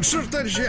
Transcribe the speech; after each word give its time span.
Ж, 0.00 0.22
товарищи, 0.30 0.62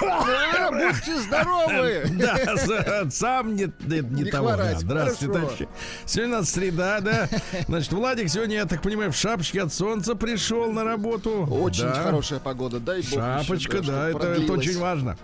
А, 0.00 0.70
Будьте 0.70 1.18
здоровы! 1.20 2.02
да, 2.16 3.10
сам 3.10 3.54
не, 3.56 3.64
не, 3.86 4.00
не 4.00 4.22
Не 4.22 4.30
того. 4.30 4.56
да. 4.56 4.78
Здравствуйте, 4.78 5.26
хорошо. 5.32 5.40
товарищи. 5.56 5.68
Сегодня 6.06 6.34
у 6.36 6.38
нас 6.38 6.50
среда, 6.50 7.00
да. 7.00 7.28
Значит, 7.66 7.92
Владик 7.92 8.28
сегодня, 8.30 8.56
я 8.56 8.64
так 8.66 8.80
понимаю, 8.82 9.10
в 9.12 9.16
шапочке 9.16 9.62
от 9.62 9.72
солнца 9.74 10.14
пришел 10.14 10.70
на 10.72 10.84
работу. 10.84 11.44
Очень 11.50 11.84
Да. 11.84 12.02
хорошая 12.02 12.38
погода, 12.38 12.78
дай 12.78 13.00
бог. 13.02 13.10
Шапочка, 13.14 13.78
еще, 13.78 13.86
да, 13.86 14.10
чтоб 14.10 14.22
это, 14.22 14.42
это 14.42 14.52
очень 14.52 14.78
важно. 14.78 15.16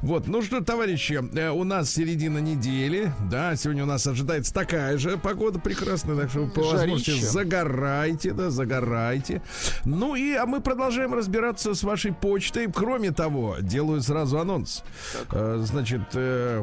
Вот, 0.00 0.26
ну 0.26 0.42
что, 0.42 0.60
товарищи, 0.62 1.20
э, 1.36 1.50
у 1.50 1.64
нас 1.64 1.90
середина 1.90 2.38
недели, 2.38 3.12
да, 3.30 3.54
сегодня 3.56 3.84
у 3.84 3.86
нас 3.86 4.06
ожидается 4.06 4.52
такая 4.52 4.96
же 4.98 5.16
погода 5.18 5.58
прекрасная, 5.58 6.16
так 6.16 6.30
что 6.30 6.46
по 6.46 6.62
возможности 6.62 7.20
загорайте, 7.20 8.32
да, 8.32 8.50
загорайте. 8.50 9.42
Ну 9.84 10.14
и, 10.14 10.34
а 10.34 10.46
мы 10.46 10.60
продолжаем 10.60 11.14
разбираться 11.14 11.74
с 11.74 11.82
вашей 11.82 12.12
почтой. 12.12 12.70
Кроме 12.72 12.93
того, 13.10 13.56
делаю 13.60 14.00
сразу 14.02 14.38
анонс. 14.38 14.82
Э, 15.30 15.62
Значит, 15.64 16.02
э, 16.14 16.62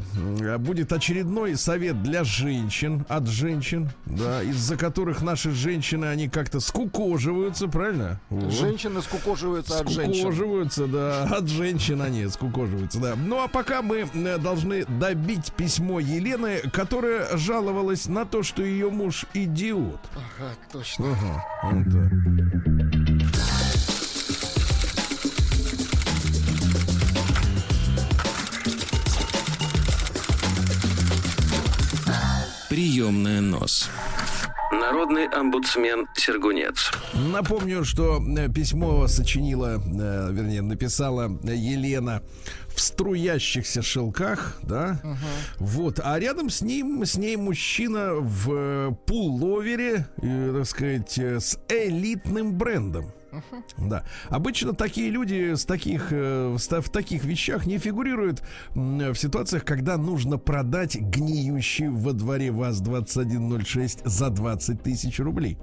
будет 0.59 0.91
очередной 0.93 1.55
совет 1.55 2.01
для 2.03 2.23
женщин, 2.23 3.05
от 3.09 3.27
женщин, 3.27 3.89
да, 4.05 4.41
из-за 4.43 4.77
которых 4.77 5.21
наши 5.21 5.51
женщины, 5.51 6.05
они 6.05 6.29
как-то 6.29 6.59
скукоживаются, 6.59 7.67
правильно? 7.67 8.19
Вот. 8.29 8.51
Женщины 8.51 9.01
скукоживаются 9.01 9.79
от 9.79 9.89
женщин. 9.89 10.21
Скукоживаются, 10.21 10.87
да, 10.87 11.23
от 11.23 11.47
женщин 11.47 12.01
они 12.01 12.27
скукоживаются, 12.27 12.99
да. 12.99 13.15
Ну 13.15 13.43
а 13.43 13.47
пока 13.47 13.81
мы 13.81 14.07
э, 14.13 14.37
должны 14.37 14.85
добить 14.85 15.51
письмо 15.53 15.99
Елены, 15.99 16.59
которая 16.71 17.37
жаловалась 17.37 18.07
на 18.07 18.25
то, 18.25 18.43
что 18.43 18.63
ее 18.63 18.89
муж 18.89 19.25
идиот. 19.33 19.99
Ага, 20.13 20.51
точно. 20.71 21.05
Ага, 21.11 21.45
вот 21.63 22.70
Приемная 32.71 33.41
нос. 33.41 33.89
Народный 34.71 35.27
омбудсмен 35.27 36.07
Сергунец. 36.15 36.89
Напомню, 37.13 37.83
что 37.83 38.23
э, 38.25 38.47
письмо 38.47 39.07
сочинила, 39.07 39.75
э, 39.75 40.29
вернее, 40.31 40.61
написала 40.61 41.37
Елена 41.43 42.23
в 42.73 42.79
струящихся 42.79 43.81
шелках, 43.81 44.57
да, 44.63 45.01
вот, 45.57 45.99
а 46.01 46.17
рядом 46.17 46.49
с 46.49 46.61
ним, 46.61 47.03
с 47.03 47.17
ней 47.17 47.35
мужчина 47.35 48.13
в 48.13 48.93
пуловере, 49.05 50.07
э, 50.21 50.53
так 50.55 50.65
сказать, 50.65 51.17
с 51.17 51.59
элитным 51.67 52.53
брендом. 52.53 53.11
Да. 53.77 54.03
Обычно 54.29 54.73
такие 54.73 55.09
люди 55.09 55.55
с 55.55 55.65
таких, 55.65 56.07
э, 56.11 56.55
в 56.57 56.89
таких 56.89 57.23
вещах 57.23 57.65
не 57.65 57.77
фигурируют 57.77 58.43
в 58.75 59.15
ситуациях, 59.15 59.65
когда 59.65 59.97
нужно 59.97 60.37
продать 60.37 60.95
гниющий 60.95 61.87
во 61.87 62.13
дворе 62.13 62.51
ВАЗ-2106 62.51 64.01
за 64.05 64.29
20 64.29 64.83
тысяч 64.83 65.19
рублей. 65.19 65.57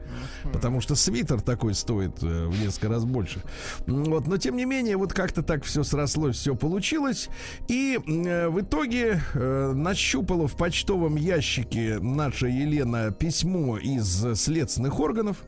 Потому 0.52 0.80
что 0.80 0.94
свитер 0.94 1.40
такой 1.40 1.74
стоит 1.74 2.22
э, 2.22 2.46
в 2.46 2.60
несколько 2.60 2.88
раз 2.88 3.04
больше. 3.04 3.42
Вот, 3.86 4.26
но 4.26 4.36
тем 4.36 4.56
не 4.56 4.64
менее, 4.64 4.96
вот 4.96 5.12
как-то 5.12 5.42
так 5.42 5.64
все 5.64 5.82
срослось, 5.82 6.36
все 6.36 6.54
получилось. 6.54 7.28
И 7.68 7.98
э, 7.98 8.48
в 8.48 8.60
итоге 8.60 9.20
э, 9.34 9.72
нащупала 9.74 10.48
в 10.48 10.56
почтовом 10.56 11.16
ящике 11.16 11.98
наша 12.00 12.46
Елена 12.46 13.10
письмо 13.10 13.78
из 13.78 14.38
следственных 14.38 15.00
органов. 15.00 15.38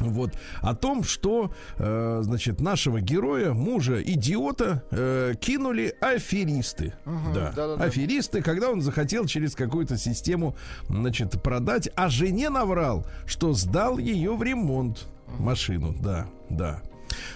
Вот 0.00 0.32
о 0.60 0.74
том, 0.74 1.02
что, 1.04 1.52
э, 1.76 2.20
значит, 2.22 2.60
нашего 2.60 3.00
героя, 3.00 3.52
мужа 3.52 4.02
идиота, 4.02 4.82
э, 4.90 5.34
кинули 5.40 5.94
аферисты. 6.00 6.94
да, 7.04 7.52
да-да-да. 7.54 7.84
аферисты, 7.84 8.42
когда 8.42 8.70
он 8.70 8.80
захотел 8.80 9.26
через 9.26 9.54
какую-то 9.54 9.96
систему, 9.96 10.56
значит, 10.88 11.42
продать, 11.42 11.88
а 11.94 12.08
жене 12.08 12.50
наврал, 12.50 13.06
что 13.26 13.52
сдал 13.52 13.98
ее 13.98 14.34
в 14.36 14.42
ремонт 14.42 15.06
машину. 15.38 15.94
Да, 16.00 16.26
да. 16.48 16.80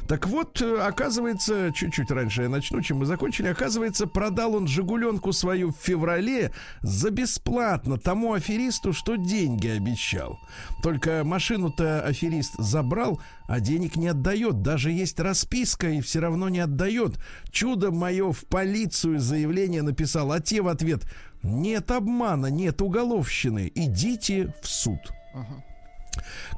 Так 0.09 0.27
вот, 0.27 0.61
э, 0.61 0.79
оказывается, 0.81 1.73
чуть-чуть 1.75 2.11
раньше 2.11 2.43
я 2.43 2.49
начну, 2.49 2.81
чем 2.81 2.99
мы 2.99 3.07
закончили. 3.07 3.49
Оказывается, 3.49 4.07
продал 4.07 4.55
он 4.55 4.67
Жигуленку 4.67 5.33
свою 5.33 5.73
в 5.73 5.77
феврале 5.77 6.53
за 6.83 7.11
бесплатно 7.11 7.99
тому 7.99 8.33
аферисту, 8.35 8.93
что 8.93 9.17
деньги 9.17 9.69
обещал. 9.69 10.39
Только 10.83 11.23
машину-то 11.25 12.03
аферист 12.03 12.55
забрал, 12.59 13.21
а 13.47 13.61
денег 13.61 13.97
не 13.97 14.09
отдает. 14.09 14.63
Даже 14.63 14.91
есть 14.91 15.19
расписка 15.21 15.89
и 15.91 16.01
все 16.01 16.21
равно 16.21 16.49
не 16.49 16.61
отдает. 16.61 17.19
Чудо 17.51 17.91
мое 17.91 18.33
в 18.33 18.47
полицию 18.47 19.21
заявление 19.21 19.83
написал, 19.83 20.33
а 20.33 20.41
те 20.41 20.63
в 20.63 20.69
ответ 20.69 21.05
нет 21.43 21.91
обмана, 21.91 22.47
нет 22.47 22.81
уголовщины, 22.83 23.71
идите 23.75 24.55
в 24.63 24.69
суд. 24.69 25.01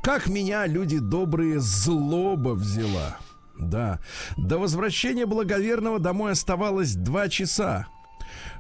Как 0.03 0.29
меня, 0.29 0.67
люди 0.67 0.99
добрые, 0.99 1.61
злоба 1.61 2.51
взяла. 2.51 3.17
Да. 3.59 4.01
До 4.37 4.59
возвращения 4.59 5.27
благоверного 5.27 5.99
домой 5.99 6.33
оставалось 6.33 6.95
два 6.95 7.29
часа. 7.29 7.87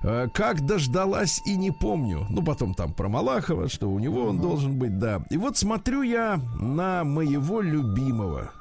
Э, 0.02 0.28
Как 0.32 0.64
дождалась 0.64 1.40
и 1.46 1.56
не 1.56 1.70
помню. 1.70 2.26
Ну, 2.30 2.42
потом 2.42 2.74
там 2.74 2.92
про 2.92 3.08
Малахова, 3.08 3.68
что 3.68 3.90
у 3.90 3.98
него 3.98 4.24
он 4.24 4.38
должен 4.40 4.78
быть, 4.78 4.98
да. 4.98 5.24
И 5.30 5.36
вот 5.36 5.56
смотрю 5.56 6.02
я 6.02 6.40
на 6.60 7.04
моего 7.04 7.60
любимого. 7.60 8.52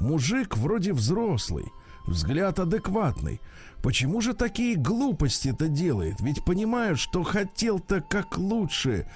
Мужик 0.00 0.56
вроде 0.56 0.92
взрослый, 0.92 1.66
взгляд 2.06 2.58
адекватный. 2.58 3.40
Почему 3.82 4.20
же 4.20 4.32
такие 4.34 4.76
глупости-то 4.76 5.68
делает? 5.68 6.20
Ведь 6.20 6.44
понимаю, 6.44 6.96
что 6.96 7.24
хотел-то 7.24 8.00
как 8.00 8.38
лучше. 8.38 9.08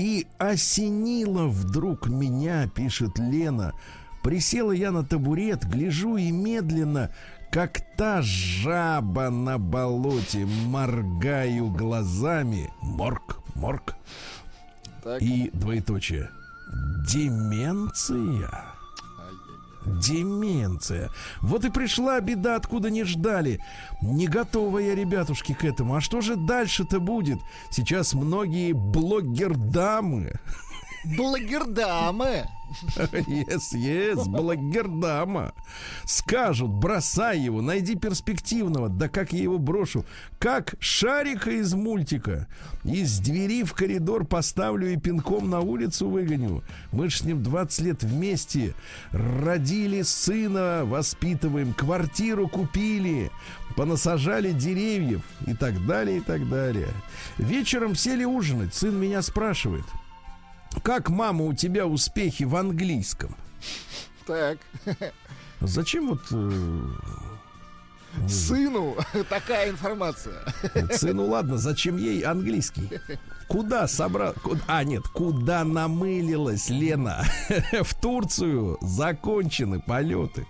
И 0.00 0.26
осенило 0.38 1.46
вдруг 1.46 2.08
меня, 2.08 2.66
пишет 2.68 3.18
Лена. 3.18 3.74
Присела 4.22 4.72
я 4.72 4.92
на 4.92 5.04
табурет, 5.04 5.66
гляжу 5.66 6.16
и 6.16 6.30
медленно, 6.30 7.10
как 7.52 7.82
та 7.98 8.22
жаба 8.22 9.28
на 9.28 9.58
болоте, 9.58 10.46
моргаю 10.46 11.66
глазами. 11.68 12.70
Морг, 12.80 13.40
морг. 13.54 13.94
Так. 15.04 15.20
И 15.20 15.50
двоеточие. 15.52 16.30
Деменция. 17.06 18.69
Деменция. 19.98 21.10
Вот 21.40 21.64
и 21.64 21.70
пришла 21.70 22.20
беда, 22.20 22.56
откуда 22.56 22.90
не 22.90 23.04
ждали. 23.04 23.60
Не 24.02 24.26
готова 24.26 24.78
я, 24.78 24.94
ребятушки, 24.94 25.52
к 25.52 25.64
этому. 25.64 25.96
А 25.96 26.00
что 26.00 26.20
же 26.20 26.36
дальше-то 26.36 27.00
будет? 27.00 27.38
Сейчас 27.70 28.14
многие 28.14 28.72
блогер-дамы 28.72 30.38
Благердамы. 31.04 32.46
Yes, 33.26 33.74
yes, 33.74 34.28
блогердама. 34.28 35.52
Скажут, 36.04 36.70
бросай 36.70 37.40
его, 37.40 37.60
найди 37.60 37.96
перспективного. 37.96 38.88
Да 38.88 39.08
как 39.08 39.32
я 39.32 39.42
его 39.42 39.58
брошу? 39.58 40.04
Как 40.38 40.74
шарика 40.78 41.50
из 41.50 41.74
мультика. 41.74 42.46
Из 42.84 43.18
двери 43.18 43.64
в 43.64 43.74
коридор 43.74 44.24
поставлю 44.24 44.92
и 44.92 44.96
пинком 44.96 45.50
на 45.50 45.60
улицу 45.60 46.08
выгоню. 46.08 46.62
Мы 46.92 47.10
ж 47.10 47.18
с 47.18 47.24
ним 47.24 47.42
20 47.42 47.80
лет 47.80 48.02
вместе. 48.02 48.74
Родили 49.10 50.02
сына, 50.02 50.82
воспитываем, 50.84 51.74
квартиру 51.74 52.48
купили, 52.48 53.30
понасажали 53.76 54.52
деревьев 54.52 55.22
и 55.46 55.54
так 55.54 55.84
далее, 55.86 56.18
и 56.18 56.20
так 56.20 56.48
далее. 56.48 56.88
Вечером 57.38 57.94
сели 57.96 58.24
ужинать. 58.24 58.74
Сын 58.74 58.96
меня 58.96 59.22
спрашивает. 59.22 59.84
Как, 60.82 61.08
мама, 61.10 61.44
у 61.44 61.52
тебя 61.52 61.86
успехи 61.86 62.44
в 62.44 62.56
английском? 62.56 63.36
Так. 64.26 64.58
Зачем 65.60 66.08
вот 66.08 66.22
э, 66.30 66.82
Сыну 68.28 68.96
такая 69.28 69.70
информация. 69.70 70.34
сыну, 70.92 71.26
ладно, 71.26 71.58
зачем 71.58 71.96
ей 71.96 72.22
английский? 72.22 72.88
Куда 73.48 73.88
собрал? 73.88 74.34
А, 74.66 74.84
нет, 74.84 75.06
куда 75.08 75.64
намылилась 75.64 76.68
Лена? 76.68 77.24
В 77.82 77.94
Турцию 78.00 78.78
закончены 78.80 79.80
полеты. 79.80 80.46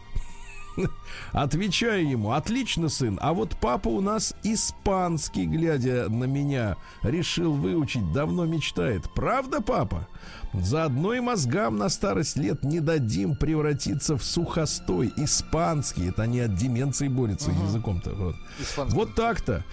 Отвечаю 1.33 2.09
ему, 2.09 2.33
отлично, 2.33 2.89
сын, 2.89 3.19
а 3.21 3.33
вот 3.33 3.57
папа 3.61 3.89
у 3.89 4.01
нас 4.01 4.35
испанский, 4.43 5.47
глядя 5.47 6.09
на 6.09 6.25
меня, 6.25 6.77
решил 7.03 7.55
выучить, 7.55 8.13
давно 8.13 8.45
мечтает. 8.47 9.11
Правда, 9.15 9.61
папа? 9.61 10.09
Заодно 10.53 11.15
и 11.15 11.21
мозгам 11.21 11.77
на 11.77 11.89
старость 11.89 12.37
лет 12.37 12.65
не 12.65 12.81
дадим 12.81 13.37
превратиться 13.37 14.17
в 14.17 14.25
сухостой. 14.25 15.13
Испанский, 15.17 16.09
это 16.09 16.23
они 16.23 16.41
от 16.41 16.57
деменции 16.57 17.07
борются 17.07 17.53
языком-то. 17.53 18.11
Вот. 18.15 18.35
Вот 18.77 19.15
так-то. 19.15 19.65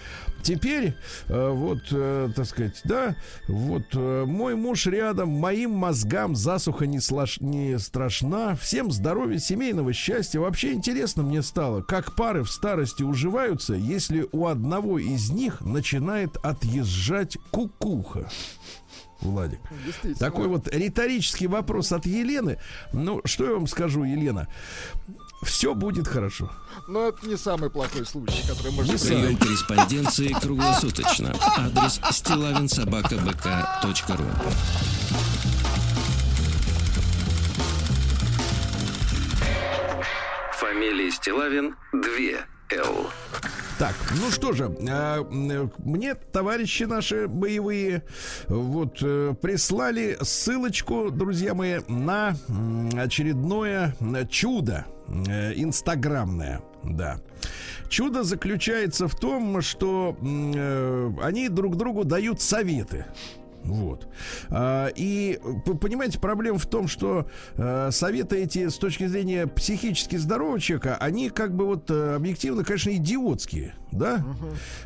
Теперь, 0.48 0.94
э, 1.26 1.50
вот, 1.50 1.80
э, 1.90 2.30
так 2.34 2.46
сказать, 2.46 2.80
да, 2.84 3.16
вот 3.48 3.84
э, 3.92 4.24
мой 4.24 4.54
муж 4.54 4.86
рядом, 4.86 5.28
моим 5.28 5.72
мозгам 5.72 6.34
засуха 6.34 6.86
не, 6.86 7.00
слаш- 7.00 7.36
не 7.44 7.78
страшна, 7.78 8.56
всем 8.56 8.90
здоровья, 8.90 9.36
семейного 9.36 9.92
счастья. 9.92 10.40
Вообще 10.40 10.72
интересно 10.72 11.22
мне 11.22 11.42
стало, 11.42 11.82
как 11.82 12.16
пары 12.16 12.44
в 12.44 12.50
старости 12.50 13.02
уживаются, 13.02 13.74
если 13.74 14.26
у 14.32 14.46
одного 14.46 14.98
из 14.98 15.28
них 15.28 15.60
начинает 15.60 16.38
отъезжать 16.38 17.36
кукуха. 17.50 18.30
Владик. 19.20 19.60
Такой 20.18 20.48
вот 20.48 20.66
риторический 20.74 21.46
вопрос 21.46 21.92
от 21.92 22.06
Елены. 22.06 22.58
Ну, 22.94 23.20
что 23.26 23.44
я 23.44 23.52
вам 23.52 23.66
скажу, 23.66 24.04
Елена? 24.04 24.48
Все 25.42 25.74
будет 25.74 26.08
хорошо. 26.08 26.50
Но 26.86 27.08
это 27.08 27.26
не 27.26 27.36
самый 27.36 27.68
плохой 27.70 28.06
случай, 28.06 28.42
который 28.48 28.72
можно 28.72 28.92
Не 28.92 28.98
Прием 28.98 29.36
корреспонденции 29.36 30.34
круглосуточно. 30.40 31.34
Адрес 31.56 32.00
стилавинсобакабк.ру 32.10 34.24
Фамилия 40.52 41.10
Стилавин 41.10 41.74
2 41.92 42.00
Л. 42.78 43.10
Так, 43.78 43.94
ну 44.20 44.30
что 44.32 44.52
же, 44.52 44.74
а, 44.90 45.22
мне 45.24 46.14
товарищи 46.16 46.82
наши 46.82 47.28
боевые 47.28 48.02
вот 48.48 48.98
э, 49.02 49.34
прислали 49.40 50.18
ссылочку, 50.20 51.10
друзья 51.12 51.54
мои, 51.54 51.78
на 51.86 52.34
очередное 53.00 53.94
м, 54.00 54.26
чудо 54.28 54.84
э, 55.08 55.52
инстаграмное, 55.56 56.60
да. 56.82 57.20
Чудо 57.88 58.22
заключается 58.22 59.08
в 59.08 59.14
том, 59.16 59.60
что 59.62 60.16
э, 60.20 61.10
они 61.22 61.48
друг 61.48 61.76
другу 61.76 62.04
дают 62.04 62.40
советы. 62.40 63.06
Вот. 63.68 64.08
А, 64.50 64.88
И 64.96 65.38
понимаете, 65.80 66.18
проблема 66.18 66.58
в 66.58 66.66
том, 66.66 66.88
что 66.88 67.28
э, 67.56 67.90
советы 67.92 68.42
эти 68.42 68.68
с 68.68 68.76
точки 68.76 69.06
зрения 69.06 69.46
психически 69.46 70.16
здорового 70.16 70.58
человека, 70.60 70.96
они 70.96 71.28
как 71.28 71.54
бы 71.54 71.66
вот 71.66 71.90
э, 71.90 72.14
объективно, 72.16 72.64
конечно, 72.64 72.90
идиотские, 72.90 73.74
да? 73.92 74.24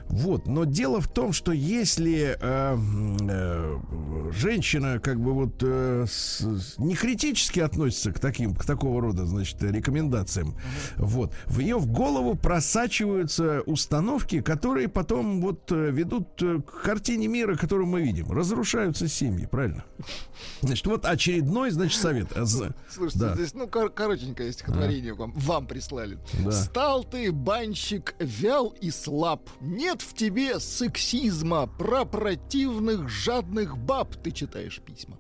Вот. 0.09 0.47
Но 0.47 0.65
дело 0.65 1.01
в 1.01 1.09
том, 1.09 1.33
что 1.33 1.53
если 1.53 2.37
э, 2.41 4.31
женщина 4.33 4.99
как 4.99 5.21
бы 5.21 5.33
вот 5.33 5.63
не 5.63 6.95
критически 6.95 7.61
относится 7.61 8.13
к 8.13 8.19
таким, 8.19 8.55
к 8.55 8.65
такого 8.65 9.01
рода, 9.01 9.27
значит, 9.27 9.63
рекомендациям, 9.63 10.57
вот, 10.97 11.35
в 11.47 11.61
ее 11.61 11.77
в 11.77 11.87
голову 11.87 12.35
просачиваются 12.35 13.63
установки, 13.67 14.41
которые 14.41 14.89
потом 14.89 15.41
вот 15.41 15.71
ведут 15.71 16.41
к 16.41 16.83
картине 16.83 17.29
мира, 17.29 17.57
которую 17.57 17.87
мы 17.87 18.03
видим. 18.03 18.27
Разрушаются 18.73 19.07
семьи, 19.09 19.45
правильно? 19.47 19.85
Значит, 20.63 20.87
вот 20.87 21.05
очередной, 21.05 21.71
значит, 21.71 22.01
совет. 22.01 22.29
Э, 22.35 22.47
Слушайте, 22.47 23.19
Да. 23.19 23.35
здесь, 23.35 23.53
ну, 23.53 23.69
кор- 23.69 23.91
коротенькое 23.91 24.51
стихотворение 24.53 25.13
вам, 25.13 25.33
вам 25.35 25.67
прислали. 25.67 26.19
Да. 26.43 26.53
Стал 26.53 27.05
ты, 27.05 27.31
банщик, 27.33 28.15
вял 28.19 28.69
и 28.81 28.91
слаб. 28.91 29.51
Нет 29.61 30.01
в 30.01 30.15
тебе 30.15 30.59
сексизма. 30.59 31.67
Про 31.67 32.07
противных 32.07 33.09
жадных 33.11 33.77
баб 33.77 34.17
ты 34.23 34.31
читаешь 34.31 34.81
письма. 34.81 35.19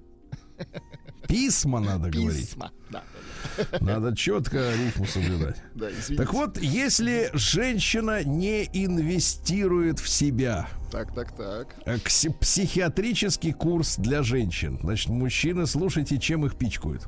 Письма 1.28 1.80
надо 1.80 2.08
говорить. 2.10 2.48
Письма. 2.48 2.72
Да, 2.90 3.02
Надо 3.80 4.16
четко 4.16 4.72
рифму 4.72 5.06
соблюдать. 5.06 5.56
да. 5.74 5.88
Так 6.16 6.32
вот, 6.32 6.58
если 6.58 7.30
женщина 7.34 8.22
не 8.24 8.64
инвестирует 8.72 9.98
в 9.98 10.08
себя, 10.08 10.68
Так, 10.90 11.14
так, 11.14 11.36
так. 11.36 11.74
э, 11.86 11.98
психиатрический 12.40 13.52
курс 13.52 13.96
для 13.96 14.22
женщин, 14.22 14.78
значит, 14.82 15.08
мужчины, 15.08 15.66
слушайте, 15.66 16.18
чем 16.18 16.46
их 16.46 16.56
пичкают. 16.56 17.06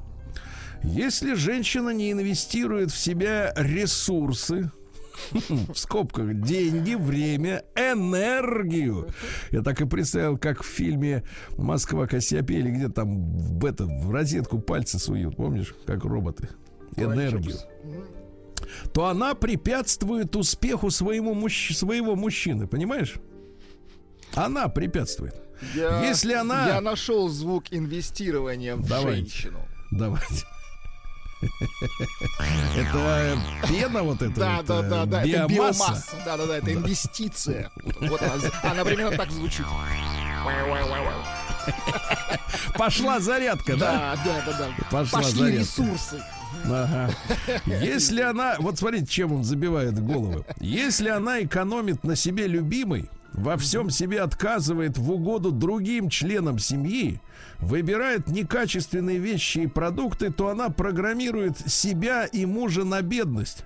Если 0.82 1.34
женщина 1.34 1.90
не 1.90 2.12
инвестирует 2.12 2.90
в 2.90 2.98
себя 2.98 3.52
ресурсы, 3.56 4.70
в 5.48 5.74
скобках 5.74 6.34
деньги, 6.40 6.94
время, 6.94 7.64
энергию. 7.76 9.08
Я 9.50 9.62
так 9.62 9.80
и 9.80 9.86
представил, 9.86 10.38
как 10.38 10.62
в 10.62 10.66
фильме 10.66 11.22
Москва 11.56 12.06
Кассиопея, 12.06 12.62
где 12.62 12.88
там 12.88 13.32
в, 13.36 13.64
это, 13.64 13.84
в 13.86 14.10
розетку 14.10 14.58
пальцы 14.60 14.98
суют, 14.98 15.36
помнишь, 15.36 15.74
как 15.86 16.04
роботы. 16.04 16.48
Энергию. 16.96 17.56
То 18.92 19.06
она 19.06 19.34
препятствует 19.34 20.34
успеху 20.36 20.90
своему 20.90 21.34
мужч- 21.34 21.72
своего 21.74 22.16
мужчины, 22.16 22.66
понимаешь? 22.66 23.14
Она 24.34 24.68
препятствует. 24.68 25.34
Я, 25.74 26.04
Если 26.04 26.32
она- 26.34 26.66
Я 26.68 26.80
нашел 26.80 27.28
звук 27.28 27.64
инвестирования 27.70 28.76
в 28.76 28.88
Давайте. 28.88 29.20
женщину. 29.20 29.58
Давайте. 29.90 30.44
Это 32.76 33.38
пена 33.68 34.02
вот 34.02 34.22
эта 34.22 34.34
Да, 34.34 34.62
да, 34.62 34.80
э, 34.80 34.88
да, 34.88 35.06
да, 35.06 35.22
это 35.24 35.46
биомасса. 35.46 36.16
Да, 36.24 36.36
да, 36.36 36.46
да, 36.46 36.58
это 36.58 36.72
инвестиция. 36.72 37.70
Вот 38.00 38.20
она, 38.22 38.34
она 38.62 38.84
примерно 38.84 39.16
так 39.16 39.30
звучит. 39.30 39.64
Пошла 42.76 43.20
зарядка, 43.20 43.76
да? 43.76 44.16
Да, 44.24 44.24
да, 44.24 44.52
да, 44.52 44.58
да. 44.58 44.84
Пошла 44.90 45.20
Пошли 45.20 45.38
зарядка. 45.38 45.60
ресурсы. 45.60 46.22
Ага. 46.64 47.10
Если 47.66 48.20
она, 48.20 48.56
вот 48.58 48.78
смотрите, 48.78 49.06
чем 49.06 49.32
он 49.32 49.44
забивает 49.44 50.02
головы. 50.04 50.44
Если 50.60 51.08
она 51.08 51.42
экономит 51.42 52.04
на 52.04 52.16
себе 52.16 52.46
любимой, 52.46 53.10
во 53.32 53.56
всем 53.56 53.90
себе 53.90 54.20
отказывает 54.22 54.96
в 54.96 55.10
угоду 55.10 55.50
другим 55.50 56.08
членам 56.08 56.58
семьи, 56.58 57.20
выбирает 57.58 58.28
некачественные 58.28 59.18
вещи 59.18 59.58
и 59.58 59.66
продукты, 59.66 60.30
то 60.30 60.48
она 60.48 60.70
программирует 60.70 61.58
себя 61.70 62.24
и 62.24 62.46
мужа 62.46 62.84
на 62.84 63.02
бедность. 63.02 63.64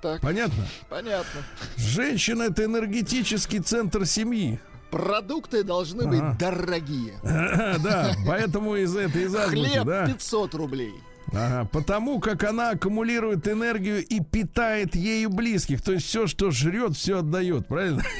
Так, 0.00 0.20
Понятно? 0.20 0.64
понятно. 0.88 1.40
Женщина 1.76 2.44
это 2.44 2.64
энергетический 2.64 3.58
центр 3.58 4.06
семьи. 4.06 4.60
Продукты 4.90 5.64
должны 5.64 6.06
быть 6.06 6.38
дорогие. 6.38 7.18
Да, 7.22 8.14
поэтому 8.26 8.76
из 8.76 8.96
этой 8.96 9.24
из 9.24 9.34
Хлеб 9.34 9.84
да. 9.84 10.06
500 10.06 10.54
рублей. 10.54 10.94
Ага, 11.32 11.68
потому 11.72 12.20
как 12.20 12.44
она 12.44 12.70
аккумулирует 12.70 13.46
энергию 13.48 14.04
и 14.04 14.20
питает 14.20 14.94
ею 14.94 15.30
близких. 15.30 15.82
То 15.82 15.92
есть 15.92 16.06
все, 16.06 16.26
что 16.26 16.50
жрет, 16.50 16.96
все 16.96 17.18
отдает, 17.18 17.66
правильно? 17.66 18.02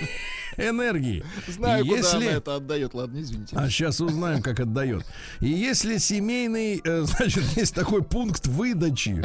Энергии. 0.56 1.24
Знаю, 1.46 1.84
И 1.84 1.88
куда 1.88 1.98
если... 1.98 2.16
она 2.16 2.36
это 2.36 2.56
отдает. 2.56 2.92
Ладно, 2.92 3.20
извините. 3.20 3.54
А 3.56 3.70
сейчас 3.70 4.00
узнаем, 4.00 4.42
как 4.42 4.58
отдает. 4.58 5.04
И 5.38 5.48
если 5.48 5.98
семейный, 5.98 6.80
э, 6.84 7.02
значит, 7.04 7.44
есть 7.56 7.74
такой 7.76 8.02
пункт 8.02 8.48
выдачи. 8.48 9.22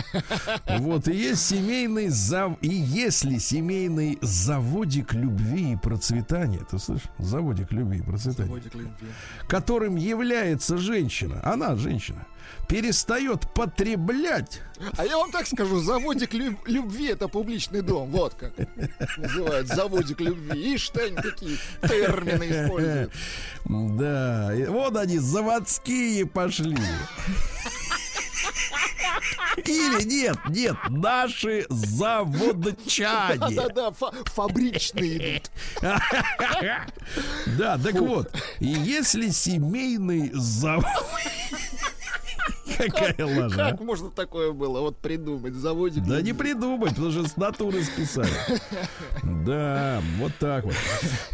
Вот, 0.78 1.08
и 1.08 1.16
есть 1.16 1.44
семейный 1.44 2.10
зав... 2.10 2.58
И 2.62 2.70
если 2.70 3.40
семейный 3.40 4.20
заводик 4.22 5.14
любви 5.14 5.74
и 5.74 5.76
процветания, 5.76 6.62
ты 6.70 6.78
слышишь? 6.78 7.08
Заводик 7.18 7.72
любви 7.72 7.98
и 8.00 8.02
процветания 8.04 8.50
Заводик 8.50 8.76
любви. 8.76 9.08
которым 9.48 9.96
является 9.96 10.78
женщина, 10.78 11.42
она 11.44 11.76
женщина, 11.76 12.28
перестает 12.70 13.52
потреблять, 13.76 14.62
А 14.98 15.06
я 15.06 15.18
вам 15.18 15.32
так 15.32 15.48
скажу, 15.48 15.80
заводик 15.80 16.34
лю- 16.34 16.58
любви 16.66 17.08
это 17.08 17.28
публичный 17.28 17.82
дом. 17.82 18.12
Вот 18.12 18.34
как 18.36 18.54
называют 19.18 19.68
заводик 19.68 20.20
любви. 20.22 20.76
Ишь, 20.76 20.90
ты, 20.90 21.08
они 21.08 21.16
такие 21.16 21.58
термины 21.82 22.44
используют. 22.44 23.12
да, 23.66 24.54
и 24.56 24.66
вот 24.66 24.96
они 24.98 25.18
заводские 25.20 26.26
пошли. 26.26 26.78
Или 29.58 30.04
нет, 30.04 30.38
нет, 30.50 30.76
наши 30.90 31.66
заводчане. 31.70 33.38
Да-да-да, 33.40 33.92
фа- 33.92 34.12
фабричные 34.26 35.38
идут. 35.38 35.52
Да, 37.58 37.78
так 37.78 37.94
вот, 37.96 38.36
и 38.60 38.68
если 38.68 39.30
семейный 39.30 40.32
завод... 40.34 40.86
Какая 42.78 43.26
лажа. 43.26 43.68
а? 43.68 43.72
Как 43.72 43.82
можно 43.82 44.10
такое 44.10 44.52
было 44.52 44.82
вот 44.82 44.98
придумать? 44.98 45.54
Заводик 45.54 46.04
Да 46.04 46.22
не 46.22 46.34
придумать, 46.34 46.90
потому 46.92 47.12
что 47.12 47.28
с 47.28 47.38
натуры 47.38 47.84
списали. 47.84 48.30
Да, 49.46 50.02
вот 50.20 50.32
так 50.40 50.64
вот. 50.66 50.74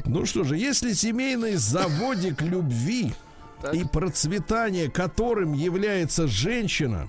Ну 0.06 0.26
что 0.26 0.44
же, 0.44 0.58
если 0.58 0.94
семейный 0.94 1.56
заводик 1.56 2.42
любви 2.42 3.14
Так. 3.62 3.76
и 3.76 3.84
процветания, 3.84 4.90
которым 4.90 5.54
является 5.54 6.28
женщина, 6.28 7.08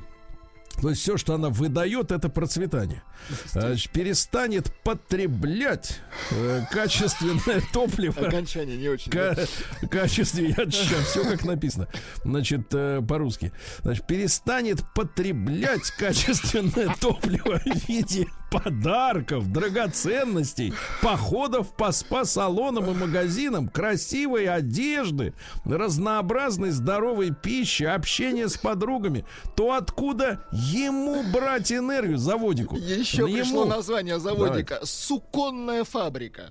То 0.80 0.90
есть 0.90 1.02
все, 1.02 1.16
что 1.16 1.34
она 1.34 1.48
выдает, 1.48 2.12
это 2.12 2.28
процветание. 2.28 3.02
Значит, 3.52 3.92
перестанет 3.92 4.72
потреблять 4.84 6.00
э, 6.30 6.62
качественное 6.70 7.62
топливо. 7.72 8.26
Окончание 8.26 8.76
не 8.76 8.88
очень. 8.88 9.10
Ка- 9.10 9.36
да. 9.36 9.88
качестве, 9.88 10.54
я 10.56 10.70
сейчас 10.70 11.06
все 11.06 11.24
как 11.24 11.44
написано. 11.44 11.88
Значит, 12.24 12.66
э, 12.72 13.02
по-русски. 13.06 13.52
Значит, 13.82 14.06
перестанет 14.06 14.84
потреблять 14.94 15.90
качественное 15.92 16.94
топливо 17.00 17.60
в 17.60 17.88
виде 17.88 18.26
подарков, 18.50 19.50
драгоценностей, 19.52 20.74
походов 21.02 21.74
по 21.76 21.92
спа-салонам 21.92 22.90
и 22.90 22.94
магазинам, 22.94 23.68
красивой 23.68 24.48
одежды, 24.48 25.34
разнообразной 25.64 26.70
здоровой 26.70 27.32
пищи, 27.32 27.84
общения 27.84 28.48
с 28.48 28.56
подругами, 28.56 29.24
то 29.56 29.74
откуда 29.74 30.44
ему 30.50 31.22
брать 31.32 31.72
энергию 31.72 32.18
заводику? 32.18 32.76
Еще 32.76 33.09
Ему. 33.18 33.34
пришло 33.34 33.64
название 33.64 34.18
заводика. 34.18 34.80
Суконная 34.84 35.84
фабрика. 35.84 36.50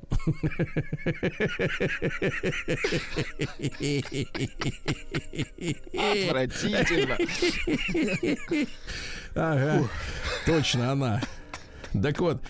Отвратительно. 5.94 7.18
Ага, 9.36 9.88
точно 10.46 10.92
она. 10.92 11.22
Так 12.02 12.20
вот, 12.20 12.42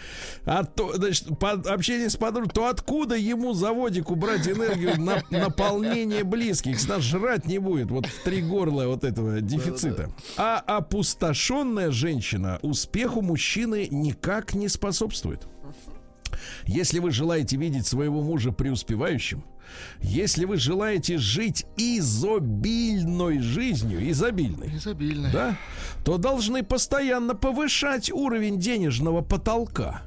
а 0.46 0.64
то, 0.64 0.94
значит, 0.96 1.38
по, 1.40 1.52
общение 1.52 2.10
с 2.10 2.16
подругой, 2.16 2.50
то 2.50 2.68
откуда 2.68 3.16
ему 3.16 3.54
заводику 3.54 4.16
брать 4.16 4.48
энергию 4.48 5.00
на 5.00 5.22
наполнение 5.30 6.24
близких? 6.24 6.88
Нас 6.88 7.02
жрать 7.02 7.46
не 7.46 7.60
будет, 7.60 7.92
вот 7.92 8.06
в 8.06 8.24
три 8.24 8.42
горла 8.42 8.86
вот 8.88 9.04
этого 9.04 9.42
дефицита. 9.42 10.12
А 10.38 10.60
опустошенная 10.60 11.92
женщина 11.92 12.60
успеху 12.62 13.22
мужчины 13.22 13.88
никак 13.90 14.54
не 14.54 14.68
способствует. 14.68 15.48
Если 16.66 17.00
вы 17.00 17.12
желаете 17.12 17.58
видеть 17.58 17.88
своего 17.88 18.22
мужа 18.22 18.52
преуспевающим, 18.52 19.44
если 20.02 20.46
вы 20.46 20.58
желаете 20.58 21.18
жить 21.18 21.66
изобильной 21.78 23.40
жизнью, 23.40 24.10
изобильной, 24.12 24.76
Изобильно. 24.76 25.30
да, 25.32 25.58
то 26.04 26.18
должны 26.18 26.64
постоянно 26.64 27.36
повышать 27.36 28.12
уровень 28.12 28.60
денежного 28.60 29.22
потолка. 29.22 30.04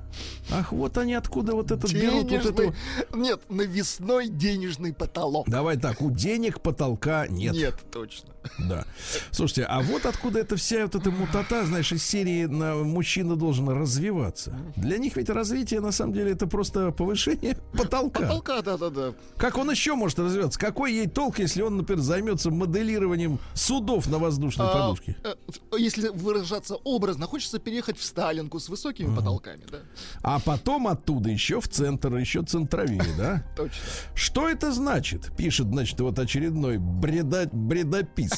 Ах, 0.50 0.72
вот 0.72 0.98
они 0.98 1.14
откуда 1.14 1.54
вот 1.54 1.70
этот 1.70 1.92
берут 1.92 2.22
вот 2.22 2.28
Денежный... 2.28 2.50
эту. 2.68 2.74
Нет, 3.16 3.40
навесной 3.48 4.28
денежный 4.28 4.92
потолок. 4.92 5.48
Давай 5.48 5.76
так, 5.78 6.00
у 6.02 6.10
денег 6.10 6.60
потолка 6.60 7.26
нет. 7.28 7.54
Нет, 7.54 7.74
точно. 7.90 8.30
Да. 8.58 8.84
Слушайте, 9.30 9.64
а 9.64 9.80
вот 9.82 10.04
откуда 10.04 10.40
эта 10.40 10.56
вся 10.56 10.82
вот 10.82 10.94
эта 10.96 11.10
мутата, 11.12 11.64
знаешь, 11.64 11.92
из 11.92 12.04
серии 12.04 12.46
на 12.46 12.74
мужчина 12.74 13.36
должен 13.36 13.68
развиваться. 13.68 14.52
Для 14.76 14.98
них 14.98 15.16
ведь 15.16 15.28
развитие 15.30 15.80
на 15.80 15.92
самом 15.92 16.12
деле 16.12 16.32
это 16.32 16.46
просто 16.48 16.90
повышение 16.90 17.56
потолка. 17.72 18.22
Потолка, 18.22 18.62
да-да-да. 18.62 19.14
Как 19.36 19.58
он 19.58 19.70
еще 19.70 19.94
может 19.94 20.18
развиваться? 20.18 20.58
Какой 20.58 20.92
ей 20.92 21.06
толк, 21.06 21.38
если 21.38 21.62
он, 21.62 21.76
например, 21.76 22.02
займется 22.02 22.50
моделированием 22.50 23.38
судов 23.54 24.08
на 24.08 24.18
воздушной 24.18 24.66
А, 24.66 24.72
подушке? 24.72 25.16
э, 25.22 25.34
Если 25.78 26.08
выражаться 26.08 26.74
образно, 26.76 27.26
хочется 27.26 27.58
переехать 27.60 27.96
в 27.98 28.02
Сталинку 28.04 28.58
с 28.58 28.68
высокими 28.68 29.14
потолками, 29.14 29.62
да? 29.70 29.78
А 30.22 30.38
потом 30.40 30.88
оттуда 30.88 31.30
еще 31.30 31.60
в 31.60 31.68
центр, 31.68 32.14
еще 32.16 32.42
центровее, 32.42 33.02
да? 33.16 33.44
Точно. 33.56 33.78
Что 34.14 34.48
это 34.48 34.72
значит? 34.72 35.34
Пишет, 35.36 35.68
значит, 35.68 36.00
вот 36.00 36.18
очередной 36.18 36.78
бреда, 36.78 37.48
бредопис. 37.52 38.32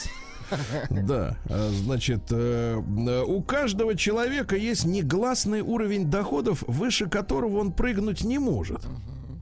Да, 0.90 1.38
а, 1.48 1.70
значит, 1.70 2.24
э, 2.30 2.80
э, 2.80 3.22
у 3.22 3.42
каждого 3.42 3.96
человека 3.96 4.56
есть 4.56 4.84
негласный 4.84 5.62
уровень 5.62 6.10
доходов, 6.10 6.62
выше 6.66 7.08
которого 7.08 7.58
он 7.58 7.72
прыгнуть 7.72 8.24
не 8.24 8.38
может. 8.38 8.80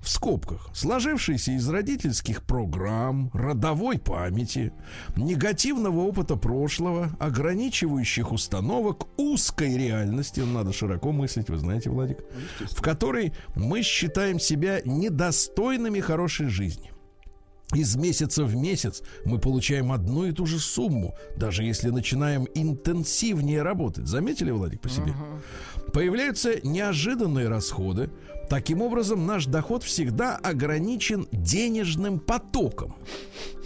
В 0.03 0.09
скобках. 0.09 0.69
Сложившийся 0.75 1.53
из 1.53 1.69
родительских 1.69 2.43
программ, 2.43 3.31
родовой 3.33 4.01
памяти, 4.01 4.73
негативного 5.15 6.01
опыта 6.01 6.35
прошлого, 6.35 7.11
ограничивающих 7.21 8.33
установок, 8.33 9.07
узкой 9.17 9.77
реальности, 9.77 10.41
надо 10.41 10.73
широко 10.73 11.13
мыслить, 11.13 11.49
вы 11.49 11.59
знаете, 11.59 11.91
Владик, 11.91 12.19
в 12.59 12.83
которой 12.83 13.33
мы 13.55 13.83
считаем 13.83 14.41
себя 14.41 14.81
недостойными 14.85 16.01
хорошей 16.01 16.49
жизни. 16.49 16.93
Из 17.75 17.97
месяца 17.97 18.45
в 18.45 18.55
месяц 18.55 19.03
мы 19.25 19.39
получаем 19.39 19.93
одну 19.93 20.27
и 20.27 20.33
ту 20.33 20.45
же 20.45 20.59
сумму, 20.59 21.15
даже 21.37 21.65
если 21.65 21.89
начинаем 21.89 22.47
интенсивнее 22.55 23.63
работать. 23.63 24.07
Заметили, 24.07 24.51
Владик, 24.51 24.81
по 24.83 24.91
себе? 24.91 25.15
Появляются 25.93 26.67
неожиданные 26.67 27.49
расходы. 27.49 28.11
Таким 28.53 28.83
образом, 28.83 29.25
наш 29.25 29.47
доход 29.47 29.83
всегда 29.83 30.37
ограничен 30.37 31.27
денежным 31.33 32.19
потоком. 32.19 32.95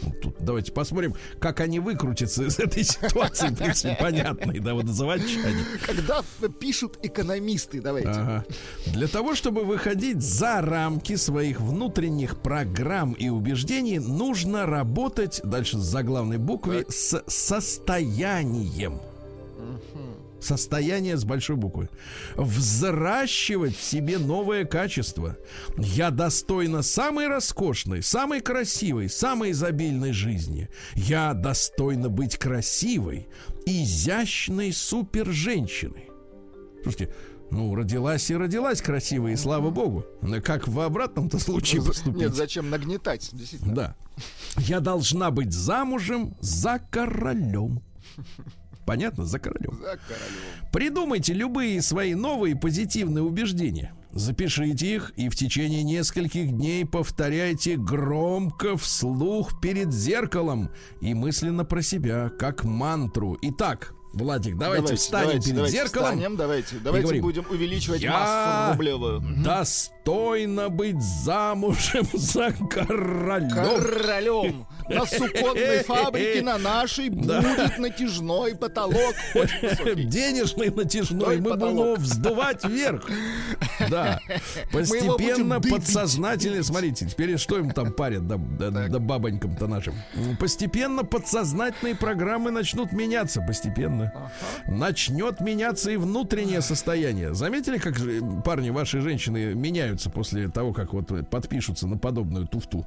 Вот 0.02 0.20
тут 0.20 0.36
давайте 0.38 0.70
посмотрим, 0.70 1.16
как 1.40 1.58
они 1.58 1.80
выкрутятся 1.80 2.44
из 2.44 2.60
этой 2.60 2.84
ситуации. 2.84 3.48
В 3.48 3.56
принципе, 3.56 3.96
понятной, 3.98 4.60
да, 4.60 4.74
вот 4.74 4.86
заводчане. 4.86 5.64
Когда 5.84 6.22
пишут 6.60 7.00
экономисты, 7.02 7.80
давайте. 7.80 8.10
Ага. 8.10 8.44
Для 8.86 9.08
того, 9.08 9.34
чтобы 9.34 9.64
выходить 9.64 10.22
за 10.22 10.60
рамки 10.60 11.16
своих 11.16 11.60
внутренних 11.60 12.36
программ 12.36 13.14
и 13.14 13.28
убеждений, 13.28 13.98
нужно 13.98 14.66
работать, 14.66 15.40
дальше 15.42 15.78
с 15.78 15.82
заглавной 15.82 16.38
буквы, 16.38 16.86
с 16.88 17.24
состоянием. 17.26 19.00
Состояние 20.40 21.16
с 21.16 21.24
большой 21.24 21.56
буквы. 21.56 21.88
Взращивать 22.36 23.76
в 23.76 23.82
себе 23.82 24.18
новое 24.18 24.64
качество. 24.64 25.36
Я 25.78 26.10
достойна 26.10 26.82
самой 26.82 27.28
роскошной, 27.28 28.02
самой 28.02 28.40
красивой, 28.40 29.08
самой 29.08 29.52
изобильной 29.52 30.12
жизни. 30.12 30.68
Я 30.94 31.34
достойна 31.34 32.08
быть 32.08 32.36
красивой, 32.36 33.28
изящной 33.64 34.72
супер-женщиной. 34.72 36.10
Слушайте, 36.82 37.12
ну, 37.50 37.74
родилась 37.74 38.30
и 38.30 38.36
родилась 38.36 38.82
красивой, 38.82 39.32
и 39.32 39.36
слава 39.36 39.70
богу. 39.70 40.04
Как 40.44 40.66
в 40.68 40.80
обратном-то 40.80 41.38
случае 41.38 41.82
поступить? 41.82 42.20
Нет, 42.20 42.34
зачем 42.34 42.70
нагнетать? 42.70 43.30
Действительно. 43.32 43.74
Да. 43.74 43.96
Я 44.58 44.80
должна 44.80 45.30
быть 45.30 45.52
замужем 45.52 46.36
за 46.40 46.80
королем. 46.90 47.82
Понятно? 48.86 49.26
За 49.26 49.38
королем. 49.38 49.72
За 49.80 49.98
королем. 49.98 50.70
Придумайте 50.72 51.34
любые 51.34 51.82
свои 51.82 52.14
новые 52.14 52.56
позитивные 52.56 53.24
убеждения. 53.24 53.92
Запишите 54.12 54.94
их 54.94 55.12
и 55.16 55.28
в 55.28 55.36
течение 55.36 55.82
нескольких 55.82 56.50
дней 56.52 56.86
повторяйте 56.86 57.76
громко 57.76 58.76
вслух 58.76 59.60
перед 59.60 59.92
зеркалом 59.92 60.70
и 61.02 61.12
мысленно 61.12 61.64
про 61.64 61.82
себя, 61.82 62.30
как 62.38 62.64
мантру. 62.64 63.36
Итак, 63.42 63.92
Владик, 64.16 64.56
давайте, 64.56 64.94
встанем 64.94 65.26
давайте, 65.26 65.44
перед 65.44 65.56
давайте 65.56 65.76
зеркалом. 65.76 66.06
Встанем, 66.12 66.36
давайте, 66.36 66.76
давайте 66.82 67.02
говорим, 67.02 67.22
будем 67.22 67.44
увеличивать 67.50 68.00
«Я 68.00 68.12
массу 68.12 68.72
рублевую. 68.72 69.22
Достойно 69.44 70.70
быть 70.70 71.02
замужем 71.02 72.06
за 72.14 72.52
королем. 72.70 73.50
Королем. 73.50 74.66
На 74.88 75.06
суконной 75.06 75.82
фабрике 75.84 76.42
на 76.42 76.58
нашей 76.58 77.08
будет 77.08 77.78
натяжной 77.78 78.54
потолок. 78.54 79.14
Денежный 79.96 80.70
натяжной, 80.70 81.38
мы 81.38 81.54
будем 81.54 81.68
его 81.68 81.94
вздувать 81.96 82.64
вверх. 82.64 83.08
Да. 83.90 84.20
Постепенно, 84.72 85.60
подсознательно, 85.60 86.62
смотрите, 86.62 87.06
теперь 87.06 87.36
что 87.38 87.58
им 87.58 87.70
там 87.70 87.92
парят, 87.92 88.26
да, 88.26 88.38
бабонькам-то 88.98 89.66
нашим. 89.66 89.94
Постепенно 90.38 91.04
подсознательные 91.04 91.94
программы 91.94 92.50
начнут 92.50 92.92
меняться, 92.92 93.42
постепенно. 93.42 94.12
Начнет 94.66 95.40
меняться 95.40 95.90
и 95.90 95.96
внутреннее 95.96 96.60
состояние. 96.60 97.34
Заметили, 97.34 97.78
как 97.78 97.96
парни, 98.44 98.70
ваши 98.70 99.00
женщины 99.00 99.54
меняются 99.54 100.10
после 100.10 100.48
того, 100.48 100.72
как 100.72 100.92
вот 100.92 101.28
подпишутся 101.28 101.86
на 101.86 101.98
подобную 101.98 102.46
туфту? 102.46 102.86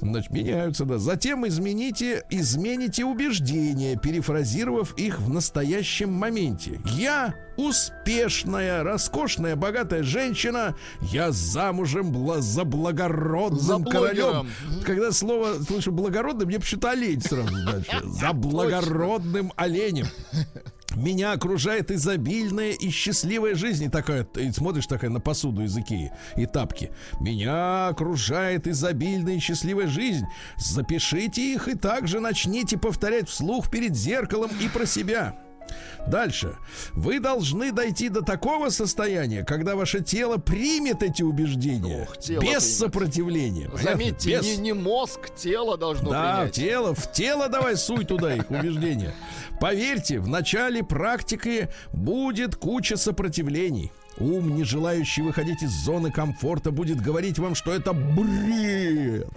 Значит, 0.00 0.30
меняются, 0.30 0.84
да. 0.84 0.98
Затем 0.98 1.37
измените, 1.46 2.24
измените 2.30 3.04
убеждения, 3.04 3.96
перефразировав 3.96 4.94
их 4.96 5.20
в 5.20 5.28
настоящем 5.28 6.12
моменте. 6.12 6.80
Я 6.84 7.34
успешная, 7.56 8.82
роскошная, 8.82 9.56
богатая 9.56 10.02
женщина. 10.02 10.74
Я 11.00 11.30
замужем 11.32 12.10
бла- 12.12 12.40
за 12.40 12.64
благородным 12.64 13.84
За 13.84 13.90
королем. 13.90 14.48
Когда 14.84 15.12
слово 15.12 15.54
слышу 15.62 15.92
благородный, 15.92 16.46
мне 16.46 16.58
почему-то 16.58 16.90
олень 16.90 17.20
сразу 17.20 17.54
дальше. 17.64 18.00
За 18.04 18.32
благородным 18.32 19.52
оленем. 19.56 20.06
Меня 20.96 21.32
окружает 21.32 21.90
изобильная 21.90 22.72
и 22.72 22.90
счастливая 22.90 23.54
жизнь. 23.54 23.84
И 23.84 23.88
такая, 23.88 24.26
и 24.36 24.50
смотришь 24.52 24.86
такая 24.86 25.10
на 25.10 25.20
посуду 25.20 25.62
из 25.62 25.76
Икеи 25.76 26.12
и 26.36 26.46
тапки. 26.46 26.90
Меня 27.20 27.88
окружает 27.88 28.66
изобильная 28.66 29.34
и 29.34 29.38
счастливая 29.38 29.86
жизнь. 29.86 30.24
Запишите 30.56 31.52
их 31.52 31.68
и 31.68 31.74
также 31.74 32.20
начните 32.20 32.78
повторять 32.78 33.28
вслух 33.28 33.70
перед 33.70 33.94
зеркалом 33.94 34.50
и 34.60 34.68
про 34.68 34.86
себя. 34.86 35.36
Дальше. 36.06 36.56
Вы 36.92 37.20
должны 37.20 37.70
дойти 37.72 38.08
до 38.08 38.22
такого 38.22 38.70
состояния, 38.70 39.44
когда 39.44 39.76
ваше 39.76 40.00
тело 40.00 40.38
примет 40.38 41.02
эти 41.02 41.22
убеждения 41.22 42.02
Ох, 42.08 42.16
без 42.16 42.26
примет. 42.38 42.62
сопротивления. 42.62 43.70
Заметьте, 43.82 44.30
Без- 44.38 44.44
не, 44.44 44.56
не 44.56 44.72
мозг, 44.72 45.34
тело 45.36 45.76
должно 45.76 46.10
Да, 46.10 46.36
принять. 46.36 46.54
тело, 46.54 46.94
в 46.94 47.12
тело 47.12 47.48
давай 47.48 47.76
суй 47.76 48.04
туда 48.04 48.34
их 48.34 48.50
убеждения. 48.50 49.14
Поверьте, 49.60 50.18
в 50.20 50.28
начале 50.28 50.82
практики 50.82 51.68
будет 51.92 52.56
куча 52.56 52.96
сопротивлений. 52.96 53.92
Ум, 54.18 54.56
не 54.56 54.64
желающий 54.64 55.22
выходить 55.22 55.62
из 55.62 55.70
зоны 55.70 56.10
комфорта, 56.10 56.70
будет 56.70 57.00
говорить 57.00 57.38
вам, 57.38 57.54
что 57.54 57.72
это 57.72 57.92
бред. 57.92 59.28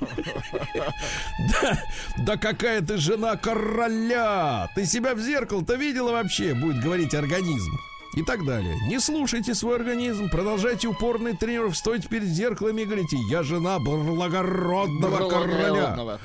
Да, 0.00 1.84
да 2.18 2.36
какая 2.36 2.80
ты 2.80 2.96
жена 2.96 3.36
короля! 3.36 4.68
Ты 4.74 4.86
себя 4.86 5.14
в 5.14 5.20
зеркало-то 5.20 5.74
видела 5.74 6.12
вообще? 6.12 6.54
Будет 6.54 6.82
говорить 6.82 7.14
организм. 7.14 7.72
И 8.16 8.22
так 8.24 8.44
далее. 8.44 8.76
Не 8.88 8.98
слушайте 8.98 9.54
свой 9.54 9.76
организм, 9.76 10.28
продолжайте 10.30 10.88
упорный 10.88 11.36
тренировки, 11.36 11.76
стойте 11.76 12.08
перед 12.08 12.26
зеркалом 12.26 12.76
и 12.78 12.84
говорите, 12.84 13.16
я 13.30 13.44
жена 13.44 13.78
благородного 13.78 15.28
короля. 15.28 15.70
Благородного. 15.70 16.20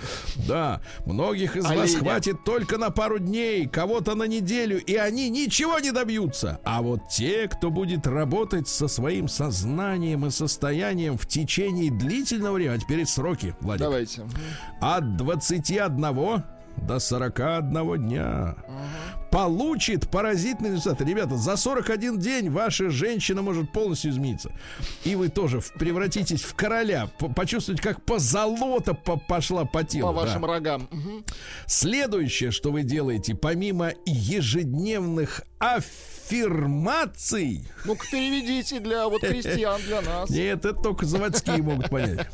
Да, 0.48 0.82
многих 1.06 1.56
из 1.56 1.63
вас 1.63 1.72
Оленя. 1.74 2.00
хватит 2.00 2.44
только 2.44 2.80
на 2.80 2.89
пару 2.89 3.20
дней, 3.20 3.68
кого-то 3.68 4.15
на 4.15 4.24
неделю, 4.24 4.84
и 4.84 4.96
они 4.96 5.30
ничего 5.30 5.77
не 5.80 5.92
добьются. 5.92 6.60
А 6.63 6.82
вот 6.82 7.08
те, 7.10 7.48
кто 7.48 7.70
будет 7.70 8.08
работать 8.08 8.68
со 8.68 8.88
своим 8.88 9.27
сознанием 9.27 10.25
и 10.25 10.32
состоянием 10.32 11.20
в 11.20 11.27
течение 11.27 11.92
длительного 11.92 12.56
времени, 12.56 12.77
а 12.77 12.80
теперь 12.80 13.06
сроки, 13.06 13.56
Владик, 13.62 13.84
Давайте. 13.84 14.24
от 14.82 15.18
21 15.18 16.44
до 16.77 17.00
41 17.00 17.98
дня. 17.98 18.56
Получит 19.36 20.10
поразительный 20.10 20.72
результат. 20.72 21.01
Ребята, 21.06 21.36
за 21.36 21.58
41 21.58 22.18
день 22.20 22.50
ваша 22.50 22.89
женщина 22.89 23.42
может 23.42 23.70
полностью 23.70 24.12
измениться. 24.12 24.50
И 25.04 25.18
вы 25.18 25.27
тоже 25.27 25.60
превратитесь 25.77 26.42
в 26.42 26.56
короля. 26.56 27.10
Почувствуете, 27.36 27.84
как 27.84 28.01
позолота 28.06 28.94
по- 28.94 29.18
пошла 29.18 29.65
по 29.65 29.84
телу. 29.84 30.08
По 30.08 30.13
да. 30.13 30.22
вашим 30.25 30.46
рогам. 30.46 30.88
Мгм. 30.89 31.25
Следующее, 31.65 32.51
что 32.51 32.72
вы 32.72 32.84
делаете, 32.84 33.36
помимо 33.36 33.92
ежедневных 34.06 35.42
аффирмаций, 35.60 37.68
Ну-ка 37.84 38.06
переведите 38.10 38.80
для 38.80 39.06
вот 39.10 39.20
крестьян, 39.20 39.82
для 39.86 40.01
нас. 40.13 40.30
нет, 40.30 40.63
это 40.63 40.82
только 40.82 41.06
заводские 41.06 41.62
могут 41.62 41.89
понять. 41.89 42.25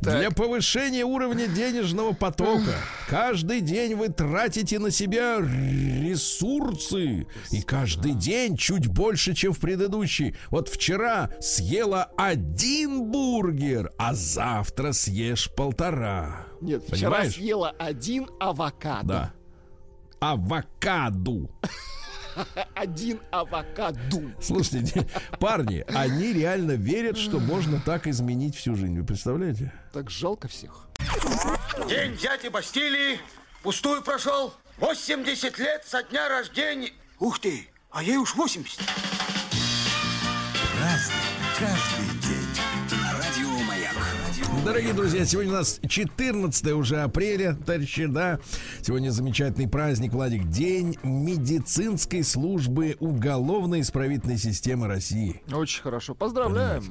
Для 0.00 0.30
повышения 0.30 1.04
уровня 1.04 1.46
денежного 1.46 2.12
потока 2.12 2.74
каждый 3.08 3.60
день 3.60 3.94
вы 3.94 4.08
тратите 4.08 4.78
на 4.78 4.90
себя 4.90 5.38
ресурсы. 5.40 7.26
И 7.50 7.62
каждый 7.62 8.14
день 8.14 8.56
чуть 8.56 8.88
больше, 8.88 9.34
чем 9.34 9.52
в 9.52 9.60
предыдущий. 9.60 10.34
Вот 10.50 10.68
вчера 10.68 11.30
съела 11.40 12.10
один 12.16 13.10
бургер, 13.10 13.92
а 13.98 14.14
завтра 14.14 14.92
съешь 14.92 15.50
полтора. 15.54 16.46
Нет, 16.60 16.82
вчера 16.84 17.10
Понимаешь? 17.10 17.34
съела 17.34 17.70
один 17.78 18.28
авокадо. 18.40 19.06
Да. 19.06 19.32
Авокаду. 20.20 21.50
Один 22.74 23.20
авокадо. 23.30 23.98
Слушайте, 24.40 25.06
парни, 25.40 25.84
они 25.88 26.32
реально 26.32 26.72
верят, 26.72 27.16
что 27.16 27.38
можно 27.38 27.80
так 27.80 28.06
изменить 28.06 28.56
всю 28.56 28.74
жизнь. 28.74 28.98
Вы 28.98 29.04
представляете? 29.04 29.72
Так 29.92 30.10
жалко 30.10 30.48
всех. 30.48 30.86
День 31.88 32.16
дяди 32.16 32.48
Бастилии 32.48 33.18
пустую 33.62 34.02
прошел. 34.02 34.54
80 34.78 35.58
лет 35.58 35.84
со 35.86 36.02
дня 36.02 36.28
рождения. 36.28 36.92
Ух 37.18 37.38
ты, 37.38 37.68
а 37.90 38.02
ей 38.02 38.16
уж 38.16 38.34
80. 38.34 38.80
Дорогие 44.64 44.92
друзья, 44.92 45.24
сегодня 45.24 45.50
у 45.50 45.56
нас 45.56 45.80
14 45.86 46.66
уже 46.68 47.00
апреля, 47.00 47.56
товарищи, 47.66 48.06
да. 48.06 48.38
Сегодня 48.80 49.10
замечательный 49.10 49.68
праздник, 49.68 50.12
Владик, 50.12 50.48
День 50.48 50.96
медицинской 51.02 52.22
службы 52.22 52.96
уголовно-исправительной 53.00 54.38
системы 54.38 54.86
России. 54.86 55.42
Очень 55.52 55.82
хорошо. 55.82 56.14
Поздравляем. 56.14 56.84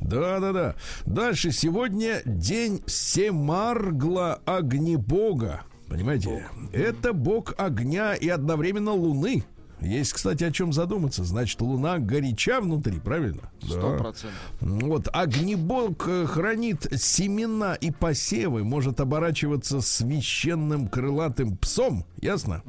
Да-да-да. 0.00 0.74
Дальше 1.04 1.52
сегодня 1.52 2.22
День 2.24 2.82
Семаргла 2.86 4.40
Огнебога. 4.46 5.64
Понимаете? 5.88 6.48
Это 6.72 7.12
бог 7.12 7.52
огня 7.58 8.14
и 8.14 8.26
одновременно 8.30 8.92
луны. 8.92 9.44
Есть, 9.82 10.12
кстати, 10.12 10.44
о 10.44 10.52
чем 10.52 10.72
задуматься. 10.72 11.24
Значит, 11.24 11.60
луна 11.60 11.98
горяча 11.98 12.60
внутри, 12.60 12.98
правильно? 13.00 13.50
Сто 13.62 13.92
Да. 13.92 13.98
процентов. 13.98 14.38
Вот, 14.60 15.08
огнебог 15.12 16.02
хранит 16.02 16.86
семена 16.96 17.74
и 17.74 17.90
посевы, 17.90 18.64
может 18.64 19.00
оборачиваться 19.00 19.80
священным 19.80 20.88
крылатым 20.88 21.56
псом, 21.56 22.04
ясно? 22.20 22.62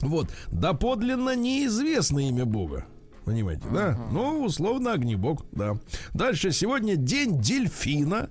Вот, 0.00 0.28
доподлинно 0.50 1.36
неизвестно 1.36 2.28
имя 2.28 2.44
Бога. 2.44 2.86
Понимаете, 3.24 3.64
да? 3.72 3.96
Ну, 4.10 4.44
условно, 4.44 4.92
огнебог, 4.92 5.44
да. 5.52 5.76
Дальше, 6.12 6.50
сегодня 6.50 6.96
день 6.96 7.40
дельфина. 7.40 8.28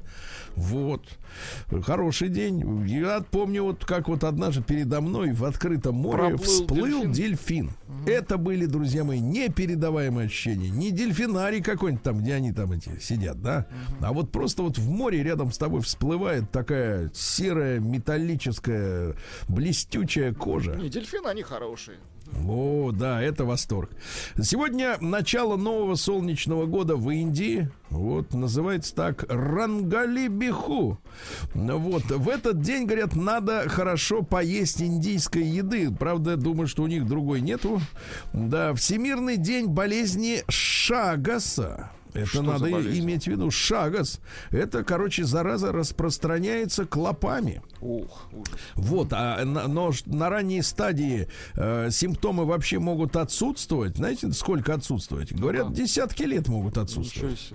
Вот. 0.56 1.06
Хороший 1.84 2.27
день. 2.27 2.86
Я 2.88 3.21
помню, 3.21 3.63
вот 3.63 3.86
как 3.86 4.10
вот 4.10 4.25
однажды 4.25 4.62
передо 4.62 4.99
мной 4.99 5.32
в 5.32 5.45
открытом 5.45 5.95
море 5.95 6.36
Проплыл 6.36 6.38
всплыл 6.38 7.01
дельфин. 7.04 7.12
дельфин. 7.13 7.71
Это 8.06 8.38
были, 8.38 8.65
друзья 8.65 9.06
мои, 9.06 9.19
непередаваемые 9.19 10.25
ощущения. 10.25 10.69
Не 10.69 10.91
дельфинарий 10.91 11.62
какой-нибудь 11.62 12.04
там, 12.04 12.19
где 12.19 12.34
они 12.34 12.51
там 12.51 12.73
эти 12.73 12.99
сидят, 12.99 13.41
да? 13.41 13.67
А 14.01 14.12
вот 14.12 14.32
просто 14.34 14.63
вот 14.63 14.77
в 14.77 14.89
море 14.89 15.23
рядом 15.23 15.54
с 15.54 15.58
тобой 15.58 15.82
всплывает 15.82 16.51
такая 16.51 17.10
серая, 17.13 17.80
металлическая, 17.80 19.15
блестючая 19.47 20.34
кожа. 20.34 20.75
Не, 20.75 20.89
дельфины, 20.89 21.27
они 21.27 21.43
хорошие. 21.43 21.97
О, 22.48 22.91
да, 22.91 23.22
это 23.22 23.46
восторг. 23.46 23.91
Сегодня 24.41 24.98
начало 25.00 25.58
нового 25.58 25.96
солнечного 25.96 26.65
года 26.65 26.96
в 26.96 27.10
Индии. 27.10 27.70
Вот, 27.89 28.34
называется 28.34 28.96
так 28.96 29.26
Рангали 29.28 30.28
Биху. 30.28 30.98
Вот, 31.54 32.04
в 32.06 32.30
этот 32.30 32.62
день, 32.62 32.86
говорят, 32.86 33.15
надо 33.15 33.67
хорошо 33.67 34.22
поесть 34.22 34.82
индийской 34.82 35.44
еды. 35.44 35.91
Правда, 35.91 36.38
думаю, 36.38 36.67
что 36.67 36.84
у 36.84 36.88
них 36.88 37.06
другой 37.06 37.41
нету. 37.41 37.82
Да, 38.34 38.74
Всемирный 38.74 39.38
день 39.38 39.67
болезни 39.67 40.44
Шагаса. 40.48 41.91
Это 42.13 42.26
Что 42.26 42.41
надо 42.41 42.69
иметь 42.69 43.24
в 43.24 43.28
виду. 43.28 43.52
Шагас. 43.52 44.19
Это, 44.50 44.84
короче, 44.84 45.24
зараза 45.24 45.71
распространяется 45.71 46.86
клопами. 46.86 47.62
Ух, 47.80 48.28
ужас. 48.32 48.60
Вот, 48.76 49.13
а 49.13 49.43
на, 49.45 49.67
но 49.67 49.91
на 50.06 50.30
ранней 50.30 50.62
стадии 50.62 51.28
э, 51.56 51.89
симптомы 51.91 52.45
вообще 52.45 52.80
могут 52.80 53.15
отсутствовать. 53.15 53.97
Знаете, 53.97 54.32
сколько 54.34 54.74
отсутствовать? 54.74 55.32
Говорят, 55.34 55.69
Да. 55.69 55.74
десятки 55.76 56.24
лет 56.24 56.47
могут 56.47 56.78
отсутствовать. 56.78 57.52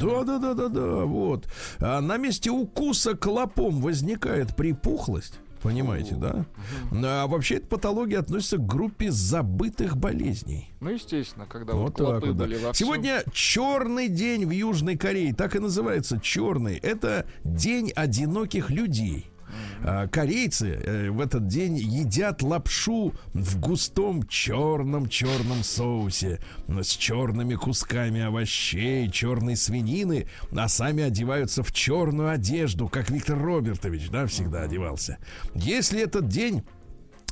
Да, 0.00 0.24
да, 0.24 0.38
да, 0.38 0.54
да, 0.54 0.68
да, 0.68 1.04
вот. 1.04 1.46
А 1.78 2.00
на 2.00 2.16
месте 2.16 2.50
укуса 2.50 3.16
клопом 3.16 3.80
возникает 3.80 4.56
припухлость. 4.56 5.34
Понимаете, 5.62 6.14
да? 6.14 6.46
А 6.92 7.26
вообще 7.26 7.56
эта 7.56 7.66
патология 7.66 8.18
относится 8.18 8.56
к 8.56 8.66
группе 8.66 9.10
забытых 9.10 9.96
болезней. 9.96 10.72
Ну, 10.80 10.90
естественно, 10.90 11.46
когда 11.46 11.74
вот, 11.74 11.82
Вот 11.82 11.96
клопы 11.96 12.28
вот, 12.28 12.36
да. 12.36 12.44
были 12.44 12.56
вовсю. 12.56 12.84
Сегодня 12.84 13.22
черный 13.32 14.08
день 14.08 14.46
в 14.46 14.50
Южной 14.50 14.96
Корее, 14.96 15.34
так 15.34 15.56
и 15.56 15.58
называется 15.58 16.18
черный. 16.20 16.78
Это 16.78 17.26
день 17.44 17.92
одиноких 17.94 18.70
людей. 18.70 19.26
А, 19.82 20.08
Корейцы 20.08 20.70
э, 20.70 21.10
в 21.10 21.20
этот 21.20 21.46
день 21.46 21.76
едят 21.78 22.42
лапшу 22.42 23.12
в 23.32 23.60
густом 23.60 24.26
черном 24.26 25.08
черном 25.08 25.62
соусе 25.62 26.40
с 26.68 26.88
черными 26.88 27.54
кусками 27.54 28.22
овощей, 28.22 29.10
черной 29.10 29.56
свинины, 29.56 30.26
а 30.52 30.68
сами 30.68 31.02
одеваются 31.02 31.62
в 31.62 31.72
черную 31.72 32.30
одежду, 32.30 32.88
как 32.88 33.10
Виктор 33.10 33.38
Робертович, 33.38 34.10
да, 34.10 34.26
всегда 34.26 34.62
одевался. 34.62 35.18
Если 35.54 36.00
этот 36.00 36.28
день 36.28 36.64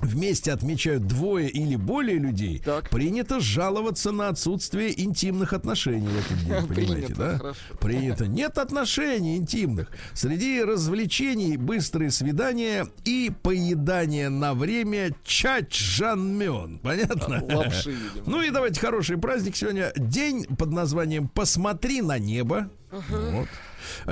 вместе 0.00 0.52
отмечают 0.52 1.06
двое 1.06 1.48
или 1.48 1.76
более 1.76 2.18
людей, 2.18 2.62
Так. 2.64 2.88
принято 2.90 3.40
жаловаться 3.40 4.12
на 4.12 4.28
отсутствие 4.28 4.98
интимных 5.02 5.52
отношений 5.52 6.06
в 6.08 6.18
этот 6.18 6.38
день, 6.44 6.66
понимаете, 6.74 7.06
Принято, 7.06 7.14
да? 7.16 7.38
хорошо. 7.38 7.60
Принято. 7.80 8.26
Нет 8.26 8.58
отношений 8.58 9.36
интимных. 9.36 9.90
Среди 10.14 10.62
развлечений 10.62 11.56
быстрые 11.56 12.10
свидания 12.10 12.86
и 13.04 13.30
поедание 13.42 14.28
на 14.28 14.54
время 14.54 15.10
чачжанмён. 15.24 16.78
Понятно? 16.78 17.42
Лапши, 17.56 17.90
видимо. 17.90 18.24
Ну 18.26 18.42
и 18.42 18.50
давайте 18.50 18.80
хороший 18.80 19.18
праздник 19.18 19.56
сегодня. 19.56 19.92
День 19.96 20.44
под 20.44 20.70
названием 20.70 21.28
«Посмотри 21.28 22.02
на 22.02 22.18
небо». 22.18 22.70
Вот. 22.90 23.48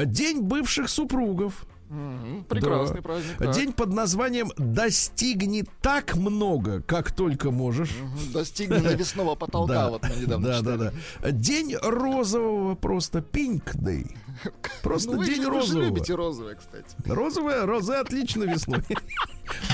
День 0.07 0.41
бывших 0.43 0.89
супругов. 0.89 1.65
Мгм, 1.89 2.45
Прекрасный 2.49 2.97
Да. 2.97 3.03
праздник. 3.03 3.39
так. 3.39 3.51
День 3.55 3.73
под 3.73 3.93
названием 3.93 4.51
«Достигни 4.57 5.65
так 5.83 6.17
много, 6.17 6.83
как 6.83 7.13
только 7.13 7.51
можешь». 7.51 7.91
Мгм, 8.01 8.33
Достигли 8.33 8.79
навесного 8.79 9.35
потолка, 9.37 9.73
Да. 9.75 9.91
вот 9.91 10.03
мы 10.03 10.17
недавно 10.17 10.49
да, 10.49 10.59
читали. 10.59 10.77
да, 10.79 10.93
да. 11.23 11.31
День 11.31 11.77
розового 11.81 12.75
просто 12.75 13.21
Pink 13.21 13.77
Day. 13.77 14.17
Просто 14.83 15.13
Ну, 15.13 15.19
вы, 15.19 15.27
день 15.27 15.39
вы 15.39 15.45
же 15.45 15.51
розового. 15.51 15.85
любите 15.85 16.15
розовое, 16.15 16.55
кстати. 16.57 16.87
Розовая, 17.07 17.65
роза 17.67 18.01
отлично 18.01 18.45
весной. 18.45 18.83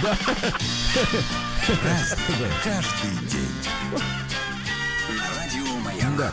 Да. 0.02 0.16
Каждый 2.64 3.28
день. 3.28 3.48
Да. 6.18 6.32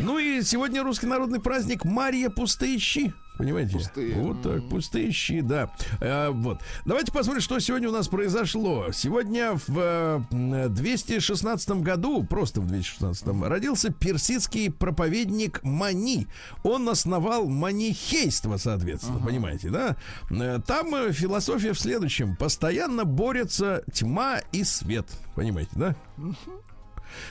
Ну 0.00 0.18
и 0.18 0.42
сегодня 0.42 0.82
русский 0.82 1.06
народный 1.06 1.40
праздник 1.40 1.84
Мария 1.84 2.30
Пустые 2.30 2.78
щи. 2.78 3.12
Понимаете? 3.42 3.72
Пустые. 3.72 4.14
Вот 4.14 4.40
так, 4.42 4.68
пустые 4.68 5.10
щи, 5.10 5.40
да. 5.40 5.72
А, 6.00 6.30
вот. 6.30 6.60
Давайте 6.84 7.10
посмотрим, 7.10 7.42
что 7.42 7.58
сегодня 7.58 7.88
у 7.88 7.92
нас 7.92 8.06
произошло. 8.06 8.92
Сегодня 8.92 9.54
в 9.66 9.78
э, 9.78 10.20
м, 10.30 10.72
216 10.72 11.70
году, 11.82 12.22
просто 12.22 12.60
в 12.60 12.66
216 12.68 13.26
родился 13.48 13.92
персидский 13.92 14.70
проповедник 14.70 15.60
Мани. 15.64 16.28
Он 16.62 16.88
основал 16.88 17.48
манихейство, 17.48 18.58
соответственно, 18.58 19.18
понимаете, 19.18 19.70
да? 19.70 19.96
Э, 20.30 20.60
Там 20.64 20.94
э, 20.94 21.12
философия 21.12 21.72
в 21.72 21.80
следующем. 21.80 22.36
Постоянно 22.36 23.04
борются 23.04 23.82
тьма 23.92 24.38
и 24.52 24.62
свет. 24.62 25.06
Понимаете, 25.34 25.70
да? 25.74 25.96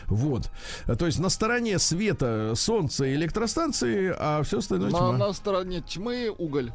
Вот. 0.08 0.50
То 0.98 1.06
есть 1.06 1.20
на 1.20 1.30
стороне 1.30 1.80
света 1.80 2.54
солнца 2.56 3.06
и 3.06 3.14
электростанции, 3.16 4.14
а 4.18 4.44
все 4.44 4.60
остальное 4.60 4.92
На, 4.92 4.98
тьма. 4.98 5.12
на 5.18 5.34
стороне 5.34 5.82
тьмы 5.82 6.34
уголь. 6.38 6.72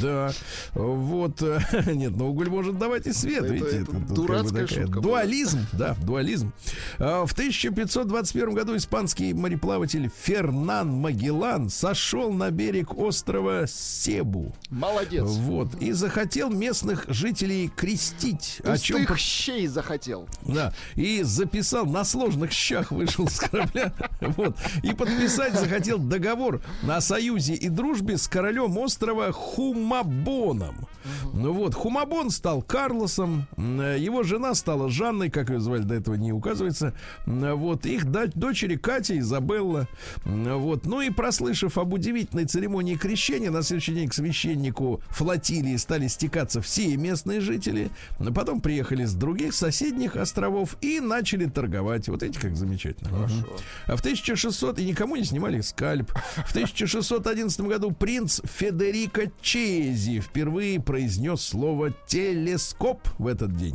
Да. 0.00 0.32
Вот. 0.74 1.42
э, 1.42 1.60
Нет, 1.92 2.16
но 2.16 2.28
уголь 2.28 2.48
может 2.48 2.78
давать 2.78 3.06
и 3.06 3.12
свет. 3.12 3.44
Это- 3.44 3.52
видите, 3.54 3.76
это 3.82 3.86
тут 3.86 3.94
как 3.94 4.08
бы 4.08 4.14
дурацкая 4.14 4.66
шутка 4.66 5.00
была. 5.00 5.02
Дуализм, 5.02 5.58
да, 5.72 5.96
дуализм. 6.02 6.52
А, 6.98 7.26
В 7.26 7.32
1521 7.32 8.54
году 8.54 8.76
испанский 8.76 9.34
мореплаватель 9.34 10.10
Фернан 10.22 10.90
Магеллан 10.90 11.68
сошел 11.70 12.32
на 12.32 12.50
берег 12.50 12.96
острова 12.96 13.66
Себу. 13.66 14.54
Молодец. 14.70 15.24
Вот. 15.26 15.74
И 15.80 15.92
захотел 15.92 16.50
местных 16.50 17.04
жителей 17.08 17.68
крестить. 17.74 18.60
О 18.64 18.76
чем 18.78 18.98
Пустых 19.00 19.18
щей 19.18 19.66
захотел. 19.66 20.28
да, 20.42 20.72
и 20.94 21.22
записал 21.22 21.86
на 21.86 22.04
сложных 22.04 22.52
щах 22.52 22.90
вышел 22.92 23.28
с 23.28 23.38
корабля, 23.40 23.92
вот, 24.20 24.56
и 24.82 24.92
подписать 24.92 25.54
захотел 25.58 25.98
договор 25.98 26.62
о 26.88 27.00
союзе 27.00 27.54
и 27.54 27.68
дружбе 27.68 28.16
с 28.18 28.28
королем 28.28 28.76
острова 28.78 29.32
Мабоном. 29.82 30.86
Ну 31.32 31.52
вот, 31.52 31.74
Хумабон 31.74 32.30
стал 32.30 32.62
Карлосом, 32.62 33.46
э, 33.56 33.96
его 33.98 34.22
жена 34.22 34.54
стала 34.54 34.88
Жанной, 34.88 35.30
как 35.30 35.50
ее 35.50 35.60
звали 35.60 35.82
до 35.82 35.94
этого 35.94 36.14
не 36.14 36.32
указывается, 36.32 36.94
М, 37.26 37.56
вот, 37.56 37.86
их 37.86 38.04
дочери 38.06 38.76
Катя, 38.76 39.18
Изабелла, 39.18 39.88
М, 40.24 40.58
вот, 40.58 40.86
ну 40.86 41.00
и 41.00 41.10
прослышав 41.10 41.78
об 41.78 41.92
удивительной 41.92 42.44
церемонии 42.44 42.96
крещения, 42.96 43.50
на 43.50 43.62
следующий 43.62 43.94
день 43.94 44.08
к 44.08 44.14
священнику 44.14 45.00
флотилии 45.10 45.76
стали 45.76 46.08
стекаться 46.08 46.60
все 46.60 46.96
местные 46.96 47.40
жители, 47.40 47.90
потом 48.34 48.60
приехали 48.60 49.04
с 49.04 49.14
других 49.14 49.54
соседних 49.54 50.16
островов 50.16 50.76
и 50.80 51.00
начали 51.00 51.46
торговать. 51.46 52.08
Вот 52.08 52.22
эти 52.22 52.38
как 52.38 52.56
замечательно. 52.56 53.10
Мгм. 53.10 53.46
А 53.86 53.96
в 53.96 54.00
1600 54.00 54.78
и 54.78 54.84
никому 54.84 55.16
не 55.16 55.24
снимали 55.24 55.60
скальп. 55.60 56.12
В 56.46 56.52
1611 56.52 57.60
году 57.68 57.90
принц 57.92 58.40
Федерико 58.44 59.30
Чези 59.40 60.20
впервые 60.20 60.80
произнес 60.92 61.40
слово 61.40 61.94
телескоп 62.06 63.00
в 63.16 63.26
этот 63.26 63.56
день. 63.56 63.74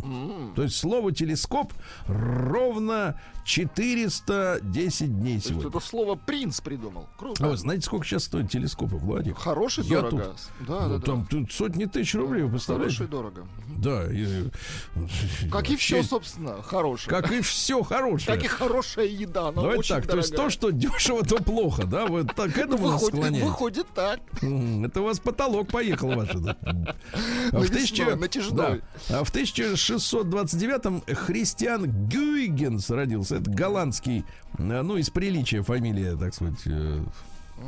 То 0.55 0.61
есть 0.61 0.75
слово 0.75 1.11
телескоп 1.11 1.73
ровно 2.05 3.19
410 3.47 5.19
дней 5.19 5.39
То 5.39 5.47
сегодня. 5.49 5.69
это 5.69 5.79
слово 5.79 6.15
принц 6.15 6.59
придумал. 6.59 7.07
Круто. 7.17 7.45
А 7.45 7.49
вы 7.49 7.55
знаете, 7.57 7.85
сколько 7.85 8.05
сейчас 8.05 8.25
стоит 8.25 8.51
телескопы, 8.51 8.97
Владик? 8.97 9.37
Хороший 9.37 9.85
Я 9.85 10.01
дорого. 10.01 10.35
Да, 10.59 10.79
Ну, 10.83 10.89
да, 10.89 10.97
да. 10.97 10.99
там 11.05 11.25
тут 11.25 11.51
сотни 11.53 11.85
тысяч 11.85 12.13
рублей, 12.15 12.43
вы 12.43 12.49
представляете? 12.51 12.97
Хороший 12.97 13.09
дорого. 13.09 13.47
Да. 13.77 14.03
и- 14.11 14.49
Как 15.49 15.69
и 15.69 15.77
все, 15.77 16.03
собственно, 16.03 16.61
хорошее. 16.61 17.09
Как 17.09 17.31
и 17.31 17.39
все 17.41 17.83
хорошее. 17.83 18.35
Как 18.35 18.43
и 18.45 18.47
хорошая 18.49 19.05
еда, 19.05 19.45
но 19.53 19.61
Давайте 19.61 19.79
очень 19.79 19.95
так, 19.95 20.07
то 20.07 20.17
есть 20.17 20.29
то, 20.31 20.35
дорогая. 20.35 20.51
что 20.51 20.69
дешево, 20.71 21.23
то 21.23 21.37
плохо, 21.37 21.85
да? 21.85 22.05
Вы 22.05 22.25
так 22.25 22.51
к 22.53 22.57
Ну, 22.57 22.63
этому 22.63 22.87
нас 22.89 23.01
выходит, 23.01 23.15
склоняете? 23.19 23.45
выходит 23.47 23.87
так. 23.95 24.19
Это 24.41 25.01
у 25.01 25.03
вас 25.05 25.19
потолок 25.19 25.69
поехал 25.71 26.09
ваш. 26.13 26.29
да. 26.33 26.57
А 27.53 27.59
в 27.59 27.69
тысяча- 27.69 28.17
да. 28.51 28.79
А 29.09 29.23
в 29.23 29.31
1629-м 29.31 31.01
Христиан 31.07 31.85
Гюйгенс 32.09 32.89
родился. 32.89 33.36
Это 33.37 33.49
голландский, 33.49 34.25
э, 34.57 34.81
ну, 34.81 34.97
из 34.97 35.09
приличия 35.09 35.61
фамилия, 35.61 36.15
так 36.15 36.33
сказать, 36.33 36.59
э, 36.65 37.03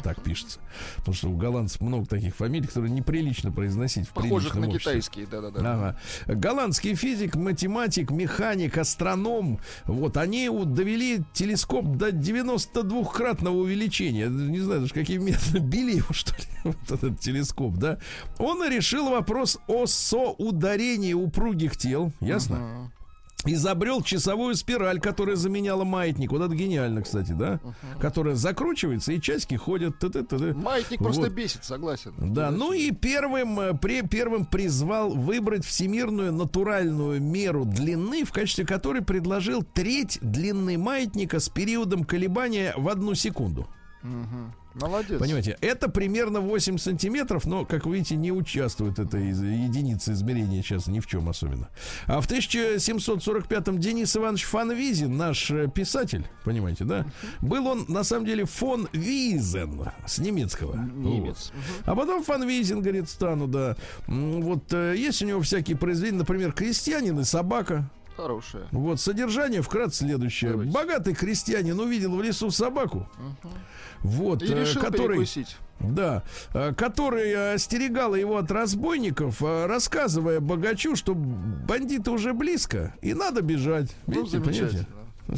так 0.03 0.21
пишется. 0.21 0.59
Потому 0.97 1.15
что 1.15 1.29
у 1.29 1.35
голландцев 1.35 1.81
много 1.81 2.05
таких 2.05 2.35
фамилий, 2.35 2.67
которые 2.67 2.91
неприлично 2.91 3.51
произносить 3.51 4.07
в 4.07 4.11
Похожих 4.11 4.55
на 4.55 4.67
обществе. 4.67 4.79
китайские, 4.79 5.27
да-да-да. 5.27 5.59
Ага. 5.59 5.99
Голландский 6.27 6.95
физик, 6.95 7.35
математик, 7.35 8.11
механик, 8.11 8.77
астроном. 8.77 9.59
Вот 9.85 10.17
они 10.17 10.49
довели 10.49 11.23
телескоп 11.33 11.85
до 11.97 12.09
92-кратного 12.09 13.55
увеличения. 13.55 14.27
Не 14.27 14.59
знаю 14.59 14.81
даже, 14.81 14.93
каким 14.93 15.25
методом 15.25 15.65
били 15.69 15.97
его, 15.97 16.13
что 16.13 16.35
ли, 16.35 16.43
вот 16.63 16.91
этот 16.91 17.19
телескоп, 17.19 17.75
да. 17.75 17.97
Он 18.37 18.67
решил 18.69 19.09
вопрос 19.09 19.59
о 19.67 19.85
соударении 19.87 21.13
упругих 21.13 21.77
тел. 21.77 22.11
Ясно? 22.19 22.91
Изобрел 23.45 24.01
часовую 24.01 24.55
спираль, 24.55 24.99
которая 24.99 25.35
заменяла 25.35 25.83
маятник. 25.83 26.31
Вот 26.31 26.41
это 26.41 26.55
гениально, 26.55 27.01
кстати, 27.01 27.31
да? 27.31 27.59
Которая 27.99 28.35
закручивается, 28.35 29.13
и 29.13 29.21
часики 29.21 29.55
ходят. 29.55 29.99
Ты-ты-ты-ты. 29.99 30.53
Маятник 30.53 30.99
просто 30.99 31.21
Вот. 31.23 31.31
бесит, 31.31 31.63
согласен. 31.63 32.13
Да, 32.17 32.51
ну 32.51 32.73
и 32.73 32.91
первым, 32.91 33.59
э, 33.59 33.73
при, 33.77 34.01
первым 34.01 34.45
призвал 34.45 35.11
выбрать 35.11 35.65
всемирную 35.65 36.33
натуральную 36.33 37.21
меру 37.21 37.65
длины, 37.65 38.23
в 38.23 38.31
качестве 38.31 38.65
которой 38.65 39.01
предложил 39.01 39.63
треть 39.63 40.19
длины 40.21 40.77
маятника 40.77 41.39
с 41.39 41.49
периодом 41.49 42.03
колебания 42.03 42.73
в 42.77 42.89
одну 42.89 43.13
секунду. 43.15 43.67
Молодец. 44.75 45.19
Понимаете, 45.19 45.57
это 45.61 45.89
примерно 45.89 46.41
8 46.41 46.77
сантиметров, 46.77 47.45
но, 47.45 47.65
как 47.65 47.85
вы 47.85 47.95
видите, 47.95 48.15
не 48.15 48.31
участвует 48.31 48.99
эта 48.99 49.17
единица 49.17 50.13
измерения 50.13 50.61
сейчас 50.61 50.87
ни 50.87 50.99
в 50.99 51.07
чем 51.07 51.27
особенно. 51.27 51.69
А 52.05 52.21
в 52.21 52.29
1745-м 52.29 53.79
Денис 53.79 54.15
Иванович 54.15 54.43
Фанвизин, 54.45 55.17
наш 55.17 55.49
э, 55.51 55.67
писатель, 55.73 56.25
понимаете, 56.45 56.85
да? 56.85 57.05
Был 57.41 57.67
он, 57.67 57.85
на 57.87 58.03
самом 58.03 58.25
деле, 58.25 58.45
фон 58.45 58.87
Визен 58.93 59.85
с 60.05 60.19
немецкого. 60.19 60.75
Немец. 60.75 61.51
Вот. 61.53 61.83
А 61.85 61.95
потом 61.95 62.23
Фанвизин, 62.23 62.81
говорит, 62.81 63.09
стану, 63.09 63.47
да. 63.47 63.75
Вот 64.07 64.71
э, 64.71 64.95
есть 64.97 65.21
у 65.23 65.25
него 65.25 65.41
всякие 65.41 65.77
произведения, 65.77 66.19
например, 66.19 66.53
«Крестьянин 66.53 67.19
и 67.19 67.23
собака». 67.23 67.89
Хорошая. 68.21 68.67
Вот 68.71 68.99
содержание 68.99 69.61
вкратце 69.61 70.05
следующее. 70.05 70.51
Давайте. 70.51 70.73
Богатый 70.73 71.13
крестьянин 71.13 71.79
увидел 71.79 72.15
в 72.15 72.21
лесу 72.21 72.51
собаку. 72.51 73.07
Вот, 74.01 74.41
И 74.43 74.51
э, 74.53 74.61
решил 74.61 74.81
который, 74.81 75.17
перекусить. 75.17 75.57
да, 75.79 76.23
э, 76.53 76.73
который 76.73 77.53
остерегала 77.55 78.15
его 78.15 78.37
от 78.37 78.49
разбойников, 78.51 79.41
э, 79.41 79.65
рассказывая 79.65 80.39
богачу, 80.39 80.95
что 80.95 81.13
бандиты 81.13 82.11
уже 82.11 82.33
близко 82.33 82.93
и 83.01 83.13
надо 83.13 83.41
бежать. 83.41 83.93
Ну, 84.07 84.13
Видите, 84.13 84.37
понимаете? 84.37 84.59
замечательно. 84.67 84.95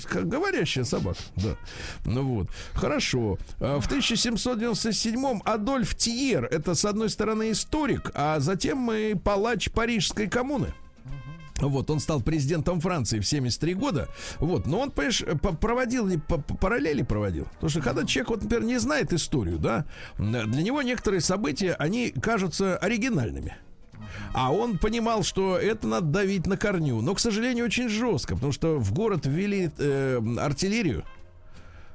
Как 0.07 0.27
Говорящая 0.29 0.85
собака, 0.85 1.19
да. 1.35 1.57
Ну 2.05 2.23
вот, 2.23 2.47
хорошо. 2.73 3.37
В 3.59 3.85
1797-м 3.91 5.41
Адольф 5.43 5.95
Тьер, 5.95 6.45
это 6.45 6.75
с 6.75 6.85
одной 6.85 7.09
стороны 7.09 7.51
историк, 7.51 8.09
а 8.13 8.39
затем 8.39 8.89
и 8.91 9.15
палач 9.15 9.69
Парижской 9.69 10.27
коммуны. 10.29 10.73
Вот, 11.69 11.89
он 11.89 11.99
стал 11.99 12.21
президентом 12.21 12.79
Франции 12.81 13.19
в 13.19 13.25
73 13.27 13.73
года. 13.73 14.07
Вот, 14.39 14.65
но 14.65 14.79
он, 14.79 14.91
понимаешь, 14.91 15.23
по- 15.41 15.53
проводил, 15.53 16.07
ли- 16.07 16.19
параллели 16.59 17.03
проводил. 17.03 17.45
Потому 17.53 17.69
что 17.69 17.81
когда 17.81 18.05
человек, 18.05 18.29
вот, 18.29 18.43
например, 18.43 18.63
не 18.65 18.79
знает 18.79 19.13
историю, 19.13 19.57
да, 19.59 19.85
для 20.17 20.61
него 20.63 20.81
некоторые 20.81 21.21
события, 21.21 21.73
они 21.73 22.09
кажутся 22.11 22.77
оригинальными. 22.77 23.55
А 24.33 24.51
он 24.51 24.77
понимал, 24.77 25.23
что 25.23 25.57
это 25.57 25.87
надо 25.87 26.07
давить 26.07 26.47
на 26.47 26.57
корню. 26.57 27.01
Но, 27.01 27.13
к 27.13 27.19
сожалению, 27.19 27.65
очень 27.65 27.87
жестко, 27.87 28.35
потому 28.35 28.51
что 28.51 28.77
в 28.77 28.93
город 28.93 29.25
ввели 29.25 29.69
э, 29.77 30.19
артиллерию. 30.39 31.03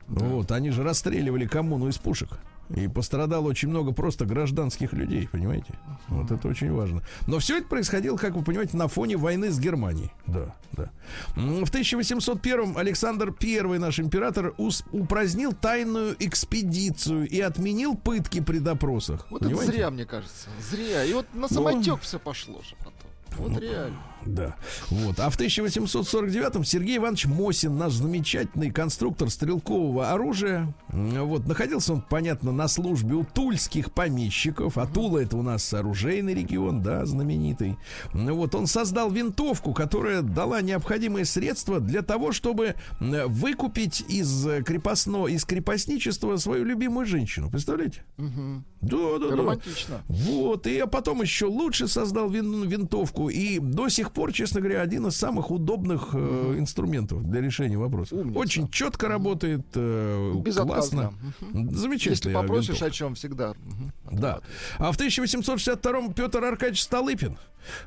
Вот, 0.07 0.53
они 0.53 0.71
же 0.71 0.83
расстреливали 0.85 1.47
коммуну 1.47 1.89
из 1.89 1.99
пушек. 1.99 2.29
И 2.75 2.89
пострадало 2.89 3.47
очень 3.47 3.69
много 3.69 3.93
просто 3.93 4.25
гражданских 4.25 4.93
людей, 4.93 5.29
понимаете? 5.31 5.75
Вот 6.09 6.31
это 6.31 6.49
очень 6.49 6.73
важно. 6.73 7.03
Но 7.27 7.39
все 7.39 7.59
это 7.59 7.69
происходило, 7.69 8.17
как 8.17 8.35
вы 8.35 8.43
понимаете, 8.43 8.77
на 8.77 8.89
фоне 8.89 9.17
войны 9.17 9.51
с 9.51 9.59
Германией. 9.59 10.11
Да, 10.27 10.55
да. 10.73 10.91
В 11.37 11.69
1801 11.69 12.77
Александр 12.77 13.35
I, 13.41 13.79
наш 13.79 14.01
император, 14.01 14.55
упразднил 14.93 15.53
тайную 15.53 16.17
экспедицию 16.19 17.29
и 17.29 17.41
отменил 17.41 17.95
пытки 17.95 18.41
при 18.41 18.59
допросах. 18.59 19.27
Вот 19.31 19.41
понимаете? 19.41 19.65
это 19.65 19.77
зря, 19.77 19.91
мне 19.91 20.05
кажется. 20.05 20.49
Зря. 20.71 21.05
И 21.05 21.13
вот 21.13 21.27
на 21.35 21.49
самотек 21.49 22.01
все 22.01 22.19
пошло 22.19 22.61
же 22.63 22.75
потом. 22.79 22.93
Вот 23.39 23.61
реально. 23.61 23.99
Да. 24.27 24.57
Вот. 24.91 25.21
А 25.21 25.31
в 25.31 25.39
1849-м 25.39 26.65
Сергей 26.65 26.97
Иванович 26.99 27.27
Мосин, 27.27 27.77
наш 27.79 27.93
замечательный 27.93 28.71
конструктор 28.71 29.31
стрелкового 29.31 30.11
оружия, 30.11 30.75
вот, 30.89 31.47
находился 31.47 31.95
он, 31.95 32.03
понятно, 32.03 32.53
на 32.53 32.69
службе 32.69 33.15
у 33.15 33.25
тульских 33.25 33.93
помещиков. 33.93 34.79
А 34.79 34.87
Тула 34.87 35.19
это 35.19 35.37
у 35.37 35.43
нас 35.43 35.73
оружейный 35.73 36.35
регион, 36.35 36.83
да, 36.83 37.05
знаменитый. 37.07 37.77
Вот, 38.13 38.55
он 38.55 38.67
создал 38.67 39.11
винтовку, 39.11 39.73
которая 39.73 40.23
дала 40.23 40.61
необходимые 40.61 41.25
средства 41.25 41.81
для 41.81 42.03
того, 42.03 42.33
чтобы 42.33 42.75
выкупить 43.01 44.05
из 44.09 44.47
э, 44.47 44.63
крепостного, 44.63 45.29
из 45.29 45.45
крепостничества 45.45 46.37
свою 46.37 46.65
любимую 46.65 47.07
женщину. 47.07 47.51
Представляете? 47.51 48.05
Да, 48.19 49.19
да, 49.19 49.31
да. 49.31 49.37
Романтично. 49.37 50.03
Вот, 50.09 50.67
и 50.67 50.79
а 50.79 50.87
потом 50.87 51.23
еще 51.23 51.47
лучше 51.47 51.89
создал 51.89 52.31
вин- 52.31 52.67
винтовку. 52.69 53.29
И 53.29 53.59
до 53.59 53.89
сих 53.89 54.13
пор, 54.17 54.33
честно 54.33 54.61
говоря, 54.61 54.81
один 54.81 55.07
из 55.07 55.17
самых 55.17 55.51
удобных 55.51 56.09
э, 56.13 56.55
инструментов 56.59 57.23
для 57.23 57.41
решения 57.41 57.77
вопроса. 57.77 58.17
Умница. 58.17 58.39
Очень 58.39 58.69
четко 58.69 59.09
работает, 59.09 59.65
э, 59.75 60.43
классно. 60.55 61.13
Замечательно. 61.53 62.13
Если 62.13 62.33
попросишь 62.33 62.83
о 62.83 62.91
чем 62.91 63.15
всегда. 63.15 63.55
Да. 64.11 64.41
А 64.79 64.91
в 64.91 64.99
1862-м 64.99 66.15
Петр 66.15 66.43
Аркадьевич 66.43 66.83
Столыпин, 66.83 67.39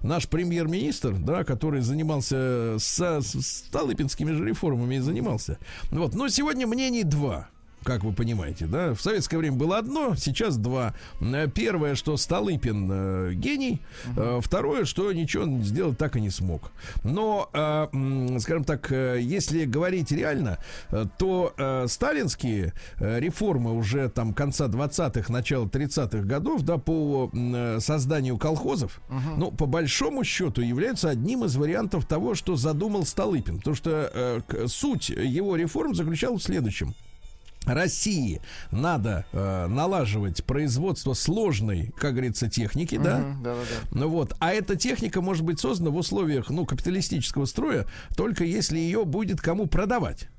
наш 0.02 0.28
премьер-министр, 0.28 1.18
да, 1.18 1.44
который 1.44 1.82
занимался 1.82 2.78
со, 2.80 3.22
с 3.22 3.65
Столыпинскими 3.68 4.32
же 4.32 4.46
реформами 4.46 4.96
и 4.96 5.00
занимался. 5.00 5.58
Вот. 5.92 6.13
Но 6.13 6.28
сегодня 6.30 6.68
мнений 6.68 7.04
два. 7.04 7.50
Как 7.89 8.04
вы 8.04 8.13
понимаете, 8.13 8.67
да? 8.67 8.93
В 8.93 9.02
советское 9.02 9.39
время 9.39 9.58
было 9.58 9.80
одно, 9.80 10.13
сейчас 10.13 10.58
два. 10.58 10.93
Э, 11.21 11.47
Первое, 11.52 11.95
что 11.95 12.17
Столыпин 12.17 12.88
э, 12.91 13.34
гений. 13.34 13.82
Э, 14.15 14.41
Второе, 14.43 14.86
что 14.86 15.12
ничего 15.12 15.60
сделать 15.63 15.97
так 15.97 16.15
и 16.15 16.21
не 16.21 16.30
смог. 16.30 16.71
Но, 17.04 17.49
э, 17.52 18.38
скажем 18.41 18.63
так, 18.63 18.91
э, 18.91 19.17
если 19.19 19.65
говорить 19.65 20.12
реально, 20.12 20.60
то 21.17 21.52
э, 21.58 21.88
сталинские 21.88 22.73
реформы 22.99 23.75
уже 23.75 24.08
там 24.10 24.36
конца 24.36 24.67
20-х, 24.67 25.34
начала 25.34 25.65
30-х 25.65 26.19
годов, 26.28 26.62
да, 26.62 26.78
по 26.78 27.32
созданию 27.80 28.38
колхозов, 28.38 29.02
ну, 29.36 29.49
по 29.49 29.65
большому 29.65 30.23
счету, 30.23 30.62
являются 30.62 31.10
одним 31.10 31.43
из 31.43 31.56
вариантов 31.56 32.06
того, 32.06 32.36
что 32.36 32.56
задумал 32.56 33.04
Столыпин. 33.04 33.58
Потому 33.58 33.75
что 33.75 34.12
э, 34.13 34.67
суть 34.67 35.10
его 35.10 35.56
реформ 35.56 35.95
заключалась 35.95 36.43
в 36.43 36.45
следующем. 36.45 36.93
России 37.65 38.41
надо 38.72 39.26
э, 39.32 39.67
налаживать 39.67 40.43
производство 40.43 41.13
сложной, 41.13 41.91
как 41.98 42.13
говорится, 42.13 42.50
техники, 42.50 42.98
да? 42.98 43.19
Мгм, 43.19 43.43
Да-да-да. 43.43 43.98
Ну 44.00 44.10
вот, 44.10 44.36
а 44.39 44.54
эта 44.54 44.76
техника 44.76 45.22
может 45.22 45.43
быть 45.43 45.60
создана 45.60 45.91
в 45.91 45.98
условиях, 45.98 46.50
ну, 46.50 46.65
капиталистического 46.65 47.45
строя, 47.45 47.86
только 48.15 48.43
если 48.43 48.78
ее 48.80 49.06
будет 49.06 49.41
кому 49.41 49.67
продавать. 49.67 50.30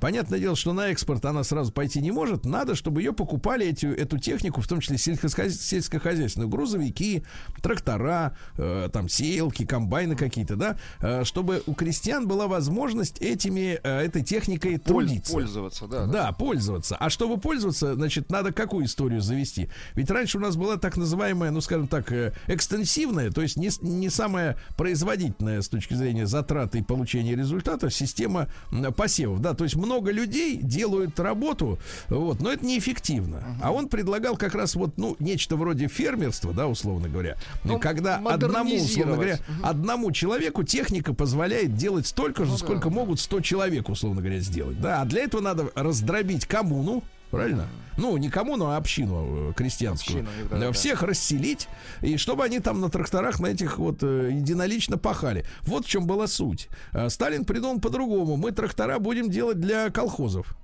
Понятное 0.00 0.38
дело, 0.38 0.56
что 0.56 0.72
на 0.72 0.88
экспорт 0.88 1.24
она 1.24 1.42
сразу 1.44 1.72
пойти 1.72 2.00
не 2.00 2.10
может. 2.10 2.44
Надо, 2.44 2.74
чтобы 2.74 3.00
ее 3.00 3.12
покупали 3.12 3.66
эти, 3.66 3.86
эту 3.86 4.18
технику, 4.18 4.60
в 4.60 4.68
том 4.68 4.80
числе 4.80 4.96
сельскохоз- 4.96 5.50
сельскохозяйственную, 5.50 6.48
грузовики, 6.48 7.24
трактора, 7.62 8.36
э, 8.56 8.88
там 8.92 9.08
сеялки, 9.08 9.64
комбайны 9.64 10.16
какие-то, 10.16 10.56
да, 10.56 10.76
э, 11.00 11.24
чтобы 11.24 11.62
у 11.66 11.74
крестьян 11.74 12.28
была 12.28 12.46
возможность 12.46 13.18
этими 13.20 13.80
э, 13.82 14.00
этой 14.06 14.22
техникой 14.22 14.76
Польз- 14.76 14.84
трудиться. 14.84 15.32
Пользоваться, 15.32 15.86
да. 15.86 16.06
Да, 16.06 16.32
пользоваться. 16.32 16.96
А 16.96 17.10
чтобы 17.10 17.38
пользоваться, 17.40 17.94
значит, 17.94 18.30
надо 18.30 18.52
какую 18.52 18.86
историю 18.86 19.20
завести? 19.20 19.68
Ведь 19.94 20.10
раньше 20.10 20.38
у 20.38 20.40
нас 20.40 20.56
была 20.56 20.76
так 20.76 20.96
называемая, 20.96 21.50
ну, 21.50 21.60
скажем 21.60 21.88
так, 21.88 22.12
э, 22.12 22.32
экстенсивная, 22.46 23.30
то 23.30 23.42
есть 23.42 23.56
не, 23.56 23.70
не 23.80 24.10
самая 24.10 24.56
производительная 24.76 25.62
с 25.62 25.68
точки 25.68 25.94
зрения 25.94 26.26
затраты 26.26 26.78
и 26.78 26.82
получения 26.82 27.34
результата 27.34 27.90
система 27.90 28.48
посевов. 28.96 29.40
Да, 29.40 29.55
то 29.56 29.64
есть 29.64 29.76
много 29.76 30.10
людей 30.10 30.56
делают 30.56 31.18
работу, 31.18 31.78
вот, 32.08 32.40
но 32.40 32.52
это 32.52 32.64
неэффективно. 32.64 33.58
А 33.62 33.72
он 33.72 33.88
предлагал 33.88 34.36
как 34.36 34.54
раз 34.54 34.74
вот, 34.74 34.96
ну, 34.96 35.16
нечто 35.18 35.56
вроде 35.56 35.88
фермерства, 35.88 36.52
да, 36.52 36.66
условно 36.68 37.08
говоря. 37.08 37.36
Ну, 37.64 37.78
когда 37.78 38.16
одному, 38.16 38.74
условно 38.76 39.14
говоря, 39.14 39.38
модернизировать. 39.38 39.40
одному 39.64 40.12
человеку 40.12 40.62
техника 40.62 41.14
позволяет 41.14 41.74
делать 41.74 42.06
столько 42.06 42.44
же, 42.44 42.52
Ну 42.52 42.58
да. 42.58 42.64
сколько 42.64 42.90
могут 42.90 43.20
100 43.20 43.40
человек, 43.40 43.88
условно 43.88 44.20
говоря, 44.20 44.40
сделать. 44.40 44.80
Да, 44.80 45.02
а 45.02 45.04
для 45.04 45.24
этого 45.24 45.40
надо 45.40 45.70
раздробить 45.74 46.46
коммуну, 46.46 47.02
правильно? 47.30 47.66
Ну, 47.96 48.16
не 48.18 48.28
коммуну, 48.28 48.66
а 48.66 48.76
общину 48.76 49.50
э, 49.50 49.52
крестьянскую. 49.54 50.20
Общину, 50.20 50.48
да, 50.50 50.56
Да, 50.56 50.66
да. 50.66 50.72
Всех 50.72 51.02
расселить, 51.02 51.68
и 52.02 52.16
чтобы 52.18 52.44
они 52.44 52.60
там 52.60 52.80
на 52.80 52.90
тракторах 52.90 53.40
на 53.40 53.46
этих 53.46 53.78
вот 53.78 54.02
э, 54.02 54.30
единолично 54.32 54.98
пахали. 54.98 55.46
Вот 55.62 55.86
в 55.86 55.88
чем 55.88 56.06
была 56.06 56.26
суть. 56.26 56.68
А 56.92 57.08
Сталин 57.08 57.44
придумал 57.44 57.80
по-другому. 57.80 58.36
Мы 58.36 58.52
трактора 58.52 58.98
будем 58.98 59.30
делать 59.30 59.60
для 59.60 59.90
колхозов. 59.90 60.56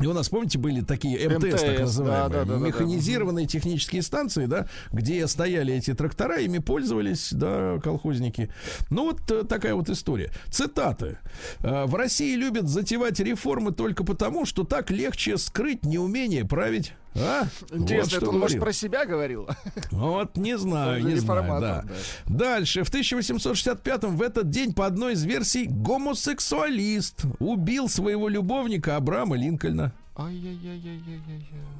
И 0.00 0.06
у 0.06 0.12
нас, 0.12 0.28
помните, 0.28 0.58
были 0.58 0.82
такие 0.82 1.28
МТС, 1.28 1.44
МТС, 1.44 1.62
так 1.62 1.80
называемые, 1.80 2.28
да, 2.28 2.38
да, 2.38 2.44
да, 2.44 2.58
да, 2.58 2.66
механизированные 2.66 3.46
технические 3.46 4.02
станции, 4.02 4.46
да, 4.46 4.68
где 4.92 5.26
стояли 5.26 5.74
эти 5.74 5.92
трактора, 5.94 6.38
ими 6.38 6.58
пользовались, 6.58 7.32
да, 7.32 7.78
колхозники. 7.82 8.50
Ну, 8.90 9.10
вот 9.10 9.30
э, 9.30 9.42
такая 9.44 9.74
вот 9.74 9.90
история. 9.90 10.30
Цитаты. 10.50 11.18
Э, 11.60 11.86
В 11.86 11.94
России 11.94 12.34
любят 12.36 12.68
затевать 12.68 13.18
реформы 13.20 13.72
только 13.72 14.04
потому, 14.04 14.46
что 14.46 14.64
так 14.64 14.90
легче 14.90 15.36
скрыть 15.36 15.84
неумение 15.84 16.44
править. 16.44 16.92
А? 17.20 17.46
Интересно, 17.72 18.16
Вот 18.16 18.22
это 18.22 18.30
он, 18.30 18.38
может, 18.38 18.60
про 18.60 18.72
себя 18.72 19.04
говорил? 19.04 19.48
Вот 19.90 20.36
не 20.36 20.56
знаю, 20.58 21.04
не 21.04 21.16
знаю, 21.16 21.60
да. 21.60 21.82
да. 21.82 21.84
Дальше, 22.26 22.84
в 22.84 22.92
1865-м 22.92 24.16
в 24.16 24.22
этот 24.22 24.50
день 24.50 24.72
по 24.72 24.86
одной 24.86 25.14
из 25.14 25.24
версий 25.24 25.66
гомосексуалист 25.66 27.24
убил 27.38 27.88
своего 27.88 28.28
любовника 28.28 28.96
Абрама 28.96 29.36
Линкольна. 29.36 29.92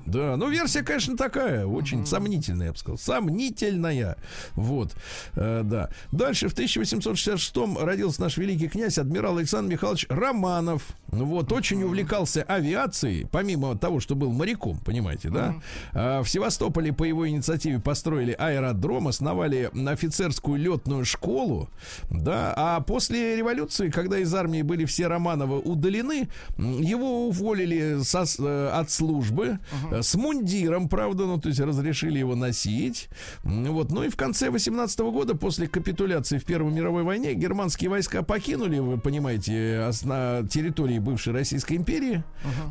Да, 0.06 0.36
ну 0.36 0.48
версия, 0.48 0.82
конечно, 0.82 1.16
такая, 1.16 1.66
очень 1.66 2.06
сомнительная, 2.06 2.66
я 2.66 2.72
бы 2.72 2.78
сказал. 2.78 2.98
Сомнительная. 2.98 4.16
Вот, 4.54 4.94
э, 5.34 5.62
да. 5.64 5.90
Дальше, 6.12 6.48
в 6.48 6.54
1866-м 6.54 7.78
родился 7.78 8.20
наш 8.20 8.36
великий 8.36 8.68
князь, 8.68 8.96
адмирал 8.98 9.38
Александр 9.38 9.72
Михайлович 9.72 10.06
Романов. 10.08 10.86
Вот, 11.08 11.52
очень 11.52 11.82
увлекался 11.82 12.42
авиацией, 12.42 13.26
помимо 13.30 13.76
того, 13.76 13.98
что 13.98 14.14
был 14.14 14.30
моряком, 14.30 14.78
понимаете, 14.78 15.30
да? 15.30 15.54
А, 15.92 16.22
В 16.22 16.28
Севастополе 16.28 16.92
по 16.92 17.04
его 17.04 17.28
инициативе 17.28 17.80
построили 17.80 18.32
аэродром, 18.32 19.08
основали 19.08 19.70
офицерскую 19.88 20.58
летную 20.60 21.04
школу, 21.04 21.68
да, 22.10 22.54
а 22.56 22.80
после 22.80 23.36
революции, 23.36 23.90
когда 23.90 24.18
из 24.18 24.32
армии 24.34 24.62
были 24.62 24.84
все 24.84 25.08
Романовы 25.08 25.58
удалены, 25.58 26.28
его 26.56 27.26
уволили 27.28 28.02
со 28.02 28.27
с- 28.28 28.38
э, 28.38 28.68
от 28.70 28.90
службы 28.90 29.58
э, 29.90 30.02
с 30.02 30.14
мундиром, 30.14 30.88
правда, 30.88 31.26
ну, 31.26 31.38
то 31.38 31.48
есть 31.48 31.60
разрешили 31.60 32.18
его 32.18 32.34
носить. 32.36 33.08
Вот, 33.42 33.90
ну 33.90 34.02
и 34.04 34.08
в 34.08 34.16
конце 34.16 34.50
18 34.50 35.00
года, 35.10 35.34
после 35.34 35.66
капитуляции 35.66 36.38
в 36.38 36.44
Первой 36.44 36.72
мировой 36.72 37.02
войне, 37.02 37.34
германские 37.34 37.90
войска 37.90 38.22
покинули, 38.22 38.78
вы 38.78 38.98
понимаете, 38.98 39.80
осна- 39.88 40.46
территории 40.48 40.98
бывшей 40.98 41.32
Российской 41.32 41.74
империи. 41.76 42.22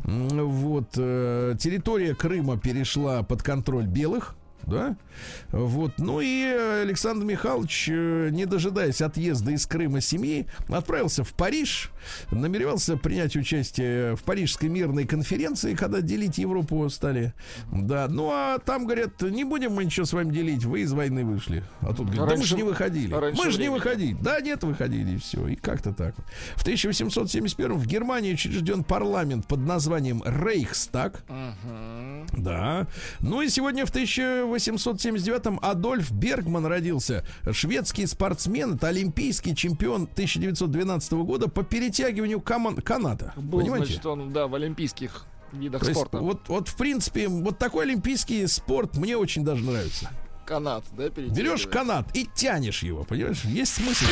М, 0.04 0.28
Вот, 0.48 0.94
э, 0.96 1.54
территория 1.58 2.14
Крыма 2.14 2.58
перешла 2.58 3.22
под 3.22 3.42
контроль 3.42 3.86
белых. 3.86 4.34
Да? 4.66 4.96
Вот. 5.50 5.92
Ну 5.98 6.20
и 6.20 6.44
Александр 6.82 7.24
Михайлович, 7.24 7.88
э, 7.90 8.28
не 8.30 8.44
дожидаясь 8.46 9.00
отъезда 9.00 9.52
из 9.52 9.66
Крыма 9.66 10.00
семьи, 10.00 10.46
отправился 10.68 11.24
в 11.24 11.32
Париж, 11.34 11.90
намеревался 12.30 12.96
принять 12.96 13.34
участие 13.36 14.14
в 14.16 14.22
Парижской 14.22 14.68
мирной 14.68 15.06
конференции, 15.06 15.74
когда 15.74 16.00
делить 16.00 16.38
Европу 16.38 16.88
стали. 16.90 17.32
Да, 17.72 18.08
ну 18.08 18.30
а 18.30 18.58
там 18.58 18.84
говорят, 18.86 19.20
не 19.22 19.44
будем 19.44 19.72
мы 19.72 19.84
ничего 19.84 20.04
с 20.06 20.12
вами 20.12 20.32
делить, 20.32 20.64
вы 20.64 20.80
из 20.82 20.92
войны 20.92 21.24
вышли. 21.24 21.64
А 21.80 21.94
тут 21.94 22.06
говорят, 22.10 22.16
да 22.16 22.22
мы 22.24 22.30
Раньше- 22.30 22.48
же 22.48 22.56
не 22.56 22.62
выходили. 22.62 23.14
раньше 23.14 23.42
Мы 23.42 23.50
же 23.50 23.60
не 23.60 23.68
выходили. 23.70 24.16
Да, 24.20 24.40
нет, 24.40 24.62
выходили, 24.64 25.12
и 25.12 25.18
все. 25.18 25.46
И 25.48 25.56
как-то 25.56 25.92
так. 25.92 26.14
В 26.56 26.62
1871 26.62 27.76
в 27.78 27.86
Германии 27.86 28.34
учрежден 28.34 28.84
парламент 28.84 29.46
под 29.46 29.60
названием 29.60 30.22
Рейхстаг. 30.24 31.24
Да. 32.32 32.86
Ну 33.20 33.42
и 33.42 33.48
сегодня 33.48 33.86
в 33.86 33.90
1879-м 34.54 35.58
Адольф 35.62 36.10
Бергман 36.10 36.66
родился. 36.66 37.24
Шведский 37.52 38.06
спортсмен, 38.06 38.74
это 38.74 38.88
олимпийский 38.88 39.54
чемпион 39.56 40.02
1912 40.04 41.12
года 41.24 41.48
по 41.48 41.62
перетягиванию 41.62 42.40
каман- 42.40 42.80
каната. 42.82 43.32
Был, 43.36 43.60
Понимаете? 43.60 43.86
значит, 43.86 44.06
он, 44.06 44.32
да, 44.32 44.46
в 44.46 44.54
Олимпийских 44.54 45.24
видах 45.52 45.80
То 45.82 45.88
есть, 45.88 45.98
спорта. 46.00 46.18
вот, 46.18 46.48
вот, 46.48 46.68
в 46.68 46.76
принципе, 46.76 47.28
вот 47.28 47.58
такой 47.58 47.84
олимпийский 47.84 48.46
спорт 48.46 48.96
мне 48.96 49.16
очень 49.16 49.44
даже 49.44 49.64
нравится. 49.64 50.10
Канат, 50.44 50.84
да? 50.96 51.08
Берешь 51.10 51.66
канат 51.66 52.14
и 52.16 52.26
тянешь 52.34 52.82
его, 52.82 53.04
понимаешь? 53.04 53.44
Есть 53.44 53.74
смысл. 53.74 54.06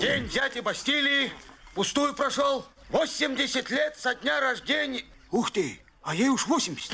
День 0.00 0.28
дяди 0.28 0.60
Бастилии 0.60 1.30
пустую 1.74 2.14
прошел. 2.14 2.64
80 2.90 3.70
лет 3.70 3.96
со 3.98 4.14
дня 4.14 4.40
рождения. 4.40 5.02
Ух 5.32 5.50
ты, 5.50 5.80
а 6.02 6.14
ей 6.14 6.28
уж 6.28 6.46
80. 6.46 6.92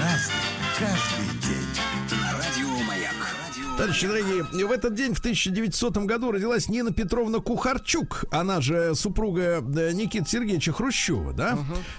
Разный, 0.00 0.34
каждый 0.78 1.17
Товарищи 3.78 4.08
дорогие, 4.08 4.42
в 4.42 4.72
этот 4.72 4.94
день, 4.94 5.14
в 5.14 5.20
1900 5.20 5.98
году, 5.98 6.32
родилась 6.32 6.68
Нина 6.68 6.92
Петровна 6.92 7.38
Кухарчук. 7.38 8.24
Она 8.32 8.60
же 8.60 8.96
супруга 8.96 9.62
э, 9.62 9.92
Никиты 9.92 10.28
Сергеевича 10.28 10.72
Хрущева, 10.72 11.32
да? 11.32 11.56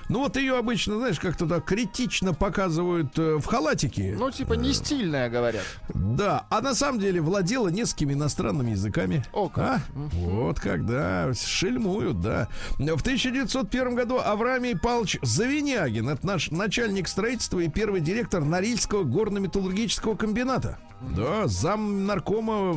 Ну 0.10 0.20
вот 0.20 0.36
ее 0.36 0.58
обычно, 0.58 0.98
знаешь, 0.98 1.22
как-то 1.22 1.48
так 1.48 1.64
критично 1.64 2.34
показывают 2.34 3.18
э, 3.18 3.38
в 3.38 3.46
халатике. 3.46 4.14
Ну, 4.20 4.30
типа, 4.30 4.56
не 4.56 4.74
стильная, 4.74 5.30
говорят. 5.30 5.64
Да, 5.94 6.46
а 6.50 6.60
на 6.60 6.76
самом 6.76 7.00
деле 7.00 7.22
владела 7.22 7.70
несколькими 7.70 8.12
иностранными 8.12 8.72
языками. 8.72 9.24
О, 9.32 9.48
как. 9.48 9.66
А? 9.66 9.82
Вот 9.94 10.60
когда 10.60 11.34
шельмуют, 11.34 12.20
да. 12.20 12.50
В 12.78 13.02
1901 13.02 13.96
году 13.96 14.18
Авраамий 14.18 14.78
Павлович 14.78 15.18
Завинягин, 15.22 16.10
это 16.10 16.28
наш 16.28 16.52
начальник 16.52 17.08
строительства 17.08 17.60
и 17.60 17.70
первый 17.70 18.02
директор 18.02 18.44
Норильского 18.44 19.04
горно-металлургического 19.06 20.18
комбината. 20.18 20.78
Да, 21.02 21.48
зам 21.70 22.08
наркома, 22.08 22.74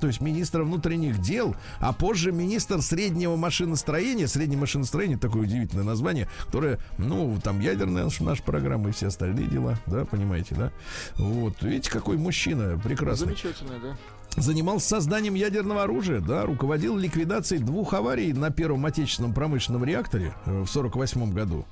то 0.00 0.06
есть 0.06 0.20
министра 0.22 0.64
внутренних 0.64 1.20
дел, 1.20 1.54
а 1.78 1.92
позже 1.92 2.32
министр 2.32 2.80
среднего 2.80 3.36
машиностроения. 3.36 4.26
Среднее 4.26 4.58
машиностроение 4.58 5.18
такое 5.18 5.42
удивительное 5.42 5.84
название, 5.84 6.26
которое, 6.46 6.78
ну, 6.96 7.38
там 7.42 7.60
ядерная 7.60 8.04
наша, 8.04 8.24
наша 8.24 8.42
программа 8.42 8.88
и 8.88 8.92
все 8.92 9.08
остальные 9.08 9.46
дела, 9.48 9.76
да, 9.86 10.06
понимаете, 10.06 10.54
да? 10.54 10.72
Вот, 11.16 11.60
видите, 11.60 11.90
какой 11.90 12.16
мужчина 12.16 12.80
прекрасный 12.82 13.26
Замечательная, 13.26 13.78
да. 13.78 14.42
занимался 14.42 14.88
созданием 14.88 15.34
ядерного 15.34 15.82
оружия, 15.82 16.20
да, 16.20 16.46
руководил 16.46 16.96
ликвидацией 16.96 17.62
двух 17.62 17.92
аварий 17.92 18.32
на 18.32 18.50
первом 18.50 18.86
отечественном 18.86 19.34
промышленном 19.34 19.84
реакторе 19.84 20.32
э, 20.46 20.62
в 20.62 20.66
48 20.68 21.34
году. 21.34 21.66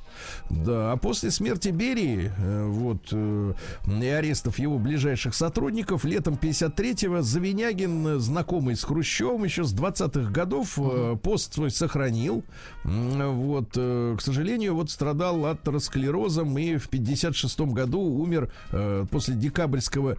Да, 0.51 0.93
а 0.93 0.97
после 0.97 1.31
смерти 1.31 1.69
Берии, 1.69 2.33
э, 2.37 2.65
вот, 2.67 3.09
э, 3.13 3.53
и 3.87 4.07
арестов 4.07 4.59
его 4.59 4.79
ближайших 4.79 5.35
сотрудников, 5.35 6.05
летом 6.05 6.39
53-го 6.41 7.23
Завинягин, 7.23 8.07
э, 8.07 8.19
знакомый 8.19 8.77
с 8.77 8.85
Хрущевым 8.85 9.45
еще 9.45 9.65
с 9.65 9.75
20-х 9.75 10.31
годов, 10.31 10.79
пост 11.23 11.55
свой 11.55 11.71
сохранил. 11.71 12.45
Вот, 12.85 13.73
к 13.73 14.19
сожалению, 14.21 14.75
вот 14.75 14.91
страдал 14.91 15.47
атеросклерозом 15.47 16.57
и 16.59 16.77
в 16.77 16.89
56 16.89 17.61
году 17.61 18.01
умер 18.01 18.51
после 19.11 19.35
декабрьского 19.35 20.17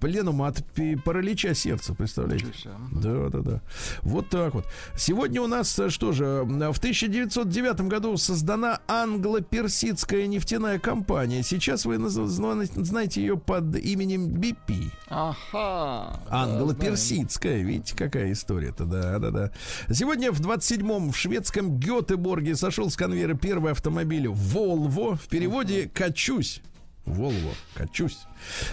пленума 0.00 0.48
от 0.48 0.64
паралича 1.04 1.54
сердца, 1.54 1.94
представляете? 1.94 2.46
Да, 2.92 3.28
да, 3.28 3.38
да. 3.40 3.60
Вот 4.02 4.28
так 4.28 4.54
вот. 4.54 4.66
Сегодня 4.96 5.42
у 5.42 5.46
нас 5.46 5.78
что 5.88 6.12
же, 6.12 6.42
в 6.44 6.78
1909 6.78 7.80
году 7.82 8.16
создана 8.16 8.80
англо-персидская 9.26 10.26
нефтяная 10.26 10.78
компания. 10.78 11.42
Сейчас 11.42 11.84
вы 11.84 11.98
знаете 12.08 13.20
ее 13.20 13.36
под 13.36 13.76
именем 13.76 14.28
BP. 14.28 14.90
Ага. 15.08 16.20
да, 16.24 16.42
Англо-персидская, 16.42 17.58
видите, 17.58 17.96
какая 17.96 18.32
история-то, 18.32 18.84
да, 18.84 19.18
да, 19.18 19.30
да. 19.30 19.50
Сегодня 19.92 20.30
в 20.30 20.40
27-м 20.40 21.10
в 21.10 21.16
шведском 21.16 21.78
Гетеборге 21.78 22.54
сошел 22.54 22.88
с 22.88 22.96
конвейера 22.96 23.34
первый 23.34 23.72
автомобиль 23.72 24.26
Volvo, 24.26 25.16
в 25.16 25.28
переводе 25.28 25.90
«качусь». 25.92 26.62
Волво, 27.04 27.54
качусь. 27.74 28.18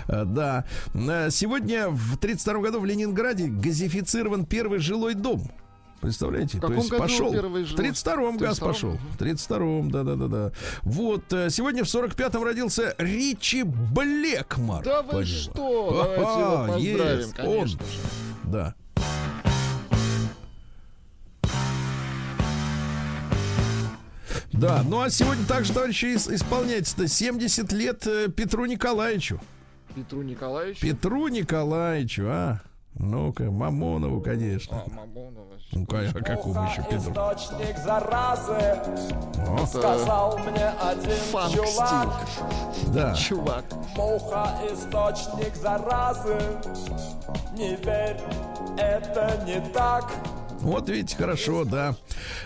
А, 0.07 0.25
Да. 0.25 0.65
А, 0.93 1.29
Сегодня 1.29 1.89
в 1.89 2.17
32 2.17 2.61
году 2.61 2.79
в 2.79 2.85
Ленинграде 2.85 3.47
газифицирован 3.47 4.45
первый 4.45 4.79
жилой 4.79 5.13
дом. 5.13 5.51
Представляете? 6.03 6.59
То 6.59 6.73
есть 6.73 6.89
пошел. 6.89 7.31
В 7.31 7.33
жилой? 7.33 7.63
32-м 7.63 8.35
газ 8.35 8.59
32-м? 8.59 8.67
пошел. 8.67 8.91
В 8.97 9.21
32-м, 9.21 9.89
да-да-да-да. 9.89 10.51
Вот. 10.81 11.31
э, 11.31 11.49
Сегодня 11.49 11.85
в 11.85 11.87
45-м 11.87 12.43
родился 12.43 12.93
Ричи 12.97 13.63
Блэкмор. 13.63 14.83
Да 14.83 15.01
вы 15.01 15.23
что? 15.23 15.91
Давайте 16.03 16.41
его 16.41 16.67
поздравим, 16.67 17.31
конечно 17.31 17.79
он. 18.43 18.51
Да. 18.51 18.75
Да, 24.51 24.83
ну 24.85 25.01
а 25.01 25.09
сегодня 25.09 25.45
также, 25.45 25.71
товарищи, 25.73 26.05
ис- 26.15 26.33
исполняется-то 26.33 27.07
70 27.07 27.71
лет 27.71 28.05
э, 28.07 28.27
Петру 28.27 28.65
Николаевичу. 28.65 29.39
Петру 29.95 30.21
Николаевичу. 30.21 30.81
Петру 30.81 31.27
Николаевичу, 31.29 32.23
а? 32.27 32.61
Ну-ка, 32.95 33.49
Мамонову, 33.51 34.21
конечно. 34.21 34.83
А, 34.85 34.89
Мамонова. 34.89 35.53
Ну-ка, 35.71 35.99
а 36.13 36.23
какому 36.23 36.63
еще 36.69 36.83
Петру? 36.83 37.11
Источник 37.11 37.77
заразы, 37.79 38.79
О, 39.47 39.65
сказал 39.65 40.37
мне 40.39 40.69
один 40.69 41.17
чувак. 41.51 42.11
Фанк-стиль. 42.29 42.93
да. 42.93 43.15
Чувак. 43.15 43.65
Муха 43.95 44.51
источник 44.71 45.55
заразы. 45.55 46.37
Не 47.57 47.75
верь, 47.77 48.17
это 48.77 49.43
не 49.45 49.59
так. 49.71 50.11
Вот 50.59 50.87
видите, 50.87 51.17
хорошо, 51.17 51.65
да. 51.65 51.95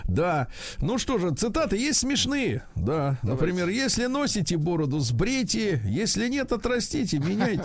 Да. 0.04 0.48
Ну 0.80 0.98
что 0.98 1.18
же, 1.18 1.30
цитаты 1.34 1.76
есть 1.76 2.00
смешные. 2.00 2.62
Да. 2.74 3.16
Например, 3.22 3.68
если 3.68 4.06
носите 4.06 4.56
бороду, 4.56 4.98
сбрейте. 4.98 5.80
Если 5.84 6.28
нет, 6.28 6.50
отрастите, 6.50 7.18
меняйте. 7.18 7.62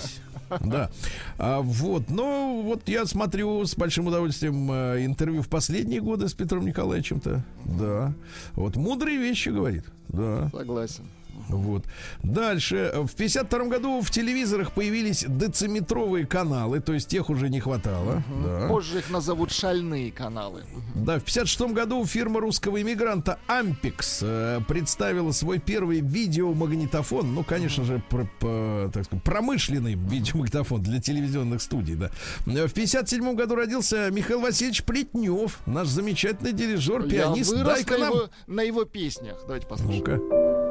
Да. 0.62 0.89
А, 1.38 1.62
вот. 1.62 2.10
Но 2.10 2.62
вот 2.63 2.88
я 2.88 3.06
смотрю 3.06 3.65
с 3.65 3.75
большим 3.75 4.08
удовольствием 4.08 4.71
э, 4.71 5.06
интервью 5.06 5.41
в 5.41 5.49
последние 5.49 6.01
годы 6.01 6.27
с 6.27 6.34
Петром 6.34 6.65
Николаевичем-то. 6.65 7.43
Да. 7.65 8.13
Вот 8.53 8.75
мудрые 8.75 9.17
вещи 9.17 9.49
говорит. 9.49 9.86
Да. 10.10 10.49
Согласен. 10.51 11.03
Вот. 11.49 11.86
Дальше. 12.23 12.91
В 12.95 13.13
52 13.15 13.65
году 13.65 14.01
в 14.01 14.10
телевизорах 14.12 14.71
появились 14.71 15.25
дециметровые 15.27 16.25
каналы, 16.25 16.79
то 16.79 16.93
есть 16.93 17.08
тех 17.10 17.29
уже 17.29 17.49
не 17.49 17.60
хватало. 17.60 18.23
Да. 18.43 18.67
Позже 18.67 18.99
их 18.99 19.10
назовут 19.10 19.51
шальные 19.51 20.12
каналы. 20.12 20.63
Да, 20.95 21.19
в 21.19 21.23
56 21.23 21.73
году 21.73 22.06
фирма 22.06 22.39
русского 22.39 22.82
иммигранта 22.82 23.39
Ampex 23.47 24.19
э, 24.21 24.62
представила 24.67 25.32
свой 25.32 25.60
первый 25.60 25.99
видеомагнитофон. 26.01 27.34
Ну, 27.34 27.43
конечно 27.43 27.84
же, 27.84 28.01
пр- 28.10 28.27
п- 28.39 28.89
так 28.93 29.06
сказать, 29.06 29.23
промышленный 29.23 29.95
видеомагнитофон 29.95 30.82
для 30.82 30.99
телевизионных 31.01 31.62
студий, 31.62 31.95
да. 31.95 32.10
В 32.45 32.71
57 32.73 33.36
году 33.36 33.56
родился 33.56 34.10
Михаил 34.12 34.41
Васильевич 34.41 34.84
Плетнев, 34.84 35.60
наш 35.65 35.88
замечательный 35.88 36.53
дирижер, 36.53 37.03
пианист. 37.03 37.51
Я 37.51 37.58
вырос 37.63 37.86
на 37.88 37.95
его, 37.95 38.29
на 38.47 38.62
его 38.62 38.86
песнях. 38.86 39.38
Давайте 39.45 39.67
послушаем. 39.67 39.99
Ну-ка. 39.99 40.12
Мгм. 40.15 40.62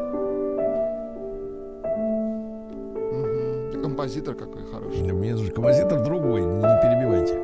Композитор 3.83 4.37
какой 4.37 4.63
хороший. 4.71 5.11
У 5.11 5.17
меня 5.17 5.37
же 5.37 5.51
композитор 5.51 6.05
другой, 6.05 6.43
не 6.43 6.63
перебивайте. 6.83 7.43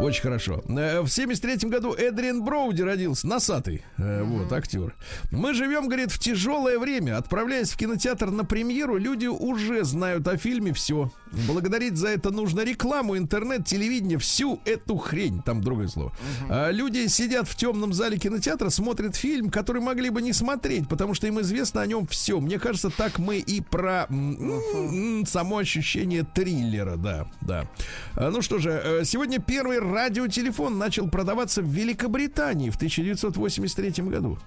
Очень 0.00 0.22
хорошо. 0.22 0.62
Э, 0.68 1.00
В 1.02 1.08
73 1.08 1.68
году 1.68 1.92
Эдриан 1.94 2.42
Броуди 2.42 2.82
родился, 2.82 3.26
носатый, 3.26 3.84
э, 3.98 4.22
вот, 4.22 4.52
актер. 4.52 4.94
Мы 5.30 5.54
живем, 5.54 5.86
говорит, 5.88 6.10
в 6.10 6.18
тяжелое 6.18 6.78
время. 6.78 7.16
Отправляясь 7.18 7.70
в 7.70 7.76
кинотеатр 7.76 8.30
на 8.30 8.44
премьеру, 8.44 8.96
люди 8.96 9.26
уже 9.26 9.84
знают 9.84 10.26
о 10.26 10.36
фильме 10.36 10.72
все. 10.72 11.10
Благодарить 11.46 11.96
за 11.96 12.08
это 12.08 12.30
нужно 12.30 12.62
рекламу, 12.62 13.16
интернет, 13.16 13.66
телевидение, 13.66 14.18
всю 14.18 14.60
эту 14.64 14.96
хрень. 14.96 15.42
Там 15.42 15.60
другое 15.60 15.88
слово. 15.88 16.12
А 16.48 16.70
люди 16.70 17.06
сидят 17.06 17.46
в 17.48 17.54
темном 17.54 17.92
зале 17.92 18.16
кинотеатра, 18.18 18.70
смотрят 18.70 19.16
фильм, 19.16 19.50
который 19.50 19.80
могли 19.82 20.10
бы 20.10 20.22
не 20.22 20.32
смотреть, 20.32 20.88
потому 20.88 21.14
что 21.14 21.26
им 21.26 21.40
известно 21.40 21.82
о 21.82 21.86
нем 21.86 22.06
все. 22.06 22.40
Мне 22.40 22.58
кажется, 22.58 22.90
так 22.90 23.18
мы 23.18 23.36
и 23.38 23.60
про 23.60 24.06
м, 24.10 25.24
само 25.26 25.58
ощущение 25.58 26.24
триллера, 26.24 26.96
да, 26.96 27.26
да. 27.42 27.68
А, 28.16 28.30
Ну 28.30 28.42
что 28.42 28.58
же, 28.58 28.70
э, 28.70 29.04
сегодня 29.04 29.38
первый 29.40 29.78
радиотелефон 29.90 30.78
начал 30.78 31.08
продаваться 31.08 31.62
в 31.62 31.66
Великобритании 31.66 32.70
в 32.70 32.76
1983 32.76 34.04
году. 34.04 34.38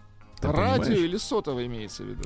Ты 0.41 0.49
Радио 0.49 0.83
понимаешь? 0.83 1.03
или 1.05 1.17
сотовый 1.17 1.67
имеется 1.67 2.03
в 2.03 2.07
виду? 2.07 2.23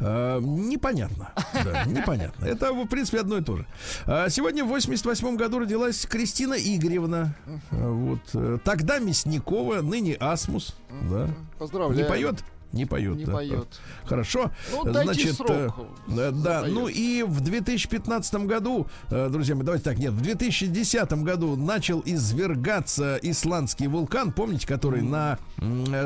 А, 0.00 0.40
непонятно. 0.40 1.32
Да, 1.64 1.84
непонятно. 1.84 2.46
Это, 2.46 2.72
в 2.72 2.86
принципе, 2.86 3.20
одно 3.20 3.36
и 3.36 3.42
то 3.42 3.58
же. 3.58 3.66
А, 4.06 4.30
сегодня 4.30 4.64
в 4.64 4.68
88 4.68 5.36
году 5.36 5.58
родилась 5.58 6.06
Кристина 6.06 6.54
Игоревна. 6.54 7.34
Вот. 7.70 8.20
э, 8.32 8.58
Тогда 8.64 9.00
Мясникова, 9.00 9.82
ныне 9.82 10.14
Асмус. 10.14 10.76
Да. 11.10 11.28
Поздравляю. 11.58 12.02
Не 12.02 12.08
поет? 12.08 12.36
Не 12.72 12.84
поет. 12.84 13.16
Не 13.16 13.24
да. 13.24 13.32
поет. 13.32 13.80
Хорошо. 14.04 14.50
Ну, 14.72 14.84
дайте 14.84 15.12
Значит, 15.12 15.36
срок. 15.36 15.50
э, 15.50 15.70
э, 16.08 16.30
да, 16.32 16.64
ну 16.68 16.88
и 16.88 17.22
в 17.22 17.40
2015 17.40 18.34
году, 18.46 18.86
э, 19.10 19.28
друзья 19.30 19.54
мои, 19.54 19.64
давайте 19.64 19.84
так, 19.84 19.98
нет, 19.98 20.12
в 20.12 20.20
2010 20.20 21.12
году 21.22 21.56
начал 21.56 22.02
извергаться 22.04 23.18
исландский 23.22 23.86
вулкан, 23.86 24.32
помните, 24.32 24.66
который 24.66 25.02
на 25.02 25.38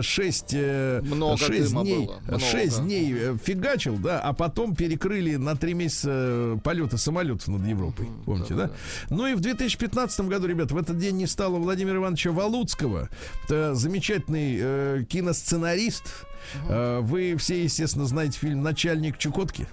6, 0.01 0.55
Много 1.03 1.49
дыма 1.49 1.83
дней, 1.83 2.07
было, 2.07 2.21
много. 2.27 2.39
6 2.39 2.83
дней 2.83 3.15
э, 3.15 3.37
фигачил, 3.43 3.97
да, 3.97 4.21
а 4.21 4.33
потом 4.33 4.75
перекрыли 4.75 5.37
на 5.37 5.57
3 5.57 5.75
месяца 5.75 6.11
э, 6.13 6.59
полеты 6.63 6.99
самолетов 6.99 7.49
над 7.49 7.67
Европой, 7.67 8.09
помните, 8.25 8.55
да? 8.55 8.71
Ну 9.11 9.27
и 9.27 9.35
в 9.35 9.41
2015 9.41 10.21
году, 10.23 10.47
ребят, 10.47 10.71
в 10.71 10.77
этот 10.77 10.99
день 10.99 11.17
не 11.17 11.27
стало 11.27 11.59
Владимира 11.59 11.97
Ивановича 11.97 12.31
Валуцкого, 12.31 13.09
это 13.45 13.75
замечательный 13.75 14.59
э, 14.61 15.05
киносценарист. 15.09 16.27
Э, 16.68 17.01
Вы 17.03 17.36
все, 17.36 17.62
естественно, 17.64 18.05
знаете 18.07 18.38
фильм 18.38 18.62
«Начальник 18.62 19.18
Чукотки». 19.18 19.66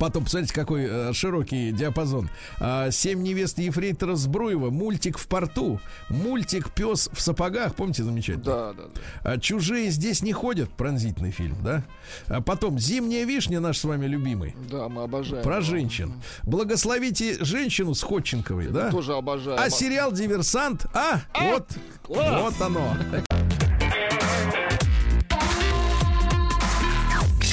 Потом, 0.00 0.24
посмотрите, 0.24 0.54
какой 0.54 0.86
э, 0.88 1.12
широкий 1.12 1.70
диапазон. 1.70 2.30
А, 2.58 2.90
«Семь 2.90 3.22
невест 3.22 3.58
Ефрейтора 3.58 4.16
Збруева», 4.16 4.70
мультик 4.70 5.18
в 5.18 5.28
порту, 5.28 5.78
мультик 6.08 6.70
«Пес 6.72 7.10
в 7.12 7.20
сапогах», 7.20 7.74
помните, 7.74 8.02
замечательно? 8.02 8.44
Да, 8.44 8.72
да, 8.72 8.82
да. 8.94 9.00
А, 9.32 9.38
«Чужие 9.38 9.90
здесь 9.90 10.22
не 10.22 10.32
ходят», 10.32 10.70
пронзительный 10.70 11.30
фильм, 11.30 11.56
да? 11.62 11.84
А 12.28 12.40
потом 12.40 12.78
«Зимняя 12.78 13.24
вишня», 13.24 13.60
наш 13.60 13.78
с 13.78 13.84
вами 13.84 14.06
любимый, 14.06 14.56
Да, 14.70 14.88
мы 14.88 15.02
обожаем. 15.02 15.44
про 15.44 15.60
женщин. 15.60 16.14
«Благословите 16.44 17.44
женщину» 17.44 17.94
с 17.94 18.02
Ходченковой, 18.02 18.68
да? 18.68 18.90
Тоже 18.90 19.14
обожаем. 19.14 19.60
А 19.60 19.68
сериал 19.68 20.12
«Диверсант», 20.12 20.86
а, 20.94 21.20
вот, 21.38 21.68
класс! 22.02 22.42
вот 22.42 22.60
оно. 22.62 22.96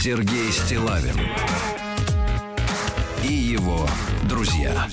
Сергей 0.02 0.52
Стилавин 0.52 1.16
и 3.24 3.32
его 3.32 3.88
друзья. 4.24 4.88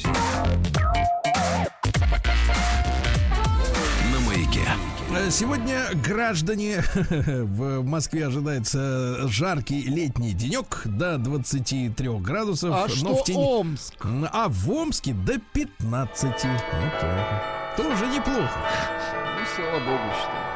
На 4.13 4.21
маяке. 4.27 4.69
Э, 5.17 5.31
Сегодня, 5.31 5.87
граждане, 5.95 6.85
в 6.95 7.83
Москве 7.85 8.27
ожидается 8.27 9.27
жаркий 9.29 9.81
летний 9.81 10.35
денек 10.35 10.83
до 10.85 11.17
23 11.17 12.09
градусов. 12.19 12.75
А 12.75 12.83
но 12.83 12.89
что 12.89 13.15
в 13.15 13.25
тени... 13.25 13.39
Омск? 13.39 13.95
А 14.05 14.49
в 14.51 14.71
Омске 14.71 15.15
до 15.15 15.39
15. 15.39 16.25
Вот 16.25 16.41
так. 17.01 17.77
Тоже 17.79 18.07
неплохо. 18.09 18.53
Ну, 19.39 19.47
слава 19.57 19.79
богу, 19.79 20.13
что. 20.21 20.48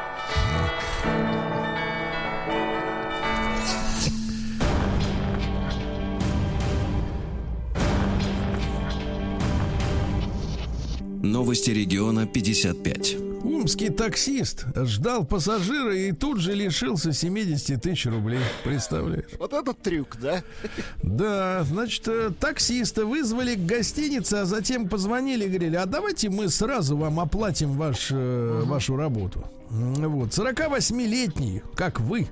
Новости 11.23 11.71
региона 11.71 12.27
55. 12.27 13.15
Омский 13.45 13.87
таксист 13.87 14.65
ждал 14.75 15.23
пассажира 15.23 15.95
и 15.95 16.11
тут 16.11 16.41
же 16.41 16.53
лишился 16.53 17.13
70 17.13 17.81
тысяч 17.81 18.05
рублей. 18.07 18.41
Представляешь? 18.65 19.29
Вот 19.39 19.53
этот 19.53 19.81
трюк, 19.81 20.17
да? 20.21 20.43
Да, 21.01 21.63
значит, 21.63 22.05
э, 22.09 22.31
таксиста 22.37 23.05
вызвали 23.05 23.55
к 23.55 23.65
гостинице, 23.65 24.33
а 24.33 24.45
затем 24.45 24.89
позвонили 24.89 25.45
и 25.45 25.47
говорили, 25.47 25.77
а 25.77 25.85
давайте 25.85 26.29
мы 26.29 26.49
сразу 26.49 26.97
вам 26.97 27.21
оплатим 27.21 27.71
ваш, 27.77 28.09
э, 28.11 28.63
вашу 28.65 28.97
работу. 28.97 29.45
Вот, 29.73 30.29
48-летний, 30.29 31.63
как 31.75 31.99
вы, 31.99 32.27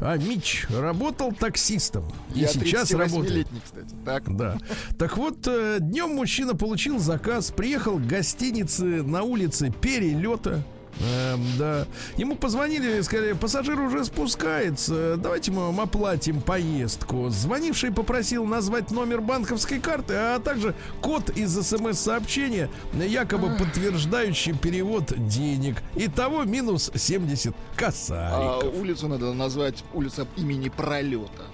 а 0.00 0.16
Мич 0.16 0.68
работал 0.70 1.32
таксистом. 1.32 2.04
И 2.32 2.40
Я 2.40 2.46
сейчас 2.46 2.92
работает. 2.92 3.48
38-летний, 3.48 3.60
кстати. 3.64 3.94
Так. 4.04 4.36
Да. 4.36 4.58
Так 4.96 5.16
вот, 5.16 5.40
днем 5.80 6.14
мужчина 6.14 6.54
получил 6.54 7.00
заказ, 7.00 7.50
приехал 7.50 7.98
к 7.98 8.06
гостинице 8.06 8.84
на 8.84 9.24
улице 9.24 9.72
Перелета. 9.72 10.62
Эм, 11.00 11.42
да. 11.58 11.86
Ему 12.16 12.36
позвонили 12.36 12.98
и 12.98 13.02
сказали, 13.02 13.32
пассажир 13.34 13.78
уже 13.80 14.04
спускается, 14.04 15.16
давайте 15.16 15.50
мы 15.52 15.66
вам 15.66 15.80
оплатим 15.80 16.40
поездку. 16.40 17.28
Звонивший 17.28 17.92
попросил 17.92 18.44
назвать 18.46 18.90
номер 18.90 19.20
банковской 19.20 19.78
карты, 19.78 20.14
а 20.14 20.38
также 20.40 20.74
код 21.00 21.30
из 21.30 21.52
смс-сообщения, 21.54 22.70
якобы 22.94 23.56
подтверждающий 23.56 24.54
перевод 24.56 25.12
денег. 25.28 25.76
Итого 25.96 26.44
минус 26.44 26.90
70 26.94 27.54
А 27.54 27.78
косариков. 27.78 28.74
улицу 28.80 29.08
надо 29.08 29.32
назвать 29.34 29.84
улица 29.92 30.26
имени 30.36 30.68
Пролета. 30.68 31.44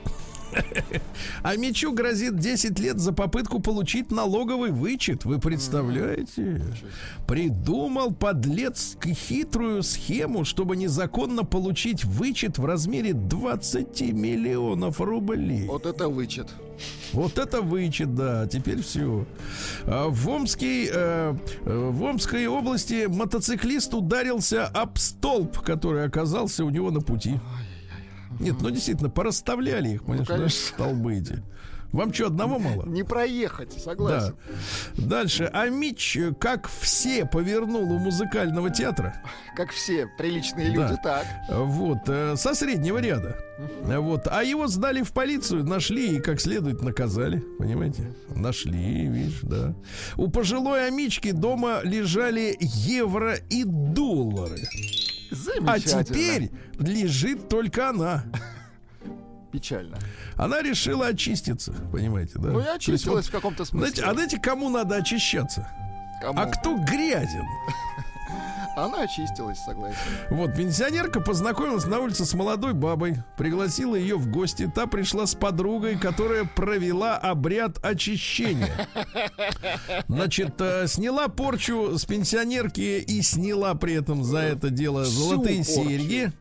А 1.43 1.57
Мичу 1.57 1.93
грозит 1.93 2.39
10 2.39 2.79
лет 2.79 2.99
за 2.99 3.13
попытку 3.13 3.61
получить 3.61 4.11
налоговый 4.11 4.71
вычет. 4.71 5.25
Вы 5.25 5.39
представляете? 5.39 6.63
Придумал 7.27 8.13
подлец 8.13 8.97
хитрую 9.03 9.83
схему, 9.83 10.45
чтобы 10.45 10.77
незаконно 10.77 11.45
получить 11.45 12.05
вычет 12.05 12.59
в 12.59 12.65
размере 12.65 13.13
20 13.13 14.01
миллионов 14.13 15.01
рублей. 15.01 15.67
Вот 15.67 15.87
это 15.87 16.09
вычет. 16.09 16.49
Вот 17.13 17.39
это 17.39 17.61
вычет, 17.61 18.15
да, 18.15 18.47
теперь 18.47 18.83
все. 18.83 19.27
В, 19.85 20.29
Омский, 20.29 20.89
э, 20.91 21.35
э, 21.65 21.91
в 21.91 22.03
Омской 22.03 22.47
области 22.47 23.07
мотоциклист 23.07 23.93
ударился 23.95 24.67
об 24.67 24.99
столб, 24.99 25.59
который 25.61 26.05
оказался 26.05 26.65
у 26.65 26.71
него 26.71 26.91
на 26.91 27.01
пути. 27.01 27.39
Нет, 28.43 28.57
ну 28.61 28.71
действительно, 28.71 29.11
порасставляли 29.11 29.91
их, 29.91 30.05
понимаешь, 30.05 30.27
да, 30.29 30.35
конечно. 30.37 30.69
столбы 30.75 31.15
эти. 31.15 31.43
Вам 31.93 32.11
что, 32.15 32.29
одного 32.29 32.59
мало? 32.59 32.87
Не 32.87 33.03
проехать, 33.03 33.75
Да. 33.75 33.81
согласен. 33.83 34.35
Дальше. 34.97 35.51
А 35.53 35.69
Мич, 35.69 36.17
как 36.41 36.67
все, 36.81 37.27
повернул 37.27 37.83
у 37.83 37.99
музыкального 37.99 38.71
театра. 38.71 39.15
Как 39.55 39.73
все 39.73 40.07
приличные 40.17 40.75
Да. 40.75 40.89
люди, 40.89 40.99
так. 41.03 41.27
Вот, 41.51 41.99
э, 42.07 42.35
со 42.37 42.55
среднего 42.55 42.97
ряда. 42.97 43.37
Вот, 43.85 44.27
а 44.27 44.43
его 44.43 44.69
сдали 44.69 45.03
в 45.03 45.13
полицию, 45.13 45.65
нашли 45.65 46.17
и 46.17 46.21
как 46.21 46.41
следует 46.41 46.81
наказали. 46.81 47.41
Понимаете? 47.59 48.05
Нашли, 48.35 49.07
видишь, 49.09 49.41
да. 49.43 49.75
У 50.17 50.29
пожилой 50.29 50.87
Амички 50.89 51.31
дома 51.33 51.81
лежали 51.85 52.57
евро 52.59 53.35
и 53.51 53.65
доллары. 53.65 54.63
А 55.67 55.79
теперь 55.81 56.51
лежит 56.79 57.49
только 57.49 57.91
она. 57.91 58.25
Печально. 59.53 59.99
Она 60.37 60.63
решила 60.63 61.09
очиститься, 61.09 61.73
понимаете, 61.93 62.33
да? 62.37 62.49
Ну 62.49 62.61
и 62.61 62.63
есть 62.63 62.77
очистилась 62.77 63.27
вот, 63.27 63.27
в 63.27 63.31
каком-то 63.31 63.65
знаете, 63.65 63.97
смысле. 63.97 64.11
а 64.11 64.15
знаете, 64.15 64.39
кому 64.41 64.71
надо 64.71 64.97
очищаться? 64.97 65.69
Кому? 66.23 66.41
А 66.41 66.47
кто 66.47 66.77
грязен? 66.79 67.45
Она 68.77 69.03
очистилась, 69.03 69.59
согласен. 69.59 69.99
Вот, 70.31 70.55
пенсионерка 70.57 71.21
познакомилась 71.21 71.85
на 71.85 71.99
улице 72.01 72.25
с 72.25 72.35
молодой 72.35 72.73
бабой, 72.73 73.17
пригласила 73.37 73.95
ее 73.97 74.17
в 74.17 74.31
гости. 74.31 74.71
Та 74.75 74.87
пришла 74.87 75.27
с 75.27 75.35
подругой, 75.35 75.99
которая 75.99 76.45
провела 76.45 77.17
обряд 77.17 77.85
очищения. 77.85 78.89
Значит, 80.09 80.55
э, 80.61 80.87
сняла 80.87 81.29
порчу 81.29 81.99
с 81.99 82.05
пенсионерки 82.05 82.99
и 83.01 83.23
сняла 83.23 83.75
при 83.75 83.95
этом 83.95 84.25
за 84.25 84.39
это 84.39 84.71
дело 84.71 85.05
Всю 85.05 85.13
золотые 85.31 85.65
порчу. 85.65 85.73
серьги. 85.89 86.33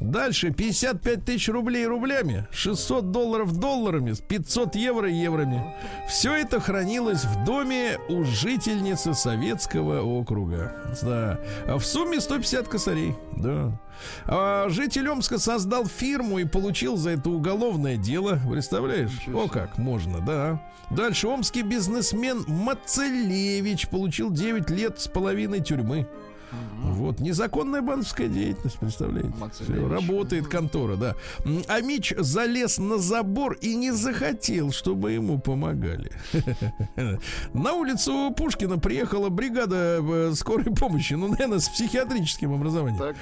Дальше 0.00 0.50
55 0.50 1.24
тысяч 1.24 1.48
рублей 1.48 1.86
рублями, 1.86 2.46
600 2.50 3.10
долларов 3.10 3.58
долларами, 3.58 4.14
500 4.14 4.74
евро 4.74 5.08
еврами. 5.08 5.62
Все 6.08 6.34
это 6.34 6.60
хранилось 6.60 7.24
в 7.24 7.44
доме 7.44 7.98
у 8.08 8.24
жительницы 8.24 9.14
советского 9.14 10.02
округа. 10.02 10.72
Да. 11.02 11.40
А 11.66 11.78
в 11.78 11.84
сумме 11.84 12.20
150 12.20 12.68
косарей. 12.68 13.14
Да. 13.36 13.72
А 14.26 14.68
житель 14.68 15.08
Омска 15.08 15.38
создал 15.38 15.86
фирму 15.86 16.38
и 16.38 16.44
получил 16.44 16.96
за 16.96 17.10
это 17.10 17.30
уголовное 17.30 17.96
дело. 17.96 18.40
Представляешь? 18.50 19.12
О, 19.32 19.48
как 19.48 19.78
можно, 19.78 20.20
да. 20.20 20.60
Дальше 20.90 21.28
омский 21.28 21.62
бизнесмен 21.62 22.44
Мацелевич 22.46 23.88
получил 23.88 24.30
9 24.30 24.70
лет 24.70 25.00
с 25.00 25.08
половиной 25.08 25.60
тюрьмы. 25.60 26.06
Вот, 26.82 27.20
незаконная 27.20 27.82
банковская 27.82 28.28
деятельность, 28.28 28.78
представляете? 28.78 29.32
Всё, 29.60 29.88
работает 29.88 30.48
контора, 30.48 30.96
да. 30.96 31.16
А 31.68 31.80
Мич 31.80 32.12
залез 32.16 32.78
на 32.78 32.98
забор 32.98 33.54
и 33.60 33.74
не 33.74 33.90
захотел, 33.92 34.70
чтобы 34.70 35.12
ему 35.12 35.38
помогали. 35.38 36.12
На 37.52 37.72
улицу 37.72 38.32
Пушкина 38.36 38.78
приехала 38.78 39.28
бригада 39.28 40.00
э, 40.00 40.32
скорой 40.34 40.74
помощи, 40.74 41.14
ну, 41.14 41.28
наверное, 41.28 41.58
с 41.58 41.68
психиатрическим 41.68 42.52
образованием. 42.52 42.98
Так, 42.98 43.16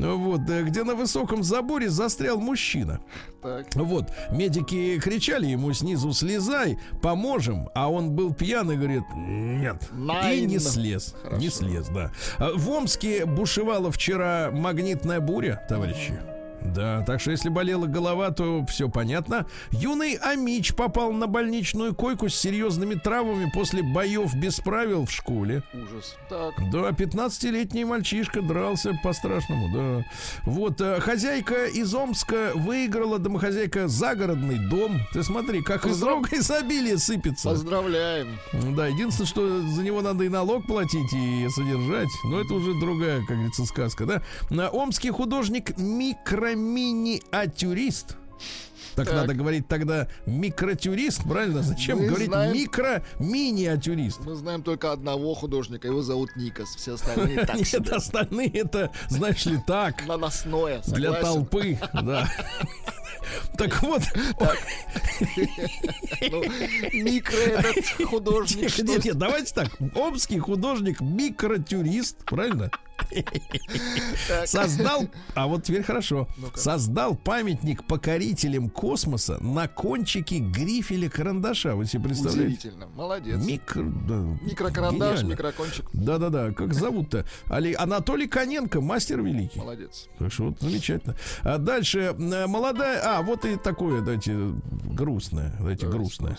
Вот, 0.00 0.48
э, 0.48 0.62
где 0.62 0.84
на 0.84 0.94
высоком 0.94 1.42
заборе 1.42 1.88
застрял 1.88 2.38
мужчина. 2.38 3.00
так. 3.42 3.66
Вот, 3.74 4.10
медики 4.30 4.98
кричали 5.00 5.46
ему 5.46 5.72
снизу 5.72 6.12
слезай, 6.12 6.78
поможем, 7.02 7.68
а 7.74 7.90
он 7.90 8.10
был 8.12 8.32
пьяный, 8.32 8.76
говорит, 8.76 9.02
нет. 9.16 9.82
И 9.92 9.96
Найн. 9.96 10.46
не 10.46 10.58
слез, 10.58 11.14
не 11.24 11.48
Хорошо. 11.48 11.50
слез, 11.50 11.88
да. 11.88 12.12
А 12.38 12.52
В 12.54 12.70
Омске 12.70 13.24
бушевала 13.26 13.90
вчера 13.90 14.50
магнитная 14.52 15.20
буря, 15.20 15.64
товарищи. 15.68 16.18
Да, 16.62 17.02
так 17.06 17.20
что 17.20 17.30
если 17.30 17.48
болела 17.48 17.86
голова, 17.86 18.30
то 18.30 18.64
все 18.66 18.88
понятно. 18.88 19.46
Юный 19.70 20.14
Амич 20.14 20.74
попал 20.74 21.12
на 21.12 21.26
больничную 21.26 21.94
койку 21.94 22.28
с 22.28 22.34
серьезными 22.34 22.94
травмами 22.94 23.50
после 23.54 23.82
боев 23.82 24.34
без 24.34 24.60
правил 24.60 25.06
в 25.06 25.10
школе. 25.12 25.62
Ужас. 25.72 26.16
Так. 26.28 26.54
Да, 26.70 26.90
15-летний 26.90 27.84
мальчишка 27.84 28.42
дрался 28.42 28.98
по-страшному, 29.02 29.68
да. 29.72 30.04
Вот, 30.44 30.80
э, 30.80 31.00
хозяйка 31.00 31.66
из 31.66 31.94
Омска 31.94 32.52
выиграла, 32.54 33.18
домохозяйка, 33.18 33.88
загородный 33.88 34.58
дом. 34.68 35.00
Ты 35.12 35.22
смотри, 35.22 35.62
как 35.62 35.84
из 35.86 35.92
Поздрав- 35.92 36.14
рога 36.16 36.28
изобилие 36.36 36.98
сыпется. 36.98 37.48
Поздравляем. 37.50 38.38
Да, 38.76 38.86
единственное, 38.88 39.28
что 39.28 39.62
за 39.62 39.82
него 39.82 40.02
надо 40.02 40.24
и 40.24 40.28
налог 40.28 40.66
платить, 40.66 41.12
и 41.12 41.48
содержать. 41.50 42.08
Но 42.24 42.40
это 42.40 42.54
уже 42.54 42.74
другая, 42.80 43.18
как 43.20 43.36
говорится, 43.36 43.64
сказка, 43.64 44.04
да? 44.06 44.22
На 44.50 44.68
омский 44.68 45.10
художник 45.10 45.76
микроминиатюрист. 46.54 48.16
Так, 48.94 49.06
Так. 49.06 49.14
надо 49.16 49.34
говорить 49.34 49.68
тогда 49.68 50.08
микротюрист, 50.26 51.22
правильно? 51.22 51.62
Зачем 51.62 51.98
Мы 51.98 52.06
говорить 52.08 52.28
знаем- 52.28 52.52
микро-миниатюрист? 52.52 54.20
Мы 54.24 54.34
знаем 54.34 54.62
только 54.64 54.90
одного 54.90 55.34
художника, 55.34 55.86
его 55.86 56.02
зовут 56.02 56.34
Никас. 56.34 56.74
Все 56.74 56.94
остальные 56.94 57.36
так 57.46 57.54
Нет, 57.56 57.92
остальные 57.92 58.48
это, 58.48 58.90
знаешь 59.08 59.46
ли, 59.46 59.58
так. 59.64 60.04
Наносное, 60.06 60.82
Для 60.88 61.12
толпы, 61.12 61.78
да. 61.94 62.28
Так 63.56 63.82
вот, 63.82 64.02
Ну, 66.30 66.42
микро 66.92 67.36
этот 67.36 67.84
художник. 68.08 68.78
нет, 68.78 69.04
нет, 69.04 69.16
давайте 69.16 69.52
так. 69.54 69.70
Омский 69.94 70.38
художник 70.38 71.00
микротюрист, 71.00 72.24
правильно? 72.24 72.70
Создал, 74.44 75.08
а 75.34 75.46
вот 75.46 75.62
теперь 75.64 75.82
хорошо, 75.82 76.28
создал 76.54 77.14
памятник 77.16 77.84
покорителям 77.84 78.68
космоса 78.68 79.38
на 79.42 79.68
кончике 79.68 80.38
грифеля 80.38 81.08
карандаша. 81.08 81.74
Вы 81.76 81.86
себе 81.86 82.04
представляете? 82.04 82.44
Удивительно. 82.46 82.86
Молодец. 82.88 83.38
Микро, 83.44 83.82
да, 83.84 84.14
Микрокарандаш, 84.42 85.10
гениально. 85.12 85.30
микрокончик. 85.30 85.86
Да-да-да, 85.92 86.52
как 86.52 86.74
зовут-то? 86.74 87.24
Али- 87.46 87.74
Анатолий 87.74 88.26
Коненко, 88.26 88.80
мастер 88.80 89.22
великий. 89.22 89.58
Молодец. 89.60 90.08
Так 90.18 90.32
что 90.32 90.44
вот 90.46 90.60
замечательно. 90.60 91.16
А 91.42 91.58
дальше 91.58 92.14
э, 92.18 92.46
А, 93.02 93.22
вот 93.22 93.44
и 93.44 93.56
такое, 93.56 94.00
дайте, 94.02 94.34
грустное. 94.84 95.54
Дайте 95.60 95.86
грустное. 95.88 96.36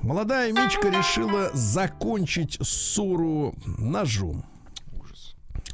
Молодая 0.00 0.52
Мичка 0.52 0.88
решила 0.88 1.50
закончить 1.54 2.58
ссору 2.62 3.54
ножом. 3.66 4.44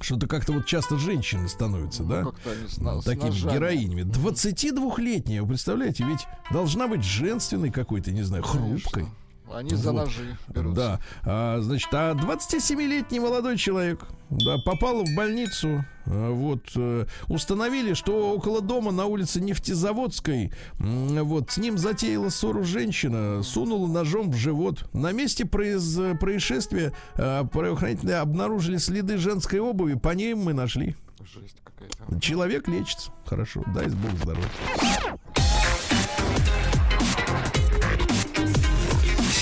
Что-то 0.00 0.28
как-то 0.28 0.52
вот 0.52 0.64
часто 0.66 0.96
женщины 0.96 1.48
становятся, 1.48 2.04
да? 2.04 2.22
Ну, 2.22 2.34
они 2.44 2.68
с 2.68 2.78
на- 2.78 3.00
с 3.00 3.04
Такими 3.04 3.30
ножами. 3.30 3.52
героинями. 3.54 4.02
22-летняя, 4.02 5.42
вы 5.42 5.48
представляете, 5.48 6.04
ведь 6.04 6.26
должна 6.52 6.86
быть 6.86 7.02
женственной 7.02 7.70
какой-то, 7.72 8.12
не 8.12 8.22
знаю, 8.22 8.44
хрупкой. 8.44 9.06
Они 9.52 9.70
за 9.74 9.92
Вот. 9.92 10.04
ножи 10.04 10.36
берутся. 10.48 10.80
Да, 10.80 11.00
а, 11.24 11.60
значит, 11.60 11.88
а 11.92 12.12
27-летний 12.14 13.18
молодой 13.20 13.56
человек, 13.56 14.04
да, 14.30 14.58
попал 14.58 15.04
в 15.04 15.14
больницу. 15.16 15.84
а, 16.06 16.30
Вот 16.32 16.64
э, 16.76 17.06
установили, 17.28 17.94
что 17.94 18.32
около 18.32 18.60
дома 18.60 18.90
на 18.92 19.06
улице 19.06 19.40
Нефтезаводской, 19.40 20.52
вот 20.78 21.50
с 21.50 21.56
ним 21.58 21.78
затеяла 21.78 22.28
ссору 22.28 22.62
женщина, 22.64 23.42
сунула 23.42 23.86
ножом 23.88 24.30
в 24.30 24.36
живот. 24.36 24.88
На 24.92 25.12
месте 25.12 25.44
произ- 25.44 26.16
происшествия 26.18 26.92
а, 27.14 27.44
правоохранители 27.44 28.12
обнаружили 28.12 28.76
следы 28.76 29.16
женской 29.18 29.60
обуви, 29.60 29.94
по 29.94 30.10
ней 30.10 30.34
мы 30.34 30.52
нашли. 30.52 30.94
Жесть 31.20 31.56
какая-то. 31.64 32.20
Человек 32.20 32.68
лечится, 32.68 33.10
хорошо, 33.26 33.62
дай 33.74 33.86
бог 33.88 34.12
здоровья. 34.22 34.48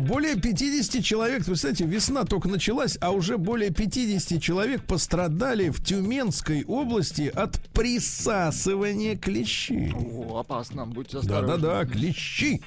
Более 0.00 0.36
50 0.36 1.02
человек, 1.04 1.44
представляете, 1.44 1.84
весна 1.84 2.24
только 2.24 2.48
началась, 2.48 2.96
а 3.00 3.10
уже 3.10 3.38
более 3.38 3.70
50 3.70 4.40
человек 4.40 4.82
пострадали 4.84 5.68
в 5.70 5.82
Тюменской 5.82 6.64
области 6.64 7.30
от 7.34 7.58
присасывания 7.72 9.16
клещей. 9.16 9.92
О, 9.94 10.38
опасно, 10.38 10.86
будьте 10.86 11.18
осторожны. 11.18 11.56
Да-да-да, 11.56 11.84
клещи. 11.84 12.62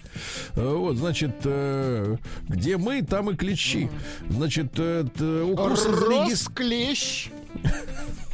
Э, 0.56 0.76
Вот, 0.76 0.98
значит, 0.98 1.36
э, 1.44 2.18
где 2.48 2.78
мы, 2.78 3.02
там 3.02 3.30
и 3.30 3.36
клещи. 3.36 3.90
Значит, 4.30 4.74
э, 4.78 5.06
укусы 5.44 5.90
Росклещ. 5.90 7.30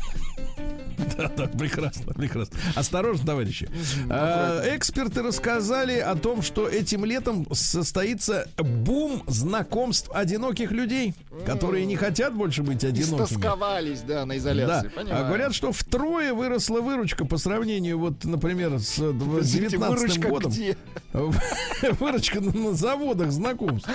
Да, 1.38 1.48
прекрасно, 1.48 2.14
прекрасно. 2.14 2.58
Осторожно, 2.76 3.26
товарищи. 3.26 3.70
А, 4.10 4.62
Эксперты 4.76 5.22
рассказали 5.22 5.98
о 6.00 6.16
том, 6.16 6.42
что 6.42 6.68
этим 6.68 7.06
летом 7.06 7.48
состоится 7.54 8.48
бум 8.58 9.24
знакомств 9.28 10.10
одиноких 10.14 10.72
людей, 10.72 11.14
которые 11.46 11.86
не 11.86 11.96
хотят 11.96 12.34
больше 12.34 12.64
быть 12.64 12.84
одинокими. 12.84 13.26
Истосковались, 13.26 14.02
да, 14.02 14.26
на 14.26 14.34
Да, 14.34 14.38
изоляции. 14.38 14.92
а 14.96 15.00
Понимаю. 15.00 15.26
говорят, 15.28 15.54
что 15.56 15.72
втрое 15.72 16.34
выросла 16.34 16.82
выручка 16.82 17.26
по 17.26 17.38
сравнению, 17.38 18.00
вот, 18.00 18.24
например, 18.26 18.80
с 18.80 18.98
дв- 19.00 19.42
Извините, 19.42 19.78
19 19.78 20.00
выручка 20.02 20.28
годом. 20.28 20.52
где? 20.52 20.78
Выручка 22.00 22.42
на- 22.42 22.74
заводах 22.74 23.32
знакомств. 23.32 23.90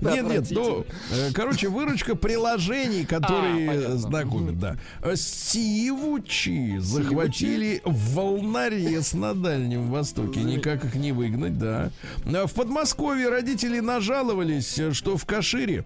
Нет, 0.00 0.24
нет, 0.28 0.46
ну, 0.50 0.84
э, 1.10 1.30
короче, 1.32 1.68
выручка 1.68 2.14
приложений, 2.14 3.06
которые 3.06 3.68
А, 3.68 3.72
понятно. 3.74 3.96
знакомят, 3.98 4.58
да. 4.58 4.76
Сивучи 5.22 6.78
захватили 6.78 7.80
волнорез 7.84 9.12
на 9.12 9.34
Дальнем 9.34 9.90
Востоке. 9.90 10.40
Никак 10.40 10.84
их 10.84 10.94
не 10.96 11.12
выгнать, 11.12 11.58
да. 11.58 11.90
В 12.24 12.52
Подмосковье 12.52 13.28
родители 13.28 13.80
нажаловались, 13.80 14.80
что 14.92 15.16
в 15.16 15.24
Кашире 15.24 15.84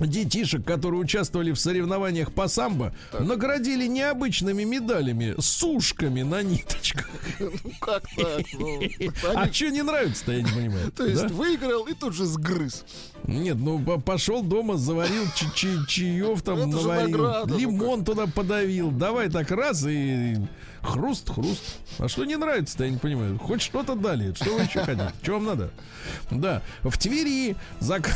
детишек, 0.00 0.64
которые 0.64 1.00
участвовали 1.00 1.52
в 1.52 1.58
соревнованиях 1.58 2.32
по 2.32 2.48
самбо, 2.48 2.92
наградили 3.18 3.86
необычными 3.86 4.64
медалями, 4.64 5.34
сушками 5.38 6.22
на 6.22 6.42
ниточках. 6.42 7.08
Ну 7.38 7.50
как 7.80 8.04
так? 8.16 8.44
Ну, 8.58 8.80
А 9.34 9.52
что 9.52 9.70
не 9.70 9.82
нравится-то, 9.82 10.32
я 10.32 10.42
не 10.42 10.50
понимаю. 10.50 10.92
То 10.96 11.06
есть 11.06 11.30
выиграл 11.30 11.86
и 11.86 11.94
тут 11.94 12.14
же 12.14 12.26
сгрыз. 12.26 12.84
Нет, 13.24 13.56
ну 13.58 13.78
по- 13.78 13.98
пошел 14.00 14.42
дома, 14.42 14.76
заварил 14.76 15.24
чаев 15.34 16.42
там 16.42 16.70
наварил, 16.70 17.46
ну 17.46 17.58
лимон 17.58 18.04
туда 18.04 18.26
подавил. 18.26 18.90
Давай 18.90 19.28
так 19.30 19.50
раз 19.50 19.84
и 19.86 20.36
хруст, 20.86 21.30
хруст. 21.30 21.62
А 21.98 22.08
что 22.08 22.24
не 22.24 22.36
нравится-то, 22.36 22.84
я 22.84 22.90
не 22.90 22.98
понимаю. 22.98 23.38
Хоть 23.38 23.62
что-то 23.62 23.94
дали. 23.94 24.32
Что 24.34 24.54
вы 24.54 24.62
еще 24.62 24.80
хотите? 24.84 25.12
Что 25.22 25.32
вам 25.32 25.44
надо? 25.44 25.70
Да. 26.30 26.62
В 26.82 26.96
Твери 26.96 27.56
зак- 27.80 28.08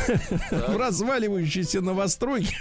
в 0.73 0.77
разваливающейся 0.77 1.81
новостройке 1.81 2.57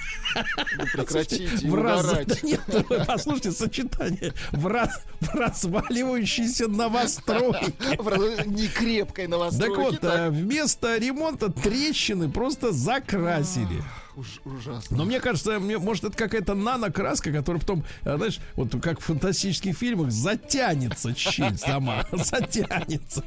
Ну, 0.77 0.85
Прекратите 0.93 1.69
в 1.69 1.75
раз... 1.75 2.05
Да 2.25 2.35
нет, 2.43 2.61
вы 2.67 3.05
послушайте 3.05 3.51
сочетание. 3.51 4.33
В, 4.51 4.67
раз... 4.67 5.01
в 5.21 5.35
разваливающейся 5.35 6.67
новостройке. 6.67 7.73
В 7.97 8.45
не 8.47 8.67
крепкой 8.67 9.27
новостройке. 9.27 9.75
Так 9.75 10.03
вот, 10.03 10.03
э, 10.03 10.29
вместо 10.29 10.97
ремонта 10.97 11.51
трещины 11.51 12.29
просто 12.29 12.71
закрасили. 12.71 13.83
Уж- 14.19 14.41
ужасно. 14.43 14.97
Но 14.97 15.05
мне 15.05 15.19
кажется, 15.19 15.59
мне, 15.59 15.77
может, 15.77 16.03
это 16.03 16.17
какая-то 16.17 16.53
нанокраска, 16.55 17.31
которая 17.31 17.59
потом, 17.61 17.83
э, 18.03 18.17
знаешь, 18.17 18.39
вот 18.55 18.75
как 18.81 18.99
в 18.99 19.03
фантастических 19.05 19.77
фильмах, 19.77 20.11
затянется 20.11 21.15
щель 21.15 21.57
сама. 21.57 22.05
Затянется. 22.11 23.23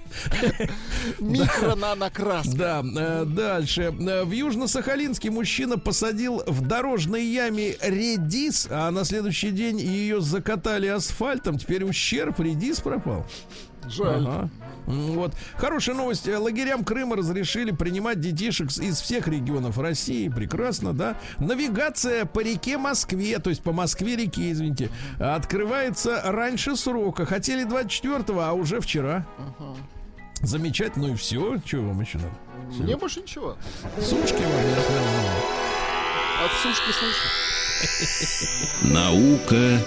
Микро-нанокраска. 1.18 2.57
Да, 2.57 2.82
э, 2.84 3.24
дальше. 3.24 3.82
Э, 3.99 4.24
В 4.24 4.30
Южно-Сахалинске 4.32 5.30
мужчина 5.30 5.78
посадил 5.78 6.43
в 6.47 6.61
дорожной 6.66 7.24
яме 7.24 7.76
редис, 7.80 8.66
а 8.70 8.90
на 8.90 9.05
следующий 9.05 9.51
день 9.51 9.78
ее 9.80 10.20
закатали 10.20 10.86
асфальтом. 10.88 11.59
Теперь 11.59 11.84
ущерб, 11.84 12.38
редис 12.40 12.80
пропал. 12.80 13.26
Жаль. 13.88 14.20
Ага. 14.26 14.51
Вот. 14.87 15.35
Хорошая 15.57 15.95
новость. 15.95 16.28
Э, 16.28 16.39
Лагерям 16.39 16.85
Крыма 16.85 17.16
разрешили 17.16 17.70
принимать 17.70 18.20
детишек 18.20 18.70
из 18.70 19.01
всех 19.01 19.28
регионов 19.28 19.78
России. 19.78 20.28
Прекрасно, 20.28 20.93
да? 20.93 21.16
Навигация 21.39 22.24
по 22.24 22.41
реке 22.41 22.78
Москве, 22.78 23.39
то 23.39 23.51
есть 23.51 23.62
по 23.62 23.72
Москве-реке, 23.72 24.53
извините, 24.53 24.91
открывается 25.18 26.20
раньше 26.24 26.76
срока. 26.76 27.26
Хотели 27.26 27.66
24-го, 27.66 28.41
а 28.41 28.53
уже 28.53 28.80
вчера. 28.80 29.26
Замечательно, 30.41 31.09
ну 31.09 31.14
и 31.14 31.16
все. 31.16 31.57
Чего 31.64 31.89
вам 31.89 32.01
еще 32.01 32.18
надо? 32.18 32.35
Мне 32.83 32.97
больше 32.97 33.20
ничего. 33.20 33.57
Сушки 34.01 34.43
вам 34.43 34.66
не. 34.66 34.74
От 36.45 36.53
сушки 36.61 36.91
слышу. 36.91 37.28
Наука 38.93 39.78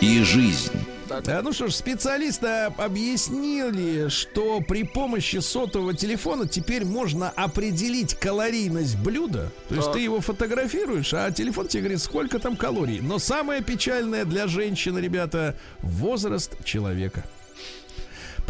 и 0.00 0.22
жизнь. 0.22 0.72
Так. 1.20 1.28
Э, 1.40 1.42
Ну 1.42 1.52
что 1.52 1.66
ж, 1.68 1.74
специалисты 1.74 2.46
объяснили, 2.76 4.08
что 4.08 4.60
при 4.60 4.84
помощи 4.84 5.36
сотового 5.38 5.94
телефона 5.94 6.46
теперь 6.48 6.84
можно 6.84 7.30
определить 7.30 8.14
калорийность 8.14 8.96
блюда. 8.98 9.50
То 9.68 9.74
есть 9.74 9.86
Так. 9.88 9.94
ты 9.94 10.00
его 10.00 10.20
фотографируешь, 10.20 11.12
а 11.14 11.30
телефон 11.30 11.68
тебе 11.68 11.82
говорит, 11.82 12.00
сколько 12.00 12.38
там 12.38 12.56
калорий. 12.56 13.00
Но 13.00 13.18
самое 13.18 13.62
печальное 13.62 14.24
для 14.24 14.46
женщины, 14.46 14.98
ребята, 14.98 15.56
возраст 15.80 16.52
человека. 16.64 17.24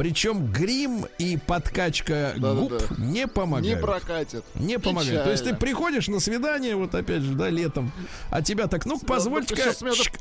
Причем 0.03 0.51
грим 0.51 1.07
и 1.19 1.37
подкачка 1.37 2.33
Да-да-да. 2.37 2.61
губ 2.87 2.99
не 2.99 3.21
Не 3.21 3.29
помогают. 3.29 3.81
прокатит. 3.81 4.45
Не 4.57 4.81
помогает. 4.81 5.23
То 5.23 5.31
есть 5.31 5.45
ты 5.45 5.51
Печально. 5.51 5.61
приходишь 5.61 6.09
на 6.09 6.19
свидание, 6.19 6.75
вот 6.75 6.93
опять 6.97 7.23
же, 7.23 7.35
да, 7.35 7.49
летом, 7.51 7.93
а 8.29 8.43
тебя 8.43 8.67
так, 8.67 8.85
ну, 8.85 8.99
позвольте-ка, 8.99 9.73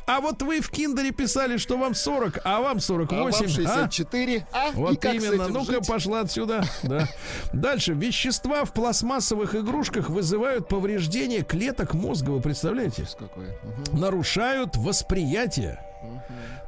а 0.06 0.22
вот 0.22 0.44
вы 0.44 0.62
в 0.62 0.70
Киндере 0.70 1.10
писали, 1.10 1.58
что 1.58 1.80
вам 1.80 1.96
40, 1.96 2.42
а 2.44 2.60
вам 2.60 2.62
А 2.62 2.62
вам 2.62 2.80
48, 2.80 3.46
а? 3.46 3.50
64. 3.50 4.48
А, 4.54 4.68
и 4.70 4.72
Вот 4.76 5.04
именно. 5.04 5.48
Ну-ка, 5.48 5.82
пошла 5.82 6.20
отсюда. 6.20 6.64
Да. 6.84 7.08
Дальше. 7.52 7.94
Вещества 7.94 8.66
в 8.66 8.74
пластмассовых 8.74 9.56
игрушках 9.56 10.12
вызывают 10.12 10.68
повреждение 10.68 11.42
клеток 11.42 11.96
мозга. 11.96 12.30
Вы 12.30 12.40
представляете? 12.42 13.08
Какой? 13.18 13.46
Мгм. 13.64 14.00
Нарушают 14.00 14.78
восприятие. 14.78 15.84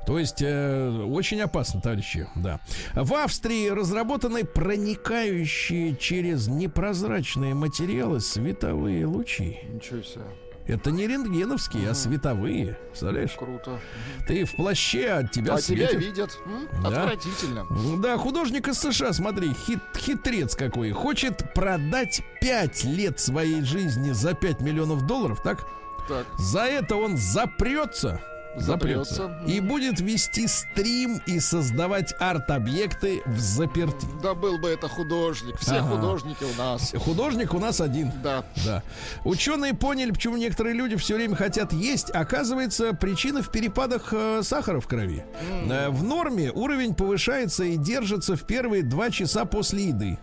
То 0.05 0.19
есть 0.19 0.41
э, 0.41 0.89
очень 1.09 1.39
опасно, 1.41 1.79
товарищи. 1.81 2.27
Да. 2.35 2.59
В 2.93 3.13
Австрии 3.13 3.69
разработаны 3.69 4.43
проникающие 4.43 5.95
через 5.95 6.47
непрозрачные 6.47 7.53
материалы 7.53 8.19
световые 8.19 9.05
лучи. 9.05 9.59
Ничего 9.69 10.01
себе. 10.01 10.23
Это 10.65 10.91
не 10.91 11.07
рентгеновские, 11.07 11.89
а 11.89 11.93
световые. 11.93 12.77
Представляешь? 12.89 13.31
Круто. 13.31 13.79
Ты 14.27 14.45
в 14.45 14.55
плаще, 14.55 15.07
а 15.09 15.17
от 15.19 15.31
тебя 15.31 15.55
А 15.55 15.61
тебя 15.61 15.87
светит. 15.89 15.99
видят. 15.99 16.37
М? 16.45 16.69
Да. 16.83 17.03
Отвратительно. 17.03 17.65
Да, 18.01 18.17
художник 18.17 18.69
из 18.69 18.79
США, 18.79 19.11
смотри, 19.11 19.53
хит, 19.53 19.79
хитрец 19.97 20.55
какой. 20.55 20.91
Хочет 20.91 21.53
продать 21.53 22.21
5 22.39 22.83
лет 22.85 23.19
своей 23.19 23.61
жизни 23.63 24.11
за 24.11 24.33
5 24.35 24.61
миллионов 24.61 25.05
долларов, 25.05 25.41
так? 25.43 25.67
Так. 26.07 26.25
За 26.37 26.61
это 26.61 26.95
он 26.95 27.17
запрется. 27.17 28.21
Запрется. 28.55 29.13
Запрется. 29.15 29.51
И 29.51 29.59
будет 29.59 29.99
вести 29.99 30.47
стрим 30.47 31.21
и 31.25 31.39
создавать 31.39 32.13
арт-объекты 32.19 33.21
в 33.25 33.39
заперти. 33.39 34.05
Да 34.21 34.33
был 34.33 34.57
бы 34.57 34.69
это 34.69 34.87
художник. 34.87 35.57
Все 35.59 35.75
Ага. 35.77 35.95
художники 35.95 36.43
у 36.43 36.57
нас. 36.57 36.93
Художник 36.97 37.53
у 37.53 37.59
нас 37.59 37.81
один. 37.81 38.11
Да. 38.23 38.43
Да. 38.65 38.83
Ученые 39.23 39.73
поняли, 39.73 40.11
почему 40.11 40.37
некоторые 40.37 40.75
люди 40.75 40.95
все 40.95 41.15
время 41.15 41.35
хотят 41.35 41.73
есть. 41.73 42.09
Оказывается, 42.11 42.93
причина 42.93 43.41
в 43.41 43.49
перепадах 43.51 44.09
э, 44.11 44.41
сахара 44.43 44.79
в 44.79 44.87
крови. 44.87 45.25
Э, 45.69 45.89
в 45.89 46.03
норме 46.03 46.51
уровень 46.51 46.93
повышается 46.95 47.63
и 47.63 47.77
держится 47.77 48.35
в 48.35 48.43
первые 48.43 48.83
два 48.83 49.09
часа 49.09 49.45
после 49.45 49.87
еды. 49.87 50.19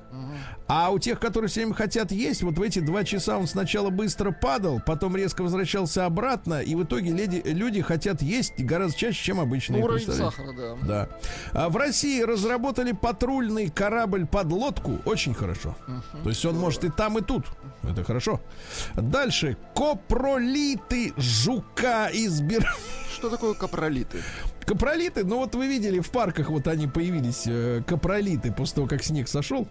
А 0.72 0.90
у 0.90 1.00
тех, 1.00 1.18
которые 1.18 1.48
все 1.48 1.62
время 1.62 1.74
хотят 1.74 2.12
есть, 2.12 2.44
вот 2.44 2.56
в 2.56 2.62
эти 2.62 2.78
два 2.78 3.02
часа 3.02 3.36
он 3.38 3.48
сначала 3.48 3.90
быстро 3.90 4.30
падал, 4.30 4.80
потом 4.86 5.16
резко 5.16 5.42
возвращался 5.42 6.06
обратно, 6.06 6.60
и 6.60 6.76
в 6.76 6.84
итоге 6.84 7.10
леди- 7.10 7.42
люди 7.44 7.82
хотят 7.82 8.22
есть 8.22 8.56
гораздо 8.56 8.96
чаще, 8.96 9.20
чем 9.20 9.40
обычные. 9.40 9.82
Уровень 9.82 10.06
сахара, 10.06 10.52
да. 10.52 10.76
Да. 10.82 11.08
А 11.52 11.68
в 11.70 11.76
России 11.76 12.22
разработали 12.22 12.92
патрульный 12.92 13.68
корабль 13.68 14.26
под 14.26 14.52
лодку. 14.52 15.00
Очень 15.06 15.34
хорошо. 15.34 15.74
То 16.22 16.28
есть 16.28 16.44
он 16.44 16.56
может 16.56 16.84
и 16.84 16.88
там, 16.88 17.18
и 17.18 17.20
тут. 17.20 17.46
Это 17.82 18.04
хорошо. 18.04 18.40
Дальше. 18.94 19.56
Копролиты 19.74 21.12
жука 21.16 22.06
из 22.10 22.40
Бир... 22.42 22.72
Что 23.12 23.28
такое 23.28 23.54
капролиты? 23.54 24.22
Копролиты, 24.64 25.24
ну 25.24 25.38
вот 25.38 25.56
вы 25.56 25.66
видели, 25.66 25.98
в 25.98 26.10
парках 26.10 26.48
вот 26.48 26.68
они 26.68 26.86
появились, 26.86 27.42
э, 27.46 27.82
копролиты, 27.84 28.52
после 28.52 28.76
того, 28.76 28.86
как 28.86 29.02
снег 29.02 29.26
сошел. 29.26 29.66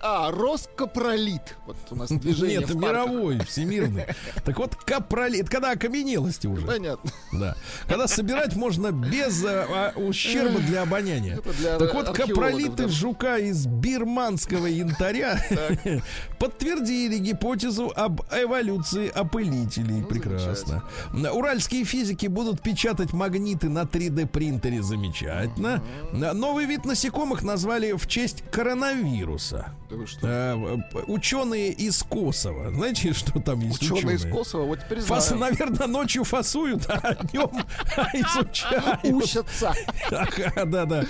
А, 0.00 0.30
Роскопролит. 0.30 1.56
Вот 1.66 1.76
у 1.90 1.96
нас 1.96 2.08
движение 2.10 2.58
Нет, 2.60 2.74
мировой, 2.74 3.40
всемирный. 3.40 4.06
Так 4.44 4.58
вот, 4.58 4.76
копролит, 4.76 5.42
это 5.42 5.50
когда 5.50 5.72
окаменелости 5.72 6.46
уже. 6.46 6.66
Понятно. 6.66 7.10
Да. 7.32 7.56
Когда 7.88 8.06
собирать 8.06 8.54
можно 8.54 8.92
без 8.92 9.44
э, 9.44 9.66
а, 9.68 9.92
ущерба 9.96 10.60
для 10.60 10.82
обоняния. 10.82 11.40
Для 11.58 11.78
так 11.78 11.94
вот, 11.94 12.10
капролиты 12.10 12.84
да. 12.84 12.88
жука 12.88 13.38
из 13.38 13.66
бирманского 13.66 14.66
янтаря 14.66 15.38
подтвердили 16.38 17.18
гипотезу 17.18 17.92
об 17.94 18.22
эволюции 18.32 19.08
опылителей. 19.08 20.04
Прекрасно. 20.04 20.84
Уральские 21.12 21.84
физики 21.84 22.26
будут 22.26 22.62
печатать 22.62 23.12
магниты 23.12 23.68
на 23.68 23.82
3D 23.82 24.26
принтере. 24.26 24.82
Замечательно. 24.82 25.82
Новый 26.12 26.66
вид 26.66 26.84
насекомых 26.84 27.42
назвали 27.42 27.92
в 27.92 28.06
честь 28.06 28.44
коронавируса. 28.50 29.74
Да 29.90 29.96
вы 29.96 30.06
что? 30.06 30.26
Э, 30.28 30.76
Ученые 31.06 31.72
из 31.72 32.02
Косово. 32.02 32.70
Знаете, 32.72 33.14
что 33.14 33.40
там 33.40 33.60
есть 33.60 33.80
Ученые 33.82 34.16
из 34.16 34.24
Косово, 34.30 34.64
вот 34.64 34.80
теперь 34.80 35.00
Фас, 35.00 35.28
знаю. 35.28 35.40
наверное, 35.52 35.86
ночью 35.86 36.24
фасуют, 36.24 36.84
а 36.88 37.14
днем 37.14 37.50
изучают. 38.12 39.00
Учатся. 39.04 39.72
Да, 40.10 40.84
да. 40.84 41.04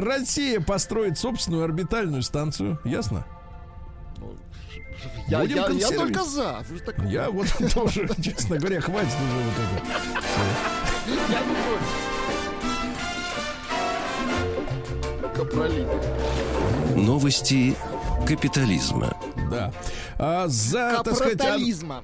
Россия 0.00 0.60
построит 0.60 1.18
собственную 1.18 1.62
орбитальную 1.64 2.22
станцию. 2.22 2.80
Ясно? 2.84 3.24
Я, 5.28 5.38
Будем 5.40 5.56
я- 5.56 5.68
я 5.88 5.88
только 5.96 6.24
за. 6.24 6.64
Я 7.06 7.30
вот 7.30 7.46
тоже, 7.74 8.08
честно 8.20 8.58
говоря, 8.58 8.80
хватит 8.80 9.14
уже 9.14 9.44
вот 9.44 9.54
это. 9.56 9.86
Я 11.32 11.40
не 11.40 11.54
против. 11.54 12.10
Новости 16.96 17.76
капитализма. 18.26 19.12
Да. 19.50 19.72
А 20.22 20.48
за, 20.48 21.00
так 21.02 21.14
сказать, 21.16 21.40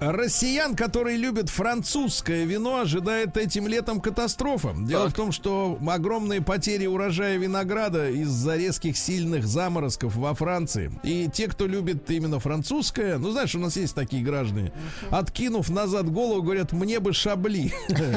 а, 0.00 0.10
россиян, 0.10 0.74
которые 0.74 1.18
любят 1.18 1.50
французское 1.50 2.46
вино, 2.46 2.80
ожидает 2.80 3.36
этим 3.36 3.68
летом 3.68 4.00
катастрофа. 4.00 4.74
Дело 4.74 5.04
Так. 5.04 5.12
в 5.12 5.16
том, 5.16 5.32
что 5.32 5.78
огромные 5.86 6.40
потери 6.40 6.86
урожая 6.86 7.36
винограда 7.36 8.08
из-за 8.08 8.56
резких 8.56 8.96
сильных 8.96 9.46
заморозков 9.46 10.16
во 10.16 10.32
Франции. 10.34 10.90
И 11.02 11.28
те, 11.30 11.46
кто 11.46 11.66
любит 11.66 12.10
именно 12.10 12.40
французское, 12.40 13.18
ну, 13.18 13.32
знаешь, 13.32 13.54
у 13.54 13.58
нас 13.58 13.76
есть 13.76 13.94
такие 13.94 14.24
граждане, 14.24 14.72
откинув 15.10 15.68
назад 15.68 16.08
голову, 16.10 16.40
говорят, 16.42 16.72
мне 16.72 17.00
бы 17.00 17.12
шабли. 17.12 17.74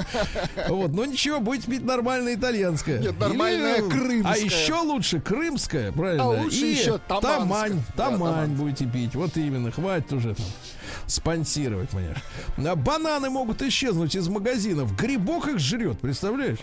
Вот, 0.69 0.93
но 0.93 1.03
ничего, 1.03 1.39
будете 1.41 1.69
пить 1.71 1.83
нормальное 1.83 2.35
итальянское. 2.35 2.99
Нет, 2.99 3.19
нормальное 3.19 3.79
Или- 3.81 3.89
крымское. 3.89 4.33
А 4.33 4.37
еще 4.37 4.75
лучше 4.75 5.19
крымское, 5.19 5.91
правильно? 5.91 6.23
А 6.23 6.27
лучше 6.27 6.65
И 6.67 6.71
еще 6.71 6.99
тамань 6.99 7.81
тамань. 7.97 8.51
будете 8.51 8.85
пить. 8.85 9.15
Вот 9.15 9.35
именно, 9.35 9.71
хватит 9.71 9.88
уже 10.11 10.35
там 10.35 10.45
спонсировать, 11.09 11.89
понимаешь. 11.89 12.17
А 12.57 12.75
Бананы 12.75 13.29
могут 13.29 13.61
исчезнуть 13.61 14.15
из 14.15 14.27
магазинов. 14.27 14.95
Грибок 14.95 15.47
их 15.47 15.59
жрет, 15.59 15.99
представляешь? 15.99 16.59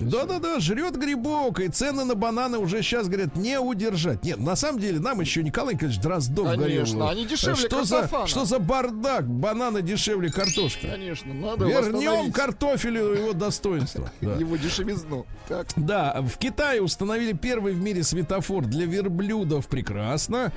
Да-да-да, 0.00 0.60
жрет 0.60 0.96
грибок, 0.96 1.60
и 1.60 1.68
цены 1.68 2.04
на 2.04 2.14
бананы 2.14 2.58
уже 2.58 2.82
сейчас, 2.82 3.08
говорят, 3.08 3.36
не 3.36 3.58
удержать. 3.58 4.24
Нет, 4.24 4.38
на 4.38 4.56
самом 4.56 4.80
деле, 4.80 5.00
нам 5.00 5.20
еще 5.20 5.42
Николай 5.42 5.74
Николаевич 5.74 6.00
Дроздов 6.02 6.46
Конечно, 6.50 6.98
говорил. 6.98 7.08
они 7.08 7.26
дешевле 7.26 7.56
что 7.68 7.84
за, 7.84 8.08
что 8.26 8.44
за 8.44 8.58
бардак? 8.58 9.28
Бананы 9.28 9.82
дешевле 9.82 10.30
картошки. 10.30 10.86
Конечно, 10.86 11.34
надо 11.34 11.66
Вернем 11.66 12.32
картофелю 12.32 13.12
его 13.14 13.32
достоинство. 13.32 14.10
Да. 14.20 14.36
его 14.36 14.56
дешевизну. 14.56 15.26
Так, 15.48 15.66
Да, 15.76 16.22
в 16.22 16.38
Китае 16.38 16.80
установили 16.80 17.32
первый 17.32 17.74
в 17.74 17.80
мире 17.80 18.02
светофор 18.02 18.64
для 18.64 18.86
верблюдов. 18.86 19.66
Прекрасно. 19.66 20.52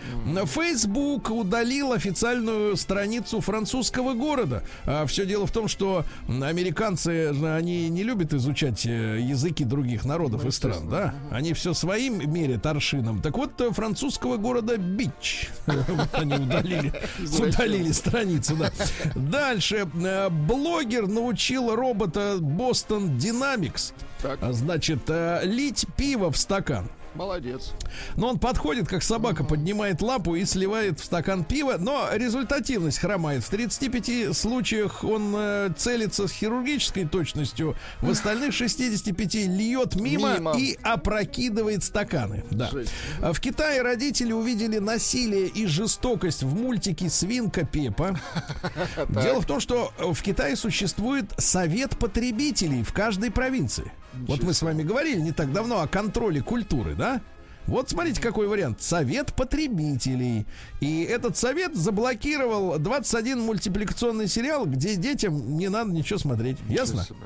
Facebook 0.45 1.29
удалил 1.29 1.91
официальную 1.91 2.77
страницу 2.77 3.06
французского 3.41 4.13
города. 4.13 4.63
все 5.07 5.25
дело 5.25 5.47
в 5.47 5.51
том, 5.51 5.67
что 5.67 6.05
американцы, 6.27 7.33
же, 7.33 7.55
они 7.55 7.89
не 7.89 8.03
любят 8.03 8.33
изучать 8.33 8.85
э, 8.85 9.19
языки 9.19 9.63
других 9.63 10.05
народов 10.05 10.45
и 10.45 10.51
стран, 10.51 10.89
да? 10.89 11.15
Они 11.31 11.53
все 11.53 11.73
своим 11.73 12.31
мерят 12.31 12.65
аршином. 12.65 13.21
Так 13.21 13.37
вот, 13.37 13.59
э, 13.61 13.71
французского 13.71 14.37
города 14.37 14.77
Бич. 14.77 15.49
Они 16.13 16.33
удалили, 16.35 16.93
удалили 17.39 17.91
страницу, 17.91 18.55
да. 18.55 18.71
Дальше. 19.15 19.87
э, 19.93 20.29
Блогер 20.29 21.07
научил 21.07 21.75
робота 21.75 22.37
Boston 22.39 23.17
Dynamics 23.17 23.93
а, 24.23 24.51
Значит, 24.51 25.01
э, 25.07 25.41
лить 25.43 25.85
пиво 25.95 26.31
в 26.31 26.37
стакан. 26.37 26.89
Молодец. 27.17 27.73
Но 28.15 28.29
он 28.29 28.39
подходит, 28.39 28.87
как 28.87 29.03
собака, 29.03 29.43
поднимает 29.43 30.01
лапу 30.01 30.35
и 30.35 30.45
сливает 30.45 30.99
в 30.99 31.05
стакан 31.05 31.43
пива, 31.43 31.75
но 31.77 32.07
результативность 32.13 32.99
хромает. 32.99 33.43
В 33.43 33.49
35 33.49 34.35
случаях 34.35 35.03
он 35.03 35.33
э, 35.35 35.69
целится 35.75 36.27
с 36.27 36.31
хирургической 36.31 37.05
точностью, 37.05 37.75
в 38.01 38.09
остальных 38.09 38.53
65 38.53 39.35
льет 39.47 39.95
мимо, 39.95 40.35
Мимо. 40.35 40.57
и 40.57 40.77
опрокидывает 40.83 41.83
стаканы. 41.83 42.43
Да. 42.51 42.69
Жесть. 42.69 42.91
А 43.21 43.33
В 43.33 43.39
Китае 43.39 43.81
родители 43.81 44.31
увидели 44.31 44.77
насилие 44.77 45.47
и 45.47 45.65
жестокость 45.65 46.43
в 46.43 46.55
мультике 46.55 47.09
«Свинка 47.09 47.65
Пепа». 47.65 48.19
Дело 49.09 49.41
в 49.41 49.45
том, 49.45 49.59
что 49.59 49.91
в 49.97 50.21
Китае 50.21 50.55
существует 50.55 51.33
совет 51.37 51.97
потребителей 51.97 52.83
в 52.83 52.93
каждой 52.93 53.31
провинции. 53.31 53.91
Вот 54.27 54.43
мы 54.43 54.53
с 54.53 54.61
вами 54.61 54.83
говорили 54.83 55.19
не 55.19 55.31
так 55.31 55.51
давно 55.51 55.81
о 55.81 55.87
контроле 55.87 56.41
культуры, 56.41 56.95
да? 56.95 57.21
Вот 57.67 57.89
смотрите, 57.89 58.21
какой 58.21 58.47
вариант. 58.47 58.81
Совет 58.81 59.33
потребителей. 59.33 60.45
И 60.79 61.03
этот 61.03 61.35
совет 61.35 61.75
заблокировал 61.75 62.79
21 62.79 63.41
мультипликационный 63.41 64.27
сериал, 64.27 64.65
где 64.65 64.95
детям 64.95 65.57
не 65.57 65.67
надо 65.67 65.91
ничего 65.91 66.17
смотреть. 66.17 66.57
Ясно? 66.69 67.03
себе. 67.03 67.17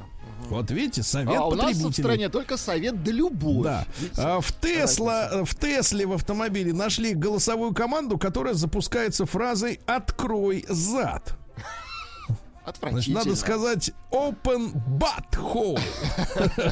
Вот 0.50 0.70
видите, 0.72 1.04
совет 1.04 1.38
А 1.38 1.46
у 1.46 1.54
нас 1.56 1.78
в 1.78 1.92
стране 1.94 2.28
только 2.28 2.58
совет 2.58 3.04
да 3.04 3.12
любовь. 3.12 3.64
Да. 3.64 3.86
А, 4.18 4.42
В 4.42 4.52
Тесла, 4.52 5.46
в 5.46 5.56
Тесле 5.56 6.06
в 6.08 6.14
автомобиле 6.14 6.74
нашли 6.74 7.14
голосовую 7.14 7.74
команду, 7.74 8.18
которая 8.18 8.54
запускается 8.56 9.26
фразой 9.26 9.80
«Открой 9.86 10.66
зад». 10.68 11.38
Значит, 12.92 13.14
надо 13.14 13.36
сказать 13.36 13.92
open 14.12 14.74
butthole. 15.00 15.80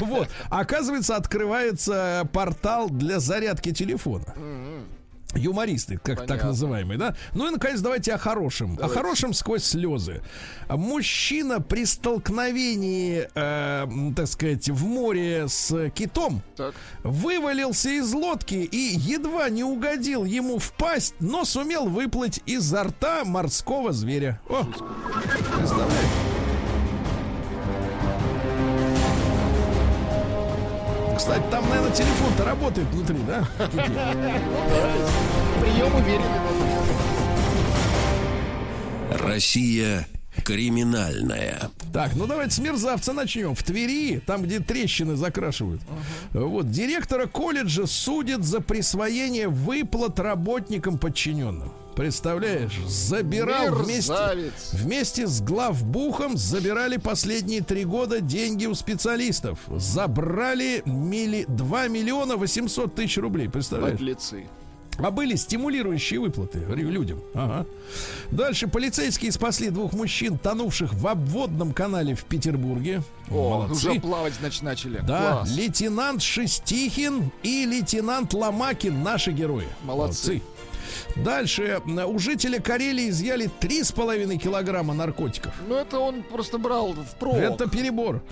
Вот. 0.00 0.28
Оказывается, 0.48 1.16
открывается 1.16 2.28
портал 2.32 2.88
для 2.90 3.20
зарядки 3.20 3.72
телефона. 3.72 4.34
Юмористы, 5.34 5.96
как 5.96 6.18
так 6.20 6.26
Понятно. 6.28 6.48
называемые, 6.48 6.98
да? 6.98 7.14
Ну 7.34 7.48
и, 7.48 7.50
наконец, 7.50 7.80
давайте 7.80 8.12
о 8.14 8.18
хорошем. 8.18 8.78
О 8.80 8.88
хорошем 8.88 9.32
сквозь 9.32 9.64
слезы. 9.64 10.22
Мужчина 10.68 11.60
при 11.60 11.84
столкновении, 11.84 13.28
э, 13.34 13.86
так 14.16 14.26
сказать, 14.26 14.68
в 14.68 14.84
море 14.86 15.46
с 15.48 15.90
китом 15.90 16.42
Так. 16.56 16.74
вывалился 17.02 17.90
из 17.90 18.12
лодки 18.12 18.54
и 18.54 18.76
едва 18.96 19.48
не 19.48 19.64
угодил 19.64 20.24
ему 20.24 20.58
в 20.58 20.72
пасть, 20.72 21.14
но 21.20 21.44
сумел 21.44 21.86
выплыть 21.86 22.40
изо 22.46 22.84
рта 22.84 23.24
морского 23.24 23.92
зверя. 23.92 24.40
О, 24.48 24.64
представляете? 25.58 26.39
Кстати, 31.20 31.44
там, 31.50 31.68
наверное, 31.68 31.92
телефон-то 31.92 32.46
работает 32.46 32.88
внутри, 32.88 33.18
да? 33.26 33.46
Прием 35.60 35.94
уверенный. 35.94 36.26
Россия 39.22 40.08
криминальная. 40.42 41.70
Так, 41.92 42.16
ну 42.16 42.26
давайте 42.26 42.54
с 42.54 42.58
мерзавца 42.58 43.12
начнем. 43.12 43.54
В 43.54 43.62
Твери, 43.62 44.18
там, 44.20 44.44
где 44.44 44.60
трещины 44.60 45.14
закрашивают. 45.14 45.82
Вот, 46.32 46.70
директора 46.70 47.26
колледжа 47.26 47.84
судят 47.84 48.42
за 48.42 48.62
присвоение 48.62 49.48
выплат 49.48 50.18
работникам 50.18 50.96
подчиненным. 50.96 51.70
Представляешь, 51.94 52.78
забирал 52.86 53.74
вместе, 53.74 54.52
вместе 54.72 55.26
с 55.26 55.40
главбухом 55.40 56.36
забирали 56.36 56.96
последние 56.96 57.62
три 57.62 57.84
года 57.84 58.20
деньги 58.20 58.66
у 58.66 58.74
специалистов. 58.74 59.58
Забрали 59.76 60.82
мили, 60.86 61.44
2 61.48 61.88
миллиона 61.88 62.36
800 62.36 62.94
тысяч 62.94 63.18
рублей, 63.18 63.48
представляешь? 63.48 63.98
Подлецы. 63.98 64.46
А 65.02 65.10
были 65.10 65.34
стимулирующие 65.34 66.20
выплаты 66.20 66.58
людям. 66.58 67.20
Ага. 67.34 67.66
Дальше 68.30 68.68
полицейские 68.68 69.32
спасли 69.32 69.70
двух 69.70 69.92
мужчин, 69.94 70.36
тонувших 70.36 70.92
в 70.92 71.06
обводном 71.06 71.72
канале 71.72 72.14
в 72.14 72.24
Петербурге. 72.24 73.02
О, 73.30 73.50
Молодцы. 73.50 73.90
уже 73.90 74.00
плавать, 74.00 74.34
значит, 74.34 74.62
начали. 74.62 74.98
Да, 75.06 75.32
Класс. 75.32 75.56
лейтенант 75.56 76.20
Шестихин 76.22 77.30
и 77.42 77.64
лейтенант 77.64 78.34
Ломакин 78.34 79.02
наши 79.02 79.30
герои. 79.32 79.68
Молодцы. 79.84 80.42
Дальше 81.16 81.80
у 82.06 82.18
жителя 82.18 82.60
Карелии 82.60 83.08
изъяли 83.10 83.50
3,5 83.60 84.36
килограмма 84.36 84.94
наркотиков. 84.94 85.52
Ну, 85.68 85.74
это 85.76 85.98
он 85.98 86.22
просто 86.22 86.58
брал 86.58 86.92
в 86.92 87.14
провод. 87.18 87.40
Это 87.40 87.68
перебор. 87.68 88.22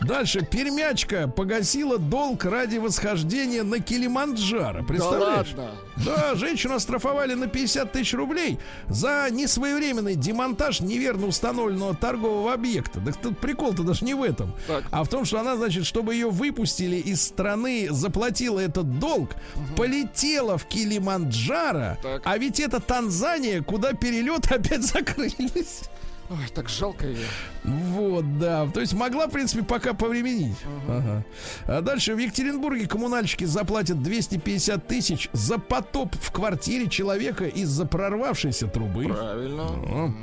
Дальше 0.00 0.40
пермячка 0.40 1.28
погасила 1.28 1.98
долг 1.98 2.44
ради 2.44 2.78
восхождения 2.78 3.62
на 3.62 3.80
Килиманджаро. 3.80 4.80
Да 4.80 4.84
Представляешь? 4.86 5.48
ладно. 5.56 5.70
Да, 6.04 6.34
женщину 6.36 6.74
оштрафовали 6.76 7.34
на 7.34 7.48
50 7.48 7.90
тысяч 7.92 8.14
рублей 8.14 8.58
за 8.88 9.26
несвоевременный 9.30 10.14
демонтаж 10.14 10.80
неверно 10.80 11.26
установленного 11.26 11.94
торгового 11.96 12.52
объекта. 12.52 13.00
Так 13.04 13.16
тут 13.16 13.38
прикол-то 13.38 13.82
даже 13.82 14.04
не 14.04 14.14
в 14.14 14.22
этом. 14.22 14.54
Так. 14.68 14.84
А 14.92 15.02
в 15.02 15.08
том, 15.08 15.24
что 15.24 15.40
она, 15.40 15.56
значит, 15.56 15.86
чтобы 15.86 16.14
ее 16.14 16.30
выпустили 16.30 16.96
из 16.96 17.22
страны, 17.22 17.88
заплатила 17.90 18.60
этот 18.60 18.98
долг, 19.00 19.30
полетела 19.76 20.56
в 20.56 20.66
Килиманджаро, 20.66 21.96
Так. 22.02 22.07
А 22.24 22.38
ведь 22.38 22.60
это 22.60 22.80
Танзания, 22.80 23.62
куда 23.62 23.92
перелет 23.92 24.46
опять 24.52 24.82
закрылись. 24.82 25.82
Ой, 26.30 26.46
так 26.54 26.68
жалко 26.68 27.06
ее. 27.06 27.24
Вот, 27.64 28.38
да. 28.38 28.68
То 28.72 28.80
есть 28.80 28.92
могла, 28.92 29.28
в 29.28 29.30
принципе, 29.30 29.62
пока 29.62 29.94
повременить. 29.94 30.58
Ага. 30.86 31.24
А 31.66 31.80
дальше 31.80 32.14
в 32.14 32.18
Екатеринбурге 32.18 32.86
коммунальщики 32.86 33.44
заплатят 33.44 34.02
250 34.02 34.86
тысяч 34.86 35.30
за 35.32 35.58
потоп 35.58 36.14
в 36.16 36.30
квартире 36.30 36.88
человека 36.88 37.46
из-за 37.46 37.86
прорвавшейся 37.86 38.66
трубы. 38.66 39.06
Правильно. 39.06 40.14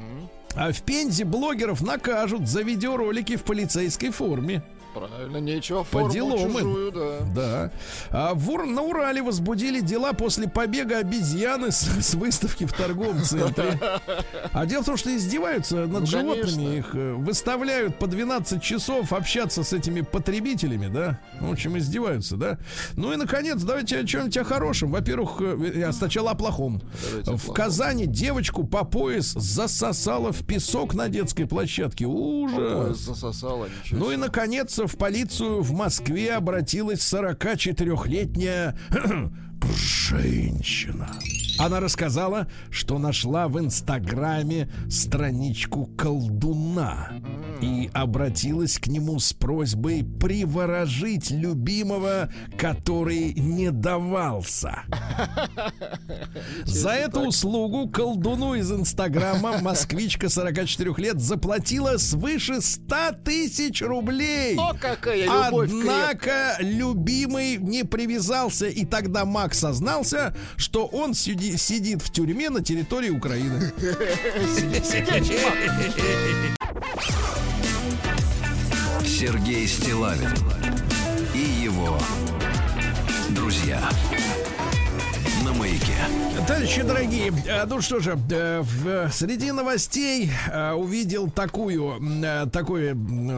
А 0.56 0.72
в 0.72 0.82
Пензе 0.84 1.26
блогеров 1.26 1.82
накажут 1.82 2.48
за 2.48 2.62
видеоролики 2.62 3.36
в 3.36 3.44
полицейской 3.44 4.12
форме. 4.12 4.64
Правильно, 4.96 5.38
нечего 5.38 5.80
По 5.80 6.00
форму 6.00 6.12
делам 6.14 6.40
им. 6.48 6.54
чужую, 6.54 6.92
да. 6.92 7.20
Да. 7.36 7.72
А 8.12 8.34
в 8.34 8.50
Ур- 8.50 8.66
на 8.66 8.82
Урале 8.82 9.22
возбудили 9.22 9.82
дела 9.82 10.14
после 10.14 10.48
побега 10.48 11.00
обезьяны 11.00 11.72
с, 11.72 11.82
с 11.82 12.14
выставки 12.16 12.66
в 12.66 12.72
торговом 12.74 13.22
центре. 13.24 13.78
А 14.54 14.66
дело 14.66 14.84
в 14.84 14.86
том, 14.86 14.96
что 14.98 15.16
издеваются 15.16 15.76
над 15.86 16.02
Ну, 16.02 16.06
животными, 16.06 16.46
конечно. 16.46 16.70
их 16.78 16.96
э, 16.96 17.14
выставляют 17.14 18.00
по 18.00 18.08
12 18.08 18.62
часов 18.64 19.12
общаться 19.12 19.64
с 19.64 19.74
этими 19.74 20.02
потребителями, 20.02 20.88
да? 20.88 21.20
Ну, 21.42 21.50
В 21.50 21.52
общем, 21.52 21.78
издеваются, 21.78 22.38
да? 22.38 22.58
Ну 22.96 23.12
и, 23.12 23.18
наконец, 23.18 23.62
давайте 23.62 24.00
о 24.00 24.06
чем-нибудь 24.06 24.48
хорошем. 24.48 24.92
Во-первых, 24.92 25.42
э, 25.42 25.74
я 25.76 25.92
сначала 25.92 26.32
о 26.32 26.36
плохом. 26.36 26.82
Давайте 27.10 27.32
в 27.34 27.44
плохом. 27.44 27.54
Казани 27.56 28.06
девочку 28.06 28.64
по 28.66 28.86
пояс 28.86 29.34
засосала 29.34 30.32
в 30.32 30.46
песок 30.46 30.94
на 30.94 31.10
детской 31.10 31.46
площадке. 31.46 32.06
Ужас! 32.06 32.98
засосало, 32.98 33.66
ничего 33.84 34.00
Ну 34.00 34.12
и, 34.12 34.16
себе. 34.16 34.24
В 34.88 34.98
полицию 34.98 35.62
в 35.62 35.72
Москве 35.72 36.34
обратилась 36.34 37.00
44-летняя 37.00 38.78
женщина. 39.76 41.10
Она 41.58 41.80
рассказала, 41.80 42.48
что 42.70 42.98
нашла 42.98 43.48
в 43.48 43.60
Инстаграме 43.60 44.70
страничку 44.90 45.86
колдуна 45.98 47.12
и 47.62 47.90
обратилась 47.94 48.78
к 48.78 48.88
нему 48.88 49.20
с 49.20 49.34
просьбой 49.34 50.04
приворожить 50.04 51.32
любимого, 51.32 52.30
который 52.58 53.34
не 53.34 53.72
давался. 53.72 54.82
За 56.66 56.92
эту 56.92 57.22
услугу 57.22 57.90
колдуну 57.90 58.56
из 58.56 58.72
Инстаграма 58.72 59.60
москвичка 59.62 60.30
44 60.30 60.94
лет 60.98 61.20
заплатила 61.20 61.98
свыше 61.98 62.62
100 62.62 62.96
тысяч 63.24 63.82
рублей. 63.82 64.58
О, 64.58 64.74
какая 64.74 65.26
любовь 65.26 65.72
Однако 65.72 66.58
любимый 66.60 67.58
не 67.58 67.84
привязался, 67.84 68.68
и 68.68 68.86
тогда 68.86 69.26
Макс 69.26 69.60
сознался, 69.60 70.36
что 70.58 70.86
он 70.86 71.14
сиди- 71.46 71.58
сидит 71.58 72.02
в 72.02 72.12
тюрьме 72.12 72.50
на 72.50 72.64
территории 72.64 73.10
Украины. 73.10 73.72
Сергей 79.06 79.68
Стилавин 79.68 80.30
и 81.34 81.40
его 81.64 81.98
друзья 83.30 83.82
на 85.44 85.54
маяке. 85.54 85.96
Товарищи 86.48 86.84
дорогие, 86.84 87.34
э, 87.48 87.66
ну 87.66 87.82
что 87.82 88.00
же, 88.00 88.20
э, 88.30 89.10
среди 89.12 89.52
новостей 89.52 90.30
э, 90.48 90.74
увидел 90.74 91.28
такую, 91.32 92.00
такое 92.52 92.96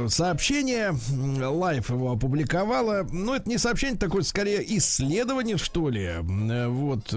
сообщение, 0.10 0.94
Лайф 1.42 1.90
его 1.90 2.12
опубликовала, 2.12 3.08
ну 3.10 3.34
это 3.34 3.48
не 3.48 3.58
сообщение, 3.58 3.98
такое 3.98 4.24
скорее 4.24 4.62
исследование, 4.78 5.58
что 5.58 5.88
ли, 5.88 6.16
вот, 6.22 7.14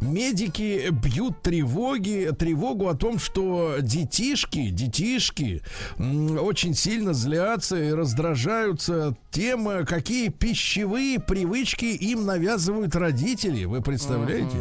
медики 0.00 0.88
бьют 0.90 1.42
тревоги, 1.42 2.30
тревогу 2.38 2.88
о 2.88 2.94
том, 2.94 3.18
что 3.18 3.76
детишки, 3.80 4.70
детишки 4.70 5.62
очень 5.98 6.74
сильно 6.74 7.12
злятся 7.12 7.76
и 7.76 7.92
раздражаются 7.92 9.14
тем, 9.30 9.84
какие 9.84 10.28
пищевые 10.28 11.20
привычки 11.20 11.84
им 11.84 12.24
навязывают 12.24 12.96
родители, 12.96 13.66
вы 13.66 13.82
представляете? 13.82 14.56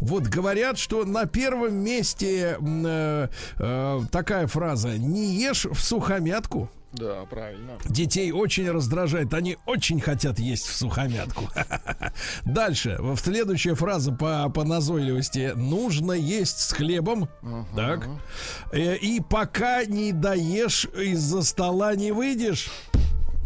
Вот 0.00 0.24
говорят, 0.24 0.78
что 0.78 1.04
на 1.04 1.26
первом 1.26 1.74
месте 1.74 2.56
э, 2.60 3.28
э, 3.58 4.00
такая 4.10 4.46
фраза 4.46 4.96
«не 4.98 5.34
ешь 5.34 5.66
в 5.66 5.80
сухомятку». 5.80 6.70
Да, 6.92 7.24
правильно. 7.30 7.78
Детей 7.84 8.32
очень 8.32 8.68
раздражает, 8.68 9.32
они 9.32 9.58
очень 9.64 10.00
хотят 10.00 10.40
есть 10.40 10.66
в 10.66 10.74
сухомятку. 10.74 11.48
Дальше, 12.44 12.96
в 12.98 13.16
следующая 13.16 13.76
фраза 13.76 14.10
по, 14.10 14.48
по 14.50 14.64
назойливости 14.64 15.52
«нужно 15.54 16.12
есть 16.12 16.58
с 16.58 16.72
хлебом». 16.72 17.28
Так. 17.76 18.08
Э, 18.72 18.96
И 18.96 19.20
пока 19.20 19.84
не 19.84 20.10
доешь, 20.12 20.86
из-за 20.96 21.42
стола 21.42 21.94
не 21.94 22.10
выйдешь. 22.10 22.70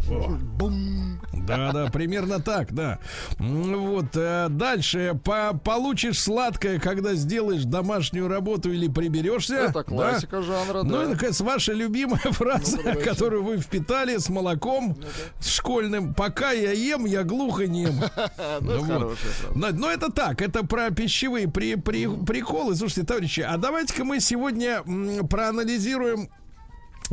Бум. 0.07 1.19
Да, 1.33 1.71
да, 1.71 1.87
примерно 1.91 2.39
так, 2.39 2.73
да. 2.73 2.99
Вот, 3.37 4.15
э, 4.15 4.47
дальше. 4.49 5.19
По 5.23 5.53
получишь 5.53 6.19
сладкое, 6.19 6.79
когда 6.79 7.13
сделаешь 7.13 7.63
домашнюю 7.65 8.27
работу 8.27 8.71
или 8.71 8.87
приберешься. 8.87 9.55
Это 9.55 9.73
да? 9.73 9.83
классика 9.83 10.41
жанра, 10.41 10.83
Ну 10.83 11.01
и, 11.01 11.05
да. 11.05 11.11
наконец, 11.11 11.39
ваша 11.41 11.73
любимая 11.73 12.19
фраза, 12.31 12.79
Ну, 12.83 12.99
которую 13.01 13.43
вы 13.43 13.57
впитали 13.57 14.17
с 14.17 14.29
молоком 14.29 14.97
с 15.39 15.49
школьным. 15.55 16.13
Пока 16.13 16.51
я 16.51 16.71
ем, 16.71 17.05
я 17.05 17.23
глухо 17.23 17.67
нем. 17.67 17.95
Ну, 18.61 18.85
это 18.85 18.99
Вот. 19.53 19.73
Но, 19.73 19.91
это 19.91 20.11
так, 20.11 20.41
это 20.41 20.65
про 20.65 20.89
пищевые 20.91 21.47
при, 21.47 21.75
при- 21.75 22.07
приколы. 22.25 22.75
Слушайте, 22.75 23.03
товарищи, 23.03 23.41
а 23.41 23.57
давайте-ка 23.57 24.03
мы 24.03 24.19
сегодня 24.19 24.81
проанализируем 25.29 26.29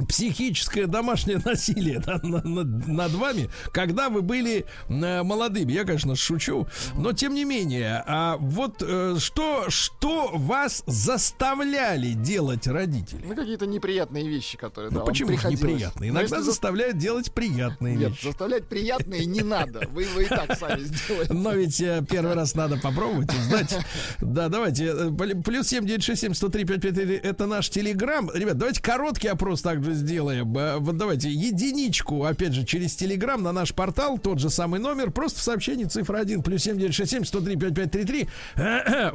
психическое 0.09 0.87
домашнее 0.87 1.39
насилие 1.45 2.01
да, 2.01 2.19
на- 2.23 2.43
на- 2.43 2.65
над 2.65 3.13
вами, 3.13 3.51
когда 3.73 4.09
вы 4.09 4.23
были 4.23 4.65
э, 4.89 5.23
молодыми. 5.23 5.73
Я, 5.73 5.85
конечно, 5.85 6.17
шучу, 6.17 6.67
но 6.95 7.13
тем 7.13 7.35
не 7.35 7.45
менее, 7.45 8.03
а 8.07 8.37
вот 8.39 8.83
э, 8.83 9.17
что, 9.19 9.67
что 9.69 10.31
вас 10.35 10.83
заставляли 10.87 12.13
делать 12.13 12.67
родители? 12.67 13.23
Ну, 13.27 13.35
какие-то 13.35 13.67
неприятные 13.67 14.29
вещи, 14.29 14.57
которые, 14.57 14.91
Ну 14.93 15.01
да, 15.01 15.05
почему 15.05 15.31
неприятные? 15.31 16.11
Ну, 16.13 16.19
Иногда 16.19 16.37
если 16.37 16.37
за- 16.47 16.51
заставляют 16.53 16.99
делать 16.99 17.33
приятные 17.33 17.97
Нет, 17.97 18.11
вещи. 18.11 18.25
заставлять 18.27 18.67
приятные 18.69 19.25
не 19.27 19.41
надо. 19.43 19.87
Вы 19.91 20.05
его 20.05 20.21
и 20.21 20.27
так 20.27 20.59
сами 20.59 20.81
сделаете. 20.85 21.33
Но 21.33 21.53
ведь 21.53 21.81
э, 21.81 22.05
первый 22.09 22.35
раз 22.35 22.55
надо 22.55 22.77
попробовать, 22.79 23.31
узнать. 23.35 23.77
Да, 24.21 24.49
давайте. 24.49 24.87
э, 24.87 25.09
пли- 25.11 25.43
Плюс 25.43 25.69
7967 25.69 26.35
103 26.35 26.65
553 26.65 27.15
это 27.17 27.47
наш 27.47 27.69
телеграм. 27.71 28.31
Ребят, 28.33 28.57
давайте 28.59 28.83
короткий 28.83 29.29
опрос 29.29 29.63
также 29.83 29.95
сделаем. 29.95 30.57
Э, 30.57 30.79
Вот 30.79 30.97
давайте 30.97 31.31
единичку, 31.31 32.25
опять 32.25 32.53
же, 32.53 32.65
через 32.65 32.95
телеграм 32.95 33.43
на 33.43 33.53
наш 33.53 33.75
портал, 33.75 34.19
тот 34.19 34.39
же 34.39 34.51
самый 34.51 34.81
номер, 34.81 35.11
просто 35.11 35.41
в 35.41 35.43
сообщении 35.43 35.85
цифра 35.85 36.19
1, 36.19 36.43
плюс 36.43 36.63
7967 36.63 37.25
103 37.25 37.57
5533. 37.57 38.29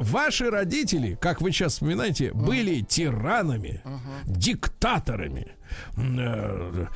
Ваши 0.00 0.50
родители, 0.50 1.16
как 1.20 1.40
вы 1.40 1.52
сейчас 1.52 1.74
вспоминаете, 1.74 2.32
были 2.32 2.80
тиранами, 2.82 3.82
диктаторами. 4.26 5.52
М, 5.96 6.18
э, 6.18 6.86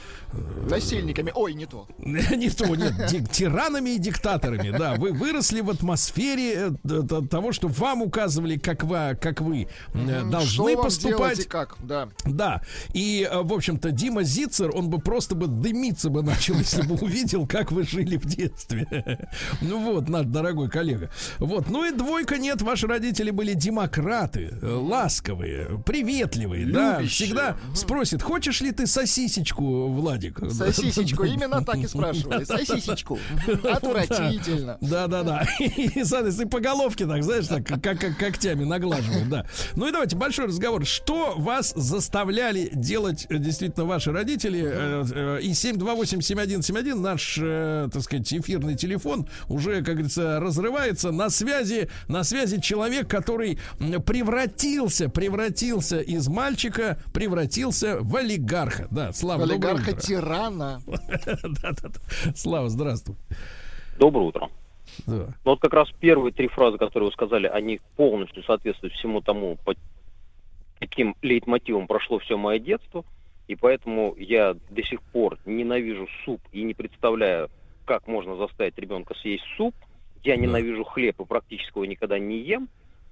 Насильниками. 0.69 1.33
Ой, 1.35 1.55
не 1.55 1.67
то. 1.67 1.87
не 1.99 2.51
то, 2.51 2.67
нет, 2.75 3.31
тиранами 3.31 3.91
и 3.91 3.99
диктаторами, 3.99 4.71
да. 4.77 4.95
Вы 4.95 5.13
выросли 5.13 5.61
в 5.61 5.71
атмосфере 5.71 6.73
э, 6.85 7.03
того, 7.31 7.53
что 7.53 7.69
вам 7.69 8.03
указывали, 8.03 8.57
как 8.57 8.85
вы, 8.85 9.19
как 9.21 9.41
вы 9.41 9.69
э, 9.95 10.23
должны 10.31 10.77
поступать. 10.77 11.41
и 11.41 11.45
как, 11.45 11.77
да. 11.83 12.09
Да, 12.25 12.63
и, 12.95 13.29
э, 13.31 13.43
в 13.43 13.53
общем-то, 13.53 13.91
Дима 13.91 14.23
Зицер, 14.23 14.71
он 14.75 14.89
бы 14.89 14.99
просто 14.99 15.35
бы 15.35 15.47
дымиться 15.47 16.09
бы 16.11 16.23
начал, 16.23 16.57
если 16.57 16.83
бы 16.83 16.95
увидел, 17.01 17.47
как 17.47 17.73
вы 17.73 17.85
жили 17.85 18.17
в 18.17 18.25
детстве. 18.25 18.87
Ну 19.61 19.93
вот, 19.93 20.09
наш 20.09 20.27
дорогой 20.27 20.69
коллега. 20.69 21.11
Вот, 21.39 21.69
ну 21.69 21.85
и 21.85 21.93
двойка 21.93 22.39
нет, 22.39 22.63
ваши 22.63 22.87
родители 22.87 23.31
были 23.31 23.55
демократы, 23.55 24.51
э, 24.61 24.67
ласковые, 24.67 25.83
приветливые, 25.85 26.67
да, 26.67 27.01
всегда 27.07 27.57
спросит, 27.75 28.23
хочешь 28.23 28.61
ли 28.63 28.73
ты 28.73 28.87
сосисечку, 28.87 29.89
Владик? 29.89 30.39
Сосисечку. 30.51 31.25
Именно 31.25 31.65
так 31.65 31.77
и 31.77 31.87
спрашивали. 31.87 32.45
Сосисечку. 32.45 33.19
Отвратительно. 33.65 34.79
Да, 34.81 35.07
да, 35.07 35.23
да. 35.23 35.47
И, 35.59 36.05
соответственно, 36.05 36.49
по 36.49 36.61
головке 36.61 37.07
так, 37.07 37.23
знаешь, 37.23 37.47
так, 37.47 37.67
как, 37.67 37.83
как 37.83 38.17
когтями 38.17 38.65
наглаживают, 38.65 39.29
да. 39.29 39.47
Ну 39.77 39.89
и 39.89 39.93
давайте 39.93 40.17
большой 40.17 40.47
разговор. 40.47 40.85
Что 40.85 41.35
вас 41.37 41.73
заставляли 41.77 42.71
делать 42.73 43.27
э, 43.29 43.39
действительно 43.39 43.85
ваши 43.87 44.13
родители? 44.13 44.63
Э, 44.65 45.05
э, 45.39 45.41
И 45.43 45.51
728-7171, 45.51 46.95
наш, 46.95 47.35
так 47.93 48.03
сказать, 48.03 48.33
эфирный 48.33 48.77
телефон, 48.77 49.29
уже, 49.49 49.77
как 49.83 49.95
говорится, 49.95 50.41
разрывается. 50.41 51.11
На 51.11 51.31
связи, 51.31 51.89
на 52.09 52.25
связи 52.25 52.61
человек, 52.61 53.09
который 53.09 53.59
превратился, 54.07 55.09
превратился 55.09 56.01
из 56.01 56.29
мальчика, 56.29 56.99
превратился 57.13 57.99
в 58.01 58.17
олигарха. 58.17 58.52
Да, 58.91 59.13
Слава. 59.13 59.45
Олигарха-тирана. 59.45 60.83
Да-да-да. 60.87 62.35
Слава, 62.35 62.69
здравствуй. 62.69 63.17
Доброе 63.99 64.27
утро. 64.27 64.51
Да. 65.07 65.13
Ну, 65.17 65.27
вот 65.45 65.61
как 65.61 65.73
раз 65.73 65.91
первые 66.01 66.35
три 66.35 66.49
фразы, 66.49 66.77
которые 66.77 67.09
вы 67.09 67.13
сказали, 67.15 67.47
они 67.47 67.81
полностью 67.97 68.43
соответствуют 68.43 68.93
всему 68.95 69.23
тому, 69.23 69.57
по 69.65 69.75
каким 70.79 71.17
лейтмотивом 71.23 71.87
прошло 71.87 72.19
все 72.19 72.37
мое 72.37 72.59
детство. 72.59 73.05
И 73.49 73.57
поэтому 73.57 74.15
я 74.19 74.55
до 74.69 74.83
сих 74.83 75.01
пор 75.01 75.39
ненавижу 75.47 76.07
суп 76.25 76.43
и 76.53 76.63
не 76.63 76.75
представляю, 76.75 77.49
как 77.87 78.07
можно 78.07 78.37
заставить 78.37 78.77
ребенка 78.77 79.15
съесть 79.15 79.45
суп. 79.57 79.75
Я 80.25 80.37
ненавижу 80.37 80.85
хлеб 80.85 81.19
и 81.21 81.25
практически 81.25 81.79
его 81.79 81.87
никогда 81.87 82.19
не 82.19 82.39
ем. 82.39 82.69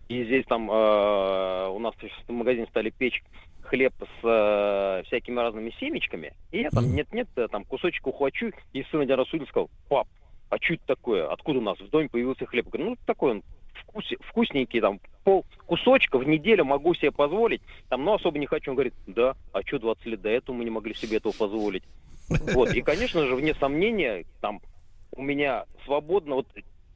И 0.09 0.25
здесь 0.25 0.45
там 0.47 0.71
э, 0.71 1.69
у 1.69 1.79
нас 1.79 1.95
в 2.29 2.33
магазине 2.33 2.67
стали 2.67 2.91
печь 2.91 3.23
хлеб 3.71 3.95
с 4.01 4.25
э, 4.25 5.03
всякими 5.07 5.39
разными 5.39 5.73
семечками. 5.79 6.35
И 6.51 6.61
я 6.61 6.71
там 6.71 6.93
нет-нет, 6.93 7.29
э, 7.37 7.47
там 7.49 7.65
кусочек 7.65 8.07
ухвачу. 8.07 8.51
И 8.73 8.83
сын 8.91 9.01
один 9.01 9.17
раз 9.17 9.33
увидел, 9.33 9.47
сказал, 9.47 9.71
пап, 9.89 10.09
а 10.51 10.57
что 10.61 10.75
это 10.75 10.83
такое? 10.87 11.31
Откуда 11.31 11.61
у 11.61 11.63
нас 11.63 11.79
в 11.79 11.89
доме 11.89 12.09
появился 12.09 12.47
хлеб? 12.47 12.67
Я 12.67 12.71
говорю, 12.71 12.91
ну 12.91 12.97
такой 13.07 13.31
он 13.31 13.43
вкус- 13.85 14.19
вкусненький, 14.29 14.81
там 14.81 15.01
пол 15.23 15.47
кусочка 15.67 16.19
в 16.19 16.27
неделю 16.27 16.65
могу 16.65 16.95
себе 16.95 17.13
позволить. 17.13 17.63
Там, 17.89 18.05
ну 18.05 18.15
особо 18.15 18.39
не 18.39 18.47
хочу. 18.47 18.73
Он 18.73 18.75
говорит, 18.75 18.95
да, 19.07 19.37
а 19.53 19.63
что 19.63 19.79
20 19.79 20.07
лет 20.07 20.21
до 20.21 20.31
этого 20.31 20.57
мы 20.57 20.65
не 20.65 20.71
могли 20.71 20.95
себе 20.95 21.19
этого 21.19 21.33
позволить? 21.33 21.85
Вот, 22.29 22.75
и, 22.75 22.83
конечно 22.83 23.25
же, 23.27 23.35
вне 23.35 23.55
сомнения, 23.55 24.25
там, 24.41 24.61
у 25.13 25.23
меня 25.23 25.65
свободно, 25.85 26.37
вот, 26.37 26.47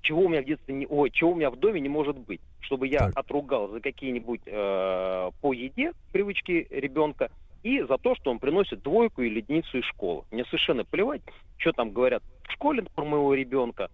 чего 0.05 0.23
у 0.23 0.29
меня 0.29 0.43
в 0.43 0.45
детстве 0.45 0.75
не, 0.75 0.87
ой, 0.87 1.11
чего 1.11 1.33
у 1.33 1.35
меня 1.35 1.51
в 1.51 1.57
доме 1.57 1.81
не 1.81 1.89
может 1.89 2.17
быть, 2.17 2.41
чтобы 2.61 2.87
я 2.87 2.99
Так. 2.99 3.13
отругал 3.17 3.69
за 3.69 3.81
какие-нибудь 3.81 4.43
э, 4.47 5.31
по 5.41 5.53
еде 5.53 5.93
привычки 6.13 6.69
ребенка 6.71 7.31
и 7.63 7.81
за 7.81 7.97
то, 7.99 8.15
что 8.15 8.31
он 8.31 8.39
приносит 8.39 8.83
двойку 8.83 9.23
или 9.23 9.39
единицу 9.39 9.79
из 9.79 9.85
школы. 9.87 10.25
Мне 10.31 10.45
совершенно 10.45 10.85
плевать, 10.85 11.23
что 11.57 11.73
там 11.73 11.91
говорят 11.91 12.23
в 12.47 12.53
школе 12.53 12.85
про 12.95 13.05
моего 13.05 13.35
ребенка. 13.35 13.89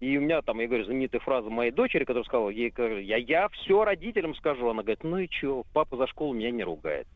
И 0.00 0.16
у 0.18 0.20
меня 0.20 0.42
там, 0.42 0.60
я 0.60 0.66
говорю, 0.66 0.84
знаменитая 0.84 1.20
фраза 1.20 1.48
моей 1.48 1.70
дочери, 1.70 2.04
которая 2.04 2.24
сказала, 2.24 2.50
ей, 2.50 2.72
я, 3.02 3.16
я 3.16 3.48
все 3.48 3.84
родителям 3.84 4.34
скажу. 4.34 4.68
Она 4.68 4.82
говорит, 4.82 5.04
ну 5.04 5.18
и 5.18 5.28
что, 5.30 5.64
папа 5.72 5.96
за 5.96 6.06
школу 6.06 6.34
меня 6.34 6.50
не 6.50 6.64
ругает. 6.64 7.06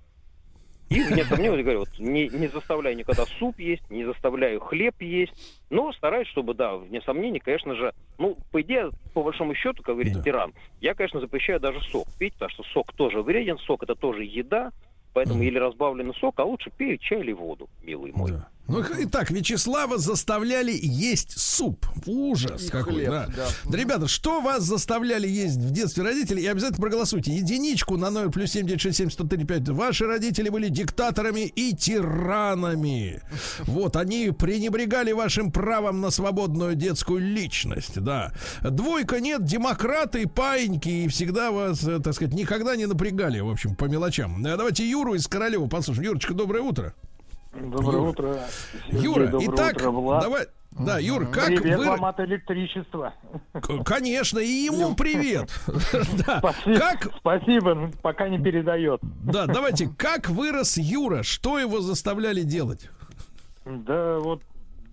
И 0.90 1.02
вне 1.04 1.24
сомнений, 1.24 1.56
я 1.56 1.62
говорю, 1.62 1.78
вот, 1.80 1.98
не, 1.98 2.28
не 2.28 2.48
заставляю 2.48 2.96
никогда 2.96 3.24
суп 3.38 3.60
есть, 3.60 3.82
не 3.90 4.04
заставляю 4.04 4.60
хлеб 4.60 4.94
есть, 5.00 5.32
но 5.70 5.92
стараюсь, 5.92 6.26
чтобы, 6.28 6.52
да, 6.54 6.76
вне 6.76 7.00
сомнений, 7.02 7.38
конечно 7.38 7.76
же, 7.76 7.92
ну, 8.18 8.36
по 8.50 8.60
идее, 8.60 8.90
по 9.14 9.22
большому 9.22 9.54
счету, 9.54 9.84
как 9.84 9.94
говорит 9.94 10.14
Да. 10.14 10.22
тиран, 10.22 10.52
я, 10.80 10.94
конечно, 10.94 11.20
запрещаю 11.20 11.60
даже 11.60 11.80
сок 11.92 12.08
пить, 12.18 12.34
потому 12.34 12.50
что 12.50 12.64
сок 12.72 12.92
тоже 12.94 13.22
вреден, 13.22 13.56
сок 13.58 13.84
это 13.84 13.94
тоже 13.94 14.24
еда, 14.24 14.70
поэтому 15.12 15.38
Мгм. 15.38 15.46
или 15.48 15.58
разбавленный 15.58 16.14
сок, 16.14 16.40
а 16.40 16.44
лучше 16.44 16.70
пей 16.76 16.98
чай 16.98 17.20
или 17.20 17.32
воду, 17.32 17.68
милый 17.80 18.10
мой. 18.12 18.32
Да. 18.32 18.48
Ну, 18.70 18.84
итак, 19.00 19.30
Вячеслава 19.30 19.98
заставляли 19.98 20.78
есть 20.80 21.38
суп. 21.38 21.86
Ужас 22.06 22.66
И 22.66 22.68
какой, 22.68 22.94
хлеб, 22.94 23.10
да. 23.10 23.26
да. 23.26 23.46
Да, 23.64 23.76
Ребята, 23.76 24.06
что 24.06 24.40
вас 24.40 24.62
заставляли 24.62 25.28
есть 25.28 25.56
в 25.56 25.72
детстве 25.72 26.04
родители? 26.04 26.40
И 26.40 26.46
обязательно 26.46 26.80
проголосуйте. 26.80 27.32
Единичку 27.34 27.96
на 27.96 28.10
номер 28.10 28.30
плюс 28.30 28.52
7967 28.52 29.74
Ваши 29.74 30.06
родители 30.06 30.48
были 30.50 30.68
диктаторами 30.68 31.46
и 31.46 31.74
тиранами. 31.74 33.22
Вот, 33.60 33.96
они 33.96 34.30
пренебрегали 34.30 35.12
вашим 35.12 35.50
правом 35.50 36.00
на 36.00 36.10
свободную 36.10 36.76
детскую 36.76 37.20
личность, 37.20 38.00
да. 38.00 38.32
Двойка 38.62 39.20
нет, 39.20 39.44
демократы, 39.44 40.28
паиньки, 40.28 40.88
и 40.88 41.08
всегда 41.08 41.50
вас, 41.50 41.82
э, 41.84 41.98
так 41.98 42.14
сказать, 42.14 42.34
никогда 42.34 42.76
не 42.76 42.86
напрягали, 42.86 43.40
в 43.40 43.50
общем, 43.50 43.74
по 43.74 43.86
мелочам. 43.86 44.44
Э, 44.46 44.56
Давайте 44.56 44.88
Юру 44.88 45.14
из 45.14 45.26
Королева 45.26 45.66
послушаем. 45.66 46.06
Юрочка, 46.06 46.34
доброе 46.34 46.62
утро. 46.62 46.94
Доброе 47.52 47.96
Юра. 47.98 48.10
утро. 48.10 48.38
Сергей, 48.86 49.02
Юра, 49.02 49.26
доброе 49.26 49.54
итак, 49.54 49.76
утро, 49.76 49.90
Влад. 49.90 50.22
давай. 50.22 50.46
Да, 50.78 50.98
Юр, 51.00 51.26
как 51.26 51.46
Привет 51.48 51.78
вы... 51.80 51.86
вам 51.88 52.04
от 52.04 52.20
электричества. 52.20 53.12
К- 53.52 53.82
Конечно, 53.84 54.38
и 54.38 54.46
ему 54.46 54.94
привет. 54.94 55.50
Да. 56.26 56.38
Спасибо, 56.38 56.78
Как, 56.78 57.10
спасибо, 57.18 57.74
ну, 57.74 57.90
пока 58.02 58.28
не 58.28 58.38
передает. 58.40 59.00
да, 59.02 59.46
давайте, 59.46 59.88
как 59.98 60.28
вырос 60.28 60.78
Юра? 60.78 61.24
Что 61.24 61.58
его 61.58 61.80
заставляли 61.80 62.42
делать? 62.42 62.88
Да 63.64 64.18
вот 64.20 64.42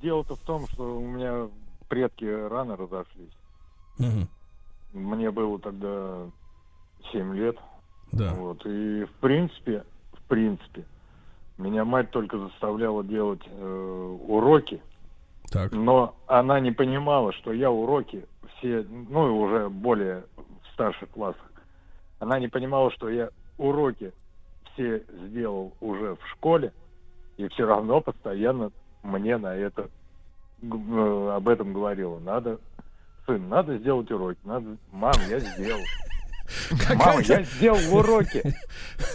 дело-то 0.01 0.35
в 0.35 0.39
том, 0.39 0.67
что 0.69 0.97
у 0.97 1.05
меня 1.05 1.47
предки 1.89 2.25
рано 2.25 2.75
разошлись. 2.75 3.37
Мне 4.93 5.29
было 5.29 5.59
тогда 5.59 6.25
7 7.11 7.35
лет. 7.35 7.55
Да. 8.11 8.33
Вот. 8.33 8.65
И 8.65 9.03
в 9.05 9.11
принципе, 9.21 9.83
в 10.13 10.21
принципе, 10.27 10.85
меня 11.57 11.85
мать 11.85 12.11
только 12.11 12.37
заставляла 12.37 13.03
делать 13.03 13.41
э, 13.45 14.17
уроки, 14.27 14.81
Так. 15.51 15.71
но 15.71 16.15
она 16.27 16.59
не 16.59 16.71
понимала, 16.71 17.33
что 17.33 17.51
я 17.51 17.71
уроки 17.71 18.25
все, 18.57 18.85
ну 18.89 19.27
и 19.27 19.29
уже 19.29 19.69
более 19.69 20.23
в 20.35 20.73
старших 20.73 21.09
классах, 21.09 21.51
она 22.19 22.39
не 22.39 22.47
понимала, 22.47 22.91
что 22.91 23.09
я 23.09 23.29
уроки 23.57 24.11
все 24.73 25.03
сделал 25.27 25.73
уже 25.81 26.15
в 26.15 26.27
школе, 26.29 26.71
и 27.37 27.47
все 27.49 27.65
равно 27.65 28.01
постоянно 28.01 28.71
мне 29.03 29.37
на 29.37 29.55
это 29.55 29.89
э, 30.61 31.31
об 31.35 31.49
этом 31.49 31.73
говорила. 31.73 32.19
Надо, 32.19 32.59
сын, 33.25 33.47
надо 33.49 33.77
сделать 33.77 34.09
уроки. 34.11 34.39
Надо, 34.43 34.77
мам, 34.91 35.13
я 35.29 35.39
сделал. 35.39 35.81
Мама, 36.95 37.21
я 37.21 37.43
сделал 37.43 37.79
уроки. 37.97 38.55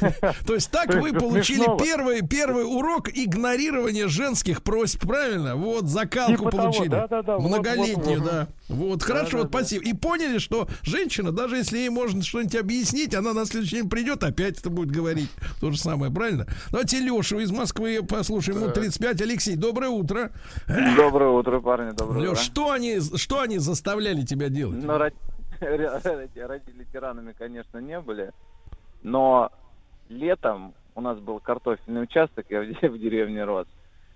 То 0.46 0.54
есть 0.54 0.70
так 0.70 0.94
вы 0.94 1.12
получили 1.12 1.64
первый, 1.82 2.22
первый 2.26 2.64
урок 2.64 3.08
игнорирования 3.08 4.08
женских 4.08 4.62
просьб, 4.62 5.00
правильно? 5.06 5.56
Вот 5.56 5.86
закалку 5.86 6.36
Типа 6.36 6.50
получили. 6.50 6.88
вот, 7.10 7.40
Многолетнюю, 7.42 7.96
вот, 7.96 8.18
вот. 8.20 8.24
да. 8.24 8.48
Вот, 8.68 9.02
хорошо, 9.02 9.38
Да-да-да. 9.38 9.48
спасибо. 9.48 9.84
И 9.84 9.92
поняли, 9.92 10.38
что 10.38 10.68
женщина, 10.82 11.32
даже 11.32 11.56
если 11.56 11.78
ей 11.78 11.88
можно 11.90 12.22
что-нибудь 12.22 12.54
объяснить, 12.56 13.14
она 13.14 13.32
на 13.34 13.44
следующий 13.44 13.76
день 13.76 13.90
придет, 13.90 14.22
опять 14.24 14.58
это 14.58 14.70
будет 14.70 14.90
говорить. 14.90 15.28
То 15.60 15.70
же 15.70 15.78
самое, 15.78 16.12
правильно? 16.12 16.46
Давайте 16.70 16.98
Лешу 17.00 17.38
из 17.40 17.50
Москвы 17.50 18.02
послушаем. 18.02 18.60
Ему 18.62 18.70
35. 18.70 19.20
Алексей, 19.22 19.56
доброе 19.56 19.88
утро. 19.90 20.30
Доброе 20.96 21.30
утро, 21.30 21.60
парни, 21.60 21.90
доброе 21.92 22.20
Леш, 22.20 22.30
утро. 22.32 22.42
что 22.42 22.70
они, 22.70 22.98
что 23.16 23.40
они 23.40 23.58
заставляли 23.58 24.22
тебя 24.22 24.48
делать? 24.48 24.82
Ну, 24.82 24.98
родители 25.66 26.84
тиранами, 26.92 27.32
конечно, 27.32 27.78
не 27.78 28.00
были, 28.00 28.32
но 29.02 29.50
летом 30.08 30.74
у 30.94 31.00
нас 31.00 31.18
был 31.18 31.40
картофельный 31.40 32.02
участок, 32.02 32.46
я 32.50 32.60
в 32.62 32.66
де- 32.66 32.88
в 32.88 32.98
деревне 32.98 33.44
рос, 33.44 33.66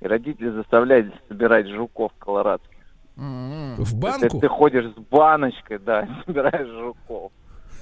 и 0.01 0.07
родители 0.07 0.51
заставляли 0.51 1.13
собирать 1.29 1.69
жуков 1.69 2.13
колорадских. 2.19 2.77
М-м. 3.17 3.77
В 3.77 3.95
банку? 3.95 4.25
есть 4.25 4.41
ты 4.41 4.49
ходишь 4.49 4.93
с 4.93 4.99
баночкой, 5.11 5.79
да, 5.79 6.07
собираешь 6.27 6.69
жуков. 6.69 7.33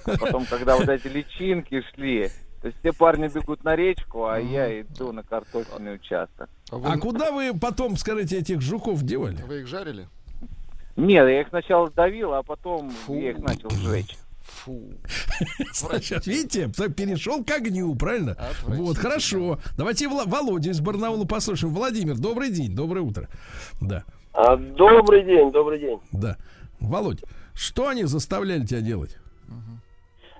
А 0.06 0.16
потом, 0.18 0.44
когда 0.46 0.76
вот 0.76 0.88
эти 0.88 1.08
личинки 1.08 1.82
шли, 1.94 2.28
то 2.60 2.68
есть 2.68 2.78
все 2.80 2.92
парни 2.92 3.28
бегут 3.28 3.64
на 3.64 3.74
речку, 3.74 4.26
а 4.26 4.38
я 4.38 4.80
иду 4.80 5.12
на 5.12 5.22
картофельный 5.22 5.94
участок. 5.96 6.48
А 6.70 6.76
А 6.76 6.78
вы, 6.78 6.98
куда 7.00 7.32
вы 7.32 7.52
потом, 7.58 7.96
скажите, 7.96 8.38
этих 8.38 8.60
жуков 8.60 9.02
девали? 9.02 9.36
вы 9.46 9.60
их 9.60 9.66
жарили? 9.66 10.06
Нет, 10.96 11.26
я 11.28 11.40
их 11.40 11.48
сначала 11.48 11.90
давил, 11.90 12.34
а 12.34 12.42
потом 12.42 12.90
Фу. 12.90 13.14
я 13.14 13.30
их 13.30 13.38
начал 13.38 13.68
сжечь. 13.70 14.16
Фу. 14.42 14.80
Сейчас, 15.72 16.26
видите, 16.26 16.68
перешел 16.90 17.42
к 17.44 17.50
огню, 17.50 17.94
правильно? 17.96 18.36
Вот, 18.66 18.96
хорошо. 18.98 19.58
Давайте 19.76 20.06
Вла- 20.06 20.28
Володю 20.28 20.70
из 20.70 20.80
Барнаула 20.80 21.24
послушаем. 21.26 21.74
Владимир, 21.74 22.16
добрый 22.16 22.50
день, 22.50 22.74
доброе 22.74 23.00
утро. 23.00 23.28
Да, 23.80 24.04
А, 24.32 24.56
добрый 24.56 25.24
день, 25.24 25.50
добрый 25.50 25.80
день. 25.80 25.98
да. 26.12 26.36
Володь, 26.80 27.22
что 27.54 27.88
они 27.88 28.04
заставляли 28.04 28.64
тебя 28.66 28.80
делать? 28.80 29.16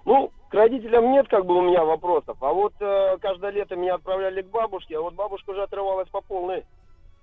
Ну, 0.04 0.30
к 0.50 0.54
родителям 0.54 1.10
нет 1.12 1.26
как 1.28 1.46
бы 1.46 1.56
у 1.56 1.62
меня 1.62 1.82
вопросов. 1.84 2.36
А 2.40 2.52
вот 2.52 2.74
э, 2.80 3.16
каждое 3.22 3.50
лето 3.50 3.74
меня 3.76 3.94
отправляли 3.94 4.42
к 4.42 4.50
бабушке, 4.50 4.98
а 4.98 5.00
вот 5.00 5.14
бабушка 5.14 5.50
уже 5.50 5.62
отрывалась 5.62 6.08
по 6.10 6.20
полной. 6.20 6.62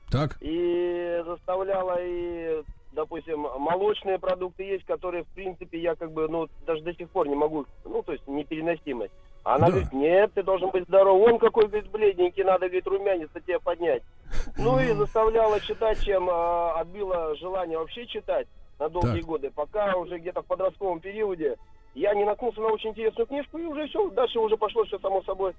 Так, 0.10 0.38
И 0.42 1.22
заставляла 1.26 1.98
и, 2.02 2.64
допустим, 2.92 3.42
молочные 3.58 4.20
продукты 4.20 4.64
есть, 4.64 4.86
которые, 4.86 5.24
в 5.24 5.28
принципе, 5.30 5.80
я 5.80 5.96
как 5.96 6.12
бы, 6.12 6.28
ну, 6.28 6.48
даже 6.66 6.82
до 6.84 6.94
сих 6.94 7.10
пор 7.10 7.28
не 7.28 7.36
могу, 7.36 7.66
ну, 7.86 8.02
то 8.04 8.12
есть 8.12 8.28
непереносимость. 8.28 9.14
А 9.44 9.56
Она 9.56 9.68
Да. 9.68 9.72
говорит, 9.72 9.94
нет, 9.94 10.32
ты 10.36 10.44
должен 10.44 10.70
быть 10.70 10.84
здоров. 10.88 11.20
Он 11.28 11.40
какой, 11.40 11.66
говорит, 11.68 11.90
бледненький, 11.90 12.44
надо, 12.44 12.68
говорит, 12.68 12.86
румянец-то 12.86 13.40
тебе 13.42 13.60
поднять. 13.60 14.04
Ну 14.58 14.80
и 14.80 14.94
заставляла 14.94 15.60
читать, 15.62 16.04
чем 16.04 16.30
а, 16.30 16.74
отбила 16.80 17.36
желание 17.38 17.78
вообще 17.80 18.06
читать 18.06 18.48
на 18.80 18.88
долгие 18.90 19.22
Так. 19.22 19.26
годы. 19.26 19.52
Пока 19.52 19.96
уже 19.96 20.20
где-то 20.20 20.44
в 20.44 20.46
подростковом 20.46 21.00
периоде 21.00 21.58
я 21.96 22.14
не 22.14 22.24
наткнулся 22.24 22.62
на 22.62 22.68
очень 22.68 22.92
интересную 22.92 23.26
книжку, 23.26 23.58
и 23.58 23.66
уже 23.66 23.88
все, 23.88 24.10
дальше 24.12 24.40
уже 24.40 24.58
пошло 24.58 24.84
все 24.86 25.00
само 25.00 25.24
собой. 25.24 25.54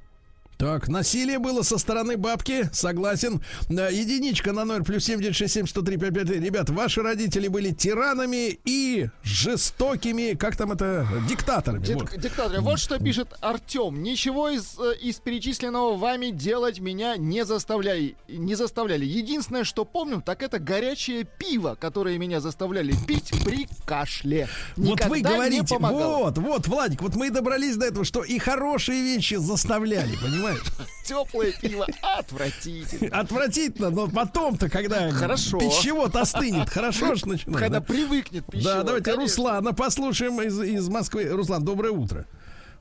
Так, 0.58 0.88
насилие 0.88 1.38
было 1.38 1.62
со 1.62 1.76
стороны 1.78 2.16
бабки, 2.16 2.70
согласен. 2.72 3.42
Единичка 3.68 4.52
на 4.52 4.64
0 4.64 4.84
плюс 4.84 5.04
7967 5.04 5.66
103 5.66 5.96
55. 5.96 6.40
Ребят, 6.42 6.70
ваши 6.70 7.02
родители 7.02 7.48
были 7.48 7.70
тиранами 7.70 8.58
и 8.64 9.08
жестокими, 9.22 10.34
как 10.34 10.56
там 10.56 10.72
это, 10.72 11.06
диктаторами. 11.28 11.84
Дик- 11.84 11.94
Вот. 11.94 12.16
Диктатор, 12.16 12.60
вот 12.60 12.78
что 12.78 12.98
пишет 12.98 13.28
Артем. 13.40 14.02
Ничего 14.02 14.50
из, 14.50 14.78
э, 14.78 14.94
из 15.02 15.16
перечисленного 15.16 15.96
вами 15.96 16.30
делать 16.30 16.78
меня 16.80 17.16
не 17.16 17.44
заставляли. 17.44 18.16
Не 18.28 18.54
заставляли. 18.54 19.04
Единственное, 19.04 19.64
что 19.64 19.84
помню, 19.84 20.22
так 20.24 20.42
это 20.42 20.58
горячее 20.58 21.24
пиво, 21.24 21.76
которое 21.80 22.18
меня 22.18 22.40
заставляли 22.40 22.94
пить 23.06 23.32
при 23.44 23.66
кашле. 23.84 24.48
Вот 24.76 24.86
вы 24.86 24.92
Никогда 24.92 25.16
не 25.16 25.22
говорите, 25.60 25.76
вот, 25.78 26.38
вот, 26.38 26.68
Владик, 26.68 27.02
вот 27.02 27.16
мы 27.16 27.26
и 27.26 27.30
добрались 27.30 27.76
до 27.76 27.86
этого, 27.86 28.04
что 28.04 28.22
и 28.22 28.38
хорошие 28.38 29.02
вещи 29.02 29.34
заставляли, 29.34 30.16
понимаешь? 30.42 30.62
Теплое 31.04 31.52
пиво 31.60 31.86
отвратительно. 32.02 33.18
Отвратительно, 33.18 33.90
но 33.90 34.08
потом-то, 34.08 34.68
когда 34.68 35.10
Хорошо. 35.10 35.58
пищевод 35.58 36.14
остынет, 36.16 36.68
хорошо 36.70 37.14
же 37.14 37.28
начинает. 37.28 37.58
Когда 37.58 37.80
да? 37.80 37.86
привыкнет 37.86 38.44
пищевод. 38.46 38.76
Да, 38.76 38.82
давайте 38.82 39.04
конечно. 39.04 39.22
Руслана 39.22 39.74
послушаем 39.74 40.40
из, 40.42 40.60
из 40.60 40.88
Москвы. 40.88 41.28
Руслан, 41.28 41.64
доброе 41.64 41.92
утро. 41.92 42.26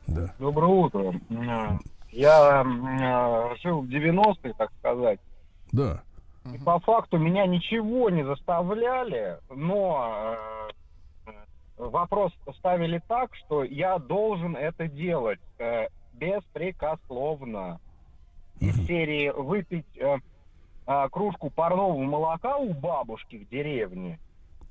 Да. 0.08 0.34
Доброе 0.40 0.68
утро. 0.68 1.14
Я 2.12 2.62
м, 2.62 3.56
жил 3.62 3.82
в 3.82 3.90
90-е, 3.90 4.54
так 4.58 4.70
сказать. 4.80 5.20
Да. 5.72 6.04
И 6.54 6.58
по 6.58 6.80
факту 6.80 7.18
меня 7.18 7.46
ничего 7.46 8.10
не 8.10 8.26
заставляли, 8.26 9.38
но 9.50 10.36
э, 11.28 11.32
вопрос 11.78 12.34
ставили 12.58 13.02
так, 13.08 13.34
что 13.36 13.64
я 13.64 14.00
должен 14.00 14.56
это 14.56 14.88
делать 14.88 15.40
э, 15.60 15.88
беспрекословно. 16.22 17.80
Из 18.60 18.76
серии 18.86 19.30
выпить 19.30 19.88
э, 19.98 20.20
а, 20.86 21.10
кружку 21.10 21.50
парного 21.50 21.98
молока 21.98 22.58
у 22.58 22.74
бабушки 22.74 23.38
в 23.38 23.50
деревне. 23.50 24.20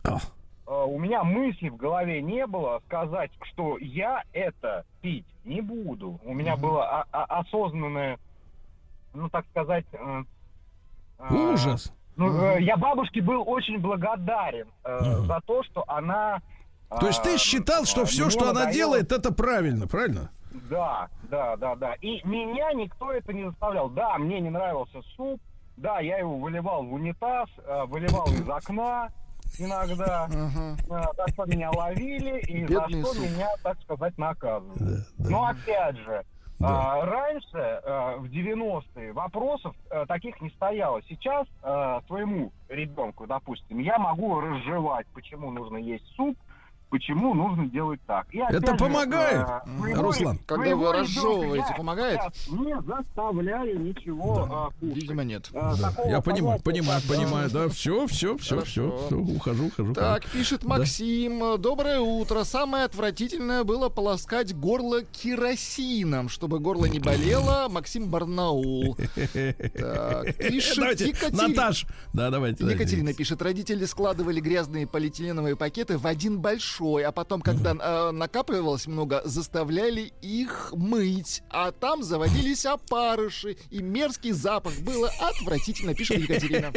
Э, 0.04 0.18
у 0.66 0.96
меня 0.96 1.24
мысли 1.24 1.68
в 1.68 1.76
голове 1.76 2.22
не 2.22 2.46
было 2.46 2.80
сказать, 2.86 3.32
что 3.42 3.78
я 3.78 4.22
это 4.32 4.84
пить 5.02 5.26
не 5.44 5.60
буду. 5.60 6.20
У 6.24 6.32
меня 6.32 6.56
было 6.56 7.00
а- 7.00 7.06
а- 7.10 7.40
осознанное, 7.40 8.18
ну 9.12 9.28
так 9.28 9.44
сказать, 9.50 9.84
э, 9.92 10.22
э, 11.18 11.34
Ужас. 11.34 11.92
ну, 12.14 12.32
э, 12.42 12.62
я 12.62 12.76
бабушке 12.76 13.20
был 13.20 13.42
очень 13.44 13.80
благодарен 13.80 14.68
э, 14.84 15.00
за 15.26 15.40
то, 15.44 15.64
что 15.64 15.82
она. 15.88 16.42
То 17.00 17.08
есть 17.08 17.24
ты 17.24 17.34
э, 17.34 17.38
считал, 17.38 17.86
что 17.86 18.02
э, 18.02 18.04
все, 18.04 18.30
что 18.30 18.50
она 18.50 18.72
делает, 18.72 19.10
это 19.10 19.32
правильно, 19.32 19.88
правильно? 19.88 20.30
Да, 20.68 21.08
да, 21.30 21.56
да, 21.56 21.76
да. 21.76 21.94
И 22.00 22.20
меня 22.26 22.72
никто 22.72 23.12
это 23.12 23.32
не 23.32 23.44
заставлял. 23.48 23.88
Да, 23.88 24.18
мне 24.18 24.40
не 24.40 24.50
нравился 24.50 25.00
суп. 25.16 25.40
Да, 25.76 26.00
я 26.00 26.18
его 26.18 26.36
выливал 26.38 26.84
в 26.84 26.92
унитаз, 26.92 27.48
э, 27.64 27.84
выливал 27.86 28.26
из 28.26 28.48
окна 28.48 29.08
иногда. 29.58 30.24
Ага. 30.24 30.76
Э, 31.18 31.30
что 31.32 31.44
меня 31.46 31.70
ловили 31.70 32.40
и 32.40 32.64
Бедный 32.66 33.02
за 33.02 33.08
что 33.08 33.14
суп. 33.14 33.24
меня, 33.30 33.48
так 33.62 33.80
сказать, 33.82 34.18
наказывали. 34.18 34.78
Да, 34.78 35.04
да. 35.18 35.30
Но 35.30 35.44
опять 35.46 35.96
же, 35.98 36.24
Да. 36.58 36.68
а, 37.00 37.06
раньше, 37.06 37.56
э, 37.56 38.16
в 38.18 38.26
90-е, 38.26 39.12
вопросов 39.12 39.74
таких 40.08 40.40
не 40.42 40.50
стояло. 40.50 41.00
Сейчас 41.08 41.46
своему 42.06 42.52
ребенку, 42.68 43.26
допустим, 43.26 43.78
я 43.78 43.98
могу 43.98 44.40
разжевать, 44.40 45.06
почему 45.14 45.50
нужно 45.50 45.78
есть 45.78 46.04
суп, 46.16 46.36
почему 46.90 47.34
нужно 47.34 47.66
делать 47.66 48.00
так. 48.06 48.26
И 48.32 48.38
Это 48.38 48.72
же, 48.72 48.76
помогает, 48.76 49.46
э, 49.66 49.78
своего- 49.78 50.02
Руслан. 50.02 50.38
Когда 50.46 50.76
вы 50.76 50.92
разжевываете, 50.92 51.66
я 51.70 51.76
помогает? 51.76 52.20
сейчас 52.20 52.48
Не 52.48 52.80
заставляю 52.82 53.80
ничего 53.80 54.48
а, 54.50 54.70
кушать. 54.80 54.96
Видимо, 54.96 55.24
нет. 55.24 55.48
Э, 55.52 55.72
Да. 55.80 55.92
Я 56.08 56.20
понимаю, 56.20 56.60
понимаю, 56.60 57.00
как, 57.06 57.16
понимаю, 57.16 57.50
да, 57.50 57.68
все, 57.68 58.06
все, 58.06 58.36
все, 58.36 58.36
все, 58.38 58.54
Хорошо. 58.56 59.06
все, 59.06 59.16
ухожу, 59.16 59.66
ухожу. 59.68 59.94
Так, 59.94 60.24
пишет 60.26 60.64
Максим. 60.64 61.60
Доброе 61.60 62.00
утро. 62.00 62.44
Самое 62.44 62.84
отвратительное 62.84 63.64
было 63.64 63.88
полоскать 63.88 64.54
горло 64.54 65.02
керосином, 65.02 66.28
чтобы 66.28 66.58
горло 66.58 66.86
не 66.86 66.98
болело. 66.98 67.68
Максим 67.70 68.08
Барнаул. 68.08 68.96
Так, 69.74 70.36
пишет 70.36 70.76
Давайте, 70.76 71.08
Екатерина. 71.08 71.48
Наташ, 71.48 71.86
да, 72.12 72.30
давайте. 72.30 72.64
Екатерина 72.64 73.02
давайте. 73.04 73.18
пишет, 73.18 73.42
родители 73.42 73.84
складывали 73.84 74.40
грязные 74.40 74.86
полиэтиленовые 74.86 75.56
пакеты 75.56 75.98
в 75.98 76.06
один 76.06 76.40
большой, 76.80 77.04
а 77.04 77.12
потом, 77.12 77.42
когда 77.42 77.72
э, 77.72 78.10
накапливалось 78.10 78.86
много, 78.86 79.22
заставляли 79.24 80.12
их 80.22 80.72
мыть, 80.72 81.42
а 81.50 81.72
там 81.72 82.02
заводились 82.02 82.66
опарыши, 82.66 83.56
и 83.70 83.82
мерзкий 83.82 84.32
запах 84.32 84.74
было 84.80 85.10
отвратительно, 85.20 85.94
пишет 85.94 86.18
Екатерина. 86.18 86.72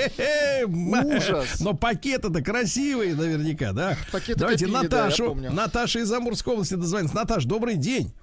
Ужас. 1.04 1.60
Но 1.60 1.74
пакеты-то 1.74 2.41
красивые 2.41 3.16
наверняка, 3.16 3.72
да? 3.72 3.97
Пакеты 4.12 4.39
Давайте 4.39 4.66
копили, 4.66 4.84
Наташу. 4.84 5.36
Наташа 5.36 5.99
из 5.99 6.12
Амурской 6.12 6.54
области 6.54 6.76
дозвонится. 6.76 7.16
Наташ, 7.16 7.45
добрый 7.45 7.76
день. 7.76 8.14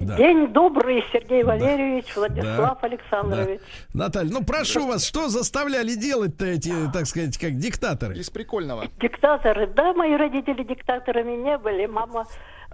Да. 0.00 0.16
День 0.16 0.48
добрый, 0.48 1.04
Сергей 1.12 1.42
Валерьевич, 1.42 2.16
Владислав 2.16 2.80
Да. 2.80 2.86
Александрович. 2.86 3.60
Наталья, 3.92 4.32
ну 4.32 4.42
прошу 4.42 4.86
вас, 4.86 5.06
что 5.06 5.28
заставляли 5.28 5.94
делать-то 5.94 6.46
эти, 6.46 6.72
так 6.90 7.06
сказать, 7.06 7.36
как 7.36 7.58
диктаторы? 7.58 8.14
Из 8.14 8.30
прикольного. 8.30 8.84
Диктаторы, 8.98 9.66
да, 9.66 9.92
мои 9.92 10.16
родители 10.16 10.64
диктаторами 10.64 11.32
не 11.32 11.58
были. 11.58 11.84
Мама, 11.84 12.26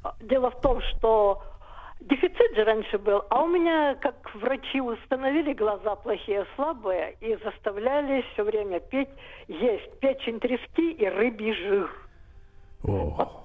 э, 0.04 0.08
дело 0.20 0.50
в 0.52 0.60
том, 0.60 0.80
что 0.82 1.42
Дефицит 2.00 2.54
же 2.54 2.62
раньше 2.64 2.98
был, 2.98 3.24
а 3.30 3.42
у 3.42 3.46
меня, 3.48 3.96
как 3.96 4.14
врачи 4.34 4.80
установили, 4.80 5.54
глаза 5.54 5.96
плохие, 5.96 6.46
слабые, 6.54 7.16
и 7.20 7.36
заставляли 7.42 8.22
все 8.32 8.44
время 8.44 8.80
петь, 8.80 9.08
есть 9.48 9.98
печень 9.98 10.38
трески 10.38 10.92
и 10.92 11.08
рыбий 11.08 11.54
жир. 11.54 11.90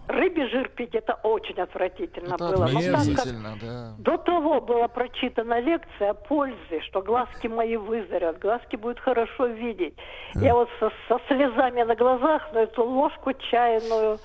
Рыбий 0.08 0.48
жир 0.50 0.68
пить 0.70 0.94
это 0.94 1.14
очень 1.24 1.60
отвратительно 1.60 2.36
Это 2.36 2.50
было. 2.50 2.68
Но 2.68 2.80
отвратительно, 2.80 3.58
да. 3.62 3.94
до 3.98 4.18
того 4.18 4.62
была 4.62 4.88
прочитана 4.88 5.60
лекция 5.60 6.12
о 6.12 6.14
пользе, 6.14 6.82
что 6.82 7.02
глазки 7.02 7.48
мои 7.48 7.78
выздоровят, 7.78 8.40
глазки 8.40 8.76
будут 8.76 9.00
хорошо 9.00 9.48
видеть. 9.48 9.96
Я 10.36 10.54
вот 10.54 10.70
со, 10.80 10.92
со 11.08 11.20
слезами 11.28 11.84
на 11.84 11.96
глазах 11.96 12.52
на 12.54 12.60
эту 12.60 12.84
ложку 12.84 13.34
чайную 13.34 14.20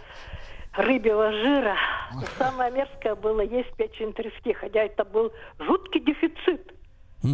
рыбьего 0.77 1.33
жира. 1.33 1.77
Но 2.15 2.23
самое 2.39 2.71
мерзкое 2.71 3.15
было 3.15 3.41
есть 3.41 3.73
печень 3.77 4.13
трески, 4.13 4.53
хотя 4.53 4.85
это 4.85 5.05
был 5.05 5.33
жуткий 5.59 6.01
дефицит. 6.01 6.73
А 7.23 7.29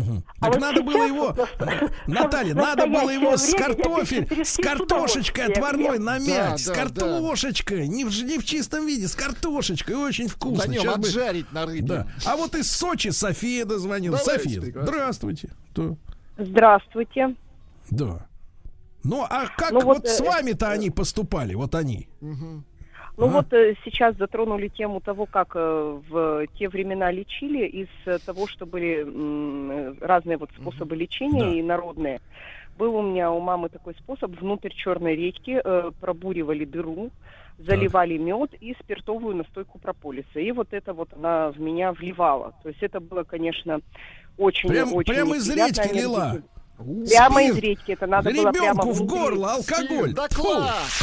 Так 0.47 0.55
вот 0.55 0.61
надо 0.61 0.83
было 0.83 0.93
сейчас 0.95 1.09
его, 1.09 1.27
наста- 1.33 1.93
Наталья, 2.07 2.55
надо 2.55 2.87
было 2.87 3.11
его 3.11 3.37
с 3.37 3.53
картофель, 3.53 4.45
с 4.45 4.57
картошечкой 4.57 5.47
отварной 5.53 5.99
намять, 5.99 6.61
с 6.61 6.67
Да, 6.67 6.73
да, 6.75 6.81
картошечкой, 6.81 7.89
не, 7.89 8.05
в, 8.05 8.23
не 8.25 8.39
в 8.39 8.45
чистом 8.45 8.87
виде, 8.87 9.07
с 9.09 9.15
картошечкой, 9.15 9.97
очень 9.97 10.29
вкусно. 10.29 10.67
На 10.67 10.73
нем 10.73 10.85
бы- 10.85 10.93
отжарить 11.09 11.53
на 11.53 11.67
рыбе. 11.67 11.83
Да. 11.83 12.07
А 12.25 12.37
вот 12.37 12.55
из 12.55 12.71
Сочи 12.71 13.09
София 13.09 13.65
дозвонила. 13.65 14.19
Давайте, 14.19 14.45
София, 14.45 14.61
прекрасно. 14.63 14.93
здравствуйте. 14.93 15.51
Да. 15.75 15.97
Здравствуйте. 16.39 17.37
Да. 17.91 18.27
Ну, 19.05 19.27
а 19.29 19.47
как 19.57 19.73
Ну, 19.73 19.81
вот, 19.81 19.99
вот, 19.99 20.09
с 20.09 20.21
э, 20.21 20.25
вами-то 20.25 20.71
они 20.71 20.91
поступали, 20.91 21.55
вот 21.55 21.75
они? 21.75 22.09
Ну 23.19 23.27
А? 23.27 23.29
вот 23.29 23.53
э, 23.53 23.75
сейчас 23.85 24.17
затронули 24.17 24.69
тему 24.69 25.01
того, 25.01 25.27
как 25.27 25.53
э, 25.55 25.99
в 26.09 26.47
те 26.59 26.69
времена 26.69 27.11
лечили, 27.11 27.67
из 27.67 27.89
э, 28.07 28.19
того, 28.25 28.47
что 28.47 28.65
были 28.67 29.05
разные 30.05 30.39
вот 30.39 30.51
способы 30.59 30.97
лечения 30.97 31.41
Да. 31.45 31.51
и 31.55 31.63
народные. 31.63 32.21
Был 32.79 32.97
у 32.97 33.03
меня 33.03 33.31
у 33.31 33.39
мамы 33.41 33.69
такой 33.69 33.95
способ, 33.95 34.31
внутрь 34.41 34.71
черной 34.71 35.15
редьки 35.15 35.61
э, 35.63 35.91
пробуривали 36.01 36.65
дыру, 36.65 37.11
заливали 37.59 38.17
мед 38.17 38.55
и 38.61 38.75
спиртовую 38.81 39.37
настойку 39.37 39.79
прополиса. 39.79 40.41
И 40.41 40.51
вот 40.53 40.69
это 40.73 40.95
вот 40.95 41.11
она 41.13 41.51
в 41.51 41.61
меня 41.61 41.93
вливала. 41.93 42.55
То 42.63 42.71
есть 42.71 42.83
это 42.83 42.99
было, 42.99 43.25
конечно, 43.25 43.81
очень 44.39 44.71
Прям- 44.71 44.95
очень 44.95 45.13
прям 45.13 45.35
из 45.35 45.51
редьки 45.51 45.95
лила? 45.95 46.37
Прямо 46.79 47.41
Спирт. 47.41 47.57
из 47.57 47.59
редьки. 47.59 47.93
Это 47.93 48.07
надо 48.07 48.31
было 48.31 48.51
прямо 48.53 48.83
Ребенку 48.83 48.93
в 48.93 49.07
горло 49.07 49.53
алкоголь. 49.53 50.15
Да 50.15 50.27
класс! 50.29 51.03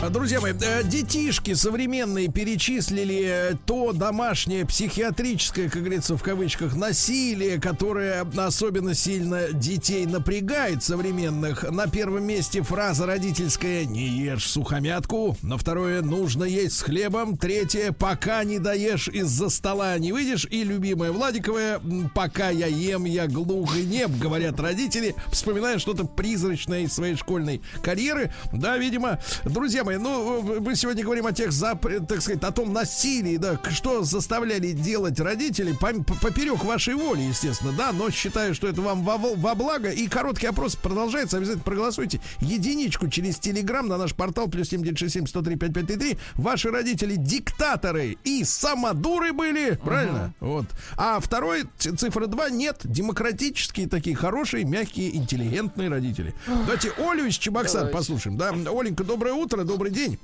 Друзья 0.00 0.40
мои, 0.40 0.52
э, 0.52 0.84
детишки 0.84 1.54
современные 1.54 2.28
перечислили 2.28 3.24
э, 3.26 3.54
то 3.66 3.92
домашнее 3.92 4.64
психиатрическое, 4.64 5.68
как 5.68 5.82
говорится, 5.82 6.16
в 6.16 6.22
кавычках, 6.22 6.76
насилие, 6.76 7.60
которое 7.60 8.24
особенно 8.36 8.94
сильно 8.94 9.52
детей 9.52 10.06
напрягает 10.06 10.84
современных. 10.84 11.68
На 11.70 11.88
первом 11.88 12.24
месте 12.24 12.62
фраза 12.62 13.06
родительская 13.06 13.84
«не 13.84 14.06
ешь 14.06 14.48
сухомятку», 14.48 15.36
на 15.42 15.58
второе 15.58 16.00
«нужно 16.00 16.44
есть 16.44 16.76
с 16.76 16.82
хлебом», 16.82 17.36
третье 17.36 17.90
«пока 17.90 18.44
не 18.44 18.60
доешь 18.60 19.08
из-за 19.08 19.48
стола 19.50 19.98
не 19.98 20.12
выйдешь» 20.12 20.46
и 20.48 20.62
любимая 20.62 21.10
Владиковая 21.10 21.80
«М, 21.80 22.08
«пока 22.14 22.50
я 22.50 22.68
ем, 22.68 23.04
я 23.04 23.26
глух 23.26 23.76
и 23.76 23.82
неб», 23.82 24.12
говорят 24.18 24.60
родители, 24.60 25.16
вспоминая 25.32 25.78
что-то 25.78 26.04
призрачное 26.04 26.82
из 26.82 26.92
своей 26.92 27.16
школьной 27.16 27.60
карьеры. 27.82 28.32
Да, 28.52 28.78
видимо, 28.78 29.18
друзья 29.44 29.87
мои, 29.88 29.96
ну, 29.96 30.60
мы 30.60 30.76
сегодня 30.76 31.02
говорим 31.02 31.26
о 31.26 31.32
тех, 31.32 31.48
зап- 31.48 32.06
так 32.06 32.20
сказать, 32.20 32.42
о 32.42 32.52
том 32.52 32.72
насилии, 32.74 33.38
да, 33.38 33.58
что 33.70 34.02
заставляли 34.04 34.72
делать 34.72 35.18
родители 35.18 35.72
поперек 35.72 36.62
вашей 36.64 36.94
воли, 36.94 37.22
естественно, 37.22 37.72
да, 37.72 37.92
но 37.92 38.10
считаю, 38.10 38.54
что 38.54 38.68
это 38.68 38.82
вам 38.82 39.02
во, 39.02 39.16
во 39.16 39.54
благо. 39.54 39.90
И 39.90 40.06
короткий 40.08 40.46
опрос 40.46 40.76
продолжается, 40.76 41.38
обязательно 41.38 41.64
проголосуйте. 41.64 42.20
Единичку 42.40 43.08
через 43.08 43.38
Телеграм 43.38 43.88
на 43.88 43.96
наш 43.96 44.14
портал 44.14 44.48
плюс 44.48 44.68
7967 44.68 45.26
103 45.26 45.56
5533. 45.56 46.18
Ваши 46.34 46.70
родители 46.70 47.14
диктаторы 47.16 48.18
и 48.24 48.44
самодуры 48.44 49.32
были, 49.32 49.78
правильно? 49.82 50.34
Вот. 50.40 50.66
А 50.96 51.18
второй, 51.20 51.64
цифра 51.78 52.26
2, 52.26 52.50
нет, 52.50 52.80
демократические 52.84 53.88
такие 53.88 54.14
хорошие, 54.14 54.64
мягкие, 54.64 55.16
интеллигентные 55.16 55.88
родители. 55.88 56.34
Давайте 56.46 56.92
Олю 56.98 57.24
из 57.24 57.36
Чебоксар 57.36 57.88
послушаем. 57.88 58.36
Да, 58.36 58.50
Оленька, 58.50 59.02
доброе 59.04 59.32
утро, 59.32 59.64
добрый 59.78 59.92
день. 59.92 60.18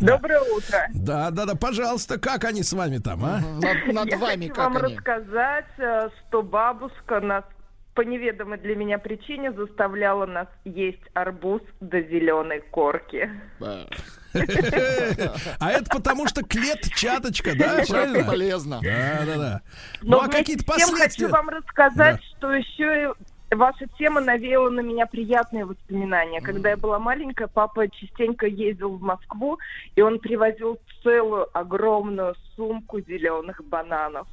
Доброе 0.00 0.40
утро. 0.40 0.86
Да, 0.94 1.30
да, 1.32 1.46
да, 1.46 1.56
пожалуйста, 1.56 2.20
как 2.20 2.44
они 2.44 2.62
с 2.62 2.72
вами 2.72 2.98
там, 2.98 3.24
а? 3.24 3.40
Над, 3.40 3.92
над 3.92 4.10
Я 4.10 4.18
вами 4.18 4.42
хочу 4.42 4.54
как 4.54 4.72
вам 4.74 4.84
они? 4.84 4.94
рассказать, 4.94 5.66
э, 5.78 6.10
что 6.28 6.42
бабушка 6.42 7.20
нас 7.20 7.42
по 7.94 8.02
неведомой 8.02 8.58
для 8.58 8.76
меня 8.76 8.98
причине 8.98 9.50
заставляла 9.52 10.26
нас 10.26 10.46
есть 10.64 11.02
арбуз 11.14 11.62
до 11.80 12.00
зеленой 12.02 12.60
корки. 12.70 13.28
А 15.58 15.70
это 15.72 15.86
потому 15.90 16.28
что 16.28 16.44
клетчаточка, 16.44 17.56
да, 17.58 17.82
правильно? 17.88 18.24
полезно. 18.24 18.78
Да, 18.82 19.24
да, 19.24 19.36
да. 19.36 19.60
Ну, 20.02 20.20
а 20.20 20.28
какие-то 20.28 20.64
последствия? 20.64 21.24
хочу 21.24 21.28
вам 21.28 21.48
рассказать, 21.48 22.20
что 22.36 22.52
еще 22.52 23.04
и 23.04 23.06
ваша 23.56 23.86
тема 23.98 24.20
навеяла 24.20 24.70
на 24.70 24.80
меня 24.80 25.06
приятные 25.06 25.64
воспоминания. 25.64 26.40
Когда 26.40 26.70
я 26.70 26.76
была 26.76 26.98
маленькая, 26.98 27.46
папа 27.48 27.88
частенько 27.88 28.46
ездил 28.46 28.96
в 28.96 29.02
Москву, 29.02 29.58
и 29.96 30.02
он 30.02 30.18
привозил 30.18 30.78
целую 31.02 31.48
огромную 31.56 32.34
сумку 32.56 33.00
зеленых 33.00 33.62
бананов. 33.64 34.26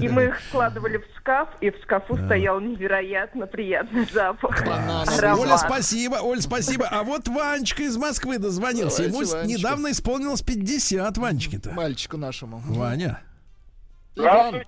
И 0.00 0.08
мы 0.08 0.24
их 0.24 0.40
складывали 0.48 0.96
в 0.98 1.04
шкаф, 1.18 1.48
и 1.60 1.70
в 1.70 1.76
шкафу 1.82 2.16
стоял 2.16 2.60
невероятно 2.60 3.46
приятный 3.46 4.06
запах. 4.12 4.60
Оля, 4.66 5.56
спасибо, 5.56 6.16
Оль, 6.16 6.40
спасибо. 6.40 6.88
А 6.90 7.04
вот 7.04 7.28
Ванечка 7.28 7.82
из 7.82 7.96
Москвы 7.96 8.38
дозвонился. 8.38 9.04
Давайте, 9.04 9.16
Ему 9.16 9.30
Ванечка. 9.30 9.58
недавно 9.58 9.90
исполнилось 9.92 10.42
50 10.42 11.16
Ванечке-то. 11.18 11.70
Мальчику 11.70 12.16
нашему. 12.16 12.58
Ваня. 12.66 13.20
Иван, 14.16 14.64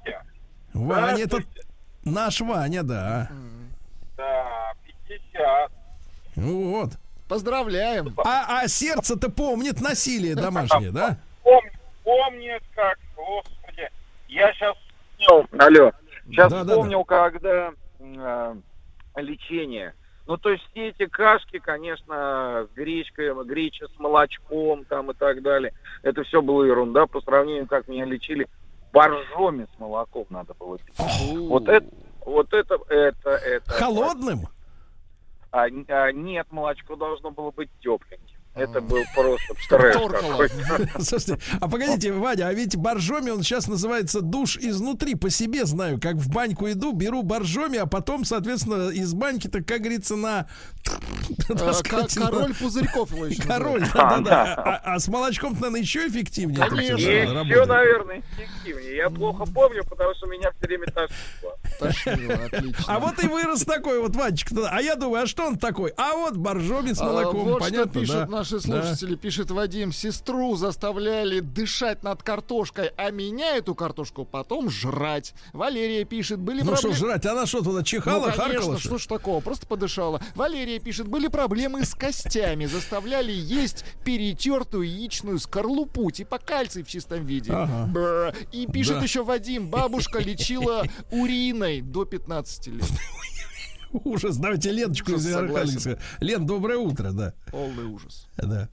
Ваня, 0.73 1.25
это 1.25 1.39
наш 2.05 2.41
Ваня, 2.41 2.83
да. 2.83 3.31
Да, 4.17 4.73
50. 5.09 5.71
Вот. 6.37 6.91
Поздравляем. 7.29 8.15
А, 8.25 8.63
а 8.63 8.69
сердце-то 8.69 9.31
помнит 9.31 9.81
насилие 9.81 10.35
домашнее, 10.35 10.91
да? 10.91 11.17
Помнит, 11.43 11.73
помнит 12.03 12.63
как, 12.75 12.99
господи. 13.15 13.89
Я 14.29 14.53
сейчас 14.53 14.77
вспомнил, 15.19 15.63
алло, 15.63 15.93
сейчас 16.27 16.51
Да, 16.51 16.65
да, 16.65 16.73
вспомнил, 16.73 17.05
когда 17.05 17.73
э, 18.01 18.55
лечение. 19.17 19.95
Ну, 20.27 20.37
то 20.37 20.51
есть 20.51 20.65
все 20.71 20.89
эти 20.89 21.07
кашки, 21.07 21.59
конечно, 21.59 22.69
с 22.71 22.75
гречкой, 22.77 23.33
греча 23.45 23.87
с 23.89 23.99
молочком 23.99 24.85
там 24.85 25.11
и 25.11 25.15
так 25.15 25.43
далее, 25.43 25.73
это 26.03 26.23
все 26.25 26.41
было 26.41 26.65
ерунда 26.65 27.07
по 27.07 27.21
сравнению, 27.21 27.67
как 27.67 27.89
меня 27.89 28.05
лечили 28.05 28.49
боржоми 28.93 29.67
с 29.75 29.79
молоком 29.79 30.27
надо 30.31 30.55
было 30.55 30.79
пить. 30.79 30.95
Вот 30.99 31.69
это, 31.69 31.87
вот 32.25 32.53
это, 32.53 32.79
это, 32.89 33.31
это. 33.31 33.71
Холодным? 33.71 34.49
А, 35.53 35.65
а, 35.65 36.13
нет, 36.13 36.47
молочко 36.51 36.97
должно 36.97 37.31
было 37.31 37.51
быть 37.51 37.71
тепленьким. 37.81 38.40
Это 38.55 38.81
был 38.81 39.03
просто 39.15 39.55
трэш. 39.69 39.97
Слушайте, 41.01 41.39
а 41.61 41.69
погодите, 41.69 42.13
Ваня, 42.13 42.49
а 42.49 42.53
ведь 42.53 42.77
боржоми, 42.77 43.31
он 43.31 43.43
сейчас 43.43 43.69
называется 43.69 44.21
душ 44.21 44.57
изнутри, 44.57 45.15
по 45.15 45.31
себе 45.31 45.65
знаю, 45.67 46.01
как 46.01 46.17
в 46.17 46.29
баньку 46.31 46.69
иду, 46.69 46.93
беру 46.93 47.23
боржоми, 47.23 47.79
а 47.79 47.87
потом, 47.87 48.25
соответственно, 48.25 48.91
из 48.91 49.15
баньки-то, 49.15 49.63
как 49.63 49.81
говорится, 49.81 50.17
на... 50.17 50.49
Э, 51.49 51.55
так 51.55 52.09
король 52.13 52.55
пузырьков 52.55 53.13
его 53.13 53.27
еще 53.27 53.43
Король, 53.43 53.83
да-да-да. 53.95 54.55
А, 54.55 54.95
а 54.95 54.99
с 54.99 55.07
молочком, 55.07 55.53
наверное, 55.55 55.81
еще 55.81 56.09
эффективнее. 56.09 56.67
всё 56.67 56.97
Еще, 56.97 57.67
наверное, 57.67 58.23
эффективнее. 58.37 58.97
Я 58.97 59.11
плохо 59.11 59.45
помню, 59.53 59.85
потому 59.89 60.13
что 60.15 60.27
меня 60.27 60.51
все 60.59 60.67
время 60.67 60.87
тошнило. 60.87 61.57
Тошнило, 61.79 62.35
отлично. 62.35 62.85
А 62.89 62.99
вот 62.99 63.23
и 63.23 63.29
вырос 63.29 63.63
такой 63.63 64.01
вот 64.01 64.17
Ванечка. 64.17 64.55
А 64.69 64.81
я 64.81 64.97
думаю, 64.97 65.23
а 65.23 65.27
что 65.27 65.47
он 65.47 65.57
такой? 65.57 65.93
А 65.97 66.15
вот 66.15 66.37
боржоми 66.37 66.93
с 66.93 67.01
А, 67.01 67.05
молоком, 67.05 67.59
понятно, 67.59 68.03
да? 68.07 68.40
Наши 68.41 68.61
слушатели, 68.61 69.17
пишет 69.17 69.51
Вадим, 69.51 69.93
сестру 69.93 70.57
заставляли 70.57 71.41
дышать 71.41 72.03
над 72.03 72.23
картошкой, 72.23 72.91
а 72.97 73.11
меня 73.11 73.57
эту 73.57 73.75
картошку 73.75 74.25
потом 74.25 74.71
жрать. 74.71 75.35
Валерия 75.53 76.05
пишет, 76.05 76.39
были 76.39 76.63
Ну 76.63 76.73
что 76.77 76.89
проблемы... 76.89 76.97
жрать, 76.97 77.27
она 77.27 77.47
что 77.47 77.63
туда 77.63 77.83
чихала, 77.83 78.27
ну, 78.29 78.33
конечно, 78.33 78.45
харкала? 78.45 78.79
что 78.79 78.99
ж 78.99 79.07
такого, 79.07 79.41
просто 79.41 79.67
подышала. 79.67 80.23
Валерия 80.35 80.79
пишет, 80.81 81.07
были 81.07 81.29
проблемы 81.29 81.85
с 81.85 81.95
костями, 81.95 82.65
заставляли 82.65 83.33
есть 83.33 83.85
перетертую 84.05 84.89
яичную 84.89 85.39
скорлупу, 85.39 86.11
типа 86.11 86.39
кальций 86.39 86.83
в 86.83 86.89
чистом 86.89 87.27
виде. 87.27 87.53
Ага. 87.53 88.35
И 88.53 88.67
пишет 88.67 88.97
Да. 88.99 89.03
еще 89.03 89.23
Вадим, 89.23 89.69
бабушка 89.69 90.19
лечила 90.19 90.85
уриной 91.11 91.83
до 91.83 92.05
15 92.07 92.69
лет. 92.69 92.85
Ужас, 94.05 94.37
давайте 94.37 94.71
Леночку 94.73 95.13
из. 95.13 95.35
Архангельска. 95.35 95.99
Лен, 96.21 96.47
доброе 96.47 96.79
утро, 96.79 97.11
да. 97.13 97.33
Полный 97.51 97.85
ужас. 97.85 98.29
Да. 98.37 98.69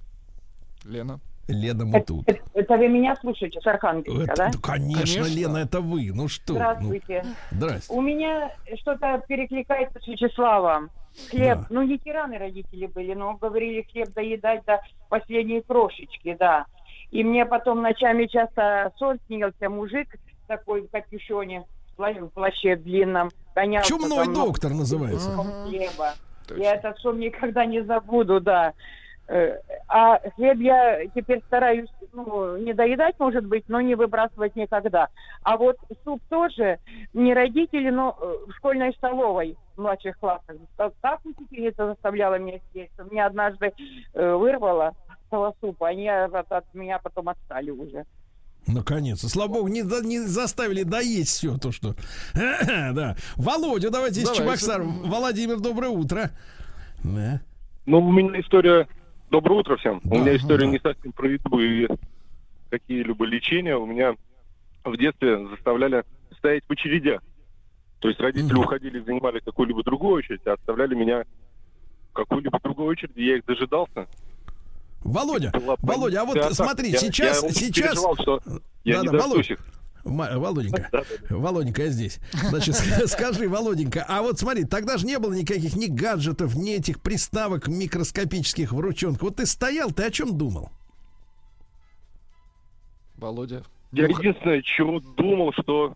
Лена. 0.85 1.19
Лена, 1.47 1.85
мы 1.85 2.01
тут. 2.01 2.27
Это, 2.27 2.41
это 2.53 2.77
вы 2.77 2.89
меня 2.89 3.15
слушаете 3.15 3.61
с 3.61 3.65
Архангельска, 3.67 4.23
Это- 4.23 4.35
да? 4.35 4.51
да, 4.51 4.59
конечно, 4.61 5.23
Лена, 5.23 5.57
это 5.59 5.79
вы. 5.79 6.11
Ну 6.13 6.27
что? 6.27 6.53
ну, 6.53 6.59
Здравствуйте. 6.59 7.25
здрасте. 7.51 7.93
У 7.93 8.01
меня 8.01 8.51
что-то 8.81 9.23
перекликается 9.29 9.97
с 9.99 10.07
Вячеславом. 10.07 10.89
Хлеб, 11.29 11.59
Да. 11.59 11.67
ну 11.69 11.83
не 11.83 11.97
тираны 11.97 12.37
родители 12.37 12.85
были, 12.85 13.13
но 13.13 13.35
говорили 13.37 13.81
хлеб 13.83 14.13
доедать 14.13 14.65
до 14.65 14.81
последней 15.09 15.61
крошечки, 15.61 16.35
да. 16.37 16.65
И 17.11 17.23
мне 17.23 17.45
потом 17.45 17.81
ночами 17.81 18.25
часто 18.25 18.91
сон 18.97 19.17
снился 19.27 19.69
мужик 19.69 20.15
такой 20.47 20.81
в 20.81 20.89
капюшоне, 20.91 21.63
в 21.97 22.01
пла- 22.01 22.19
в 22.25 22.29
плаще 22.29 22.75
длинном, 22.75 23.29
гонялся 23.55 23.89
Чумной 23.89 24.25
доктор 24.33 24.71
называется. 24.71 25.31
хлеба. 25.65 26.13
Я 26.55 26.75
этот 26.75 26.97
сон 26.99 27.19
никогда 27.19 27.65
не 27.65 27.81
забуду, 27.83 28.39
да. 28.39 28.73
Э, 29.27 29.59
А 29.89 30.19
хлеб 30.35 30.57
я 30.59 31.05
теперь 31.13 31.41
стараюсь 31.47 31.89
ну, 32.13 32.55
не 32.57 32.73
доедать, 32.73 33.19
может 33.19 33.45
быть, 33.45 33.65
но 33.67 33.81
не 33.81 33.95
выбрасывать 33.95 34.55
никогда. 34.55 35.09
А 35.43 35.57
вот 35.57 35.75
суп 36.05 36.21
тоже 36.29 36.79
не 37.13 37.33
родители, 37.33 37.89
но 37.89 38.17
э, 38.21 38.35
в 38.47 38.55
школьной 38.55 38.93
столовой 38.93 39.57
в 39.75 39.81
младших 39.81 40.17
классах. 40.19 40.55
Так- 40.77 40.93
учительница 41.25 41.87
заставляла 41.87 42.39
меня 42.39 42.59
съесть. 42.71 42.93
Меня 43.11 43.25
однажды 43.25 43.73
э, 44.13 44.33
вырвала 44.35 44.93
этого 45.27 45.53
супа, 45.59 45.89
они 45.89 46.07
от, 46.07 46.49
от 46.49 46.73
меня 46.73 46.99
потом 46.99 47.27
отстали 47.27 47.69
уже. 47.69 48.05
Наконец-то. 48.67 49.29
Слава 49.29 49.53
богу, 49.53 49.67
не, 49.69 49.81
не 50.05 50.19
заставили 50.19 50.83
доесть 50.83 51.37
все 51.37 51.57
то, 51.57 51.71
что... 51.71 51.95
да. 52.33 53.15
Володя, 53.35 53.89
давайте 53.89 54.21
из. 54.21 54.31
Чебоксар. 54.31 54.83
Владимир, 54.83 55.59
доброе 55.59 55.89
утро. 55.89 56.31
Да. 57.03 57.41
Ну, 57.85 57.99
у 57.99 58.11
меня 58.11 58.39
история... 58.39 58.87
Доброе 59.29 59.59
утро 59.59 59.75
всем. 59.77 59.99
Да, 60.03 60.15
у 60.15 60.19
меня 60.19 60.35
история 60.35 60.65
да. 60.65 60.71
не 60.71 60.79
совсем 60.79 61.11
про 61.11 61.29
еду 61.29 61.59
и 61.59 61.87
какие-либо 62.69 63.25
лечения. 63.25 63.75
У 63.75 63.85
меня 63.85 64.15
в 64.83 64.97
детстве 64.97 65.47
заставляли 65.49 66.03
стоять 66.37 66.63
в 66.65 66.71
очередях. 66.71 67.21
То 67.99 68.09
есть 68.09 68.19
родители 68.19 68.53
уходили, 68.53 68.99
занимали 68.99 69.39
какую-либо 69.39 69.83
другую 69.83 70.15
очередь, 70.15 70.45
а 70.45 70.53
оставляли 70.53 70.95
меня 70.95 71.23
в 72.11 72.13
какую-либо 72.13 72.59
другую 72.61 72.89
очередь, 72.89 73.17
и 73.17 73.25
я 73.25 73.37
их 73.37 73.45
дожидался. 73.45 74.07
Володя, 75.07 75.51
Была 75.51 75.75
Володя, 75.81 76.21
а 76.21 76.25
вот 76.25 76.37
атака. 76.37 76.53
смотри, 76.53 76.91
Я- 76.91 76.97
сейчас, 76.99 77.43
я 77.43 77.49
сейчас... 77.51 77.97
что 77.97 78.41
я 78.83 79.01
не 79.01 79.07
Володь. 79.07 79.49
их. 79.49 79.59
Ма- 80.03 80.37
Володенька, 80.37 81.03
Володенька, 81.29 81.83
я 81.83 81.89
здесь. 81.89 82.19
Значит, 82.31 82.75
ск- 82.75 83.07
скажи, 83.07 83.49
Володенька, 83.49 84.05
а 84.07 84.21
вот 84.21 84.39
смотри, 84.39 84.63
тогда 84.63 84.97
же 84.97 85.05
не 85.05 85.17
было 85.19 85.33
никаких 85.33 85.75
ни 85.75 85.87
гаджетов, 85.87 86.55
ни 86.55 86.71
этих 86.73 87.01
приставок 87.01 87.67
микроскопических 87.67 88.71
в 88.71 88.79
ручонках. 88.79 89.21
Вот 89.23 89.35
ты 89.37 89.45
стоял, 89.45 89.91
ты 89.91 90.03
о 90.03 90.11
чем 90.11 90.37
думал? 90.37 90.71
Володя. 93.17 93.63
Я 93.91 94.05
единственное, 94.07 94.61
чего 94.61 94.99
думал, 94.99 95.51
что 95.53 95.93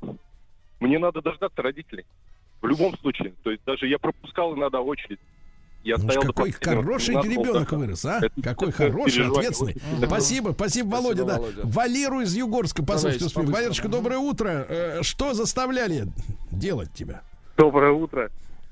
мне 0.80 0.98
надо 1.00 1.22
дождаться 1.22 1.62
родителей. 1.62 2.06
В 2.62 2.68
любом 2.68 2.98
случае. 3.00 3.34
То 3.44 3.52
есть 3.52 3.64
даже 3.66 3.88
я 3.88 3.98
пропускал 4.00 4.56
иногда 4.56 4.82
очередь. 4.82 5.20
Я 5.84 5.98
Ну, 5.98 6.04
стоял 6.04 6.24
какой 6.24 6.52
хороший 6.52 7.16
ребенок 7.16 7.72
вырос, 7.72 8.06
а? 8.06 8.20
Это- 8.22 8.42
Какой 8.42 8.70
это 8.70 8.78
хороший, 8.78 9.28
ответственный. 9.28 9.74
очень. 9.74 10.06
Спасибо, 10.06 10.52
спасибо, 10.52 10.88
Володя, 10.96 11.26
да. 11.26 11.38
Володя. 11.38 11.62
Валеру 11.64 12.22
из 12.22 12.36
Югорска 12.36 12.84
послушать 12.84 13.20
Давайте, 13.20 13.26
успеем. 13.26 13.52
Валерочка, 13.52 13.88
доброе 13.88 14.18
утро. 14.20 14.66
Э, 14.70 15.02
Что 15.02 15.34
заставляли 15.34 16.06
делать 16.52 16.94
тебя? 16.94 17.22
Доброе 17.58 17.92
утро. 17.94 18.30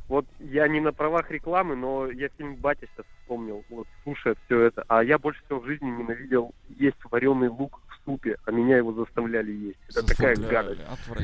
Вот 0.08 0.26
я 0.40 0.68
не 0.68 0.80
на 0.80 0.92
правах 0.92 1.30
рекламы, 1.32 1.76
но 1.76 2.08
я 2.10 2.30
фильм 2.38 2.56
«Батя» 2.56 2.88
сейчас 2.96 3.06
вспомнил, 3.22 3.64
вот 3.70 3.86
слушая 4.04 4.36
все 4.46 4.62
это. 4.62 4.84
А 4.88 5.04
я 5.04 5.20
больше 5.20 5.40
всего 5.46 5.60
в 5.60 5.66
жизни 5.68 5.86
ненавидел 5.86 6.52
есть 6.80 6.98
вареный 7.12 7.48
лук 7.50 7.80
супе, 8.10 8.38
а 8.46 8.52
меня 8.52 8.78
его 8.78 8.94
заставляли 8.94 9.52
есть. 9.52 9.78
Это 9.90 10.04
такая 10.04 10.36
гадость. 10.36 10.82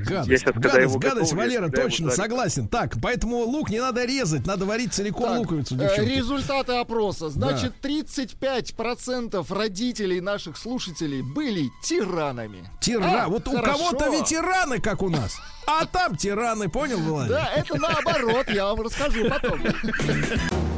Гадость, 0.08 0.44
Я 0.46 0.52
когда 0.52 0.70
гадость, 0.70 0.90
его 0.92 1.00
гадость, 1.00 1.32
готовлю, 1.34 1.52
я 1.54 1.60
Валера, 1.60 1.66
его 1.66 1.84
точно, 1.84 2.06
жарю. 2.12 2.16
согласен. 2.18 2.68
Так, 2.68 2.96
поэтому 3.02 3.38
лук 3.38 3.70
не 3.70 3.80
надо 3.80 4.06
резать, 4.06 4.46
надо 4.46 4.66
варить 4.66 4.94
целиком 4.94 5.30
Так, 5.30 5.38
луковицу, 5.40 5.76
э, 5.76 5.78
девчонки. 5.80 6.10
Результаты 6.10 6.74
опроса. 6.74 7.26
Да. 7.26 7.32
Значит, 7.32 7.74
35% 7.82 9.52
родителей 9.52 10.22
наших 10.22 10.58
слушателей 10.58 11.22
были 11.22 11.70
тиранами. 11.84 12.70
Тира, 12.82 13.24
А, 13.24 13.28
вот 13.28 13.48
у 13.48 13.52
хорошо. 13.56 13.78
кого-то 13.78 14.10
ветераны, 14.10 14.80
как 14.80 15.02
у 15.02 15.10
нас, 15.10 15.38
а 15.66 15.86
там 15.86 16.16
тираны, 16.16 16.70
понял, 16.70 17.00
Владимир? 17.00 17.36
Да, 17.40 17.50
это 17.56 17.80
наоборот, 17.80 18.48
я 18.50 18.66
вам 18.66 18.82
расскажу 18.82 19.28
потом. 19.30 19.60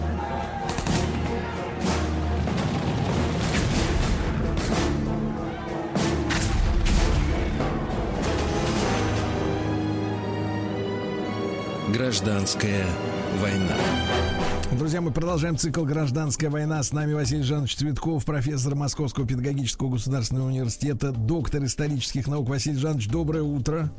Гражданская 11.98 12.86
война. 13.42 13.76
Друзья, 14.74 15.02
мы 15.02 15.10
продолжаем 15.10 15.58
цикл 15.58 15.84
«Гражданская 15.84 16.52
война». 16.52 16.84
С 16.84 16.94
нами 16.94 17.14
Василий 17.14 17.42
Жанович 17.42 17.76
Цветков, 17.76 18.24
профессор 18.24 18.76
Московского 18.76 19.26
педагогического 19.26 19.90
государственного 19.90 20.46
университета, 20.46 21.12
доктор 21.12 21.64
исторических 21.64 22.28
наук. 22.28 22.50
Василий 22.50 22.78
Жанович, 22.78 23.08
доброе 23.08 23.42
утро 23.42 23.90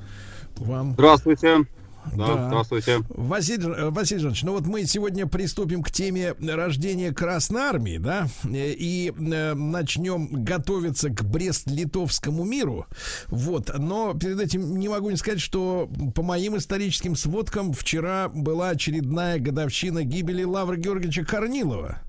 вам. 0.59 0.93
Здравствуйте. 0.93 1.67
Да, 2.15 2.27
Да. 2.27 2.47
здравствуйте. 2.49 2.99
Василий, 3.09 3.67
э, 3.67 3.91
Василий 3.91 4.21
Жанович, 4.21 4.43
ну 4.43 4.53
вот 4.53 4.67
мы 4.67 4.85
сегодня 4.85 5.27
приступим 5.27 5.83
к 5.83 5.91
теме 5.91 6.35
рождения 6.41 7.13
Красной 7.13 7.63
Армии, 7.63 7.99
да, 7.99 8.29
э, 8.45 8.73
и 8.73 9.13
э, 9.17 9.55
начнем 9.55 10.45
готовиться 10.45 11.11
к 11.11 11.25
Брест-Литовскому 11.25 12.45
миру. 12.45 12.87
Вот, 13.29 13.71
но 13.79 14.15
перед 14.15 14.41
этим 14.41 14.79
не 14.79 14.89
могу 14.89 15.11
не 15.11 15.17
сказать, 15.17 15.41
что 15.41 15.91
по 16.15 16.23
моим 16.23 16.57
историческим 16.57 17.17
сводкам 17.17 17.73
вчера 17.73 18.29
была 18.29 18.71
очередная 18.71 19.39
годовщина 19.39 20.05
гибели 20.05 20.45
Лавра 20.45 20.77
Георгиевича 20.77 21.25
Корнилова. 21.25 22.03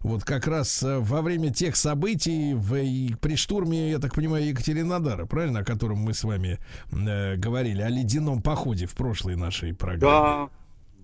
Вот 0.00 0.24
как 0.24 0.46
раз 0.46 0.82
э, 0.82 0.98
во 0.98 1.22
время 1.22 1.52
тех 1.52 1.76
событий 1.76 2.54
в, 2.54 2.76
и 2.76 3.14
при 3.20 3.36
штурме, 3.36 3.90
я 3.90 3.98
так 3.98 4.14
понимаю, 4.14 4.46
Екатеринодара, 4.46 5.26
правильно, 5.26 5.60
о 5.60 5.64
котором 5.64 5.98
мы 5.98 6.14
с 6.14 6.24
вами 6.24 6.58
э, 6.90 7.36
говорили, 7.36 7.82
о 7.82 7.88
ледяном 7.88 8.42
походе 8.42 8.86
в 8.86 8.94
прошлой 8.94 9.36
нашей 9.36 9.74
программе. 9.74 10.48
Да, 10.48 10.50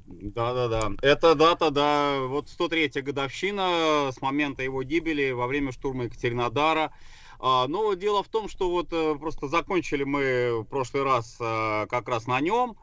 да, 0.08 0.54
да, 0.54 0.68
да. 0.68 0.90
Это 1.02 1.34
дата, 1.34 1.70
да, 1.70 2.20
вот 2.22 2.46
103-я 2.46 3.02
годовщина 3.02 4.10
с 4.12 4.20
момента 4.22 4.62
его 4.62 4.82
гибели 4.82 5.32
во 5.32 5.46
время 5.46 5.72
штурма 5.72 6.04
Екатеринодара. 6.04 6.92
А, 7.40 7.68
Но 7.68 7.94
дело 7.94 8.22
в 8.22 8.28
том, 8.28 8.48
что 8.48 8.70
вот 8.70 8.88
э, 8.92 9.14
просто 9.16 9.48
закончили 9.48 10.04
мы 10.04 10.62
в 10.62 10.64
прошлый 10.64 11.04
раз 11.04 11.36
э, 11.40 11.86
как 11.88 12.08
раз 12.08 12.26
на 12.26 12.40
нем, 12.40 12.76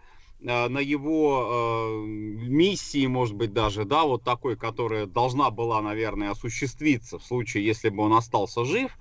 на 0.46 0.80
его 0.80 1.48
э, 1.50 2.06
миссии, 2.06 3.08
может 3.08 3.36
быть, 3.36 3.54
даже, 3.54 3.84
да, 3.84 4.04
вот 4.04 4.24
такой, 4.24 4.56
которая 4.56 5.06
должна 5.06 5.50
была, 5.50 5.82
наверное, 5.82 6.32
осуществиться 6.32 7.18
в 7.18 7.26
случае, 7.26 7.66
если 7.66 7.90
бы 7.90 8.04
он 8.04 8.14
остался 8.14 8.64
жив. 8.64 8.92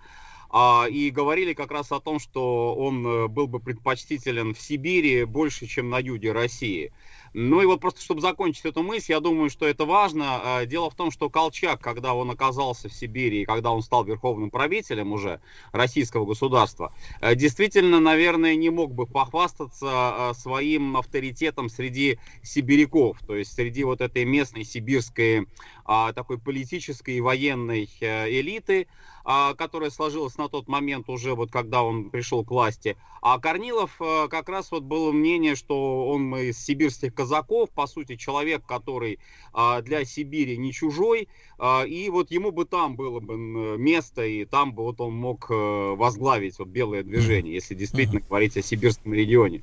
А, 0.57 0.87
и 0.89 1.11
говорили 1.11 1.53
как 1.53 1.73
раз 1.73 1.91
о 1.91 1.99
том, 1.99 2.21
что 2.21 2.77
он 2.77 3.05
э, 3.05 3.27
был 3.27 3.49
бы 3.49 3.59
предпочтителен 3.59 4.55
в 4.55 4.61
Сибири 4.61 5.25
больше, 5.25 5.67
чем 5.67 5.91
на 5.91 5.99
юге 5.99 6.31
России. 6.31 6.93
Ну 7.35 7.61
и 7.61 7.67
вот 7.67 7.81
просто, 7.81 8.01
чтобы 8.01 8.21
закончить 8.21 8.65
эту 8.65 8.85
мысль, 8.85 9.11
я 9.11 9.19
думаю, 9.19 9.51
что 9.51 9.67
это 9.67 9.85
важно. 9.85 10.59
А, 10.59 10.67
Дело 10.67 10.89
в 10.89 10.95
том, 10.95 11.11
что 11.11 11.29
Колчак, 11.29 11.81
когда 11.81 12.15
он 12.15 12.31
оказался 12.31 12.89
в 12.89 12.95
Сибири, 12.95 13.43
и 13.43 13.45
когда 13.45 13.73
он 13.73 13.83
стал 13.83 14.05
верховным 14.05 14.51
правителем 14.51 15.13
уже 15.13 15.41
российского 15.73 16.27
государства, 16.27 16.95
э, 17.21 17.35
действительно, 17.35 17.99
наверное, 17.99 18.55
не 18.55 18.71
мог 18.71 18.95
бы 18.95 19.07
похвастаться 19.07 20.31
э, 20.31 20.35
своим 20.35 20.97
авторитетом 20.97 21.69
среди 21.69 22.21
сибиряков, 22.45 23.19
то 23.27 23.35
есть 23.35 23.53
среди 23.53 23.83
вот 23.83 24.01
этой 24.01 24.25
местной 24.25 24.63
сибирской 24.65 25.49
такой 25.85 26.39
политической 26.39 27.17
и 27.17 27.21
военной 27.21 27.89
э, 28.01 28.31
элиты, 28.31 28.87
а, 29.27 29.55
которая 29.55 29.89
сложилась 29.89 30.37
на 30.37 30.49
тот 30.49 30.69
момент 30.69 31.09
уже 31.09 31.35
вот 31.35 31.51
когда 31.51 31.83
он 31.83 32.11
пришел 32.11 32.45
к 32.45 32.51
власти. 32.51 32.97
А 33.23 33.39
Корнилов 33.39 33.97
э, 34.01 34.29
как 34.29 34.51
раз 34.51 34.71
вот 34.71 34.83
было 34.83 35.13
мнение, 35.13 35.57
что 35.57 36.09
он 36.09 36.37
из 36.37 36.63
сибирских 36.63 37.15
казаков, 37.15 37.71
по 37.71 37.87
сути, 37.87 38.17
человек, 38.17 38.67
который 38.67 39.19
а, 39.55 39.81
для 39.81 40.05
Сибири 40.05 40.59
не 40.59 40.75
чужой, 40.75 41.29
а, 41.59 41.85
и 41.85 42.11
вот 42.11 42.31
ему 42.31 42.53
бы 42.53 42.67
там 42.67 42.97
было 42.97 43.21
бы 43.21 43.79
место, 43.79 44.27
и 44.27 44.45
там 44.45 44.75
бы 44.75 44.83
вот 44.83 45.01
он 45.01 45.15
мог 45.15 45.47
а, 45.51 45.95
возглавить 45.95 46.59
вот 46.59 46.69
белое 46.69 47.03
движение, 47.03 47.55
если 47.55 47.75
действительно 47.75 48.21
говорить 48.21 48.59
о 48.59 48.63
сибирском 48.63 49.15
регионе. 49.15 49.63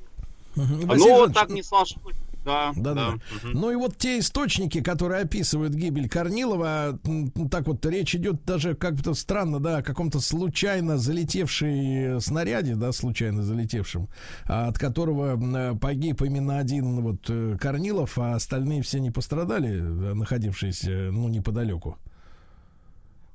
Но 0.56 1.18
вот 1.18 1.35
так 1.35 1.49
не 1.49 1.61
сложилось. 1.61 2.18
Да, 2.44 2.72
да, 2.76 2.94
да. 2.94 2.94
да. 2.94 3.10
Угу. 3.14 3.58
Ну 3.58 3.72
и 3.72 3.76
вот 3.76 3.98
те 3.98 4.20
источники, 4.20 4.82
которые 4.82 5.22
описывают 5.22 5.74
гибель 5.74 6.10
Корнилова, 6.10 7.00
так 7.50 7.68
вот 7.68 7.86
речь 7.86 8.16
идет 8.16 8.44
даже 8.46 8.76
как-то 8.76 9.14
странно, 9.14 9.60
да, 9.60 9.78
о 9.78 9.84
каком-то 9.84 10.20
случайно 10.20 10.98
залетевшей 10.98 12.20
снаряде, 12.22 12.76
да, 12.76 12.92
случайно 12.92 13.44
залетевшем, 13.44 14.08
а 14.46 14.68
от 14.68 14.78
которого 14.78 15.76
погиб 15.78 16.22
именно 16.22 16.60
один 16.60 17.02
вот 17.02 17.30
э, 17.30 17.58
Корнилов, 17.60 18.18
а 18.18 18.36
остальные 18.36 18.82
все 18.82 19.00
не 19.00 19.12
пострадали, 19.12 19.80
находившиеся, 19.80 21.10
ну, 21.12 21.30
неподалеку. 21.30 21.98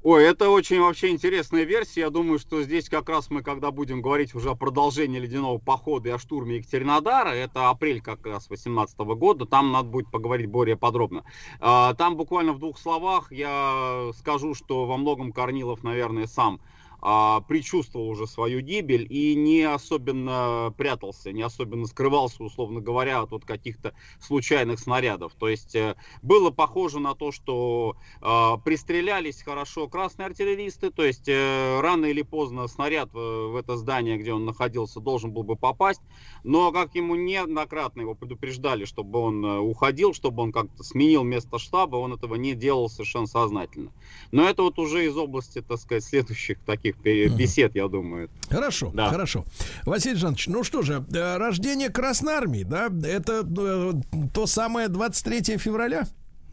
Ой, 0.08 0.22
это 0.22 0.50
очень 0.50 0.78
вообще 0.80 1.08
интересная 1.08 1.64
версия. 1.64 2.02
Я 2.02 2.10
думаю, 2.10 2.38
что 2.38 2.62
здесь 2.62 2.88
как 2.88 3.08
раз 3.08 3.28
мы, 3.28 3.42
когда 3.42 3.72
будем 3.72 4.02
говорить 4.02 4.36
уже 4.36 4.50
о 4.50 4.54
продолжении 4.54 5.18
ледяного 5.18 5.58
похода 5.58 6.10
и 6.10 6.12
о 6.12 6.18
штурме 6.20 6.58
Екатеринодара, 6.58 7.30
это 7.30 7.70
апрель 7.70 8.00
как 8.00 8.24
раз 8.24 8.48
18 8.48 8.96
года, 8.98 9.46
там 9.46 9.72
надо 9.72 9.88
будет 9.88 10.08
поговорить 10.12 10.46
более 10.46 10.76
подробно. 10.76 11.24
А, 11.58 11.92
там 11.94 12.16
буквально 12.16 12.52
в 12.52 12.60
двух 12.60 12.78
словах 12.78 13.32
я 13.32 14.12
скажу, 14.16 14.54
что 14.54 14.86
во 14.86 14.96
многом 14.96 15.32
Корнилов, 15.32 15.82
наверное, 15.82 16.28
сам 16.28 16.60
а, 17.00 17.40
предчувствовал 17.42 18.08
уже 18.08 18.26
свою 18.26 18.60
гибель 18.60 19.06
и 19.08 19.34
не 19.34 19.62
особенно 19.62 20.72
прятался, 20.76 21.32
не 21.32 21.42
особенно 21.42 21.86
скрывался, 21.86 22.42
условно 22.42 22.80
говоря, 22.80 23.20
от 23.20 23.30
вот 23.30 23.44
каких-то 23.44 23.94
случайных 24.20 24.80
снарядов. 24.80 25.32
То 25.38 25.48
есть 25.48 25.74
э, 25.74 25.96
было 26.22 26.50
похоже 26.50 27.00
на 27.00 27.14
то, 27.14 27.32
что 27.32 27.96
э, 28.20 28.52
пристрелялись 28.64 29.42
хорошо 29.42 29.88
красные 29.88 30.26
артиллеристы, 30.26 30.90
то 30.90 31.04
есть 31.04 31.28
э, 31.28 31.80
рано 31.80 32.06
или 32.06 32.22
поздно 32.22 32.66
снаряд 32.68 33.12
в, 33.12 33.52
в 33.52 33.56
это 33.56 33.76
здание, 33.76 34.16
где 34.16 34.32
он 34.32 34.44
находился, 34.44 35.00
должен 35.00 35.32
был 35.32 35.42
бы 35.42 35.56
попасть, 35.56 36.02
но 36.44 36.72
как 36.72 36.94
ему 36.94 37.14
неоднократно 37.14 38.02
его 38.02 38.14
предупреждали, 38.14 38.84
чтобы 38.84 39.18
он 39.18 39.44
э, 39.44 39.58
уходил, 39.58 40.14
чтобы 40.14 40.42
он 40.42 40.52
как-то 40.52 40.82
сменил 40.82 41.24
место 41.24 41.58
штаба, 41.58 41.96
он 41.96 42.12
этого 42.12 42.36
не 42.36 42.54
делал 42.54 42.88
совершенно 42.88 43.26
сознательно. 43.26 43.92
Но 44.32 44.48
это 44.48 44.62
вот 44.62 44.78
уже 44.78 45.06
из 45.06 45.16
области, 45.16 45.60
так 45.60 45.78
сказать, 45.78 46.04
следующих 46.04 46.60
таких 46.60 46.85
таких 46.92 47.32
бесед, 47.36 47.74
я 47.74 47.88
думаю. 47.88 48.30
Хорошо, 48.50 48.90
да. 48.94 49.10
хорошо. 49.10 49.44
Василий 49.84 50.16
Жанович, 50.16 50.48
ну 50.48 50.62
что 50.64 50.82
же, 50.82 51.04
э, 51.12 51.36
рождение 51.36 51.88
Красной 51.90 52.34
Армии, 52.34 52.62
да, 52.62 52.88
это 53.04 53.46
э, 53.46 53.92
то 54.32 54.46
самое 54.46 54.88
23 54.88 55.58
февраля? 55.58 56.06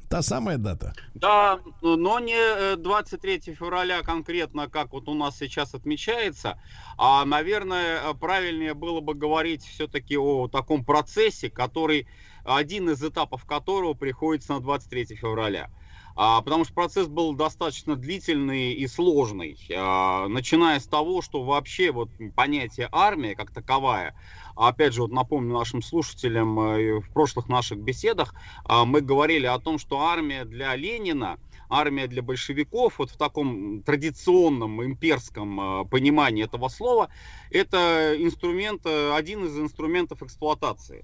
Та 0.09 0.21
самая 0.21 0.57
дата? 0.57 0.93
Да, 1.15 1.59
но 1.81 2.19
не 2.19 2.75
23 2.75 3.35
э, 3.35 3.53
февраля 3.53 4.01
конкретно, 4.01 4.69
как 4.69 4.93
вот 4.93 5.07
у 5.07 5.13
нас 5.15 5.37
сейчас 5.37 5.73
отмечается, 5.73 6.59
а, 6.97 7.25
наверное, 7.25 8.13
правильнее 8.13 8.75
было 8.75 9.01
бы 9.01 9.15
говорить 9.15 9.63
все-таки 9.63 10.15
о 10.17 10.47
таком 10.47 10.85
процессе, 10.85 11.49
который, 11.49 12.07
один 12.45 12.89
из 12.89 13.03
этапов 13.03 13.45
которого 13.45 13.95
приходится 13.95 14.53
на 14.53 14.59
23 14.59 15.15
февраля. 15.15 15.71
А, 16.15 16.41
потому 16.41 16.63
что 16.63 16.73
процесс 16.73 17.07
был 17.07 17.33
достаточно 17.33 17.95
длительный 17.95 18.73
и 18.73 18.87
сложный, 18.87 19.57
а, 19.75 20.27
начиная 20.27 20.79
с 20.79 20.87
того, 20.87 21.21
что 21.21 21.43
вообще 21.43 21.91
вот 21.91 22.09
понятие 22.35 22.87
армия 22.91 23.35
как 23.35 23.51
таковая, 23.51 24.15
опять 24.55 24.93
же, 24.93 25.01
вот 25.01 25.11
напомню 25.11 25.53
нашим 25.53 25.81
слушателям, 25.81 26.59
э, 26.59 26.99
в 26.99 27.11
прошлых 27.11 27.49
наших 27.49 27.79
беседах 27.79 28.35
а, 28.65 28.85
мы 28.85 29.01
говорили 29.01 29.47
о 29.47 29.57
том, 29.57 29.79
что 29.79 30.01
армия 30.01 30.45
для 30.45 30.75
Ленина, 30.75 31.39
армия 31.67 32.05
для 32.05 32.21
большевиков, 32.21 32.99
вот 32.99 33.09
в 33.09 33.17
таком 33.17 33.81
традиционном 33.81 34.83
имперском 34.83 35.87
понимании 35.89 36.43
этого 36.43 36.67
слова, 36.67 37.09
это 37.49 38.15
инструмент, 38.19 38.85
э, 38.85 39.15
один 39.15 39.45
из 39.45 39.57
инструментов 39.57 40.21
эксплуатации 40.21 41.03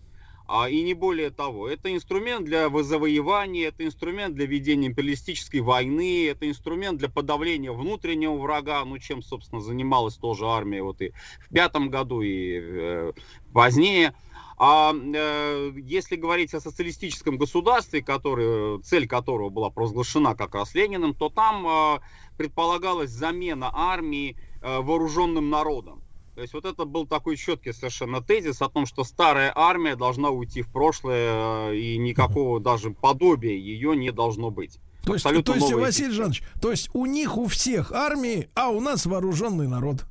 а, 0.52 0.68
и 0.68 0.82
не 0.82 0.96
более 0.96 1.30
того. 1.30 1.70
Это 1.70 1.94
инструмент 1.94 2.44
для 2.46 2.70
завоевания, 2.82 3.68
это 3.68 3.86
инструмент 3.86 4.34
для 4.34 4.48
ведения 4.48 4.88
империалистической 4.88 5.60
войны, 5.60 6.28
это 6.28 6.50
инструмент 6.50 6.98
для 6.98 7.08
подавления 7.08 7.72
внутреннего 7.72 8.36
врага, 8.36 8.84
ну 8.84 8.98
чем, 8.98 9.22
собственно, 9.22 9.62
занималась 9.62 10.16
тоже 10.16 10.48
армия 10.48 10.82
вот 10.82 11.02
и 11.02 11.14
в 11.40 11.54
пятом 11.54 11.90
году, 11.92 12.22
и 12.22 12.60
э, 12.60 13.14
позднее. 13.54 14.16
А 14.58 14.92
э, 14.92 15.72
если 15.78 16.16
говорить 16.16 16.56
о 16.56 16.60
социалистическом 16.60 17.38
государстве, 17.38 18.02
который, 18.02 18.82
цель 18.82 19.08
которого 19.08 19.50
была 19.50 19.70
провозглашена 19.70 20.34
как 20.34 20.56
раз 20.56 20.74
Лениным, 20.74 21.14
то 21.14 21.30
там 21.30 21.68
э, 21.68 22.00
предполагалась 22.38 23.12
замена 23.12 23.70
армии 23.72 24.36
э, 24.64 24.80
вооруженным 24.80 25.52
народом. 25.52 26.02
То 26.40 26.44
есть 26.44 26.54
вот 26.54 26.64
это 26.64 26.86
был 26.86 27.06
такой 27.06 27.36
четкий 27.36 27.74
совершенно 27.74 28.22
тезис 28.22 28.62
о 28.62 28.70
том, 28.70 28.86
что 28.86 29.04
старая 29.04 29.52
армия 29.54 29.98
должна 29.98 30.30
уйти 30.30 30.62
в 30.62 30.72
прошлое, 30.72 31.72
э, 31.72 31.76
и 31.76 31.98
никакого 31.98 32.62
даже 32.62 32.92
подобия 32.92 33.52
ее 33.52 33.94
не 33.94 34.14
должно 34.14 34.50
быть. 34.50 34.80
То 35.04 35.16
есть, 35.16 35.26
то 35.26 35.54
есть 35.54 35.74
Василий 35.74 36.14
Жанович, 36.14 36.44
то 36.62 36.72
есть 36.72 36.92
у 36.94 37.06
них 37.06 37.38
у 37.38 37.48
всех 37.48 37.92
армии, 37.92 38.50
а 38.56 38.70
у 38.70 38.80
нас 38.80 39.06
вооруженный 39.06 39.68
народ. 39.68 40.06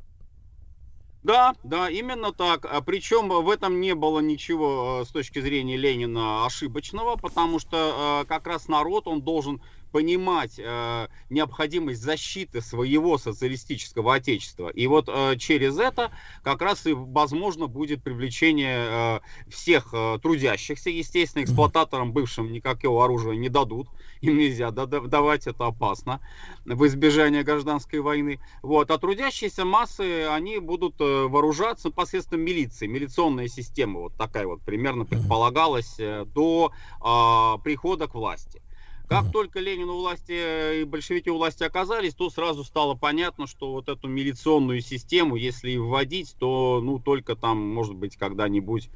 Да, 1.22 1.54
да, 1.62 1.88
именно 1.88 2.34
так. 2.34 2.66
А 2.70 2.82
Причем 2.82 3.30
в 3.30 3.48
этом 3.48 3.80
не 3.80 3.94
было 3.94 4.20
ничего 4.20 5.00
э, 5.00 5.04
с 5.06 5.08
точки 5.08 5.40
зрения 5.40 5.78
Ленина 5.78 6.44
ошибочного, 6.44 7.16
потому 7.16 7.58
что 7.58 8.22
э, 8.22 8.28
как 8.28 8.46
раз 8.46 8.68
народ, 8.68 9.06
он 9.06 9.22
должен 9.22 9.62
понимать 9.90 10.58
э, 10.58 11.08
необходимость 11.30 12.02
защиты 12.02 12.60
своего 12.60 13.18
социалистического 13.18 14.14
отечества. 14.14 14.68
И 14.68 14.86
вот 14.86 15.08
э, 15.08 15.36
через 15.38 15.78
это 15.78 16.10
как 16.42 16.62
раз 16.62 16.86
и 16.86 16.92
возможно 16.92 17.66
будет 17.66 18.02
привлечение 18.02 18.86
э, 18.88 19.20
всех 19.50 19.90
э, 19.92 20.18
трудящихся. 20.22 20.90
Естественно, 20.90 21.44
эксплуататорам 21.44 22.12
бывшим 22.12 22.52
никакого 22.52 23.04
оружия 23.04 23.36
не 23.36 23.48
дадут. 23.48 23.88
Им 24.20 24.38
нельзя 24.38 24.70
давать, 24.70 25.46
это 25.46 25.66
опасно 25.66 26.20
в 26.64 26.86
избежание 26.86 27.42
гражданской 27.42 28.00
войны. 28.00 28.40
Вот. 28.62 28.90
А 28.90 28.98
трудящиеся 28.98 29.64
массы, 29.64 30.26
они 30.26 30.58
будут 30.58 31.00
э, 31.00 31.26
вооружаться 31.26 31.90
посредством 31.90 32.40
милиции. 32.40 32.86
Милиционная 32.86 33.48
система 33.48 34.00
вот 34.00 34.14
такая 34.14 34.46
вот 34.46 34.60
примерно 34.62 35.04
предполагалась 35.04 35.96
э, 35.98 36.24
до 36.26 36.72
э, 37.00 37.62
прихода 37.62 38.06
к 38.06 38.14
власти. 38.14 38.62
Как 39.08 39.32
только 39.32 39.58
Ленин 39.58 39.88
у 39.88 39.96
власти 39.96 40.32
э, 40.32 40.80
и 40.82 40.84
большевики 40.84 41.30
у 41.30 41.38
власти 41.38 41.62
оказались, 41.62 42.14
то 42.14 42.28
сразу 42.28 42.62
стало 42.62 42.94
понятно, 42.94 43.46
что 43.46 43.72
вот 43.72 43.88
эту 43.88 44.06
милиционную 44.06 44.82
систему, 44.82 45.34
если 45.34 45.70
и 45.70 45.78
вводить, 45.78 46.36
то 46.38 46.80
ну 46.82 46.98
только 46.98 47.34
там, 47.34 47.58
может 47.58 47.94
быть, 47.94 48.16
когда-нибудь, 48.16 48.90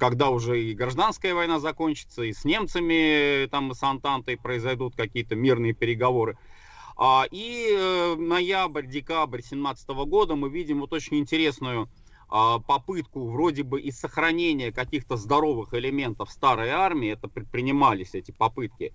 когда 0.00 0.30
уже 0.30 0.62
и 0.62 0.72
гражданская 0.72 1.34
война 1.34 1.60
закончится, 1.60 2.22
и 2.22 2.32
с 2.32 2.46
немцами, 2.46 3.44
э, 3.44 3.48
там, 3.48 3.74
с 3.74 3.82
Антантой 3.82 4.38
произойдут 4.38 4.96
какие-то 4.96 5.36
мирные 5.36 5.74
переговоры. 5.74 6.38
А, 6.96 7.26
и 7.30 7.68
э, 7.70 8.16
ноябрь, 8.16 8.86
декабрь 8.86 9.42
17 9.42 9.88
года 9.88 10.34
мы 10.34 10.48
видим 10.48 10.80
вот 10.80 10.94
очень 10.94 11.18
интересную 11.18 11.90
а, 12.30 12.58
попытку 12.58 13.28
вроде 13.28 13.62
бы 13.62 13.80
и 13.80 13.90
сохранения 13.90 14.72
каких-то 14.72 15.16
здоровых 15.16 15.74
элементов 15.74 16.30
старой 16.30 16.70
армии, 16.70 17.10
это 17.10 17.28
предпринимались 17.28 18.14
эти 18.14 18.32
попытки, 18.32 18.92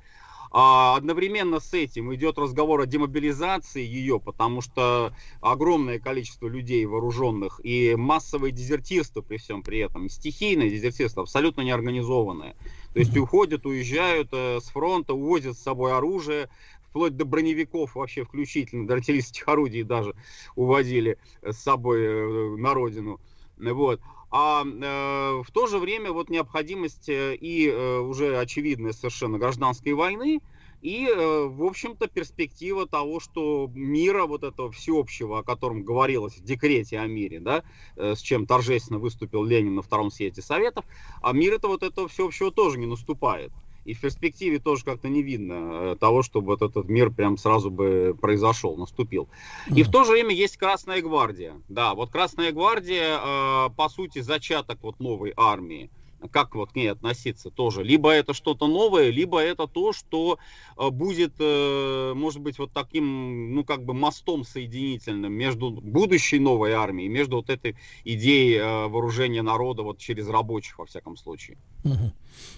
а 0.56 0.96
одновременно 0.96 1.60
с 1.60 1.74
этим 1.74 2.14
идет 2.14 2.38
разговор 2.38 2.82
о 2.82 2.86
демобилизации 2.86 3.84
ее, 3.84 4.20
потому 4.20 4.62
что 4.62 5.12
огромное 5.42 5.98
количество 5.98 6.48
людей 6.48 6.86
вооруженных 6.86 7.60
и 7.64 7.96
массовое 7.96 8.52
дезертирство 8.52 9.22
при 9.22 9.38
всем 9.38 9.64
при 9.64 9.80
этом, 9.80 10.10
стихийное 10.10 10.70
дезертирство, 10.70 11.24
абсолютно 11.24 11.62
неорганизованное. 11.62 12.56
То 12.94 13.00
есть 13.00 13.18
уходят, 13.18 13.66
уезжают 13.66 14.30
э, 14.32 14.60
с 14.62 14.66
фронта, 14.66 15.16
увозят 15.16 15.58
с 15.58 15.64
собой 15.64 15.94
оружие, 15.98 16.50
вплоть 16.88 17.18
до 17.18 17.26
броневиков 17.26 17.96
вообще 17.96 18.24
включительно, 18.24 18.86
до 18.86 18.94
артиллерийских 18.94 19.48
орудий 19.48 19.82
даже 19.82 20.14
увозили 20.56 21.18
с 21.42 21.58
собой 21.58 22.04
э, 22.04 22.56
на 22.58 22.76
родину. 22.76 23.20
Вот. 23.58 24.00
А 24.36 24.64
э, 24.66 25.44
в 25.44 25.52
то 25.52 25.68
же 25.68 25.78
время 25.78 26.12
вот 26.12 26.32
необходимость 26.32 27.08
э, 27.08 27.36
и 27.36 27.68
э, 27.68 28.00
уже 28.00 28.40
очевидная 28.40 28.92
совершенно 28.92 29.38
гражданской 29.38 29.94
войны, 29.94 30.42
и, 30.82 31.08
в 31.08 31.64
общем-то, 31.64 32.08
перспектива 32.08 32.86
того, 32.86 33.22
что 33.22 33.70
мира 33.74 34.26
вот 34.26 34.44
этого 34.44 34.70
всеобщего, 34.70 35.40
о 35.40 35.44
котором 35.44 35.84
говорилось 35.84 36.36
в 36.36 36.44
декрете 36.44 37.00
о 37.00 37.08
мире, 37.08 37.40
да, 37.40 37.64
с 37.96 38.20
чем 38.20 38.46
торжественно 38.46 39.00
выступил 39.00 39.46
Ленин 39.46 39.76
на 39.76 39.82
Втором 39.82 40.12
съезде 40.12 40.42
Советов, 40.42 40.84
а 41.22 41.32
мир 41.32 41.54
это 41.54 41.70
вот 41.70 41.84
этого 41.84 42.10
всеобщего 42.10 42.52
тоже 42.52 42.80
не 42.80 42.86
наступает. 42.86 43.54
И 43.86 43.94
в 43.94 44.02
перспективе 44.02 44.60
тоже 44.60 44.86
как-то 44.86 45.10
не 45.10 45.22
видно 45.22 45.54
э, 45.54 45.96
того, 46.00 46.24
чтобы 46.24 46.48
вот 46.48 46.62
этот 46.62 46.88
мир 46.88 47.10
прям 47.12 47.38
сразу 47.38 47.70
бы 47.70 48.16
произошел, 48.20 48.78
наступил. 48.78 49.28
И 49.68 49.84
в 49.84 49.92
то 49.92 50.04
же 50.04 50.14
время 50.14 50.34
есть 50.34 50.58
Красная 50.58 51.02
Гвардия. 51.02 51.62
Да, 51.68 51.94
вот 51.94 52.10
Красная 52.10 52.52
Гвардия, 52.52 53.18
э, 53.18 53.70
по 53.76 53.90
сути, 53.90 54.20
зачаток 54.20 54.80
вот 54.82 55.00
новой 55.00 55.34
армии. 55.36 55.90
Как 56.32 56.56
вот 56.56 56.72
к 56.72 56.76
ней 56.76 56.92
относиться 56.92 57.50
тоже. 57.50 57.84
Либо 57.84 58.12
это 58.12 58.34
что-то 58.34 58.68
новое, 58.68 59.10
либо 59.10 59.40
это 59.40 59.68
то, 59.68 59.94
что 59.94 60.40
э, 60.78 60.90
будет, 60.90 61.34
э, 61.40 62.14
может 62.16 62.42
быть, 62.42 62.60
вот 62.60 62.72
таким, 62.72 63.56
ну, 63.56 63.64
как 63.64 63.84
бы 63.84 63.94
мостом 63.94 64.44
соединительным 64.44 65.34
между 65.34 65.72
будущей 65.72 66.40
новой 66.40 66.74
армией, 66.74 67.10
между 67.10 67.38
вот 67.38 67.50
этой 67.50 67.76
идеей 68.04 68.58
э, 68.58 68.88
вооружения 68.88 69.42
народа 69.42 69.84
вот 69.84 69.98
через 69.98 70.28
рабочих, 70.28 70.80
во 70.80 70.86
всяком 70.86 71.18
случае. 71.18 71.58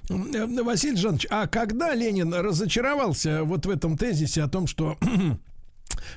Василий 0.09 0.97
Жанович, 0.97 1.27
а 1.29 1.47
когда 1.47 1.93
Ленин 1.93 2.33
разочаровался 2.33 3.43
вот 3.43 3.65
в 3.65 3.69
этом 3.69 3.97
тезисе 3.97 4.43
о 4.43 4.47
том, 4.47 4.67
что 4.67 4.97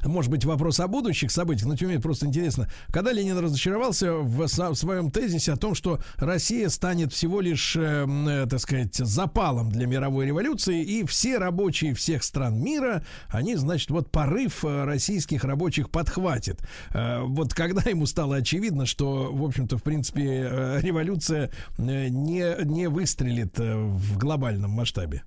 может 0.05 0.31
быть, 0.31 0.45
вопрос 0.45 0.81
о 0.81 0.89
будущих 0.89 1.31
событиях, 1.31 1.69
но 1.69 1.77
тем 1.77 1.89
не 1.89 1.95
менее 1.95 2.03
просто 2.03 2.27
интересно. 2.27 2.69
Когда 2.89 3.13
Ленин 3.13 3.39
разочаровался 3.39 4.15
в, 4.15 4.47
в 4.47 4.75
своем 4.75 5.11
тезисе 5.11 5.53
о 5.53 5.57
том, 5.57 5.75
что 5.75 6.01
Россия 6.17 6.69
станет 6.69 7.13
всего 7.13 7.41
лишь, 7.41 7.77
э, 7.77 8.07
э, 8.07 8.47
так 8.49 8.61
сказать, 8.61 8.95
запалом 8.95 9.71
для 9.71 9.87
мировой 9.87 10.27
революции, 10.27 10.83
и 10.83 11.05
все 11.05 11.39
рабочие 11.39 11.95
всех 11.95 12.23
стран 12.23 12.61
мира, 12.61 13.05
они, 13.29 13.57
значит, 13.57 13.91
вот 13.91 14.11
порыв 14.11 14.65
э, 14.65 14.85
российских 14.85 15.45
рабочих 15.45 15.91
подхватит. 15.91 16.61
Э, 16.91 17.21
вот 17.23 17.55
когда 17.55 17.83
ему 17.89 18.07
стало 18.07 18.37
очевидно, 18.37 18.87
что, 18.87 19.33
в 19.33 19.45
общем-то, 19.45 19.79
в 19.79 19.83
принципе, 19.83 20.49
э, 20.51 20.81
революция 20.81 21.51
э, 21.79 22.09
не, 22.09 22.65
не 22.65 22.89
выстрелит 22.89 23.59
э, 23.59 23.77
в 23.77 24.19
глобальном 24.19 24.71
масштабе. 24.71 25.23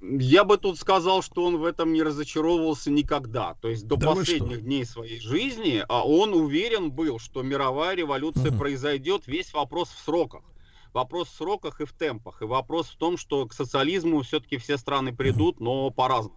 Я 0.00 0.44
бы 0.44 0.56
тут 0.56 0.78
сказал, 0.78 1.22
что 1.22 1.44
он 1.44 1.58
в 1.58 1.64
этом 1.64 1.92
не 1.92 2.02
разочаровывался 2.02 2.90
никогда. 2.90 3.54
То 3.60 3.68
есть 3.68 3.86
до 3.86 3.96
да 3.96 4.14
последних 4.14 4.62
дней 4.62 4.86
своей 4.86 5.20
жизни 5.20 5.84
а 5.88 6.06
он 6.06 6.32
уверен 6.32 6.90
был, 6.90 7.18
что 7.18 7.42
мировая 7.42 7.94
революция 7.94 8.50
угу. 8.50 8.58
произойдет. 8.58 9.26
Весь 9.26 9.52
вопрос 9.52 9.90
в 9.90 10.02
сроках. 10.02 10.42
Вопрос 10.94 11.28
в 11.28 11.36
сроках 11.36 11.80
и 11.80 11.84
в 11.84 11.92
темпах. 11.92 12.40
И 12.42 12.46
вопрос 12.46 12.88
в 12.88 12.96
том, 12.96 13.16
что 13.16 13.46
к 13.46 13.52
социализму 13.52 14.22
все-таки 14.22 14.56
все 14.56 14.78
страны 14.78 15.14
придут, 15.14 15.60
но 15.60 15.90
по-разному. 15.90 16.36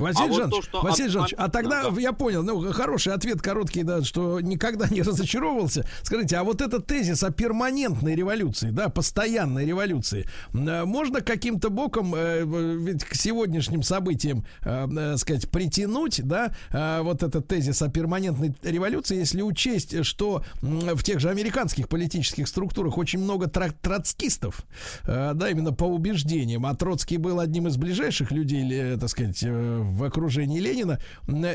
Василий 0.00 0.30
а 0.30 0.32
Жанович, 0.32 0.54
вот 0.54 0.70
то, 0.70 0.80
Василий 0.82 1.08
от... 1.08 1.12
Жанович, 1.12 1.34
а 1.36 1.48
тогда 1.48 1.90
да. 1.90 2.00
я 2.00 2.12
понял, 2.12 2.42
ну, 2.42 2.72
хороший 2.72 3.12
ответ, 3.12 3.42
короткий, 3.42 3.82
да, 3.82 4.02
что 4.02 4.40
никогда 4.40 4.88
не 4.88 5.02
разочаровывался. 5.10 5.86
Скажите, 6.02 6.36
а 6.36 6.44
вот 6.44 6.60
этот 6.60 6.86
тезис 6.86 7.22
о 7.22 7.30
перманентной 7.30 8.14
революции, 8.14 8.70
да, 8.70 8.88
постоянной 8.88 9.66
революции, 9.66 10.28
э, 10.52 10.84
можно 10.84 11.20
каким-то 11.20 11.70
боком, 11.70 12.14
э, 12.14 12.44
ведь 12.44 13.04
к 13.04 13.14
сегодняшним 13.14 13.82
событиям, 13.82 14.44
э, 14.62 14.88
э, 14.90 15.16
сказать, 15.16 15.50
притянуть, 15.50 16.20
да, 16.24 16.54
э, 16.70 17.00
вот 17.02 17.22
этот 17.22 17.46
тезис 17.46 17.82
о 17.82 17.88
перманентной 17.88 18.54
революции, 18.62 19.16
если 19.16 19.42
учесть, 19.42 20.04
что 20.04 20.44
в 20.60 21.02
тех 21.02 21.20
же 21.20 21.28
американских 21.30 21.88
политических 21.88 22.48
структурах 22.48 22.98
очень 22.98 23.18
много 23.20 23.46
тро- 23.46 23.74
троцкистов, 23.80 24.64
э, 25.04 25.32
да, 25.34 25.50
именно 25.50 25.72
по 25.72 25.84
убеждениям, 25.84 26.66
а 26.66 26.74
Троцкий 26.74 27.16
был 27.16 27.40
одним 27.40 27.66
из 27.66 27.76
ближайших 27.76 28.30
людей, 28.30 28.68
э, 28.70 28.96
так 28.98 29.08
сказать, 29.08 29.38
э, 29.42 29.82
в 29.90 30.04
окружении 30.04 30.60
Ленина. 30.60 30.98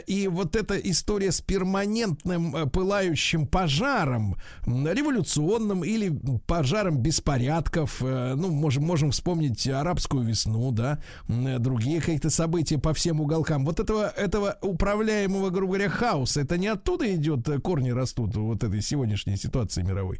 И 0.07 0.27
вот 0.27 0.55
эта 0.55 0.75
история 0.77 1.31
с 1.31 1.41
перманентным 1.41 2.55
э, 2.55 2.65
пылающим 2.67 3.47
пожаром, 3.47 4.35
революционным 4.65 5.83
или 5.83 6.11
пожаром 6.47 6.97
беспорядков, 6.97 8.01
э, 8.01 8.35
ну, 8.35 8.49
можем, 8.51 8.83
можем 8.83 9.11
вспомнить 9.11 9.67
арабскую 9.67 10.23
весну, 10.23 10.71
да, 10.71 10.99
другие 11.27 11.99
какие-то 11.99 12.29
события 12.29 12.77
по 12.77 12.93
всем 12.93 13.21
уголкам. 13.21 13.65
Вот 13.65 13.79
этого, 13.79 14.07
этого 14.09 14.57
управляемого, 14.61 15.49
грубо 15.49 15.73
говоря, 15.73 15.89
хаоса, 15.89 16.41
это 16.41 16.57
не 16.57 16.67
оттуда 16.67 17.13
идет, 17.15 17.47
э, 17.49 17.59
корни 17.59 17.89
растут 17.89 18.35
вот 18.35 18.63
этой 18.63 18.81
сегодняшней 18.81 19.37
ситуации 19.37 19.81
мировой? 19.81 20.19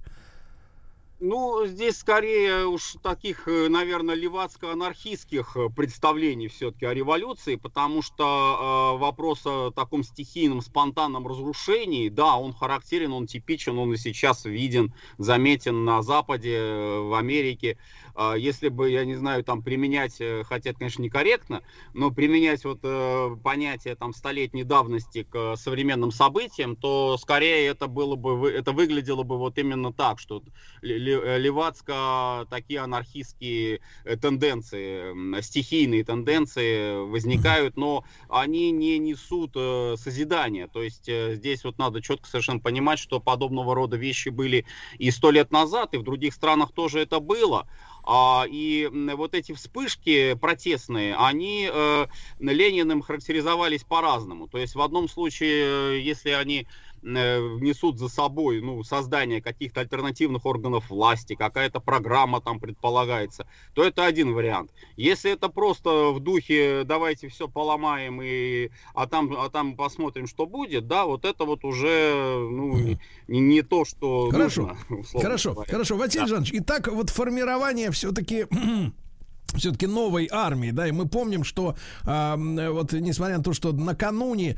Ну, 1.22 1.66
здесь 1.66 1.98
скорее 2.00 2.68
уж 2.68 2.98
таких, 3.02 3.48
э, 3.48 3.70
наверное, 3.70 4.16
левацко-анархистских 4.16 5.56
э, 5.56 5.70
представлений 5.74 6.50
все-таки 6.50 6.86
о 6.86 6.94
революции, 6.94 7.56
потому 7.56 8.02
что 8.02 8.96
э, 8.98 9.00
вопрос 9.00 9.46
о 9.46 9.72
таком 9.72 10.04
стихийном, 10.04 10.60
спонтанном 10.60 11.26
разрушении, 11.26 12.10
да, 12.10 12.36
он 12.36 12.54
характерен, 12.54 13.14
он 13.14 13.28
типичен, 13.28 13.80
он 13.80 13.94
и 13.94 13.98
сейчас 13.98 14.44
виден, 14.44 14.94
заметен 15.18 15.86
на 15.86 16.02
Западе, 16.02 16.58
э, 16.58 17.00
в 17.00 17.14
Америке. 17.14 17.78
А, 18.16 18.36
если 18.36 18.70
бы, 18.70 18.90
я 18.90 19.04
не 19.04 19.16
знаю, 19.16 19.44
там 19.44 19.62
применять, 19.62 20.22
э, 20.22 20.44
хотя 20.46 20.70
это, 20.70 20.80
конечно, 20.80 21.02
некорректно, 21.02 21.62
но 21.94 22.12
применять 22.12 22.64
вот 22.64 22.80
э, 22.84 23.36
понятие 23.44 23.96
там 23.96 24.14
столетней 24.14 24.64
давности 24.64 25.24
к 25.24 25.58
современным 25.58 26.12
событиям, 26.12 26.78
то 26.78 27.18
скорее 27.18 27.68
это 27.68 27.88
было 27.88 28.16
бы, 28.16 28.50
это 28.50 28.72
выглядело 28.72 29.24
бы 29.24 29.38
вот 29.38 29.58
именно 29.58 29.92
так, 29.92 30.20
что 30.20 30.42
э, 30.82 30.88
левацко 30.88 32.48
такие 32.50 32.80
анархистские 32.80 33.82
тенденции, 34.22 35.42
стихийные 35.42 36.06
тенденции 36.06 37.06
возникают, 37.06 37.76
но 37.76 38.06
они 38.30 38.72
не 38.72 38.98
несут 38.98 39.54
созидания. 40.00 40.68
То 40.68 40.84
есть 40.84 41.10
здесь 41.10 41.64
вот 41.66 41.78
надо 41.78 42.02
четко 42.02 42.30
совершенно 42.30 42.60
понимать, 42.60 43.00
что 43.00 43.20
подобного 43.20 43.76
рода 43.76 43.98
вещи 43.98 44.30
были 44.30 44.66
и 45.00 45.12
сто 45.12 45.32
лет 45.32 45.52
назад, 45.52 45.94
и 45.94 45.98
в 45.98 46.04
других 46.04 46.34
странах 46.34 46.72
тоже 46.72 47.00
это 47.00 47.20
было. 47.20 47.68
А, 48.06 48.46
и 48.48 48.88
вот 49.16 49.34
эти 49.34 49.52
вспышки 49.54 50.36
протестные, 50.36 51.16
они 51.16 51.68
э, 51.72 52.06
Лениным 52.40 53.02
характеризовались 53.02 53.84
по-разному. 53.84 54.48
То 54.48 54.60
есть 54.60 54.76
в 54.76 54.82
одном 54.82 55.10
случае, 55.10 55.96
э, 55.96 56.00
если 56.02 56.30
они 56.30 56.68
внесут 57.06 58.00
за 58.00 58.10
собой 58.10 58.62
ну, 58.62 58.84
создание 58.84 59.42
каких-то 59.42 59.82
альтернативных 59.82 60.46
органов 60.46 60.90
власти, 60.90 61.36
какая-то 61.36 61.80
программа 61.80 62.42
там 62.42 62.60
предполагается, 62.60 63.48
то 63.74 63.84
это 63.84 64.06
один 64.06 64.34
вариант. 64.34 64.72
Если 64.98 65.32
это 65.32 65.50
просто 65.50 66.12
в 66.12 66.20
духе 66.20 66.84
давайте 66.84 67.28
все 67.28 67.48
поломаем 67.48 68.22
и 68.24 68.72
а 68.94 69.08
там, 69.08 69.36
а 69.38 69.50
там 69.50 69.76
посмотрим, 69.76 70.28
что 70.28 70.46
будет, 70.46 70.88
да, 70.88 71.06
вот 71.06 71.26
это 71.26 71.46
вот 71.46 71.64
уже 71.64 72.38
ну, 72.50 72.76
не, 72.78 73.00
не 73.28 73.62
то, 73.62 73.86
что 73.86 74.30
Хорошо, 74.32 74.76
нужно, 74.90 75.20
хорошо, 75.20 75.54
говоря. 75.54 75.72
хорошо. 75.72 75.98
Василий 75.98 76.24
да. 76.24 76.28
Жанович, 76.28 76.52
итак, 76.54 76.88
вот 76.88 77.10
формирование 77.10 77.92
все-таки 77.92 78.48
все-таки 79.58 79.88
новой 79.88 80.28
армии, 80.32 80.72
да, 80.72 80.88
и 80.88 80.92
мы 80.92 81.08
помним, 81.08 81.44
что 81.44 81.76
э, 82.04 82.70
вот 82.72 82.94
несмотря 82.94 83.38
на 83.38 83.44
то, 83.44 83.54
что 83.54 83.72
накануне 83.72 84.58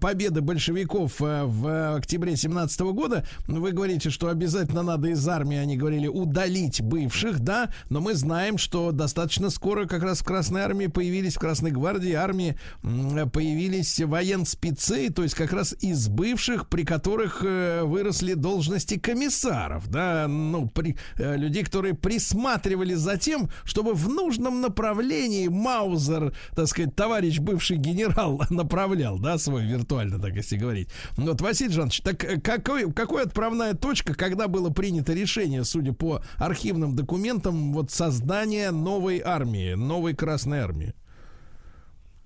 победы 0.00 0.40
большевиков 0.40 1.20
э, 1.20 1.44
в 1.44 1.96
октябре 1.96 2.36
17 2.36 2.80
года, 2.80 3.24
вы 3.46 3.72
говорите, 3.72 4.10
что 4.10 4.28
обязательно 4.28 4.82
надо 4.82 5.08
из 5.08 5.26
армии, 5.28 5.56
они 5.56 5.76
говорили, 5.76 6.06
удалить 6.08 6.80
бывших, 6.80 7.40
да, 7.40 7.70
но 7.88 8.00
мы 8.00 8.14
знаем, 8.14 8.58
что 8.58 8.92
достаточно 8.92 9.50
скоро 9.50 9.86
как 9.86 10.02
раз 10.02 10.20
в 10.20 10.24
Красной 10.24 10.62
армии 10.62 10.86
появились, 10.86 11.36
в 11.36 11.40
Красной 11.40 11.70
гвардии 11.70 12.12
армии 12.12 12.56
появились 12.82 14.00
военспецы, 14.00 15.10
то 15.10 15.22
есть 15.22 15.34
как 15.34 15.52
раз 15.52 15.74
из 15.80 16.08
бывших, 16.08 16.68
при 16.68 16.84
которых 16.84 17.42
э, 17.44 17.82
выросли 17.84 18.34
должности 18.34 18.98
комиссаров, 18.98 19.88
да, 19.88 20.26
ну, 20.28 20.68
при, 20.68 20.96
э, 21.16 21.36
людей, 21.36 21.64
которые 21.64 21.94
присматривали 21.94 22.94
за 22.94 23.16
тем, 23.16 23.50
чтобы 23.64 23.94
в 23.94 24.08
нужном 24.08 24.29
направлении 24.38 25.48
Маузер, 25.48 26.32
так 26.54 26.66
сказать, 26.68 26.94
товарищ 26.94 27.38
бывший 27.38 27.76
генерал 27.76 28.42
направлял, 28.50 29.18
да, 29.18 29.38
свой 29.38 29.64
виртуально, 29.64 30.18
так 30.18 30.34
если 30.34 30.56
говорить. 30.56 30.88
Вот, 31.16 31.40
Василий 31.40 31.72
Жанович, 31.72 32.00
так 32.02 32.24
э, 32.24 32.40
какой, 32.40 32.92
какой 32.92 33.22
отправная 33.22 33.74
точка, 33.74 34.14
когда 34.14 34.48
было 34.48 34.70
принято 34.70 35.12
решение, 35.12 35.64
судя 35.64 35.92
по 35.92 36.22
архивным 36.36 36.96
документам, 36.96 37.72
вот 37.72 37.90
создания 37.90 38.70
новой 38.70 39.20
армии, 39.20 39.74
новой 39.74 40.14
Красной 40.14 40.60
армии? 40.60 40.94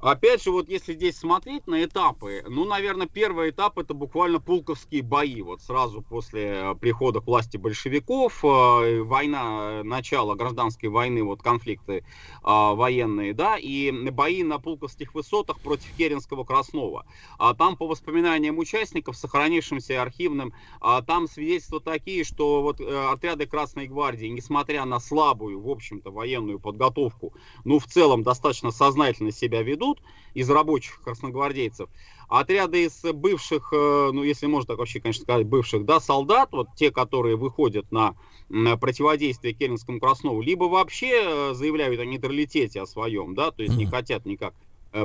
Опять 0.05 0.43
же, 0.43 0.51
вот 0.51 0.69
если 0.69 0.93
здесь 0.93 1.17
смотреть 1.17 1.67
на 1.67 1.83
этапы, 1.83 2.45
ну, 2.47 2.67
наверное, 2.67 3.07
первый 3.07 3.49
этап 3.49 3.79
это 3.79 3.95
буквально 3.95 4.39
пулковские 4.39 5.01
бои. 5.01 5.41
Вот 5.41 5.63
сразу 5.63 6.03
после 6.03 6.43
э, 6.43 6.75
прихода 6.75 7.23
к 7.23 7.27
власти 7.27 7.57
большевиков, 7.57 8.45
э, 8.45 9.01
война, 9.01 9.83
начало 9.83 10.35
гражданской 10.35 10.91
войны, 10.91 11.23
вот 11.23 11.43
конфликты 11.43 12.05
а, 12.43 12.75
военные, 12.75 13.33
да, 13.33 13.57
и 13.57 13.91
бои 14.11 14.43
на 14.43 14.59
пулковских 14.59 15.15
высотах 15.15 15.59
против 15.61 15.91
Керенского 15.97 16.45
Краснова. 16.45 17.07
А 17.39 17.55
там, 17.55 17.75
по 17.75 17.87
воспоминаниям 17.87 18.59
участников, 18.59 19.17
сохранившимся 19.17 20.03
архивным, 20.03 20.53
а, 20.83 21.01
там 21.01 21.27
свидетельства 21.27 21.81
такие, 21.81 22.25
что 22.25 22.61
вот 22.61 22.79
э, 22.79 23.07
отряды 23.11 23.47
Красной 23.47 23.87
Гвардии, 23.87 24.27
несмотря 24.27 24.85
на 24.85 25.01
слабую, 25.01 25.63
в 25.63 25.71
общем-то, 25.71 26.11
военную 26.11 26.61
подготовку, 26.61 27.33
ну, 27.65 27.79
в 27.79 27.87
целом 27.87 28.23
достаточно 28.23 28.71
сознательно 28.71 29.33
себя 29.33 29.63
ведут, 29.63 29.94
идут 29.95 30.03
из 30.35 30.51
рабочих 30.51 31.01
красногвардейцев. 31.03 31.89
Отряды 32.29 32.85
из 32.85 33.03
бывших, 33.03 33.73
э, 33.73 34.11
ну 34.13 34.23
если 34.23 34.47
можно 34.47 34.69
так 34.69 34.79
вообще, 34.79 35.01
конечно, 35.01 35.23
сказать, 35.23 35.47
бывших, 35.47 35.85
да, 35.85 36.01
солдат, 36.01 36.51
вот 36.53 36.69
те, 36.77 36.91
которые 36.91 37.37
выходят 37.37 37.91
на, 37.93 38.17
на 38.49 38.77
противодействие 38.77 39.55
Керенскому 39.55 40.01
Краснову, 40.01 40.41
либо 40.43 40.65
вообще 40.65 41.23
э, 41.23 41.55
заявляют 41.55 42.01
о 42.01 42.05
нейтралитете 42.05 42.83
о 42.83 42.87
своем, 42.87 43.35
да, 43.35 43.51
то 43.51 43.63
есть 43.63 43.77
не 43.77 43.87
хотят 43.87 44.27
никак 44.27 44.55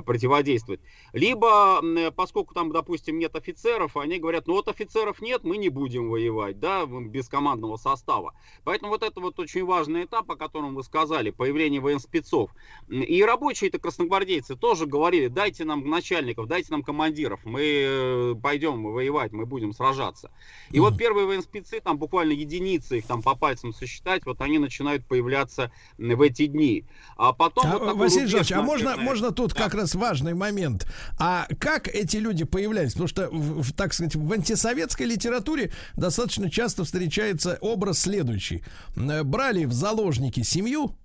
противодействовать. 0.01 0.79
Либо, 1.13 1.81
э, 1.83 2.11
поскольку 2.11 2.53
там, 2.53 2.71
допустим, 2.71 3.17
нет 3.17 3.35
офицеров, 3.35 3.97
они 3.97 4.19
говорят, 4.19 4.47
ну 4.47 4.53
вот 4.53 4.67
офицеров 4.67 5.21
нет, 5.21 5.43
мы 5.43 5.57
не 5.57 5.69
будем 5.69 6.09
воевать, 6.09 6.59
да, 6.59 6.85
без 6.85 7.27
командного 7.27 7.77
состава. 7.77 8.33
Поэтому 8.63 8.91
вот 8.91 9.03
это 9.03 9.19
вот 9.19 9.39
очень 9.39 9.65
важный 9.65 10.05
этап, 10.05 10.29
о 10.31 10.35
котором 10.35 10.75
вы 10.75 10.83
сказали, 10.83 11.31
появление 11.31 11.81
военспецов. 11.81 12.51
И 12.89 13.23
рабочие-то 13.23 13.79
красногвардейцы 13.79 14.55
тоже 14.55 14.85
говорили, 14.85 15.27
дайте 15.27 15.65
нам 15.65 15.89
начальников, 15.89 16.47
дайте 16.47 16.71
нам 16.71 16.83
командиров, 16.83 17.39
мы 17.43 17.61
э, 17.63 18.35
пойдем 18.41 18.83
воевать, 18.83 19.31
мы 19.31 19.45
будем 19.45 19.73
сражаться. 19.73 20.29
И 20.69 20.79
вот 20.79 20.97
первые 20.97 21.25
военспецы, 21.25 21.79
там 21.79 21.97
буквально 21.97 22.33
единицы 22.33 22.99
их 22.99 23.07
там 23.07 23.23
по 23.23 23.35
пальцам 23.35 23.73
сосчитать, 23.73 24.25
вот 24.25 24.41
они 24.41 24.59
начинают 24.59 25.05
появляться 25.05 25.71
в 25.97 26.21
эти 26.21 26.45
дни. 26.45 26.85
А 27.17 27.33
потом... 27.33 27.65
А, 27.65 27.79
вот 27.79 27.97
Василий 27.97 28.27
Жанович, 28.27 28.51
а 28.51 28.61
можно, 28.61 28.97
можно 28.97 29.31
тут 29.31 29.53
да. 29.53 29.63
как 29.63 29.78
раз 29.79 29.95
важный 29.95 30.33
момент. 30.33 30.85
А 31.17 31.47
как 31.59 31.87
эти 31.87 32.17
люди 32.17 32.45
появлялись? 32.45 32.93
Потому 32.93 33.07
что, 33.07 33.29
в, 33.29 33.63
в, 33.63 33.73
так 33.73 33.93
сказать, 33.93 34.15
в 34.15 34.31
антисоветской 34.31 35.05
литературе 35.05 35.71
достаточно 35.95 36.49
часто 36.49 36.83
встречается 36.83 37.57
образ 37.61 37.99
следующий. 37.99 38.63
Брали 38.95 39.65
в 39.65 39.73
заложники 39.73 40.43
семью, 40.43 40.95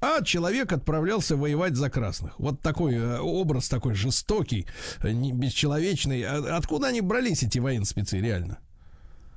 а 0.00 0.22
человек 0.22 0.72
отправлялся 0.72 1.36
воевать 1.36 1.76
за 1.76 1.88
красных. 1.88 2.38
Вот 2.38 2.60
такой 2.60 2.94
э, 2.94 3.18
образ 3.20 3.68
такой 3.68 3.94
жестокий, 3.94 4.66
э, 5.02 5.12
бесчеловечный. 5.12 6.22
А 6.24 6.56
откуда 6.56 6.88
они 6.88 7.00
брались, 7.00 7.42
эти 7.42 7.58
военспецы, 7.58 8.20
реально? 8.20 8.58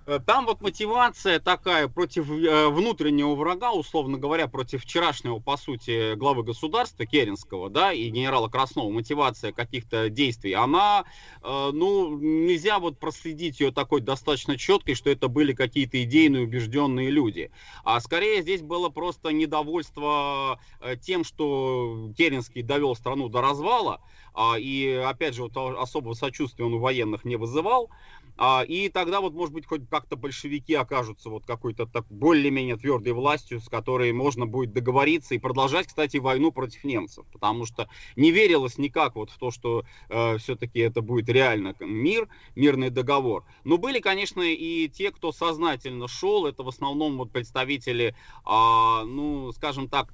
Э, 0.07 0.19
там 0.25 0.45
вот 0.45 0.61
мотивация 0.61 1.39
такая 1.39 1.89
против 1.89 2.31
э, 2.31 2.69
внутреннего 2.69 3.35
врага, 3.35 3.73
условно 3.73 4.17
говоря, 4.17 4.47
против 4.47 4.83
вчерашнего, 4.83 5.39
по 5.39 5.57
сути, 5.57 6.15
главы 6.15 6.43
государства 6.43 7.05
Керенского, 7.05 7.69
да, 7.69 7.91
и 7.91 8.09
генерала 8.09 8.47
Краснова, 8.47 8.89
мотивация 8.89 9.51
каких-то 9.51 10.09
действий, 10.09 10.53
она, 10.53 11.03
э, 11.43 11.69
ну, 11.73 12.17
нельзя 12.17 12.79
вот 12.79 12.99
проследить 12.99 13.59
ее 13.59 13.71
такой 13.71 13.99
достаточно 13.99 14.57
четкой, 14.57 14.95
что 14.95 15.09
это 15.09 15.27
были 15.27 15.51
какие-то 15.51 16.01
идейные 16.01 16.43
убежденные 16.43 17.09
люди. 17.09 17.51
А 17.83 17.99
скорее 17.99 18.41
здесь 18.41 18.61
было 18.61 18.87
просто 18.87 19.31
недовольство 19.31 20.59
тем, 21.01 21.25
что 21.25 22.11
Керенский 22.17 22.61
довел 22.61 22.95
страну 22.95 23.27
до 23.27 23.41
развала, 23.41 23.99
а, 24.39 24.55
и, 24.59 24.87
опять 24.87 25.33
же, 25.33 25.41
вот 25.41 25.57
особого 25.57 26.13
сочувствия 26.13 26.63
он 26.63 26.75
у 26.75 26.79
военных 26.79 27.25
не 27.25 27.37
вызывал. 27.37 27.89
А, 28.37 28.63
и 28.67 28.89
тогда 28.89 29.21
вот, 29.21 29.33
может 29.33 29.53
быть, 29.53 29.65
хоть 29.65 29.87
как-то 29.89 30.15
большевики 30.15 30.73
окажутся 30.75 31.29
вот 31.29 31.45
какой-то 31.45 31.85
так 31.85 32.05
более-менее 32.09 32.77
твердой 32.77 33.13
властью, 33.13 33.59
с 33.59 33.67
которой 33.67 34.11
можно 34.11 34.45
будет 34.45 34.73
договориться 34.73 35.35
и 35.35 35.39
продолжать, 35.39 35.87
кстати, 35.87 36.17
войну 36.17 36.51
против 36.51 36.83
немцев. 36.83 37.25
Потому 37.31 37.65
что 37.65 37.89
не 38.15 38.31
верилось 38.31 38.77
никак 38.77 39.15
вот 39.15 39.31
в 39.31 39.37
то, 39.37 39.51
что 39.51 39.83
э, 40.09 40.37
все-таки 40.37 40.79
это 40.79 41.01
будет 41.01 41.29
реально 41.29 41.75
мир, 41.79 42.27
мирный 42.55 42.89
договор. 42.89 43.43
Но 43.63 43.77
были, 43.77 43.99
конечно, 43.99 44.41
и 44.41 44.87
те, 44.87 45.11
кто 45.11 45.31
сознательно 45.31 46.07
шел. 46.07 46.45
Это 46.45 46.63
в 46.63 46.67
основном 46.67 47.17
вот 47.17 47.31
представители, 47.31 48.15
э, 48.45 49.03
ну, 49.05 49.51
скажем 49.53 49.89
так, 49.89 50.13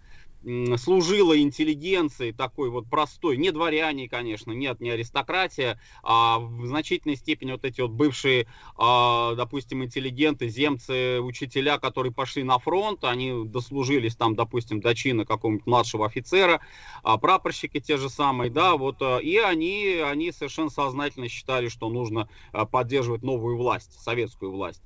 служила 0.78 1.40
интеллигенции 1.40 2.32
такой 2.32 2.70
вот 2.70 2.90
простой, 2.90 3.38
не 3.38 3.52
дворяне, 3.52 4.10
конечно, 4.10 4.52
нет, 4.52 4.80
не 4.82 4.90
аристократия, 4.90 5.80
а 6.04 6.40
в 6.40 6.66
значительной 6.66 7.16
степени 7.16 7.52
вот 7.52 7.64
эти 7.64 7.82
вот 7.82 7.92
бывшие, 7.92 8.48
а, 8.76 9.36
допустим, 9.36 9.84
интеллигенты, 9.84 10.50
земцы, 10.50 11.22
учителя, 11.22 11.78
которые 11.78 12.12
пошли 12.12 12.44
на 12.44 12.60
фронт, 12.60 13.04
они 13.04 13.46
дослужились 13.46 14.16
там, 14.16 14.36
допустим, 14.36 14.82
до 14.82 14.94
чина 14.94 15.26
какого-нибудь 15.26 15.66
младшего 15.66 16.06
офицера, 16.06 16.60
а 17.04 17.18
прапорщики 17.18 17.80
те 17.80 17.98
же 17.98 18.10
самые, 18.10 18.52
да, 18.52 18.76
вот, 18.76 19.02
а, 19.02 19.20
и 19.20 19.38
они, 19.38 20.02
они 20.04 20.32
совершенно 20.32 20.70
сознательно 20.70 21.30
считали, 21.30 21.70
что 21.70 21.90
нужно 21.90 22.28
поддерживать 22.72 23.24
новую 23.24 23.58
власть, 23.58 24.00
советскую 24.02 24.52
власть. 24.52 24.82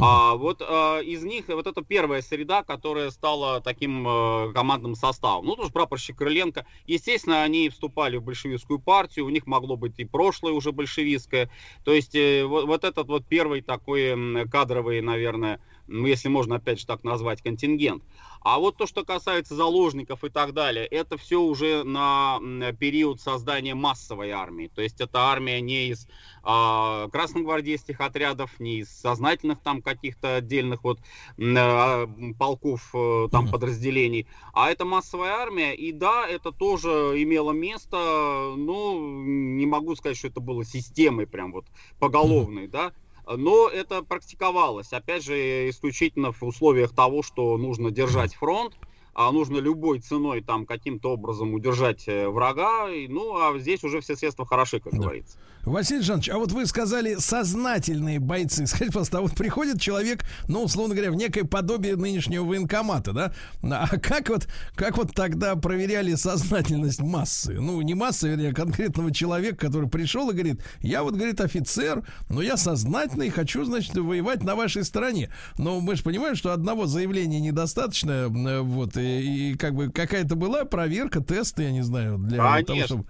А, 0.00 0.34
вот 0.34 0.62
а, 0.62 1.00
из 1.00 1.22
них 1.22 1.48
вот 1.48 1.66
это 1.66 1.82
первая 1.82 2.22
среда, 2.22 2.62
которая 2.62 3.10
стала 3.10 3.60
таким 3.60 4.06
а, 4.06 4.52
командным 4.52 4.94
составом. 4.94 5.46
Ну, 5.46 5.56
тоже 5.56 5.70
прапорщик 5.70 6.16
Крыленко. 6.16 6.66
Естественно, 6.86 7.42
они 7.42 7.68
вступали 7.68 8.16
в 8.16 8.22
большевистскую 8.22 8.78
партию, 8.78 9.26
у 9.26 9.30
них 9.30 9.46
могло 9.46 9.76
быть 9.76 9.98
и 9.98 10.04
прошлое 10.04 10.52
уже 10.52 10.72
большевистское. 10.72 11.50
То 11.84 11.92
есть 11.92 12.14
э, 12.14 12.44
вот, 12.44 12.66
вот 12.66 12.84
этот 12.84 13.08
вот 13.08 13.26
первый 13.26 13.60
такой 13.60 14.46
кадровый, 14.48 15.00
наверное, 15.00 15.60
ну, 15.86 16.06
если 16.06 16.28
можно 16.28 16.56
опять 16.56 16.80
же 16.80 16.86
так 16.86 17.04
назвать, 17.04 17.42
контингент. 17.42 18.02
А 18.44 18.58
вот 18.58 18.76
то, 18.76 18.86
что 18.86 19.04
касается 19.04 19.54
заложников 19.54 20.24
и 20.24 20.28
так 20.28 20.52
далее, 20.52 20.86
это 20.86 21.16
все 21.16 21.40
уже 21.40 21.84
на 21.84 22.40
период 22.78 23.20
создания 23.20 23.74
массовой 23.74 24.30
армии. 24.30 24.70
То 24.74 24.82
есть 24.82 25.00
это 25.00 25.20
армия 25.20 25.60
не 25.60 25.88
из 25.88 26.06
э, 26.06 27.08
красногвардейских 27.12 28.00
отрядов, 28.00 28.58
не 28.58 28.78
из 28.78 28.88
сознательных 28.88 29.60
там 29.60 29.82
каких-то 29.82 30.36
отдельных 30.36 30.82
вот 30.82 30.98
э, 31.38 32.06
полков, 32.38 32.90
э, 32.94 33.28
там 33.30 33.48
подразделений, 33.48 34.26
а 34.52 34.70
это 34.70 34.84
массовая 34.84 35.32
армия. 35.32 35.74
И 35.74 35.92
да, 35.92 36.26
это 36.26 36.52
тоже 36.52 36.88
имело 37.16 37.52
место, 37.52 38.54
но 38.56 38.98
не 38.98 39.66
могу 39.66 39.94
сказать, 39.96 40.16
что 40.16 40.28
это 40.28 40.40
было 40.40 40.64
системой 40.64 41.26
прям 41.26 41.52
вот 41.52 41.66
поголовной, 41.98 42.66
да, 42.66 42.92
но 43.26 43.68
это 43.68 44.02
практиковалось, 44.02 44.92
опять 44.92 45.24
же, 45.24 45.68
исключительно 45.68 46.32
в 46.32 46.42
условиях 46.42 46.94
того, 46.94 47.22
что 47.22 47.56
нужно 47.56 47.90
держать 47.90 48.34
фронт, 48.34 48.74
а 49.14 49.30
нужно 49.30 49.58
любой 49.58 50.00
ценой 50.00 50.40
там 50.40 50.66
каким-то 50.66 51.10
образом 51.10 51.54
удержать 51.54 52.08
э, 52.08 52.28
врага, 52.28 52.88
ну, 53.08 53.36
а 53.36 53.58
здесь 53.58 53.84
уже 53.84 54.00
все 54.00 54.16
средства 54.16 54.46
хороши, 54.46 54.80
как 54.80 54.92
да. 54.92 54.98
говорится. 54.98 55.38
Василий 55.64 56.02
Жанович, 56.02 56.28
а 56.30 56.38
вот 56.38 56.50
вы 56.50 56.66
сказали 56.66 57.16
сознательные 57.18 58.18
бойцы. 58.18 58.66
Скажите, 58.66 58.90
пожалуйста, 58.90 59.18
а 59.18 59.20
вот 59.20 59.36
приходит 59.36 59.80
человек, 59.80 60.24
ну, 60.48 60.64
условно 60.64 60.94
говоря, 60.94 61.12
в 61.12 61.14
некое 61.14 61.44
подобие 61.44 61.94
нынешнего 61.94 62.44
военкомата, 62.44 63.12
да? 63.12 63.32
А 63.62 63.96
как 63.98 64.28
вот, 64.28 64.48
как 64.74 64.98
вот 64.98 65.14
тогда 65.14 65.54
проверяли 65.54 66.14
сознательность 66.14 67.00
массы? 67.00 67.54
Ну, 67.60 67.80
не 67.80 67.94
массы, 67.94 68.28
вернее, 68.28 68.50
а 68.50 68.54
конкретного 68.54 69.12
человека, 69.12 69.56
который 69.56 69.88
пришел 69.88 70.30
и 70.30 70.32
говорит, 70.32 70.62
я 70.80 71.04
вот, 71.04 71.14
говорит, 71.14 71.40
офицер, 71.40 72.04
но 72.28 72.42
я 72.42 72.56
сознательный, 72.56 73.30
хочу, 73.30 73.64
значит, 73.64 73.96
воевать 73.96 74.42
на 74.42 74.56
вашей 74.56 74.84
стороне. 74.84 75.30
Но 75.58 75.80
мы 75.80 75.94
же 75.94 76.02
понимаем, 76.02 76.34
что 76.34 76.52
одного 76.52 76.86
заявления 76.86 77.40
недостаточно, 77.40 78.28
вот, 78.28 78.96
и, 78.96 79.52
и 79.52 79.56
как 79.56 79.74
бы 79.74 79.90
какая-то 79.90 80.34
была 80.34 80.64
проверка, 80.64 81.20
тесты, 81.20 81.64
я 81.64 81.72
не 81.72 81.82
знаю, 81.82 82.18
для 82.18 82.42
Конечно. 82.42 82.66
того, 82.66 82.86
чтобы... 82.86 83.06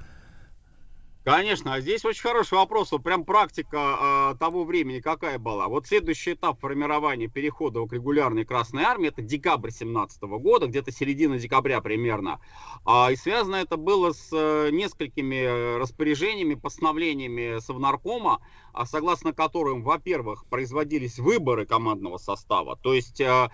Конечно, 1.25 1.75
а 1.75 1.81
здесь 1.81 2.05
очень 2.05 2.23
хороший 2.23 2.55
вопрос. 2.55 2.91
Вот 2.91 3.05
прям 3.05 3.25
практика 3.25 4.33
э, 4.33 4.39
того 4.41 4.65
времени 4.65 4.99
какая 4.99 5.39
была. 5.39 5.69
Вот 5.69 5.87
следующий 5.87 6.33
этап 6.33 6.59
формирования 6.59 7.29
перехода 7.29 7.87
к 7.87 7.93
регулярной 7.93 8.45
Красной 8.45 8.83
Армии, 8.83 9.07
это 9.07 9.23
декабрь 9.23 9.71
17 9.71 10.21
года, 10.23 10.67
где-то 10.67 10.91
середина 10.91 11.39
декабря 11.39 11.81
примерно. 11.81 12.41
А, 12.85 13.13
и 13.13 13.17
связано 13.17 13.57
это 13.57 13.77
было 13.77 14.13
с 14.13 14.31
э, 14.33 14.71
несколькими 14.73 15.79
распоряжениями, 15.79 16.55
постановлениями 16.55 17.61
Совнаркома, 17.61 18.41
а 18.73 18.87
согласно 18.87 19.33
которым, 19.33 19.83
во-первых, 19.83 20.47
производились 20.47 21.19
выборы 21.19 21.67
командного 21.67 22.19
состава, 22.19 22.77
то 22.77 22.95
есть 22.95 23.21
э, 23.21 23.49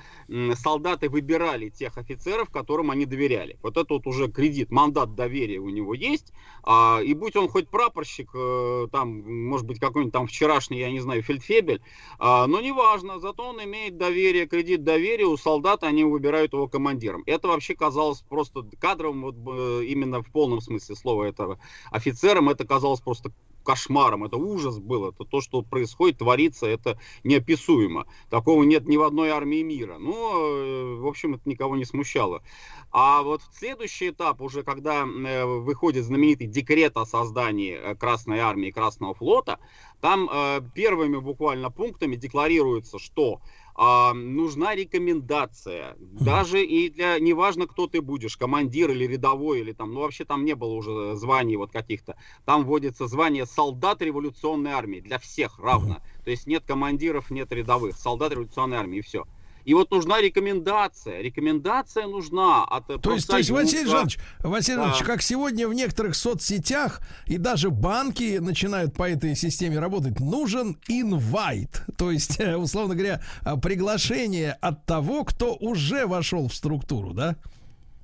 солдаты 0.54 1.08
выбирали 1.08 1.68
тех 1.68 1.98
офицеров, 1.98 2.50
которым 2.50 2.90
они 2.90 3.06
доверяли. 3.06 3.58
Вот 3.62 3.76
это 3.76 3.94
вот 3.94 4.06
уже 4.06 4.30
кредит, 4.30 4.70
мандат 4.70 5.14
доверия 5.14 5.58
у 5.58 5.68
него 5.68 5.94
есть, 5.94 6.32
э, 6.66 7.04
и 7.04 7.14
будь 7.14 7.36
он 7.36 7.48
хоть 7.48 7.68
прапорщик, 7.68 8.30
э, 8.34 8.88
там, 8.92 9.22
может 9.48 9.66
быть, 9.66 9.78
какой-нибудь 9.78 10.12
там 10.12 10.26
вчерашний, 10.26 10.78
я 10.78 10.90
не 10.90 11.00
знаю, 11.00 11.22
фельдфебель, 11.22 11.80
э, 12.18 12.46
но 12.46 12.60
неважно, 12.60 13.18
зато 13.18 13.48
он 13.48 13.62
имеет 13.64 13.96
доверие, 13.96 14.46
кредит 14.46 14.84
доверия, 14.84 15.26
у 15.26 15.36
солдат 15.36 15.82
они 15.82 16.04
выбирают 16.04 16.52
его 16.52 16.68
командиром. 16.68 17.22
Это 17.26 17.48
вообще 17.48 17.74
казалось 17.74 18.22
просто 18.28 18.64
кадровым, 18.80 19.22
вот, 19.22 19.36
э, 19.46 19.84
именно 19.86 20.22
в 20.22 20.30
полном 20.30 20.60
смысле 20.60 20.94
слова 20.94 21.24
этого 21.24 21.58
офицером, 21.90 22.48
это 22.48 22.66
казалось 22.66 23.00
просто 23.00 23.32
кошмаром, 23.68 24.24
это 24.24 24.38
ужас 24.38 24.78
был, 24.78 25.10
это 25.10 25.26
то, 25.26 25.42
что 25.42 25.60
происходит, 25.60 26.18
творится, 26.18 26.66
это 26.66 26.98
неописуемо. 27.22 28.06
Такого 28.30 28.64
нет 28.64 28.88
ни 28.88 28.96
в 28.96 29.02
одной 29.02 29.28
армии 29.28 29.62
мира. 29.62 29.98
Но, 29.98 30.14
э, 30.14 30.94
в 30.94 31.06
общем, 31.06 31.34
это 31.34 31.42
никого 31.44 31.76
не 31.76 31.84
смущало. 31.84 32.42
А 32.90 33.20
вот 33.22 33.42
следующий 33.52 34.08
этап, 34.08 34.40
уже 34.40 34.62
когда 34.62 35.04
э, 35.04 35.44
выходит 35.44 36.06
знаменитый 36.06 36.46
декрет 36.46 36.96
о 36.96 37.04
создании 37.04 37.74
э, 37.74 37.94
Красной 37.94 38.38
армии 38.38 38.70
Красного 38.70 39.12
флота, 39.12 39.58
там 40.00 40.30
первыми 40.74 41.16
буквально 41.16 41.72
пунктами 41.72 42.14
декларируется, 42.14 43.00
что 43.00 43.40
а, 43.80 44.12
нужна 44.12 44.74
рекомендация. 44.74 45.94
Даже 46.00 46.64
и 46.64 46.90
для, 46.90 47.20
неважно, 47.20 47.68
кто 47.68 47.86
ты 47.86 48.02
будешь, 48.02 48.36
командир 48.36 48.90
или 48.90 49.06
рядовой, 49.06 49.60
или 49.60 49.72
там, 49.72 49.94
ну 49.94 50.00
вообще 50.00 50.24
там 50.24 50.44
не 50.44 50.56
было 50.56 50.72
уже 50.72 51.14
званий 51.14 51.54
вот 51.54 51.70
каких-то. 51.70 52.16
Там 52.44 52.64
вводится 52.64 53.06
звание 53.06 53.46
солдат 53.46 54.02
революционной 54.02 54.72
армии. 54.72 54.98
Для 54.98 55.20
всех 55.20 55.60
равно. 55.60 56.02
То 56.24 56.30
есть 56.32 56.48
нет 56.48 56.64
командиров, 56.66 57.30
нет 57.30 57.52
рядовых. 57.52 57.96
Солдат 57.96 58.32
революционной 58.32 58.78
армии 58.78 58.98
и 58.98 59.02
все. 59.02 59.26
И 59.68 59.74
вот 59.74 59.90
нужна 59.90 60.22
рекомендация. 60.22 61.20
Рекомендация 61.20 62.06
нужна 62.06 62.64
от 62.64 62.86
То 62.86 63.12
есть, 63.12 63.28
то 63.28 63.36
есть 63.36 63.50
Василий 63.50 63.84
Жанович, 63.84 64.18
Василий 64.38 64.78
Да. 64.78 65.04
Как 65.04 65.20
сегодня 65.20 65.68
в 65.68 65.74
некоторых 65.74 66.14
соцсетях 66.14 67.02
и 67.26 67.36
даже 67.36 67.68
банки 67.68 68.38
начинают 68.38 68.94
по 68.94 69.06
этой 69.06 69.36
системе 69.36 69.78
работать, 69.78 70.20
нужен 70.20 70.78
инвайт. 70.88 71.82
То 71.98 72.10
есть, 72.10 72.40
условно 72.56 72.94
говоря, 72.94 73.20
э, 73.44 73.58
приглашение 73.60 74.52
от 74.52 74.86
того, 74.86 75.24
кто 75.24 75.54
уже 75.54 76.06
вошел 76.06 76.48
в 76.48 76.54
структуру, 76.54 77.12
да? 77.12 77.36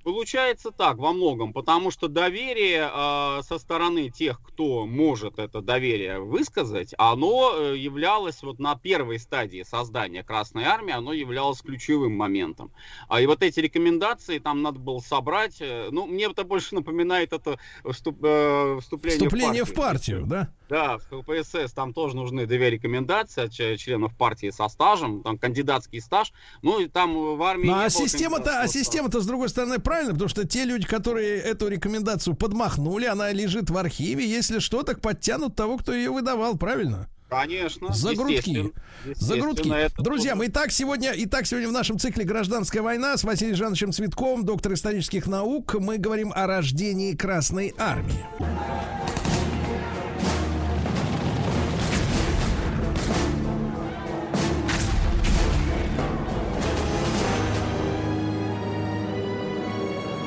Получается 0.05 0.71
так 0.71 0.99
во 0.99 1.13
многом, 1.15 1.55
потому 1.55 1.91
что 1.91 2.09
доверие 2.09 2.91
э, 2.93 3.43
со 3.43 3.59
стороны 3.59 4.11
тех, 4.11 4.41
кто 4.43 4.87
может 4.87 5.39
это 5.39 5.63
доверие 5.63 6.21
высказать, 6.21 6.95
оно 6.99 7.55
э, 7.57 7.77
являлось 7.79 8.43
вот 8.43 8.59
на 8.59 8.77
первой 8.77 9.19
стадии 9.19 9.63
создания 9.63 10.23
Красной 10.23 10.65
Армии, 10.65 10.93
оно 10.93 11.15
являлось 11.15 11.63
ключевым 11.63 12.13
моментом. 12.15 12.71
А, 13.09 13.21
и 13.23 13.27
вот 13.27 13.43
эти 13.43 13.61
рекомендации 13.61 14.39
там 14.39 14.61
надо 14.61 14.79
было 14.79 15.01
собрать. 15.01 15.57
э, 15.61 15.89
ну, 15.91 16.07
мне 16.07 16.27
это 16.27 16.45
больше 16.45 16.75
напоминает 16.75 17.33
это 17.33 17.59
вступ- 17.85 18.19
э, 18.23 18.81
вступление, 18.81 19.19
Вступление 19.19 19.65
в 19.65 19.69
в 19.71 19.75
партию. 19.75 20.21
партию, 20.21 20.27
да? 20.27 20.51
Да, 20.69 20.99
в 20.99 21.05
КПСС 21.09 21.73
там 21.73 21.93
тоже 21.93 22.17
нужны 22.17 22.47
две 22.47 22.71
рекомендации 22.71 23.45
от 23.45 23.53
членов 23.79 24.15
партии 24.17 24.51
со 24.51 24.69
стажем, 24.69 25.23
там 25.23 25.39
кандидатский 25.39 26.01
стаж. 26.01 26.33
Ну 26.63 26.81
и 26.81 26.89
там 26.89 27.37
в 27.37 27.43
армии. 27.43 27.67
Ну, 27.67 27.79
а 27.79 27.91
система-то, 27.91 28.61
а 28.61 28.69
система-то, 28.69 29.21
с 29.21 29.27
другой 29.27 29.49
стороны, 29.49 29.79
правильно, 29.79 30.13
потому 30.13 30.29
что 30.29 30.47
те 30.47 30.65
люди, 30.65 30.87
которые 30.87 31.39
эту 31.39 31.69
рекомендацию 31.69 32.35
подмахнули, 32.35 33.05
она 33.07 33.31
лежит 33.33 33.71
в 33.71 33.77
архиве, 33.77 34.27
если 34.27 34.59
что, 34.59 34.83
так 34.83 35.01
подтянут 35.01 35.55
того, 35.55 35.77
кто 35.77 35.93
ее 35.93 36.11
выдавал, 36.11 36.57
правильно? 36.57 37.09
Конечно. 37.29 37.93
За 37.93 38.15
грудки. 38.15 38.49
естественно. 38.49 38.73
За 39.15 39.37
грудки. 39.37 40.03
Друзья, 40.03 40.37
мы 40.37 40.47
и 40.47 40.49
так 40.49 40.71
сегодня, 40.71 41.13
и 41.13 41.27
так 41.27 41.47
сегодня 41.47 41.69
в 41.69 41.73
нашем 41.73 41.99
цикле 41.99 42.25
«Гражданская 42.25 42.83
война» 42.83 43.17
с 43.17 43.25
Василием 43.25 43.57
Жановичем 43.57 43.93
Цветковым, 43.93 44.45
доктор 44.45 44.75
исторических 44.75 45.27
наук, 45.27 45.75
мы 45.75 45.99
говорим 45.99 46.33
о 46.35 46.47
рождении 46.47 47.15
Красной 47.15 47.75
Армии. 47.77 48.25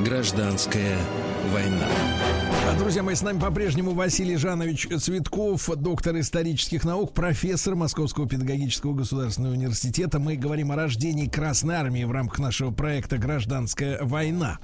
Гражданская 0.07 0.97
война. 1.51 1.85
Друзья 2.77 3.01
мои, 3.01 3.15
с 3.15 3.23
нами 3.23 3.39
по-прежнему 3.39 3.91
Василий 3.91 4.37
Жанович 4.37 4.87
Цветков, 4.99 5.67
доктор 5.77 6.19
исторических 6.19 6.85
наук, 6.85 7.11
профессор 7.11 7.75
Московского 7.75 8.29
педагогического 8.29 8.93
государственного 8.93 9.53
университета. 9.53 10.19
Мы 10.19 10.35
говорим 10.35 10.71
о 10.71 10.75
рождении 10.75 11.27
Красной 11.27 11.75
Армии 11.75 12.03
в 12.03 12.11
рамках 12.11 12.37
нашего 12.37 12.69
проекта 12.71 13.17
«Гражданская 13.17 14.03
война». 14.03 14.59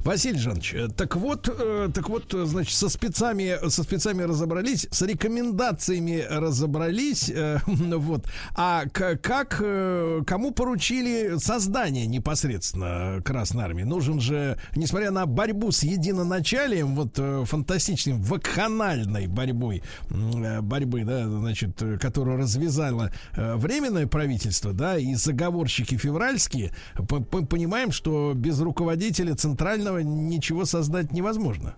Василий 0.00 0.38
Жанович, 0.38 0.74
э, 0.74 0.88
так 0.88 1.16
вот, 1.16 1.48
э, 1.48 1.88
так 1.92 2.10
вот, 2.10 2.34
э, 2.34 2.44
значит, 2.44 2.76
со 2.76 2.90
спецами, 2.90 3.56
со 3.68 3.82
спецами 3.82 4.22
разобрались, 4.22 4.86
с 4.90 5.00
рекомендациями 5.02 6.26
разобрались, 6.28 7.32
вот. 7.66 8.26
А 8.54 8.84
как, 8.92 9.56
кому 10.26 10.50
поручили 10.52 11.38
создание 11.38 12.06
непосредственно 12.06 13.22
Красной 13.24 13.64
Армии? 13.64 13.84
Нужен 13.84 14.20
же, 14.20 14.58
несмотря 14.76 15.10
на 15.10 15.24
борьбу 15.24 15.72
с 15.72 15.82
единоначалием, 15.82 16.94
вот 16.94 17.18
фантастичным, 17.44 18.22
вакханальной 18.22 19.26
борьбой, 19.26 19.82
э, 20.10 20.60
борьбы, 20.60 21.04
да, 21.04 21.28
значит, 21.28 21.82
которую 22.00 22.38
развязало 22.38 23.12
э, 23.36 23.56
временное 23.56 24.06
правительство, 24.06 24.72
да, 24.72 24.98
и 24.98 25.14
заговорщики 25.14 25.96
февральские, 25.96 26.72
понимаем, 26.96 27.92
что 27.92 28.32
без 28.34 28.60
руководителя 28.60 29.34
центрального 29.34 29.98
ничего 29.98 30.64
создать 30.64 31.12
невозможно. 31.12 31.74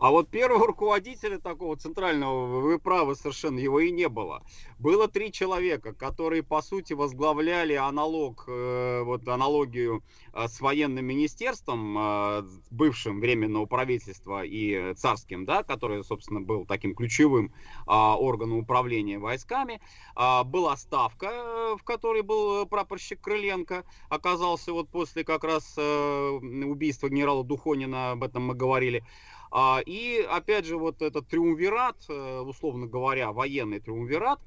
А 0.00 0.10
вот 0.10 0.30
первого 0.30 0.66
руководителя 0.66 1.38
такого 1.38 1.76
центрального, 1.76 2.60
вы 2.60 2.78
правы 2.78 3.14
совершенно, 3.14 3.58
его 3.58 3.80
и 3.80 3.90
не 3.90 4.08
было. 4.08 4.42
Было 4.78 5.08
три 5.08 5.30
человека, 5.30 5.92
которые, 5.92 6.42
по 6.42 6.62
сути, 6.62 6.94
возглавляли 6.94 7.74
аналог, 7.74 8.44
э, 8.48 9.02
вот 9.02 9.28
аналогию 9.28 10.02
э, 10.32 10.48
с 10.48 10.62
военным 10.62 11.04
министерством, 11.04 11.98
э, 11.98 12.42
бывшим 12.70 13.20
временного 13.20 13.66
правительства 13.66 14.42
и 14.42 14.94
царским, 14.94 15.44
да, 15.44 15.62
который, 15.64 16.02
собственно, 16.02 16.40
был 16.40 16.64
таким 16.64 16.94
ключевым 16.94 17.52
а, 17.86 18.16
органом 18.16 18.58
управления 18.58 19.18
войсками. 19.18 19.82
А, 20.14 20.44
была 20.44 20.78
ставка, 20.78 21.76
в 21.76 21.84
которой 21.84 22.22
был 22.22 22.64
прапорщик 22.64 23.20
Крыленко, 23.20 23.84
оказался 24.08 24.72
вот 24.72 24.88
после 24.88 25.24
как 25.24 25.44
раз 25.44 25.76
убийства 25.76 27.10
генерала 27.10 27.44
Духонина, 27.44 28.12
об 28.12 28.24
этом 28.24 28.46
мы 28.46 28.54
говорили. 28.54 29.04
А, 29.50 29.80
И 29.84 30.24
опять 30.28 30.64
же 30.64 30.76
вот 30.76 31.02
этот 31.02 31.26
триумвират, 31.28 31.96
э, 32.08 32.40
условно 32.40 32.86
говоря, 32.86 33.32
военный 33.32 33.80
триумвират, 33.80 34.38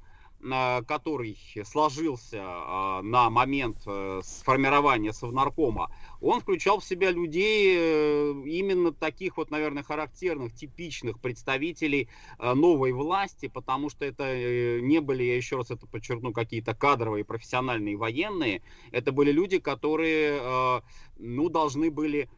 э, 0.42 0.82
который 0.84 1.36
сложился 1.64 2.40
а, 2.42 3.02
на 3.02 3.28
момент 3.28 3.82
э, 3.86 4.20
сформирования 4.24 5.12
Совнаркома, 5.12 5.90
он 6.22 6.40
включал 6.40 6.80
в 6.80 6.84
себя 6.86 7.10
людей 7.10 7.76
именно 8.44 8.92
таких 8.92 9.36
вот, 9.36 9.50
наверное, 9.50 9.82
характерных, 9.82 10.54
типичных 10.54 11.20
представителей 11.20 12.08
новой 12.38 12.92
власти, 12.92 13.48
потому 13.48 13.90
что 13.90 14.06
это 14.06 14.80
не 14.80 15.00
были, 15.00 15.22
я 15.22 15.36
еще 15.36 15.56
раз 15.56 15.70
это 15.70 15.86
подчеркну, 15.86 16.32
какие-то 16.32 16.74
кадровые, 16.74 17.24
профессиональные 17.24 17.96
военные, 17.96 18.62
это 18.90 19.12
были 19.12 19.32
люди, 19.32 19.58
которые, 19.58 20.82
ну, 21.18 21.50
должны 21.50 21.90
были 21.90 22.30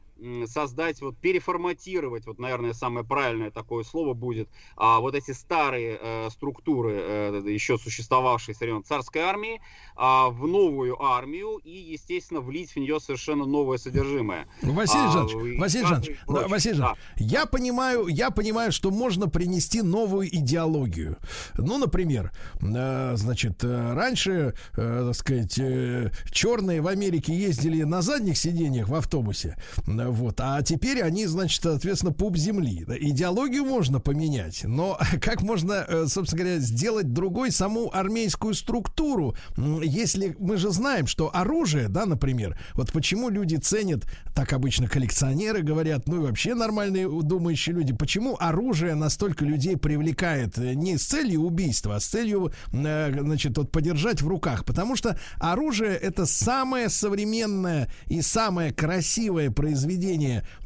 создать, 0.46 1.00
вот 1.00 1.16
переформатировать, 1.18 2.26
вот, 2.26 2.38
наверное, 2.38 2.72
самое 2.72 3.06
правильное 3.06 3.50
такое 3.50 3.84
слово 3.84 4.14
будет, 4.14 4.48
а, 4.76 5.00
вот 5.00 5.14
эти 5.14 5.32
старые 5.32 5.98
э, 6.00 6.30
структуры, 6.30 6.94
э, 6.96 7.42
еще 7.46 7.78
существовавшие 7.78 8.54
времен 8.58 8.84
царской 8.84 9.22
армии, 9.22 9.60
а, 9.94 10.28
в 10.30 10.46
новую 10.46 11.02
армию 11.02 11.58
и, 11.64 11.70
естественно, 11.70 12.40
влить 12.40 12.72
в 12.72 12.76
нее 12.76 13.00
совершенно 13.00 13.44
новое 13.44 13.78
содержимое. 13.78 14.46
Василий 14.62 15.06
А, 15.06 15.10
Жанович, 15.10 15.58
Василий 15.58 15.86
Жанович, 15.86 16.18
да. 16.26 16.48
Василий 16.48 16.74
Да. 16.76 16.80
Жанович, 16.80 17.00
я 17.16 17.46
понимаю, 17.46 18.06
я 18.08 18.30
понимаю, 18.30 18.72
что 18.72 18.90
можно 18.90 19.28
принести 19.28 19.82
новую 19.82 20.28
идеологию. 20.28 21.16
Ну, 21.56 21.78
например, 21.78 22.32
э, 22.60 23.16
значит, 23.16 23.64
э, 23.64 23.94
раньше, 23.94 24.54
э, 24.76 25.04
так 25.06 25.14
сказать, 25.14 25.58
э, 25.58 26.10
черные 26.30 26.80
в 26.80 26.86
Америке 26.88 27.34
ездили 27.34 27.82
на 27.82 28.02
задних 28.02 28.36
сиденьях 28.38 28.88
в 28.88 28.94
автобусе, 28.94 29.56
э, 29.86 30.05
вот, 30.08 30.40
а 30.40 30.62
теперь 30.62 31.02
они, 31.02 31.26
значит, 31.26 31.62
соответственно, 31.62 32.12
пуп 32.12 32.36
земли. 32.36 32.84
Идеологию 33.00 33.64
можно 33.64 34.00
поменять, 34.00 34.64
но 34.64 34.98
как 35.20 35.42
можно, 35.42 35.84
э, 35.86 36.06
собственно 36.08 36.42
говоря, 36.42 36.58
сделать 36.60 37.12
другой 37.12 37.50
саму 37.50 37.90
армейскую 37.92 38.54
структуру, 38.54 39.36
если 39.56 40.36
мы 40.38 40.56
же 40.56 40.70
знаем, 40.70 41.06
что 41.06 41.34
оружие, 41.34 41.88
да, 41.88 42.06
например, 42.06 42.58
вот 42.74 42.92
почему 42.92 43.28
люди 43.28 43.56
ценят, 43.56 44.04
так 44.34 44.52
обычно 44.52 44.88
коллекционеры 44.88 45.62
говорят, 45.62 46.06
ну 46.06 46.16
и 46.16 46.18
вообще 46.20 46.54
нормальные 46.54 47.08
думающие 47.22 47.74
люди, 47.74 47.94
почему 47.94 48.36
оружие 48.38 48.94
настолько 48.94 49.44
людей 49.44 49.76
привлекает 49.76 50.58
э, 50.58 50.74
не 50.74 50.98
с 50.98 51.04
целью 51.04 51.42
убийства, 51.42 51.96
а 51.96 52.00
с 52.00 52.06
целью, 52.06 52.52
э, 52.72 53.12
значит, 53.18 53.56
вот 53.58 53.72
подержать 53.72 54.22
в 54.22 54.28
руках, 54.28 54.64
потому 54.64 54.96
что 54.96 55.18
оружие 55.38 55.94
это 55.96 56.26
самое 56.26 56.88
современное 56.88 57.90
и 58.06 58.20
самое 58.22 58.72
красивое 58.72 59.50
произведение 59.50 59.95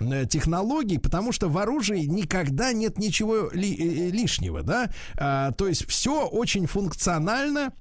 э, 0.01 0.27
технологий, 0.27 0.99
потому 0.99 1.33
что 1.33 1.49
в 1.49 1.57
оружии 1.59 2.01
никогда 2.07 2.73
нет 2.73 2.99
ничего 2.99 3.51
ли- 3.53 3.75
э, 3.75 4.09
э, 4.09 4.11
лишнего, 4.11 4.63
да, 4.63 4.91
А, 5.17 5.53
то 5.53 5.67
есть 5.69 5.87
все 5.89 6.27
очень 6.27 6.67
функционально, 6.67 7.73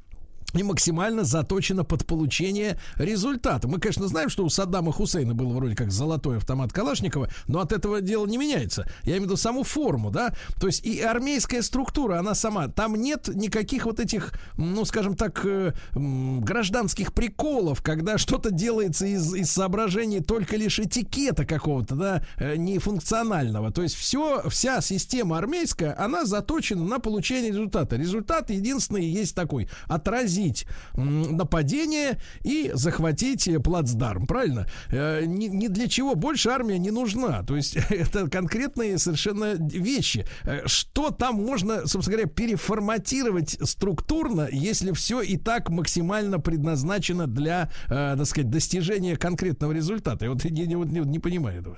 и 0.53 0.63
максимально 0.63 1.23
заточено 1.23 1.83
под 1.83 2.05
получение 2.05 2.79
результата. 2.97 3.67
Мы, 3.67 3.79
конечно, 3.79 4.07
знаем, 4.07 4.29
что 4.29 4.43
у 4.43 4.49
Саддама 4.49 4.91
Хусейна 4.91 5.35
был 5.35 5.51
вроде 5.51 5.75
как 5.75 5.91
золотой 5.91 6.37
автомат 6.37 6.73
Калашникова, 6.73 7.29
но 7.47 7.59
от 7.59 7.71
этого 7.71 8.01
дело 8.01 8.25
не 8.25 8.37
меняется. 8.37 8.89
Я 9.03 9.13
имею 9.13 9.21
в 9.21 9.25
виду 9.25 9.37
саму 9.37 9.63
форму, 9.63 10.11
да. 10.11 10.33
То 10.59 10.67
есть 10.67 10.85
и 10.85 11.01
армейская 11.01 11.61
структура, 11.61 12.19
она 12.19 12.35
сама. 12.35 12.67
Там 12.67 12.95
нет 12.95 13.27
никаких 13.33 13.85
вот 13.85 13.99
этих, 13.99 14.33
ну, 14.57 14.85
скажем 14.85 15.15
так, 15.15 15.41
э, 15.45 15.73
гражданских 15.93 17.13
приколов, 17.13 17.81
когда 17.83 18.17
что-то 18.17 18.51
делается 18.51 19.05
из, 19.05 19.33
из 19.33 19.51
соображений 19.51 20.21
только 20.21 20.57
лишь 20.57 20.79
этикета 20.79 21.45
какого-то, 21.45 21.95
да, 21.95 22.23
э, 22.37 22.55
нефункционального. 22.55 23.71
То 23.71 23.83
есть 23.83 23.95
все, 23.95 24.43
вся 24.49 24.81
система 24.81 25.37
армейская, 25.37 25.95
она 25.97 26.25
заточена 26.25 26.83
на 26.83 26.99
получение 26.99 27.51
результата. 27.51 27.95
Результат 27.95 28.49
единственный 28.49 29.05
есть 29.05 29.35
такой. 29.35 29.69
Отразить 29.87 30.38
отразить 30.39 30.65
нападение 30.95 32.17
и 32.43 32.71
захватить 32.73 33.47
э, 33.47 33.59
плацдарм, 33.59 34.25
правильно? 34.25 34.67
Э, 34.89 35.23
ни, 35.25 35.67
для 35.67 35.87
чего 35.87 36.15
больше 36.15 36.49
армия 36.49 36.79
не 36.79 36.91
нужна. 36.91 37.43
То 37.43 37.55
есть 37.55 37.75
это 37.89 38.29
конкретные 38.29 38.97
совершенно 38.97 39.53
вещи. 39.59 40.25
Э, 40.43 40.61
Что 40.65 41.11
там 41.11 41.35
можно, 41.35 41.87
собственно 41.87 42.17
говоря, 42.17 42.29
переформатировать 42.29 43.57
структурно, 43.63 44.47
если 44.51 44.91
все 44.93 45.21
и 45.21 45.37
так 45.37 45.69
максимально 45.69 46.39
предназначено 46.39 47.27
для, 47.27 47.69
так 47.87 48.25
сказать, 48.25 48.49
достижения 48.49 49.15
конкретного 49.15 49.71
результата? 49.73 50.25
Я 50.25 50.31
вот 50.31 50.43
не, 50.45 50.65
не- 50.65 51.05
не 51.05 51.19
понимаю 51.19 51.59
этого. 51.61 51.77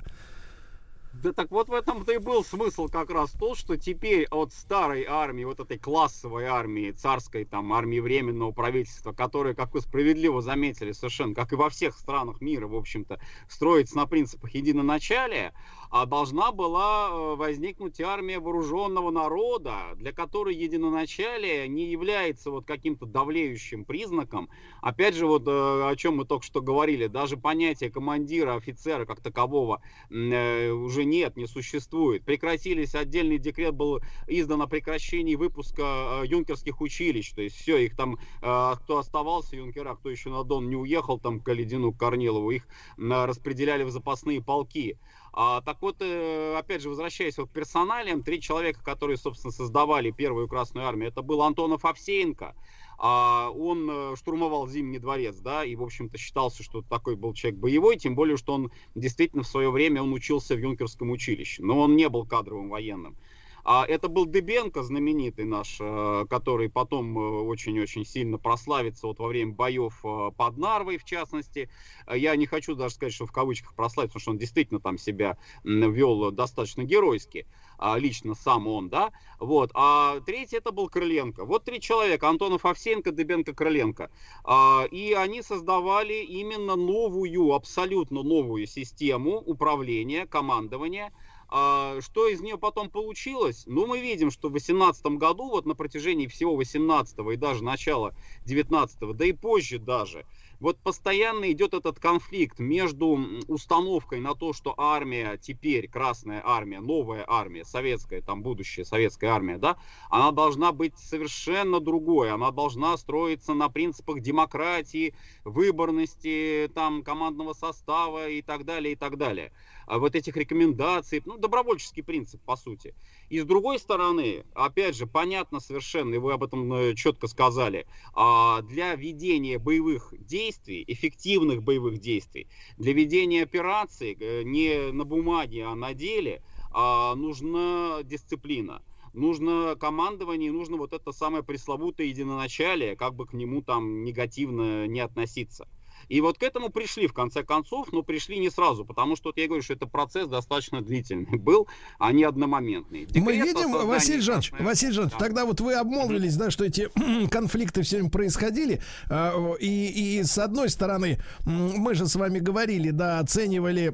Да 1.22 1.34
так 1.34 1.52
вот 1.52 1.70
в 1.70 1.74
этом-то 1.74 2.14
и 2.14 2.18
был 2.18 2.44
смысл 2.44 2.88
как 2.88 3.12
раз 3.12 3.30
то, 3.34 3.54
что 3.54 3.78
теперь 3.78 4.26
от 4.32 4.52
старой 4.54 5.06
армии, 5.08 5.44
вот 5.44 5.60
этой 5.60 5.78
классовой 5.78 6.46
армии, 6.46 6.90
царской 6.90 7.46
там 7.46 7.72
армии 7.74 8.00
временного 8.00 8.52
правительства, 8.52 9.12
которая, 9.14 9.54
как 9.54 9.72
вы 9.76 9.82
справедливо 9.82 10.42
заметили 10.42 10.94
совершенно, 10.94 11.36
как 11.36 11.54
и 11.54 11.56
во 11.56 11.70
всех 11.70 11.96
странах 11.96 12.42
мира, 12.42 12.66
в 12.66 12.76
общем-то, 12.76 13.20
строится 13.48 13.98
на 13.98 14.08
принципах 14.08 14.56
единоначалия, 14.56 15.54
а 15.92 16.06
должна 16.06 16.54
была 16.54 17.10
э, 17.10 17.36
возникнуть 17.36 18.00
армия 18.00 18.40
вооруженного 18.40 19.12
народа, 19.12 19.94
для 19.98 20.14
которой 20.14 20.56
единоначалие 20.56 21.68
не 21.68 21.92
является 21.92 22.50
вот 22.50 22.66
каким-то 22.66 23.06
давлеющим 23.06 23.84
признаком. 23.84 24.50
Опять 24.82 25.16
же, 25.16 25.28
вот 25.28 25.46
э, 25.48 25.52
о 25.52 25.94
чем 25.98 26.16
мы 26.16 26.26
только 26.26 26.46
что 26.46 26.62
говорили, 26.62 27.08
даже 27.08 27.36
понятие 27.36 27.92
командира, 27.92 28.56
офицера 28.56 29.06
как 29.06 29.20
такового 29.20 29.82
э, 30.10 30.70
уже 30.70 31.04
нет, 31.04 31.36
не 31.36 31.46
существует. 31.46 32.24
Прекратились, 32.24 32.96
отдельный 32.96 33.38
декрет 33.38 33.76
был 33.76 34.00
издан 34.28 34.62
о 34.62 34.68
прекращении 34.68 35.36
выпуска 35.36 36.22
юнкерских 36.24 36.80
училищ, 36.80 37.34
то 37.34 37.42
есть 37.42 37.58
все, 37.58 37.78
их 37.80 37.98
там, 37.98 38.18
э, 38.42 38.74
кто 38.82 38.98
оставался 38.98 39.58
юнкера, 39.58 39.96
кто 39.96 40.10
еще 40.10 40.30
на 40.30 40.46
Дон 40.46 40.70
не 40.70 40.78
уехал, 40.78 41.20
там 41.20 41.42
к 41.42 41.46
Каледину, 41.46 41.92
к 41.92 42.00
Корнилову, 42.00 42.52
их 42.52 42.66
распределяли 42.98 43.84
в 43.84 43.92
запасные 43.92 44.42
полки. 44.42 44.98
А, 45.34 45.62
так 45.62 45.82
вот, 45.82 45.98
э, 46.02 46.56
опять 46.58 46.82
же, 46.82 46.90
возвращаясь 46.90 47.38
вот 47.38 47.50
к 47.50 47.54
персоналиям, 47.54 48.22
три 48.22 48.42
человека, 48.42 48.84
которые, 48.84 49.18
собственно, 49.18 49.52
создавали 49.52 50.12
первую 50.12 50.48
Красную 50.48 50.86
Армию, 50.86 51.10
это 51.10 51.22
был 51.22 51.42
Антонов 51.42 51.86
Овсеенко, 51.86 52.54
а, 52.98 53.50
он 53.50 53.90
э, 53.90 54.16
штурмовал 54.18 54.68
Зимний 54.68 55.00
дворец, 55.00 55.38
да, 55.38 55.64
и, 55.64 55.76
в 55.76 55.84
общем-то, 55.84 56.18
считался, 56.18 56.64
что 56.64 56.82
такой 56.82 57.16
был 57.16 57.34
человек 57.34 57.60
боевой, 57.60 57.98
тем 57.98 58.14
более, 58.14 58.36
что 58.36 58.54
он 58.54 58.72
действительно 58.94 59.44
в 59.44 59.48
свое 59.48 59.72
время 59.72 60.04
он 60.04 60.12
учился 60.12 60.54
в 60.54 60.60
юнкерском 60.60 61.10
училище, 61.10 61.64
но 61.64 61.80
он 61.80 61.96
не 61.96 62.10
был 62.10 62.26
кадровым 62.26 62.70
военным. 62.70 63.16
А 63.64 63.86
это 63.86 64.08
был 64.08 64.26
Дыбенко, 64.26 64.84
знаменитый 64.84 65.46
наш, 65.46 65.78
э, 65.80 66.26
который 66.30 66.70
потом 66.70 67.18
э, 67.18 67.22
очень-очень 67.44 68.06
сильно 68.06 68.38
прославится 68.38 69.08
вот 69.08 69.20
во 69.20 69.28
время 69.28 69.54
боев 69.54 70.00
э, 70.04 70.32
под 70.36 70.58
Нарвой, 70.58 70.98
в 70.98 71.06
частности. 71.06 71.70
Я 72.12 72.36
не 72.36 72.46
хочу 72.46 72.76
даже 72.76 72.96
сказать, 72.96 73.14
что 73.14 73.26
в 73.26 73.32
кавычках 73.32 73.76
прославиться, 73.76 74.14
потому 74.14 74.22
что 74.22 74.32
он 74.32 74.38
действительно 74.38 74.80
там 74.80 74.98
себя 74.98 75.38
вел 75.64 76.32
достаточно 76.32 76.84
геройски, 76.84 77.46
а, 77.78 77.98
лично 77.98 78.36
сам 78.36 78.68
он, 78.68 78.90
да. 78.90 79.12
Вот. 79.40 79.72
А 79.74 80.20
третий 80.22 80.58
это 80.58 80.72
был 80.72 80.88
Крыленко. 80.88 81.46
Вот 81.46 81.64
три 81.64 81.82
человека, 81.82 82.30
Антонов 82.30 82.66
Овсенко, 82.66 83.12
Дыбенко, 83.12 83.54
Крыленко. 83.54 84.12
А, 84.44 84.86
И 84.92 85.14
они 85.14 85.42
создавали 85.42 86.24
именно 86.24 86.76
новую, 86.76 87.54
абсолютно 87.54 88.22
новую 88.22 88.68
систему 88.68 89.38
управления, 89.38 90.28
командования, 90.28 91.12
а, 91.52 92.00
Что 92.02 92.28
из 92.28 92.42
нее 92.42 92.58
потом 92.58 92.90
получилось? 92.90 93.64
Ну, 93.68 93.86
мы 93.86 94.00
видим, 94.00 94.32
что 94.32 94.48
в 94.48 94.52
2018 94.52 95.18
году, 95.18 95.50
вот 95.50 95.66
на 95.66 95.76
протяжении 95.76 96.28
всего 96.28 96.56
18 96.56 97.34
и 97.34 97.36
даже 97.36 97.64
начала 97.64 98.14
19 98.46 99.14
да 99.14 99.26
и 99.26 99.34
позже 99.34 99.78
даже, 99.78 100.26
вот 100.60 100.82
постоянно 100.82 101.52
идет 101.52 101.74
этот 101.74 102.00
конфликт 102.00 102.60
между 102.60 103.20
установкой 103.48 104.22
на 104.22 104.36
то, 104.36 104.54
что 104.54 104.74
армия 104.78 105.38
теперь, 105.38 105.90
Красная 105.90 106.42
армия, 106.46 106.80
новая 106.80 107.26
армия, 107.28 107.66
советская, 107.66 108.22
там 108.22 108.44
будущая 108.44 108.86
советская 108.86 109.32
армия, 109.32 109.58
да, 109.58 109.78
она 110.10 110.32
должна 110.32 110.72
быть 110.72 110.98
совершенно 110.98 111.80
другой, 111.80 112.32
она 112.32 112.52
должна 112.52 112.96
строиться 112.98 113.54
на 113.54 113.70
принципах 113.70 114.22
демократии, 114.22 115.16
выборности, 115.44 116.70
там, 116.74 117.04
командного 117.04 117.54
состава 117.54 118.30
и 118.30 118.42
так 118.42 118.64
далее, 118.66 118.94
и 118.94 118.96
так 118.96 119.18
далее. 119.18 119.52
А 119.92 120.00
вот 120.00 120.16
этих 120.16 120.38
рекомендаций, 120.38 121.22
ну, 121.26 121.38
добровольческий 121.38 122.02
принцип, 122.02 122.40
по 122.46 122.56
сути. 122.56 122.96
И 123.28 123.42
с 123.42 123.44
другой 123.44 123.78
стороны, 123.78 124.46
опять 124.56 124.96
же, 124.96 125.06
понятно 125.06 125.60
совершенно, 125.60 126.16
и 126.16 126.18
вы 126.18 126.32
об 126.32 126.46
этом 126.46 126.72
э, 126.72 126.96
четко 126.96 127.28
сказали, 127.28 127.86
а, 128.14 128.62
для 128.62 128.96
ведения 128.96 129.60
боевых 129.60 130.14
действий, 130.18 130.86
эффективных 130.88 131.62
боевых 131.62 131.98
действий, 131.98 132.48
для 132.78 132.94
ведения 132.94 133.44
операций 133.44 134.16
э, 134.18 134.44
не 134.44 134.94
на 134.94 135.04
бумаге, 135.04 135.66
а 135.66 135.76
на 135.76 135.94
деле, 135.94 136.42
а, 136.72 137.14
нужна 137.16 138.00
дисциплина. 138.04 138.82
Нужно 139.12 139.76
командование, 139.78 140.54
нужно 140.54 140.78
вот 140.78 140.94
это 140.94 141.12
самое 141.12 141.44
пресловутое 141.44 142.08
единоначалие, 142.08 142.96
как 142.96 143.14
бы 143.14 143.26
к 143.26 143.34
нему 143.34 143.62
там 143.62 144.06
негативно 144.06 144.88
не 144.88 145.02
относиться. 145.02 145.68
И 146.12 146.20
вот 146.20 146.38
к 146.38 146.44
этому 146.44 146.68
пришли 146.68 147.08
в 147.08 147.14
конце 147.14 147.42
концов, 147.42 147.94
но 147.94 148.04
пришли 148.04 148.38
не 148.38 148.50
сразу, 148.50 148.84
потому 148.84 149.16
что 149.16 149.30
вот 149.30 149.38
я 149.38 149.48
говорю, 149.48 149.64
что 149.64 149.76
это 149.76 149.88
процесс 149.88 150.28
достаточно 150.28 150.82
длительный 150.82 151.38
был, 151.40 151.70
а 152.00 152.12
не 152.12 152.26
одномоментный. 152.26 153.08
Мы 153.16 153.34
Декрет 153.38 153.56
о 153.56 153.60
видим, 153.60 153.88
Василий 153.88 154.20
Жанович, 154.20 154.52
Василий 154.60 154.92
Жанович, 154.92 155.14
Да. 155.14 155.20
тогда 155.20 155.46
вот 155.46 155.62
вы 155.62 155.74
обмолвились, 155.74 156.36
да, 156.36 156.52
что 156.52 156.66
эти 156.66 156.90
конфликты 157.32 157.84
все 157.84 157.96
время 157.96 158.10
происходили, 158.10 158.82
а, 159.10 159.54
и, 159.62 160.18
и 160.18 160.24
с 160.24 160.38
одной 160.38 160.68
стороны, 160.70 161.18
мы 161.46 161.96
же 161.96 162.06
с 162.06 162.16
вами 162.18 162.40
говорили, 162.40 162.90
да, 162.90 163.20
оценивали 163.20 163.94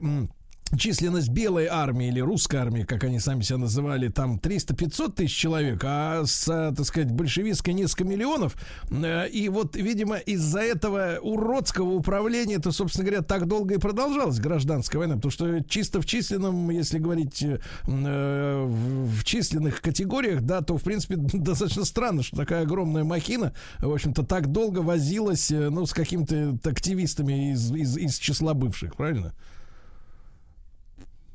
численность 0.75 1.29
белой 1.29 1.67
армии 1.67 2.07
или 2.07 2.19
русской 2.19 2.57
армии, 2.57 2.83
как 2.83 3.03
они 3.03 3.19
сами 3.19 3.41
себя 3.41 3.57
называли, 3.57 4.09
там 4.09 4.37
300-500 4.37 5.13
тысяч 5.13 5.35
человек, 5.35 5.81
а 5.83 6.23
с, 6.25 6.47
а, 6.49 6.73
так 6.73 6.85
сказать, 6.85 7.11
большевистской 7.11 7.73
несколько 7.73 8.03
миллионов. 8.03 8.55
Э, 8.89 9.27
И 9.29 9.49
вот, 9.49 9.75
видимо, 9.75 10.17
из-за 10.17 10.59
этого 10.59 11.19
уродского 11.21 11.91
управления, 11.91 12.55
это, 12.55 12.71
собственно 12.71 13.05
говоря, 13.05 13.23
так 13.23 13.47
долго 13.47 13.75
и 13.75 13.77
продолжалась 13.77 14.39
гражданская 14.39 14.99
война, 14.99 15.15
потому 15.15 15.31
что 15.31 15.63
чисто 15.63 16.01
в 16.01 16.05
численном, 16.05 16.69
если 16.69 16.99
говорить 16.99 17.41
э, 17.43 17.59
э, 17.87 18.65
в 18.65 19.23
численных 19.23 19.81
категориях, 19.81 20.41
да, 20.41 20.61
то, 20.61 20.77
в 20.77 20.83
принципе, 20.83 21.15
достаточно 21.33 21.85
странно, 21.85 22.23
что 22.23 22.37
такая 22.37 22.63
огромная 22.63 23.03
махина, 23.03 23.53
в 23.79 23.91
общем-то, 23.91 24.23
так 24.23 24.51
долго 24.51 24.79
возилась, 24.79 25.51
э, 25.51 25.69
ну, 25.69 25.85
с 25.85 25.93
какими-то 25.93 26.57
активистами 26.69 27.51
из, 27.53 27.71
из, 27.71 27.97
из 27.97 28.17
числа 28.17 28.53
бывших, 28.53 28.95
правильно? 28.95 29.33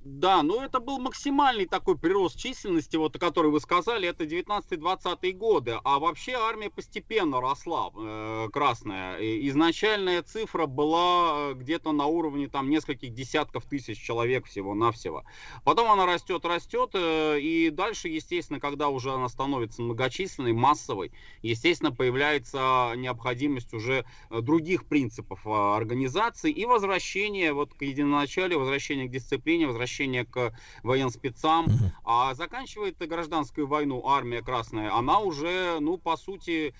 Да, 0.04 0.42
ну 0.42 0.60
это 0.60 0.80
был 0.80 0.98
максимальный 0.98 1.64
такой 1.66 1.96
прирост 1.96 2.36
численности, 2.36 2.96
вот 2.96 3.14
о 3.14 3.20
которой 3.20 3.52
вы 3.52 3.60
сказали, 3.60 4.08
это 4.08 4.24
19-20 4.24 5.32
годы. 5.32 5.78
А 5.84 6.00
вообще 6.00 6.32
армия 6.32 6.70
постепенно 6.70 7.40
росла, 7.40 7.92
э, 7.94 8.48
красная. 8.52 9.18
Изначальная 9.48 10.24
цифра 10.24 10.66
была 10.66 11.50
э, 11.52 11.54
где-то 11.54 11.92
на 11.92 12.06
уровне 12.06 12.48
там 12.48 12.68
нескольких 12.68 13.14
десятков 13.14 13.64
тысяч 13.64 13.96
человек 14.02 14.46
всего-навсего. 14.46 15.22
Потом 15.62 15.88
она 15.88 16.04
растет, 16.04 16.44
растет, 16.44 16.90
э, 16.94 17.38
и 17.38 17.70
дальше, 17.70 18.08
естественно, 18.08 18.58
когда 18.58 18.88
уже 18.88 19.12
она 19.12 19.28
становится 19.28 19.82
многочисленной, 19.82 20.52
массовой, 20.52 21.12
естественно, 21.42 21.92
появляется 21.92 22.94
необходимость 22.96 23.72
уже 23.72 24.04
э, 24.30 24.40
других 24.40 24.84
принципов 24.86 25.46
э, 25.46 25.50
организации 25.50 26.50
и 26.50 26.64
возвращение 26.64 27.52
вот 27.52 27.72
к 27.74 27.82
единоначалию, 27.82 28.58
возвращение 28.58 29.06
к 29.06 29.12
дисциплине, 29.12 29.68
возвращение 29.68 29.91
к 30.24 30.52
военспецам. 30.82 31.66
А 32.04 32.34
заканчивает 32.34 32.96
гражданскую 32.98 33.66
войну 33.66 34.06
армия 34.06 34.42
красная, 34.42 34.94
она 34.94 35.18
уже, 35.20 35.78
ну, 35.80 35.98
по 35.98 36.16
сути, 36.16 36.74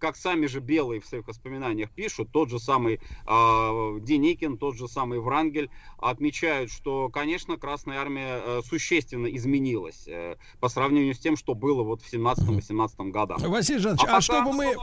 как 0.00 0.16
сами 0.16 0.46
же 0.46 0.60
белые 0.60 1.00
в 1.00 1.06
своих 1.06 1.26
воспоминаниях 1.26 1.90
пишут, 1.90 2.30
тот 2.32 2.50
же 2.50 2.58
самый 2.58 2.94
э, 2.94 3.98
Деникин, 4.00 4.58
тот 4.58 4.76
же 4.76 4.88
самый 4.88 5.20
Врангель 5.20 5.70
отмечают, 5.98 6.70
что, 6.70 7.08
конечно, 7.08 7.56
Красная 7.56 7.98
Армия 7.98 8.40
э, 8.44 8.60
существенно 8.64 9.26
изменилась 9.26 10.06
э, 10.06 10.36
по 10.60 10.68
сравнению 10.68 11.14
с 11.14 11.18
тем, 11.18 11.36
что 11.36 11.54
было 11.54 11.82
вот 11.82 12.02
в 12.02 12.12
17-18 12.12 13.10
годах. 13.10 13.40
Василий 13.40 13.78
Жанович, 13.78 14.02
а, 14.02 14.06
пока 14.06 14.20
чтобы 14.20 14.52
мы... 14.52 14.74
да. 14.74 14.80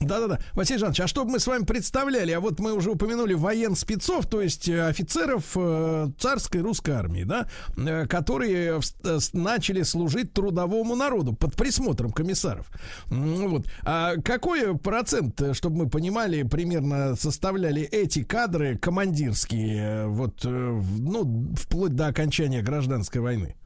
Да-да-да. 0.00 0.38
Василий 0.54 0.78
Жанович, 0.78 1.00
а 1.00 1.06
чтобы 1.06 1.32
мы 1.32 1.40
с 1.40 1.46
вами 1.46 1.64
представляли, 1.64 2.30
а 2.32 2.40
вот 2.40 2.60
мы 2.60 2.72
уже 2.72 2.90
упомянули 2.90 3.34
военспецов, 3.34 4.26
то 4.26 4.40
есть 4.40 4.68
э, 4.68 4.80
офицеров 4.86 5.56
э, 5.56 6.08
царской 6.18 6.60
русской 6.60 6.92
армии, 6.92 7.24
да, 7.24 7.48
э, 7.76 8.06
которые 8.06 8.80
начали 9.32 9.82
служить 9.82 10.32
трудовому 10.32 10.94
народу 10.94 11.32
под 11.32 11.56
присмотром 11.56 12.12
комиссаров. 12.12 12.70
М, 13.10 13.48
Вот. 13.48 13.66
А 13.82 14.16
какой 14.16 14.78
процент, 14.78 15.42
чтобы 15.52 15.84
мы 15.84 15.90
понимали, 15.90 16.42
примерно 16.44 17.16
составляли 17.16 17.82
эти 17.82 18.22
кадры 18.22 18.78
командирские, 18.78 20.06
вот, 20.06 20.44
ну, 20.44 21.54
вплоть 21.56 21.94
до 21.94 22.06
окончания 22.06 22.62
гражданской 22.62 23.20
войны? 23.20 23.56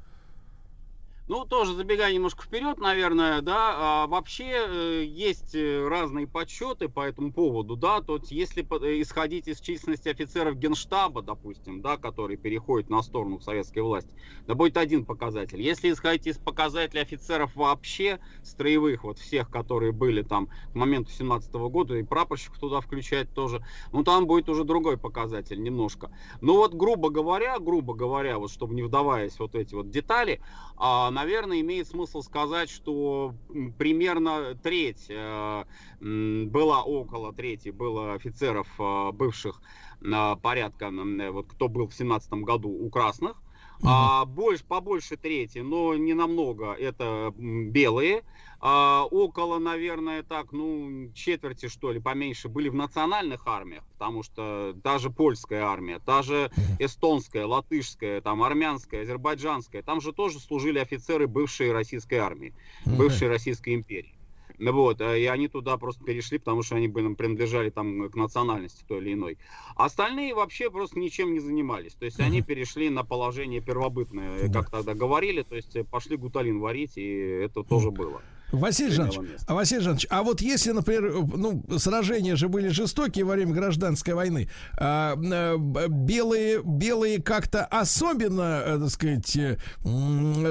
Ну, 1.28 1.44
тоже 1.44 1.74
забегая 1.74 2.12
немножко 2.12 2.44
вперед, 2.44 2.78
наверное, 2.78 3.40
да, 3.40 3.74
а 3.76 4.06
вообще 4.06 4.44
э, 4.44 5.04
есть 5.04 5.56
э, 5.56 5.84
разные 5.88 6.28
подсчеты 6.28 6.88
по 6.88 7.00
этому 7.00 7.32
поводу, 7.32 7.74
да, 7.74 8.00
то 8.00 8.14
есть 8.16 8.30
если 8.30 8.62
э, 8.62 9.02
исходить 9.02 9.48
из 9.48 9.60
численности 9.60 10.08
офицеров 10.08 10.56
Генштаба, 10.56 11.22
допустим, 11.22 11.82
да, 11.82 11.96
которые 11.96 12.36
переходят 12.36 12.90
на 12.90 13.02
сторону 13.02 13.40
советской 13.40 13.80
власти, 13.80 14.14
да 14.46 14.54
будет 14.54 14.76
один 14.76 15.04
показатель. 15.04 15.60
Если 15.60 15.90
исходить 15.90 16.28
из 16.28 16.38
показателей 16.38 17.02
офицеров 17.02 17.56
вообще, 17.56 18.20
строевых, 18.44 19.02
вот 19.02 19.18
всех, 19.18 19.50
которые 19.50 19.90
были 19.90 20.22
там 20.22 20.46
к 20.46 20.74
моменту 20.74 21.10
17 21.10 21.52
года, 21.54 21.96
и 21.96 22.04
прапорщиков 22.04 22.60
туда 22.60 22.80
включать 22.80 23.34
тоже, 23.34 23.66
ну, 23.90 24.04
там 24.04 24.28
будет 24.28 24.48
уже 24.48 24.62
другой 24.62 24.96
показатель 24.96 25.60
немножко. 25.60 26.12
Ну, 26.40 26.54
вот, 26.54 26.72
грубо 26.72 27.10
говоря, 27.10 27.58
грубо 27.58 27.94
говоря, 27.94 28.38
вот 28.38 28.52
чтобы 28.52 28.74
не 28.74 28.82
вдаваясь 28.84 29.40
вот 29.40 29.56
эти 29.56 29.74
вот 29.74 29.90
детали, 29.90 30.40
а, 30.76 31.10
наверное, 31.16 31.60
имеет 31.60 31.88
смысл 31.88 32.20
сказать, 32.20 32.68
что 32.68 33.34
примерно 33.78 34.55
треть, 34.62 35.06
э, 35.09 35.64
была 35.98 36.82
около 36.84 37.32
трети, 37.32 37.70
было 37.70 38.12
офицеров 38.12 38.68
э, 38.78 39.12
бывших 39.12 39.62
э, 40.02 40.36
порядка, 40.43 40.90
вот 41.32 41.47
кто 41.48 41.68
был 41.68 41.88
в 41.88 41.94
семнадцатом 41.94 42.43
году 42.43 42.68
у 42.68 42.90
красных, 42.90 43.43
а 43.82 44.24
больше, 44.26 44.64
побольше 44.64 45.16
трети, 45.16 45.59
но 45.59 45.97
не 45.97 46.14
намного, 46.14 46.72
это 46.72 47.32
белые. 47.36 48.22
А, 48.60 49.04
около, 49.10 49.58
наверное, 49.58 50.22
так, 50.22 50.52
ну, 50.52 51.10
четверти, 51.14 51.68
что 51.68 51.92
ли, 51.92 52.00
поменьше, 52.00 52.48
были 52.48 52.68
в 52.68 52.74
национальных 52.74 53.46
армиях, 53.46 53.84
потому 53.92 54.22
что 54.22 54.72
даже 54.82 55.10
польская 55.10 55.62
армия, 55.62 56.00
та 56.04 56.22
же 56.22 56.50
эстонская, 56.78 57.46
латышская, 57.46 58.20
там, 58.20 58.42
армянская, 58.42 59.02
азербайджанская, 59.02 59.82
там 59.82 60.00
же 60.00 60.12
тоже 60.12 60.40
служили 60.40 60.78
офицеры 60.78 61.26
бывшей 61.26 61.72
российской 61.72 62.16
армии, 62.16 62.54
бывшей 62.84 63.28
Российской 63.28 63.74
империи. 63.74 64.16
Вот, 64.58 65.00
э, 65.00 65.20
и 65.20 65.26
они 65.26 65.48
туда 65.48 65.76
просто 65.76 66.02
перешли, 66.04 66.38
потому 66.38 66.62
что 66.62 66.76
они 66.76 66.88
были, 66.88 67.12
принадлежали 67.14 67.70
там 67.70 68.08
к 68.08 68.14
национальности 68.14 68.84
той 68.88 68.98
или 68.98 69.12
иной. 69.12 69.38
Остальные 69.74 70.34
вообще 70.34 70.70
просто 70.70 70.98
ничем 70.98 71.32
не 71.34 71.40
занимались. 71.40 71.94
То 71.94 72.06
есть 72.06 72.20
они 72.20 72.40
перешли 72.42 72.88
на 72.88 73.04
положение 73.04 73.60
первобытное, 73.60 74.50
как 74.50 74.70
тогда 74.70 74.94
говорили, 74.94 75.42
то 75.42 75.56
есть 75.56 75.76
э, 75.76 75.84
пошли 75.84 76.16
гуталин 76.16 76.58
варить, 76.58 76.96
и 76.96 77.06
это 77.06 77.62
тоже 77.62 77.90
было. 77.90 78.22
Василий 78.52 78.90
Жанович, 78.93 79.18
а 79.47 79.55
Василий 79.55 79.81
Жанович, 79.82 80.06
а 80.10 80.23
вот 80.23 80.40
если, 80.40 80.70
например, 80.73 81.12
ну, 81.35 81.64
сражения 81.78 82.36
же 82.36 82.48
были 82.48 82.68
жестокие 82.68 83.24
во 83.24 83.35
время 83.35 83.52
гражданской 83.52 84.14
войны, 84.14 84.48
а, 84.78 85.16
б- 85.16 85.89
белые, 85.89 86.62
белые 86.64 87.20
как-то 87.20 87.64
особенно, 87.64 88.62
э, 88.64 88.78
так 88.78 88.90
сказать, 88.90 89.36
э, 89.36 89.56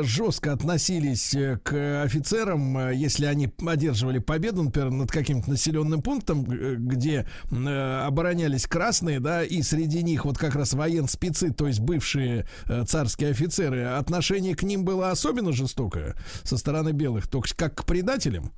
жестко 0.04 0.52
относились 0.54 1.36
к 1.64 2.04
офицерам, 2.04 2.92
если 2.92 3.26
они 3.26 3.52
одерживали 3.66 4.20
победу, 4.20 4.64
например, 4.64 4.92
над 4.92 5.12
каким-то 5.12 5.50
населенным 5.50 6.02
пунктом, 6.02 6.44
где 6.44 7.28
оборонялись 7.50 8.66
красные, 8.68 9.20
да, 9.20 9.44
и 9.44 9.62
среди 9.62 10.04
них 10.04 10.26
вот 10.26 10.38
как 10.38 10.56
раз 10.56 10.74
военспецы, 10.74 11.52
то 11.54 11.68
есть 11.68 11.80
бывшие 11.80 12.46
царские 12.88 13.30
офицеры, 13.32 13.84
отношение 13.86 14.56
к 14.56 14.64
ним 14.64 14.84
было 14.84 15.12
особенно 15.12 15.52
жестокое 15.54 16.16
со 16.44 16.58
стороны 16.58 16.92
белых, 16.92 17.28
только 17.28 17.56
как 17.56 17.85
к. 17.86 18.52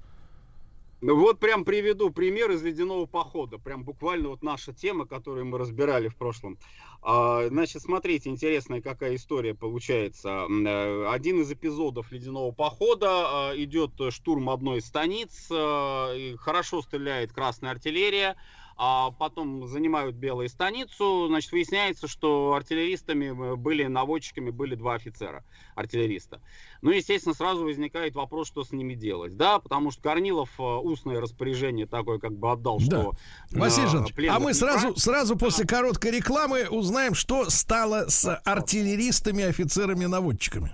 Ну 1.00 1.16
вот 1.16 1.40
прям 1.40 1.64
приведу 1.64 2.10
пример 2.10 2.50
из 2.52 2.64
ледяного 2.64 3.06
похода. 3.06 3.60
Прям 3.60 3.84
буквально 3.84 4.30
вот 4.30 4.42
наша 4.42 4.74
тема, 4.74 5.06
которую 5.06 5.46
мы 5.46 5.60
разбирали 5.60 6.08
в 6.08 6.16
прошлом. 6.16 6.58
А, 7.04 7.48
Значит, 7.50 7.84
смотрите, 7.84 8.30
интересная 8.32 8.82
какая 8.82 9.16
история 9.16 9.54
получается. 9.54 10.48
Э, 10.50 11.08
Один 11.12 11.42
из 11.42 11.52
эпизодов 11.52 12.12
ледяного 12.12 12.52
похода 12.52 13.50
а, 13.52 13.54
идет 13.56 13.92
штурм 14.10 14.50
одной 14.50 14.80
из 14.80 14.88
станиц. 14.88 15.48
а, 15.52 16.16
Хорошо 16.38 16.82
стреляет 16.82 17.32
красная 17.32 17.72
артиллерия. 17.72 18.36
А 18.80 19.10
потом 19.10 19.68
занимают 19.68 20.16
белые 20.16 20.50
станицу, 20.50 21.26
значит, 21.28 21.52
выясняется, 21.52 22.08
что 22.08 22.54
артиллеристами 22.54 23.54
э, 23.54 23.56
были, 23.56 23.86
наводчиками 23.86 24.52
были 24.52 24.76
два 24.76 24.94
офицера, 24.94 25.44
артиллериста. 25.74 26.42
Ну, 26.84 26.92
естественно, 26.92 27.34
сразу 27.34 27.64
возникает 27.64 28.14
вопрос, 28.14 28.48
что 28.48 28.64
с 28.64 28.72
ними 28.72 28.94
делать, 28.94 29.36
да, 29.36 29.58
потому 29.58 29.90
что 29.90 30.04
Корнилов 30.04 30.52
э, 30.60 30.62
устное 30.62 31.20
распоряжение 31.20 31.88
такое 31.88 32.20
как 32.20 32.34
бы 32.34 32.52
отдал, 32.52 32.78
Да. 32.80 32.86
что... 32.86 33.14
Василий 33.50 33.88
э, 33.88 33.90
Жанович, 33.90 34.14
а 34.30 34.40
мы 34.40 34.54
сразу, 34.54 34.88
брать. 34.90 35.00
сразу 35.00 35.36
после 35.38 35.66
короткой 35.66 36.12
рекламы 36.12 36.68
узнаем, 36.70 37.16
что 37.16 37.50
стало 37.50 38.10
с 38.10 38.32
артиллеристами, 38.46 39.44
офицерами, 39.44 40.06
наводчиками. 40.06 40.72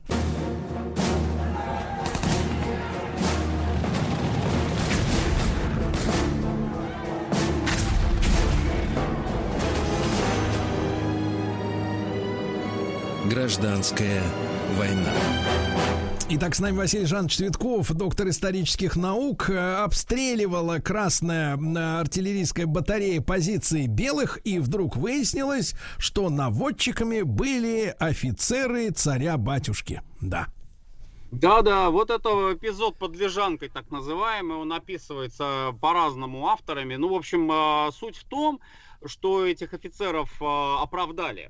Гражданская 13.33 14.21
война. 14.77 15.11
Итак, 16.29 16.53
с 16.53 16.59
нами 16.59 16.77
Василий 16.77 17.07
Жанович 17.07 17.37
Цветков, 17.37 17.91
доктор 17.91 18.29
исторических 18.29 18.95
наук. 18.95 19.49
Э, 19.49 19.77
Обстреливала 19.83 20.77
красная 20.77 21.53
артиллерийская 21.99 22.67
батарея 22.67 23.21
позиции 23.21 23.87
белых, 23.87 24.39
и 24.43 24.59
вдруг 24.59 24.95
выяснилось, 24.95 25.73
что 25.97 26.29
наводчиками 26.29 27.23
были 27.23 27.95
офицеры 27.97 28.91
царя-батюшки. 28.91 30.03
Да. 30.21 30.45
Да-да, 31.31 31.89
вот 31.89 32.11
это 32.11 32.29
эпизод 32.53 32.97
под 32.97 33.15
лежанкой, 33.15 33.69
так 33.69 33.89
называемый, 33.89 34.57
он 34.57 34.71
описывается 34.71 35.75
по-разному 35.81 36.49
авторами. 36.49 36.97
Ну, 36.97 37.09
в 37.09 37.15
общем, 37.15 37.51
э, 37.51 37.91
суть 37.93 38.17
в 38.17 38.25
том, 38.25 38.59
что 39.03 39.43
этих 39.43 39.73
офицеров 39.73 40.31
э, 40.39 40.45
оправдали 40.45 41.49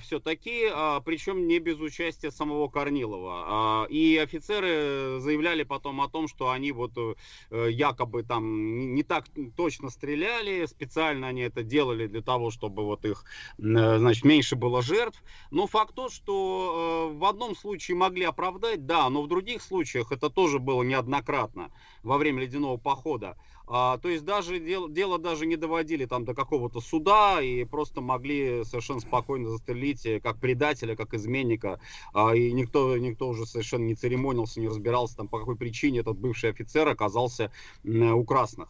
все-таки, 0.00 0.68
причем 1.04 1.46
не 1.46 1.58
без 1.58 1.78
участия 1.78 2.30
самого 2.30 2.68
Корнилова. 2.68 3.44
А, 3.46 3.86
И 3.88 4.16
офицеры 4.16 5.20
заявляли 5.20 5.62
потом 5.62 6.00
о 6.00 6.08
том, 6.08 6.28
что 6.28 6.50
они 6.50 6.72
вот 6.72 6.92
э, 6.96 7.70
якобы 7.70 8.22
там 8.22 8.94
не 8.94 9.02
так 9.02 9.26
точно 9.56 9.90
стреляли, 9.90 10.66
специально 10.66 11.28
они 11.28 11.42
это 11.42 11.62
делали 11.62 12.06
для 12.06 12.22
того, 12.22 12.50
чтобы 12.50 12.84
вот 12.84 13.04
их, 13.04 13.24
э, 13.58 13.98
значит, 13.98 14.24
меньше 14.24 14.56
было 14.56 14.82
жертв. 14.82 15.22
Но 15.50 15.66
факт 15.66 15.94
тот, 15.94 16.12
что 16.12 17.10
э, 17.12 17.18
в 17.18 17.24
одном 17.24 17.56
случае 17.56 17.96
могли 17.96 18.24
оправдать, 18.24 18.86
да, 18.86 19.08
но 19.10 19.22
в 19.22 19.28
других 19.28 19.62
случаях 19.62 20.12
это 20.12 20.30
тоже 20.30 20.58
было 20.58 20.82
неоднократно 20.82 21.70
во 22.02 22.18
время 22.18 22.42
ледяного 22.42 22.76
похода. 22.76 23.36
А, 23.66 23.98
то 23.98 24.08
есть 24.08 24.24
даже 24.24 24.58
дело, 24.58 24.90
дело 24.90 25.18
даже 25.18 25.46
не 25.46 25.56
доводили 25.56 26.04
там 26.04 26.24
до 26.24 26.34
какого-то 26.34 26.80
суда 26.80 27.40
и 27.40 27.64
просто 27.64 28.00
могли 28.00 28.64
совершенно 28.64 29.00
спокойно 29.00 29.48
застрелить 29.48 30.04
э, 30.04 30.20
как 30.20 30.38
предателя, 30.38 30.96
как 30.96 31.14
изменника. 31.14 31.80
А, 32.12 32.34
и 32.34 32.52
никто, 32.52 32.96
никто 32.98 33.28
уже 33.28 33.46
совершенно 33.46 33.84
не 33.84 33.94
церемонился, 33.94 34.60
не 34.60 34.68
разбирался 34.68 35.16
там 35.16 35.28
по 35.28 35.38
какой 35.38 35.56
причине 35.56 36.00
этот 36.00 36.18
бывший 36.18 36.50
офицер 36.50 36.88
оказался 36.88 37.50
у 37.84 38.24
красных. 38.24 38.68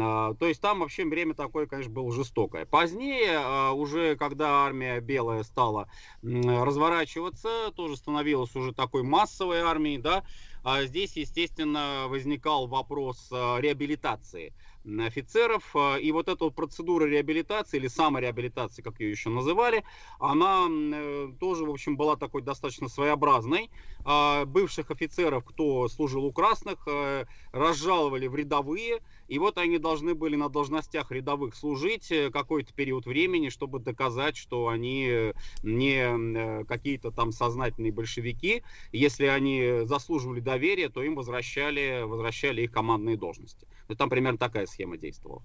А, 0.00 0.34
То 0.34 0.46
есть 0.46 0.60
там 0.60 0.80
вообще 0.80 1.04
время 1.04 1.34
такое, 1.34 1.66
конечно, 1.66 1.92
было 1.92 2.12
жестокое. 2.12 2.66
Позднее, 2.66 3.38
а, 3.38 3.72
уже 3.72 4.16
когда 4.16 4.64
армия 4.64 5.00
белая 5.00 5.42
стала 5.42 5.88
разворачиваться, 6.22 7.72
тоже 7.74 7.96
становилась 7.96 8.54
уже 8.54 8.72
такой 8.72 9.02
массовой 9.02 9.60
армией, 9.60 9.98
да, 9.98 10.24
здесь, 10.84 11.16
естественно, 11.16 12.06
возникал 12.08 12.66
вопрос 12.66 13.28
а, 13.32 13.58
реабилитации 13.58 14.52
офицеров. 15.06 15.74
а, 15.74 15.96
И 15.96 16.10
вот 16.12 16.28
эта 16.28 16.48
процедура 16.50 17.04
реабилитации 17.04 17.76
или 17.76 17.88
самореабилитации, 17.88 18.82
как 18.82 19.00
ее 19.00 19.10
еще 19.10 19.30
называли, 19.30 19.84
она 20.18 20.66
э, 20.68 21.28
тоже, 21.38 21.64
в 21.64 21.70
общем, 21.70 21.96
была 21.96 22.16
такой 22.16 22.42
достаточно 22.42 22.88
своеобразной. 22.88 23.70
А, 24.04 24.44
Бывших 24.44 24.90
офицеров, 24.90 25.44
кто 25.44 25.88
служил 25.88 26.24
у 26.24 26.32
красных, 26.32 26.86
э, 26.86 27.26
разжаловали 27.52 28.26
в 28.26 28.34
рядовые, 28.34 29.00
и 29.28 29.38
вот 29.38 29.58
они 29.58 29.78
должны 29.78 30.14
были 30.14 30.36
на 30.36 30.48
должностях 30.48 31.12
рядовых 31.12 31.54
служить 31.54 32.10
э, 32.10 32.30
какой-то 32.30 32.72
период 32.72 33.06
времени, 33.06 33.50
чтобы 33.50 33.78
доказать, 33.78 34.36
что 34.36 34.68
они 34.68 35.06
э, 35.08 35.32
не 35.62 36.00
э, 36.00 36.64
какие-то 36.64 37.10
там 37.10 37.30
сознательные 37.30 37.92
большевики. 37.92 38.62
Если 38.90 39.26
они 39.26 39.82
заслуживали 39.84 40.40
доверия, 40.40 40.88
то 40.88 41.02
им 41.02 41.14
возвращали, 41.14 42.02
возвращали 42.04 42.62
их 42.62 42.72
командные 42.72 43.16
должности. 43.16 43.66
Ну, 43.88 43.94
там 43.94 44.10
примерно 44.10 44.38
такая 44.38 44.66
схема 44.66 44.96
действовала. 44.96 45.42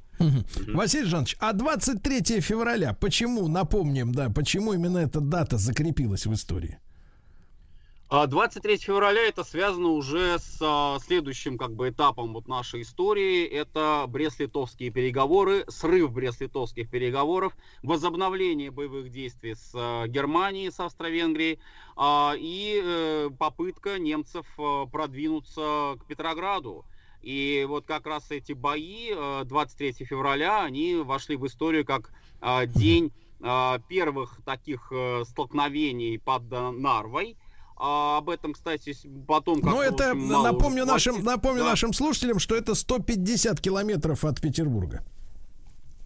Василий 0.73 1.05
Жанович, 1.05 1.37
а 1.39 1.53
23 1.53 2.41
февраля, 2.41 2.93
почему, 2.93 3.47
напомним, 3.47 4.13
да, 4.13 4.29
почему 4.29 4.73
именно 4.73 4.97
эта 4.97 5.19
дата 5.19 5.57
закрепилась 5.57 6.25
в 6.25 6.33
истории? 6.33 6.79
А 8.09 8.27
23 8.27 8.77
февраля 8.77 9.27
это 9.27 9.43
связано 9.43 9.89
уже 9.89 10.37
с 10.37 10.59
а, 10.61 10.99
следующим 10.99 11.57
как 11.57 11.73
бы 11.73 11.89
этапом 11.89 12.33
вот 12.33 12.47
нашей 12.47 12.83
истории. 12.83 13.45
Это 13.45 14.05
Брест-Литовские 14.07 14.91
переговоры, 14.91 15.65
срыв 15.67 16.11
Брест-Литовских 16.11 16.89
переговоров, 16.89 17.55
возобновление 17.81 18.69
боевых 18.69 19.09
действий 19.09 19.55
с 19.55 19.71
а, 19.73 20.05
Германией, 20.07 20.69
с 20.69 20.79
Австро-Венгрией 20.79 21.59
а, 21.95 22.33
и 22.37 22.81
э, 22.83 23.29
попытка 23.39 23.97
немцев 23.97 24.45
а, 24.59 24.85
продвинуться 24.85 25.95
к 25.99 26.05
Петрограду. 26.05 26.85
И 27.23 27.65
вот 27.67 27.85
как 27.85 28.05
раз 28.05 28.29
эти 28.31 28.51
бои 28.51 29.11
23 29.45 29.89
э, 29.89 30.05
февраля, 30.05 30.63
они 30.63 30.95
вошли 30.97 31.37
в 31.37 31.47
историю 31.47 31.85
как 31.85 32.11
а, 32.41 32.65
день 32.65 33.11
а, 33.45 33.79
первых 33.87 34.39
таких 34.45 34.87
э, 34.91 35.23
столкновений 35.25 36.17
под 36.17 36.43
э, 36.51 36.71
Нарвой. 36.71 37.37
А 37.75 38.17
об 38.17 38.29
этом, 38.29 38.53
кстати, 38.53 38.95
потом... 39.27 39.59
Ну, 39.61 39.81
это 39.81 40.13
напомню 40.13 40.85
нашим, 40.85 41.23
напомню 41.23 41.63
да. 41.63 41.71
нашим 41.71 41.93
слушателям, 41.93 42.39
что 42.39 42.55
это 42.55 42.75
150 42.75 43.59
километров 43.59 44.23
от 44.23 44.39
Петербурга. 44.39 45.03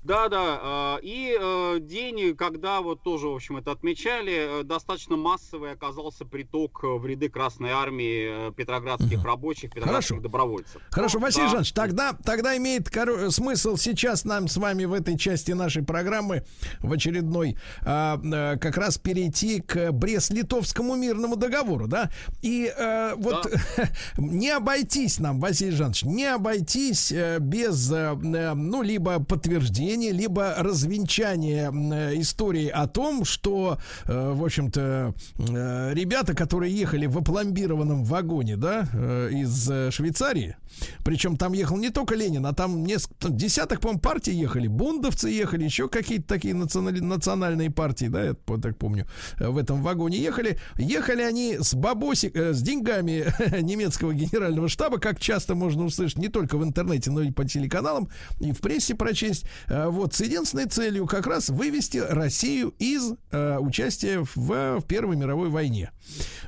Да, 0.07 0.29
да. 0.29 0.99
И 1.01 1.37
э, 1.37 1.79
день, 1.81 2.33
когда 2.37 2.79
вот 2.79 3.03
тоже, 3.03 3.27
в 3.27 3.35
общем, 3.35 3.57
это 3.57 3.71
отмечали, 3.71 4.61
э, 4.61 4.63
достаточно 4.63 5.17
массовый 5.17 5.73
оказался 5.73 6.23
приток 6.23 6.79
в 6.81 7.05
ряды 7.05 7.27
Красной 7.27 7.71
Армии 7.71 8.49
э, 8.49 8.51
петроградских 8.53 9.19
угу. 9.19 9.27
рабочих, 9.27 9.71
петроградских 9.71 10.15
Хорошо. 10.15 10.23
добровольцев. 10.23 10.81
Хорошо, 10.91 11.19
Василий 11.19 11.47
да. 11.47 11.51
Жанович, 11.51 11.73
тогда, 11.73 12.13
тогда 12.13 12.55
имеет 12.55 12.87
смысл 13.33 13.75
сейчас 13.75 14.23
нам 14.23 14.47
с 14.47 14.55
вами 14.55 14.85
в 14.85 14.93
этой 14.93 15.17
части 15.17 15.51
нашей 15.51 15.83
программы, 15.83 16.45
в 16.79 16.93
очередной, 16.93 17.57
а, 17.81 18.17
как 18.57 18.77
раз 18.77 18.97
перейти 18.97 19.59
к 19.59 19.91
Брест-Литовскому 19.91 20.95
мирному 20.95 21.35
договору, 21.35 21.87
да? 21.87 22.09
И 22.41 22.71
вот 23.17 23.47
да. 23.51 23.89
не 24.17 24.51
обойтись 24.51 25.19
нам, 25.19 25.41
Василий 25.41 25.71
Жанович, 25.71 26.03
не 26.03 26.25
обойтись 26.25 27.11
без, 27.39 27.89
ну, 27.89 28.81
либо 28.81 29.21
подтверждения, 29.23 29.96
подтверждение, 29.97 30.11
либо 30.11 30.55
развенчание 30.57 31.71
э, 31.71 32.19
истории 32.19 32.67
о 32.67 32.87
том, 32.87 33.25
что, 33.25 33.77
э, 34.05 34.33
в 34.33 34.43
общем-то, 34.43 35.13
э, 35.37 35.93
ребята, 35.93 36.33
которые 36.33 36.73
ехали 36.73 37.07
в 37.07 37.17
опломбированном 37.17 38.03
вагоне, 38.03 38.57
да, 38.57 38.87
из 39.31 39.93
Швейцарии, 39.93 40.55
причем 41.03 41.37
там 41.37 41.53
ехал 41.53 41.77
не 41.77 41.89
только 41.89 42.15
Ленин, 42.15 42.45
а 42.45 42.53
там 42.53 42.83
несколько, 42.83 43.29
десяток, 43.29 43.79
по-моему, 43.79 44.01
партий 44.01 44.33
ехали, 44.33 44.67
бундовцы 44.67 45.29
ехали, 45.29 45.63
еще 45.63 45.89
какие-то 45.89 46.27
такие 46.27 46.53
национали, 46.53 46.99
национальные 46.99 47.71
партии, 47.71 48.05
да, 48.05 48.23
я 48.25 48.33
так 48.33 48.77
помню, 48.77 49.07
в 49.39 49.57
этом 49.57 49.81
вагоне 49.81 50.19
ехали. 50.19 50.57
Ехали 50.77 51.21
они 51.21 51.57
с 51.59 51.73
бабосик, 51.73 52.35
с 52.35 52.61
деньгами 52.61 53.25
немецкого 53.61 54.13
генерального 54.13 54.69
штаба, 54.69 54.99
как 54.99 55.19
часто 55.19 55.55
можно 55.55 55.85
услышать 55.85 56.17
не 56.17 56.27
только 56.27 56.57
в 56.57 56.63
интернете, 56.63 57.11
но 57.11 57.21
и 57.21 57.31
по 57.31 57.45
телеканалам, 57.45 58.09
и 58.39 58.51
в 58.51 58.59
прессе 58.59 58.95
прочесть. 58.95 59.45
Э, 59.67 59.87
вот, 59.87 60.13
с 60.13 60.21
единственной 60.21 60.65
целью 60.65 61.05
как 61.07 61.27
раз 61.27 61.49
вывести 61.49 61.97
Россию 61.97 62.73
из 62.79 63.13
э, 63.31 63.57
участия 63.59 64.25
в, 64.35 64.79
в 64.79 64.81
Первой 64.87 65.15
мировой 65.15 65.49
войне. 65.49 65.91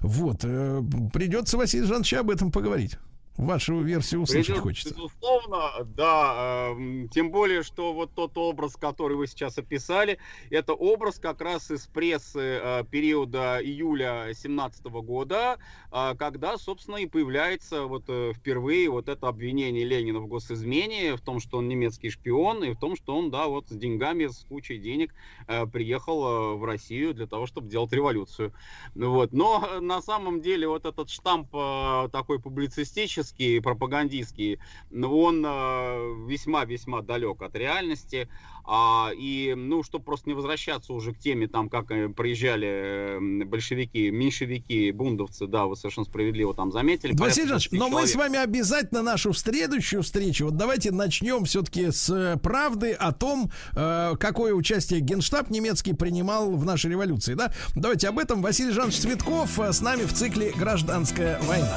Вот, 0.01 0.41
э, 0.43 0.81
придется, 1.13 1.57
Василий 1.57 1.85
Жанович, 1.85 2.13
об 2.13 2.29
этом 2.29 2.51
поговорить. 2.51 2.97
Вашу 3.39 3.79
версию 3.79 4.23
услышать 4.23 4.47
Придет, 4.47 4.63
хочется. 4.63 4.93
Безусловно, 4.93 5.85
да. 5.95 6.73
Э, 6.77 7.07
тем 7.09 7.31
более, 7.31 7.63
что 7.63 7.93
вот 7.93 8.13
тот 8.13 8.37
образ, 8.37 8.75
который 8.75 9.15
вы 9.15 9.27
сейчас 9.27 9.57
описали, 9.57 10.19
это 10.49 10.73
образ 10.73 11.19
как 11.19 11.39
раз 11.39 11.71
из 11.71 11.87
прессы 11.87 12.59
э, 12.61 12.83
периода 12.91 13.59
июля 13.63 14.23
2017 14.25 14.85
года, 14.87 15.57
э, 15.89 16.15
когда, 16.19 16.57
собственно, 16.57 16.97
и 16.97 17.05
появляется 17.05 17.85
вот 17.85 18.03
э, 18.09 18.33
впервые 18.35 18.89
вот 18.89 19.07
это 19.07 19.29
обвинение 19.29 19.85
Ленина 19.85 20.19
в 20.19 20.27
госизмене, 20.27 21.15
в 21.15 21.21
том, 21.21 21.39
что 21.39 21.59
он 21.59 21.69
немецкий 21.69 22.09
шпион, 22.09 22.65
и 22.65 22.73
в 22.73 22.77
том, 22.77 22.97
что 22.97 23.15
он, 23.15 23.31
да, 23.31 23.47
вот 23.47 23.69
с 23.69 23.73
деньгами, 23.73 24.27
с 24.27 24.45
кучей 24.49 24.79
денег 24.79 25.15
э, 25.47 25.65
приехал 25.65 26.25
э, 26.25 26.55
в 26.55 26.65
Россию 26.65 27.13
для 27.13 27.25
того, 27.25 27.45
чтобы 27.45 27.69
делать 27.69 27.93
революцию. 27.93 28.51
Вот. 28.95 29.31
Но 29.31 29.79
на 29.79 30.01
самом 30.01 30.41
деле 30.41 30.67
вот 30.67 30.83
этот 30.83 31.09
штамп 31.09 31.47
э, 31.55 32.09
такой 32.11 32.39
публицистический, 32.39 33.28
политический, 33.29 33.59
пропагандистский, 33.59 34.59
он 34.91 35.45
э, 35.45 36.25
весьма-весьма 36.27 37.01
далек 37.01 37.41
от 37.41 37.55
реальности. 37.55 38.27
А, 38.71 39.09
и, 39.17 39.55
ну, 39.57 39.81
чтобы 39.81 40.05
просто 40.05 40.29
не 40.29 40.35
возвращаться 40.35 40.93
уже 40.93 41.11
к 41.11 41.17
теме, 41.17 41.47
там, 41.47 41.69
как 41.69 41.89
э, 41.89 42.07
проезжали 42.07 43.43
большевики, 43.45 44.11
меньшевики, 44.11 44.91
бундовцы, 44.91 45.47
да, 45.47 45.65
вы 45.65 45.75
совершенно 45.75 46.05
справедливо 46.05 46.53
там 46.53 46.71
заметили. 46.71 47.13
Василий 47.15 47.49
Ильич, 47.49 47.69
но 47.71 47.87
человек. 47.87 47.99
мы 47.99 48.07
с 48.07 48.15
вами 48.15 48.37
обязательно 48.37 49.01
нашу 49.01 49.33
следующую 49.33 50.03
встречу, 50.03 50.45
вот 50.45 50.57
давайте 50.57 50.91
начнем 50.91 51.45
все-таки 51.45 51.89
с 51.89 52.11
э, 52.11 52.37
правды 52.37 52.91
о 52.91 53.11
том, 53.11 53.49
э, 53.75 54.13
какое 54.19 54.53
участие 54.53 54.99
Генштаб 54.99 55.49
немецкий 55.49 55.93
принимал 55.93 56.51
в 56.51 56.63
нашей 56.63 56.91
революции, 56.91 57.33
да? 57.33 57.51
Давайте 57.73 58.07
об 58.07 58.19
этом. 58.19 58.43
Василий 58.43 58.71
Жанович 58.71 58.97
Цветков 58.97 59.59
э, 59.59 59.73
с 59.73 59.81
нами 59.81 60.03
в 60.03 60.13
цикле 60.13 60.53
«Гражданская 60.55 61.39
война». 61.41 61.75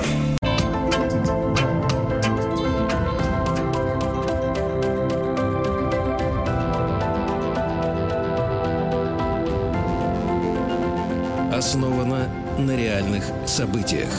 Основана 11.63 12.29
на 12.59 12.73
реальных 12.73 13.25
событиях. 13.47 14.11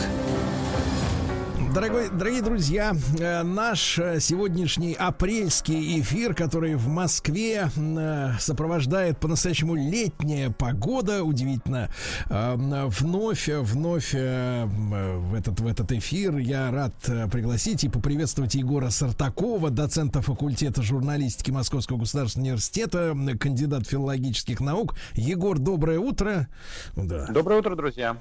Дорогой, 1.73 2.09
дорогие 2.09 2.43
друзья, 2.43 2.95
э, 3.19 3.41
наш 3.41 3.97
э, 3.97 4.19
сегодняшний 4.19 4.93
апрельский 4.93 6.01
эфир, 6.01 6.35
который 6.35 6.75
в 6.75 6.87
Москве 6.87 7.67
э, 7.75 8.29
сопровождает 8.39 9.19
по-настоящему 9.19 9.73
летняя 9.73 10.51
погода, 10.51 11.23
удивительно, 11.23 11.89
вновь, 12.29 13.47
вновь 13.47 14.13
в 14.13 15.33
этот, 15.35 15.59
в 15.61 15.65
этот 15.65 15.91
эфир 15.93 16.37
я 16.37 16.69
рад 16.69 16.93
пригласить 17.31 17.83
и 17.83 17.89
поприветствовать 17.89 18.53
Егора 18.53 18.91
Сартакова, 18.91 19.71
доцента 19.71 20.21
факультета 20.21 20.83
журналистики 20.83 21.49
Московского 21.49 21.97
государственного 21.97 22.49
университета, 22.49 23.15
кандидат 23.39 23.87
филологических 23.87 24.59
наук. 24.59 24.95
Егор, 25.13 25.57
доброе 25.57 25.97
утро. 25.97 26.47
Да. 26.95 27.25
Доброе 27.27 27.61
утро, 27.61 27.75
друзья. 27.75 28.17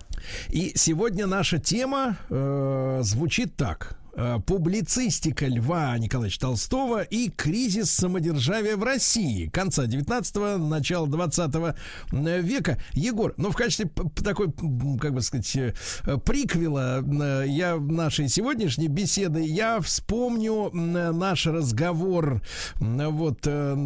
И 0.48 0.72
сегодня 0.74 1.26
наша 1.26 1.58
тема 1.58 2.16
э, 2.30 3.00
звучит 3.02 3.41
звучит 3.42 3.56
так. 3.56 4.01
Э, 4.14 4.38
публицистика 4.44 5.46
Льва 5.46 5.96
Николаевича 5.96 6.40
Толстого 6.40 7.00
и 7.00 7.30
кризис 7.30 7.90
самодержавия 7.90 8.76
в 8.76 8.82
России 8.82 9.48
конца 9.48 9.86
19-го, 9.86 10.58
начала 10.62 11.06
20 11.06 11.74
века. 12.12 12.78
Егор, 12.92 13.32
ну 13.38 13.50
в 13.50 13.56
качестве 13.56 13.90
такой, 14.22 14.52
как 15.00 15.14
бы 15.14 15.22
сказать, 15.22 15.56
э, 15.56 15.72
приквела 16.26 17.00
э, 17.00 17.44
я 17.46 17.76
нашей 17.76 18.28
сегодняшней 18.28 18.88
беседы 18.88 19.40
я 19.40 19.80
вспомню 19.80 20.70
наш 20.72 21.46
разговор, 21.46 22.42
вот, 22.76 23.40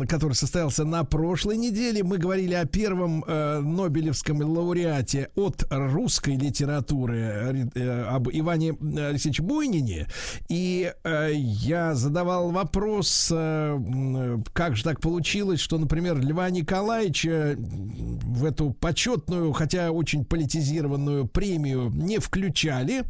который 0.09 0.33
состоялся 0.33 0.85
на 0.85 1.05
прошлой 1.05 1.57
неделе. 1.57 2.03
Мы 2.03 2.19
говорили 2.19 2.55
о 2.55 2.65
первом 2.65 3.25
Нобелевском 3.27 4.41
лауреате 4.41 5.31
от 5.37 5.67
русской 5.71 6.37
литературы 6.37 7.71
об 8.09 8.29
Иване 8.31 8.71
Алексеевиче 8.71 9.43
Буйнине. 9.43 10.07
И 10.49 10.93
э, 11.05 11.31
я 11.35 11.95
задавал 11.95 12.51
вопрос, 12.51 13.31
э, 13.33 14.39
как 14.53 14.77
же 14.77 14.85
так 14.85 15.01
получилось, 15.01 15.61
что, 15.61 15.79
например, 15.79 16.19
Льва 16.21 16.51
Николаевича 16.51 17.57
в 17.57 18.45
эту 18.45 18.71
почетную, 18.71 19.53
хотя 19.53 19.91
очень 19.91 20.25
политизированную 20.25 21.27
премию 21.27 21.91
не 21.95 22.19
включали, 22.19 23.05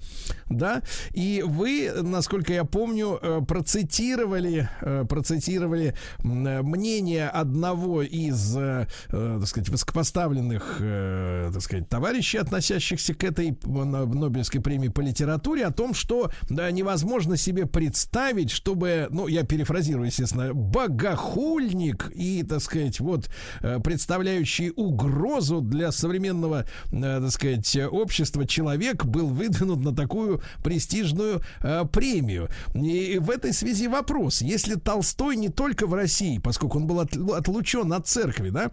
да, 0.49 0.83
и 1.13 1.43
вы, 1.47 1.91
насколько 2.03 2.53
я 2.53 2.65
помню, 2.65 3.19
э, 3.21 3.41
процитировали, 3.47 4.69
э, 4.81 5.05
процитировали 5.09 5.95
мнение 6.23 7.29
одного 7.29 8.03
из, 8.03 8.57
э, 8.57 8.87
э, 9.11 9.37
так 9.41 9.49
сказать, 9.49 9.69
высокопоставленных, 9.69 10.79
э, 10.81 11.51
так 11.53 11.63
сказать, 11.63 11.89
товарищей, 11.89 12.39
относящихся 12.39 13.15
к 13.15 13.25
этой 13.25 13.59
Нобелевской 13.65 14.61
премии 14.61 14.89
по 14.89 15.01
литературе, 15.01 15.67
о 15.67 15.73
том, 15.73 15.95
что 15.95 16.31
да, 16.49 16.71
невозможно 16.71 16.96
невозможно 16.97 17.37
себе 17.37 17.67
представить, 17.67 18.51
чтобы, 18.51 19.09
ну, 19.11 19.27
я 19.27 19.43
перефразирую, 19.45 20.07
естественно, 20.07 20.55
богохульник 20.55 22.11
и, 22.15 22.43
так 22.43 22.63
сказать, 22.63 23.01
вот, 23.01 23.29
э, 23.61 23.81
представляющий 23.81 24.73
угрозу 24.75 25.61
для 25.61 25.93
современного, 25.93 26.65
э, 26.93 27.21
так 27.21 27.31
сказать, 27.31 27.77
общества 27.91 28.47
человек 28.47 29.05
был 29.05 29.27
выдвинут 29.27 29.81
на 29.81 29.95
такую 29.95 30.41
престижную 30.65 31.43
э, 31.63 31.85
премию. 31.93 32.49
И 32.75 33.19
в 33.21 33.31
этой 33.31 33.53
связи 33.53 33.89
вопрос, 33.89 34.41
если 34.41 34.77
Толстой 34.77 35.37
не 35.37 35.51
только 35.51 35.87
в 35.87 35.93
России, 35.93 36.39
поскольку 36.39 36.79
он 36.79 36.87
был 36.87 37.01
отлучен 37.01 37.93
от 37.93 38.07
церкви, 38.07 38.49
да, 38.49 38.71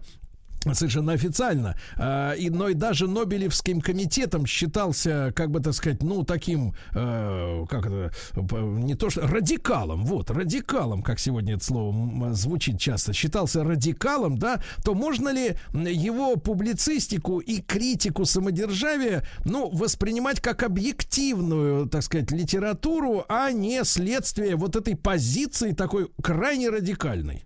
совершенно 0.72 1.12
официально, 1.12 1.76
а, 1.96 2.32
и, 2.32 2.48
но 2.48 2.68
и 2.68 2.74
даже 2.74 3.06
Нобелевским 3.06 3.80
комитетом 3.80 4.46
считался, 4.46 5.32
как 5.36 5.50
бы 5.50 5.60
так 5.60 5.74
сказать, 5.74 6.02
ну, 6.02 6.24
таким, 6.24 6.74
э, 6.94 7.64
как 7.68 7.86
это, 7.86 8.10
не 8.34 8.94
то 8.94 9.10
что, 9.10 9.26
радикалом, 9.26 10.04
вот, 10.06 10.30
радикалом, 10.30 11.02
как 11.02 11.18
сегодня 11.18 11.56
это 11.56 11.64
слово 11.64 12.32
звучит 12.34 12.78
часто, 12.78 13.12
считался 13.12 13.64
радикалом, 13.64 14.38
да, 14.38 14.62
то 14.84 14.94
можно 14.94 15.28
ли 15.28 15.56
его 15.72 16.36
публицистику 16.36 17.40
и 17.40 17.60
критику 17.60 18.24
самодержавия, 18.24 19.26
ну, 19.44 19.68
воспринимать 19.70 20.40
как 20.40 20.62
объективную, 20.62 21.88
так 21.88 22.02
сказать, 22.02 22.30
литературу, 22.30 23.24
а 23.28 23.50
не 23.52 23.84
следствие 23.84 24.56
вот 24.56 24.76
этой 24.76 24.96
позиции 24.96 25.72
такой 25.72 26.08
крайне 26.22 26.70
радикальной? 26.70 27.44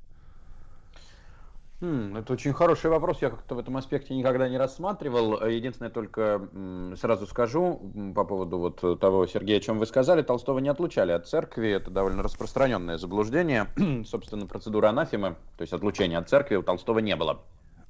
Это 1.80 2.32
очень 2.32 2.52
хороший 2.52 2.90
вопрос. 2.90 3.22
Я 3.22 3.30
как-то 3.30 3.54
в 3.54 3.58
этом 3.60 3.76
аспекте 3.76 4.14
никогда 4.14 4.48
не 4.48 4.58
рассматривал. 4.58 5.46
Единственное, 5.46 5.90
только 5.90 6.48
сразу 6.96 7.26
скажу 7.26 7.80
по 8.16 8.24
поводу 8.24 8.58
вот 8.58 9.00
того, 9.00 9.26
Сергея, 9.26 9.58
о 9.58 9.60
чем 9.60 9.78
вы 9.78 9.86
сказали. 9.86 10.22
Толстого 10.22 10.58
не 10.58 10.68
отлучали 10.68 11.12
от 11.12 11.28
церкви. 11.28 11.70
Это 11.70 11.90
довольно 11.92 12.24
распространенное 12.24 12.98
заблуждение. 12.98 13.68
Собственно, 14.06 14.46
процедура 14.46 14.88
анафемы, 14.88 15.36
то 15.56 15.62
есть 15.62 15.72
отлучения 15.72 16.18
от 16.18 16.28
церкви 16.28 16.56
у 16.56 16.62
Толстого 16.62 16.98
не 16.98 17.14
было. 17.14 17.42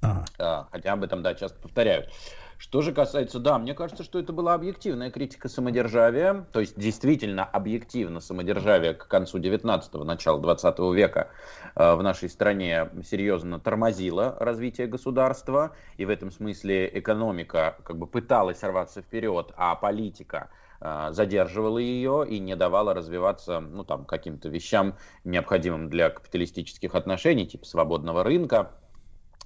Ага. 0.03 0.69
Хотя 0.71 0.93
об 0.93 1.03
этом, 1.03 1.23
да, 1.23 1.35
часто 1.35 1.59
повторяют. 1.59 2.11
Что 2.59 2.83
же 2.83 2.93
касается, 2.93 3.39
да, 3.39 3.57
мне 3.57 3.73
кажется, 3.73 4.03
что 4.03 4.19
это 4.19 4.33
была 4.33 4.55
объективная 4.55 5.13
критика 5.13 5.49
самодержавия, 5.49 6.45
то 6.53 6.59
есть 6.59 6.77
действительно 6.77 7.45
объективно 7.45 8.19
самодержавие 8.19 8.95
к 8.95 9.07
концу 9.07 9.39
19-го, 9.39 10.03
начала 10.03 10.41
20 10.41 10.79
века 10.93 11.31
э, 11.77 11.95
в 11.95 12.03
нашей 12.03 12.29
стране 12.29 12.91
серьезно 13.05 13.61
тормозило 13.61 14.37
развитие 14.41 14.89
государства, 14.89 15.77
и 15.99 16.05
в 16.05 16.11
этом 16.11 16.33
смысле 16.33 16.91
экономика 16.99 17.77
как 17.85 17.97
бы 17.97 18.09
пыталась 18.09 18.65
рваться 18.65 19.03
вперед, 19.03 19.53
а 19.57 19.77
политика 19.77 20.51
э, 20.81 21.11
задерживала 21.13 21.79
ее 21.79 22.27
и 22.29 22.41
не 22.41 22.57
давала 22.57 22.93
развиваться 22.93 23.61
ну, 23.61 23.85
там, 23.85 24.05
каким-то 24.05 24.49
вещам, 24.49 24.97
необходимым 25.23 25.89
для 25.89 26.11
капиталистических 26.11 26.97
отношений, 26.97 27.47
типа 27.47 27.65
свободного 27.65 28.25
рынка, 28.25 28.73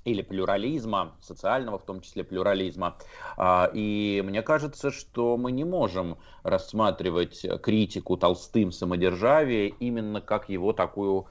или 0.04 0.22
плюрализма, 0.22 1.12
социального 1.20 1.78
в 1.78 1.84
том 1.84 2.00
числе 2.00 2.24
плюрализма. 2.24 2.96
А, 3.36 3.70
и 3.72 4.22
мне 4.24 4.42
кажется, 4.42 4.90
что 4.90 5.36
мы 5.36 5.52
не 5.52 5.64
можем 5.64 6.18
рассматривать 6.42 7.46
критику 7.62 8.16
Толстым 8.16 8.72
самодержавия 8.72 9.68
именно 9.78 10.20
как 10.20 10.48
его 10.48 10.72
такую 10.72 11.26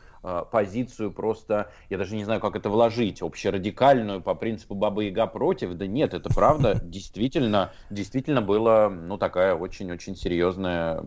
позицию 0.52 1.11
просто, 1.11 1.72
я 1.89 1.98
даже 1.98 2.15
не 2.15 2.23
знаю, 2.23 2.39
как 2.39 2.56
это 2.56 2.69
вложить, 2.69 3.22
общерадикальную 3.22 4.22
по 4.22 4.35
принципу 4.35 4.76
Бабы 4.76 5.06
Яга 5.06 5.26
против. 5.26 5.73
Да 5.73 5.88
нет, 5.88 6.14
это 6.14 6.30
правда, 6.30 6.80
действительно, 6.84 7.72
действительно 7.89 8.41
было, 8.41 8.89
ну, 8.89 9.18
такая 9.18 9.56
очень-очень 9.56 10.15
серьезная, 10.15 11.03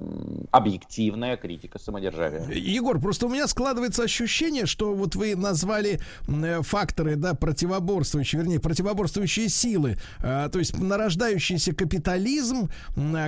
объективная 0.50 1.36
критика 1.36 1.78
самодержавия. 1.78 2.48
Егор, 2.50 3.00
просто 3.00 3.26
у 3.26 3.28
меня 3.28 3.46
складывается 3.46 4.02
ощущение, 4.02 4.66
что 4.66 4.92
вот 4.94 5.14
вы 5.14 5.36
назвали 5.36 6.00
э, 6.26 6.62
факторы, 6.62 7.14
да, 7.14 7.34
противоборствующие, 7.34 8.42
вернее, 8.42 8.58
противоборствующие 8.58 9.48
силы, 9.48 9.96
э, 10.22 10.48
то 10.52 10.58
есть 10.58 10.76
нарождающийся 10.76 11.72
капитализм, 11.74 12.68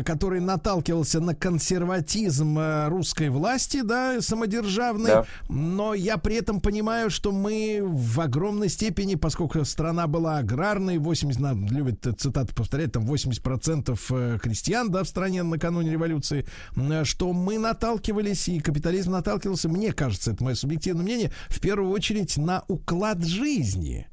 который 0.04 0.40
наталкивался 0.40 1.20
на 1.20 1.34
консерватизм 1.34 2.58
русской 2.88 3.28
власти, 3.28 3.82
да, 3.82 4.20
самодержавной, 4.20 5.10
да 5.10 5.26
но 5.76 5.92
я 5.92 6.16
при 6.16 6.36
этом 6.36 6.60
понимаю, 6.60 7.10
что 7.10 7.32
мы 7.32 7.80
в 7.82 8.20
огромной 8.20 8.70
степени, 8.70 9.14
поскольку 9.14 9.62
страна 9.66 10.06
была 10.06 10.38
аграрной, 10.38 10.96
80, 10.96 11.38
нам 11.38 11.66
любят 11.66 12.06
цитаты 12.18 12.54
повторять, 12.54 12.92
там 12.92 13.04
80% 13.04 13.98
э, 14.10 14.38
крестьян, 14.42 14.90
да, 14.90 15.04
в 15.04 15.08
стране 15.08 15.42
накануне 15.42 15.90
революции, 15.92 16.46
что 17.04 17.32
мы 17.34 17.58
наталкивались, 17.58 18.48
и 18.48 18.58
капитализм 18.58 19.12
наталкивался, 19.12 19.68
мне 19.68 19.92
кажется, 19.92 20.32
это 20.32 20.42
мое 20.42 20.54
субъективное 20.54 21.04
мнение, 21.04 21.32
в 21.48 21.60
первую 21.60 21.90
очередь 21.90 22.38
на 22.38 22.64
уклад 22.68 23.22
жизни 23.22 24.08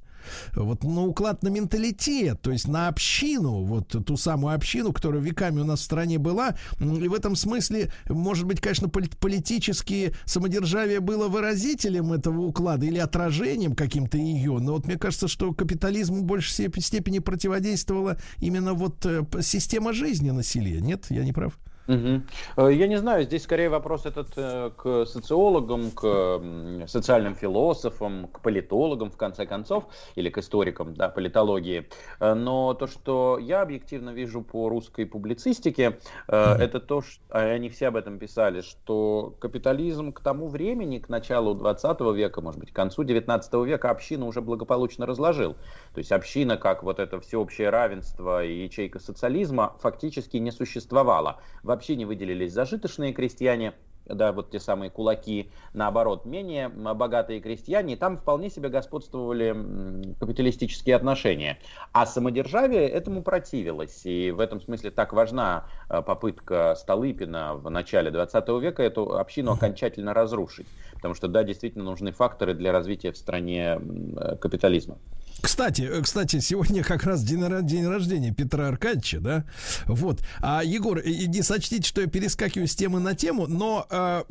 вот 0.53 0.83
на 0.83 1.05
уклад 1.05 1.43
на 1.43 1.49
менталитет, 1.49 2.41
то 2.41 2.51
есть 2.51 2.67
на 2.67 2.87
общину, 2.87 3.63
вот 3.63 3.95
ту 4.05 4.17
самую 4.17 4.55
общину, 4.55 4.93
которая 4.93 5.21
веками 5.21 5.61
у 5.61 5.65
нас 5.65 5.79
в 5.79 5.83
стране 5.83 6.17
была. 6.17 6.55
И 6.79 7.07
в 7.07 7.13
этом 7.13 7.35
смысле, 7.35 7.91
может 8.07 8.45
быть, 8.45 8.61
конечно, 8.61 8.89
политические 8.89 10.13
самодержавие 10.25 10.99
было 10.99 11.27
выразителем 11.27 12.13
этого 12.13 12.41
уклада 12.41 12.85
или 12.85 12.97
отражением 12.97 13.75
каким-то 13.75 14.17
ее, 14.17 14.59
но 14.59 14.73
вот 14.73 14.85
мне 14.85 14.97
кажется, 14.97 15.27
что 15.27 15.53
капитализму 15.53 16.17
в 16.17 16.23
большей 16.23 16.71
степени 16.79 17.19
противодействовала 17.19 18.17
именно 18.39 18.73
вот 18.73 19.05
э, 19.05 19.23
система 19.41 19.93
жизни 19.93 20.31
на 20.31 20.43
селе. 20.43 20.81
Нет, 20.81 21.05
я 21.09 21.23
не 21.23 21.33
прав? 21.33 21.57
Угу. 21.87 22.69
Я 22.69 22.87
не 22.87 22.97
знаю, 22.97 23.23
здесь 23.23 23.43
скорее 23.43 23.69
вопрос 23.69 24.05
этот 24.05 24.29
э, 24.37 24.71
к 24.75 25.05
социологам, 25.05 25.91
к 25.91 26.41
социальным 26.87 27.35
философам, 27.35 28.27
к 28.27 28.39
политологам, 28.39 29.11
в 29.11 29.17
конце 29.17 29.45
концов, 29.45 29.85
или 30.15 30.29
к 30.29 30.37
историкам 30.37 30.93
да, 30.93 31.09
политологии. 31.09 31.89
Э, 32.19 32.33
но 32.33 32.73
то, 32.73 32.87
что 32.87 33.37
я 33.39 33.61
объективно 33.61 34.11
вижу 34.11 34.41
по 34.41 34.69
русской 34.69 35.05
публицистике, 35.05 35.99
mm 36.27 36.53
это 36.63 36.79
то, 36.79 37.01
что 37.01 37.21
а 37.29 37.39
они 37.39 37.69
все 37.69 37.87
об 37.87 37.95
этом 37.95 38.19
писали, 38.19 38.61
что 38.61 39.35
капитализм 39.39 40.13
к 40.13 40.19
тому 40.21 40.47
времени, 40.47 40.99
к 40.99 41.09
началу 41.09 41.55
20 41.55 41.99
века, 42.15 42.41
может 42.41 42.59
быть, 42.59 42.71
к 42.71 42.75
концу 42.75 43.03
19 43.03 43.53
века, 43.65 43.89
общину 43.89 44.27
уже 44.27 44.41
благополучно 44.41 45.05
разложил. 45.05 45.53
То 45.93 45.99
есть 45.99 46.11
община, 46.11 46.57
как 46.57 46.83
вот 46.83 46.99
это 46.99 47.19
всеобщее 47.19 47.69
равенство 47.69 48.43
и 48.43 48.63
ячейка 48.63 48.99
социализма, 48.99 49.75
фактически 49.79 50.37
не 50.37 50.51
существовала 50.51 51.39
вообще 51.73 51.95
не 51.95 52.05
выделились 52.05 52.53
зажиточные 52.53 53.13
крестьяне, 53.13 53.73
да, 54.05 54.31
вот 54.31 54.51
те 54.51 54.59
самые 54.59 54.89
кулаки, 54.89 55.49
наоборот, 55.73 56.25
менее 56.25 56.69
богатые 56.69 57.39
крестьяне, 57.39 57.93
и 57.93 57.97
там 57.97 58.17
вполне 58.17 58.49
себе 58.49 58.69
господствовали 58.69 60.15
капиталистические 60.19 60.95
отношения. 60.95 61.59
А 61.91 62.05
самодержавие 62.05 62.87
этому 62.87 63.23
противилось, 63.23 64.05
и 64.05 64.31
в 64.31 64.39
этом 64.39 64.61
смысле 64.61 64.91
так 64.91 65.13
важна 65.13 65.65
э, 65.89 66.01
попытка 66.01 66.75
Столыпина 66.77 67.55
в 67.55 67.69
начале 67.69 68.11
20 68.11 68.49
века 68.61 68.83
эту 68.83 69.17
общину 69.17 69.53
окончательно 69.53 70.13
разрушить, 70.13 70.67
потому 70.93 71.13
что, 71.13 71.27
да, 71.27 71.43
действительно 71.43 71.85
нужны 71.85 72.11
факторы 72.11 72.53
для 72.53 72.71
развития 72.71 73.11
в 73.11 73.17
стране 73.17 73.79
э, 73.79 74.35
капитализма. 74.37 74.97
Кстати, 75.43 75.81
э, 75.81 76.01
кстати, 76.01 76.39
сегодня 76.39 76.83
как 76.83 77.03
раз 77.03 77.21
день, 77.21 77.43
день 77.67 77.85
рождения 77.85 78.31
Петра 78.31 78.69
Аркадьевича, 78.69 79.19
да? 79.19 79.43
Вот. 79.87 80.21
А, 80.39 80.63
Егор, 80.63 81.05
не 81.05 81.41
сочтите, 81.41 81.85
что 81.85 81.99
я 81.99 82.07
перескакиваю 82.07 82.65
с 82.65 82.75
темы 82.75 83.01
на 83.01 83.13
тему, 83.13 83.45
но 83.47 83.85
э, 83.89 84.23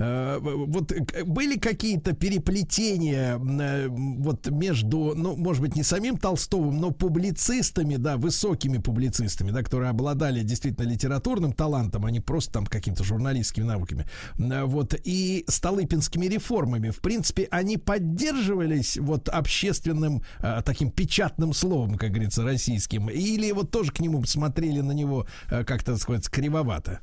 э, 0.00 0.38
вот 0.40 0.92
были 1.24 1.56
какие-то 1.56 2.14
переплетения 2.14 3.38
э, 3.38 3.86
вот 3.88 4.48
между, 4.48 5.12
ну, 5.14 5.36
может 5.36 5.62
быть, 5.62 5.76
не 5.76 5.84
самим 5.84 6.18
Толстовым, 6.18 6.80
но 6.80 6.90
публицистами, 6.90 7.94
да, 7.94 8.16
высокими 8.16 8.78
публицистами, 8.78 9.52
да, 9.52 9.62
которые 9.62 9.90
обладали 9.90 10.40
действительно 10.40 10.88
литературным 10.88 11.52
талантом, 11.52 12.06
а 12.06 12.10
не 12.10 12.20
просто 12.20 12.54
там 12.54 12.66
какими-то 12.66 13.04
журналистскими 13.04 13.64
навыками, 13.64 14.04
э, 14.38 14.64
вот, 14.64 14.96
и 15.04 15.44
столыпинскими 15.46 16.26
реформами. 16.26 16.90
В 16.90 16.98
принципе, 16.98 17.46
они 17.52 17.76
поддерживались 17.76 18.96
вот 18.96 19.28
общественным 19.28 20.23
э, 20.40 20.62
таким 20.64 20.90
печатным 20.90 21.52
словом, 21.52 21.96
как 21.96 22.10
говорится, 22.10 22.42
российским, 22.42 23.10
или 23.10 23.50
вот 23.52 23.70
тоже 23.70 23.92
к 23.92 24.00
нему 24.00 24.22
смотрели 24.24 24.80
на 24.80 24.92
него 24.92 25.26
э, 25.50 25.64
как-то, 25.64 25.96
сказать, 25.96 26.28
кривовато? 26.28 27.00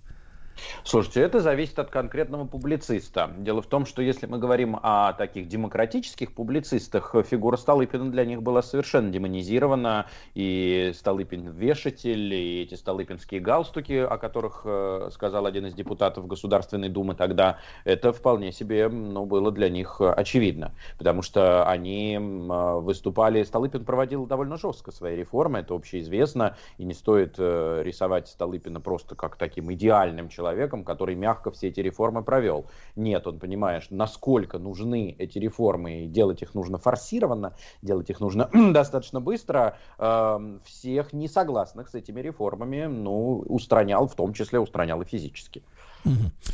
Слушайте, 0.83 1.21
это 1.21 1.39
зависит 1.39 1.79
от 1.79 1.89
конкретного 1.89 2.45
публициста. 2.45 3.31
Дело 3.37 3.61
в 3.61 3.67
том, 3.67 3.85
что 3.85 4.01
если 4.01 4.25
мы 4.25 4.37
говорим 4.37 4.77
о 4.81 5.13
таких 5.13 5.47
демократических 5.47 6.33
публицистах, 6.33 7.15
фигура 7.29 7.57
Столыпина 7.57 8.11
для 8.11 8.25
них 8.25 8.41
была 8.41 8.61
совершенно 8.61 9.09
демонизирована. 9.09 10.07
И 10.33 10.91
Столыпин 10.95 11.49
вешатель, 11.51 12.33
и 12.33 12.61
эти 12.63 12.75
столыпинские 12.75 13.41
галстуки, 13.41 13.93
о 13.93 14.17
которых 14.17 14.61
э, 14.65 15.09
сказал 15.11 15.45
один 15.45 15.65
из 15.65 15.73
депутатов 15.73 16.27
Государственной 16.27 16.89
Думы 16.89 17.15
тогда, 17.15 17.59
это 17.85 18.13
вполне 18.13 18.51
себе 18.51 18.89
ну, 18.89 19.25
было 19.25 19.51
для 19.51 19.69
них 19.69 20.01
очевидно. 20.01 20.73
Потому 20.97 21.21
что 21.21 21.67
они 21.67 22.15
э, 22.15 22.79
выступали, 22.79 23.43
Столыпин 23.43 23.85
проводил 23.85 24.25
довольно 24.25 24.57
жестко 24.57 24.91
свои 24.91 25.15
реформы, 25.15 25.59
это 25.59 25.73
общеизвестно, 25.73 26.57
и 26.77 26.83
не 26.83 26.93
стоит 26.93 27.35
э, 27.37 27.81
рисовать 27.83 28.27
Столыпина 28.27 28.79
просто 28.81 29.15
как 29.15 29.35
таким 29.35 29.71
идеальным 29.73 30.29
человеком, 30.29 30.40
человеком, 30.41 30.83
который 30.83 31.15
мягко 31.15 31.51
все 31.51 31.67
эти 31.67 31.81
реформы 31.81 32.23
провел. 32.23 32.65
Нет, 32.95 33.27
он 33.27 33.39
понимаешь, 33.39 33.87
насколько 33.91 34.57
нужны 34.57 35.15
эти 35.19 35.37
реформы, 35.37 36.03
и 36.03 36.07
делать 36.07 36.41
их 36.41 36.55
нужно 36.55 36.77
форсированно, 36.79 37.53
делать 37.83 38.09
их 38.09 38.19
нужно 38.19 38.49
достаточно 38.73 39.21
быстро. 39.21 39.77
Э, 39.99 40.39
всех 40.63 41.13
несогласных 41.13 41.89
с 41.89 41.95
этими 41.95 42.21
реформами, 42.21 42.87
ну, 42.87 43.43
устранял, 43.47 44.07
в 44.07 44.15
том 44.15 44.33
числе 44.33 44.59
устранял 44.59 45.01
и 45.01 45.05
физически. 45.05 45.61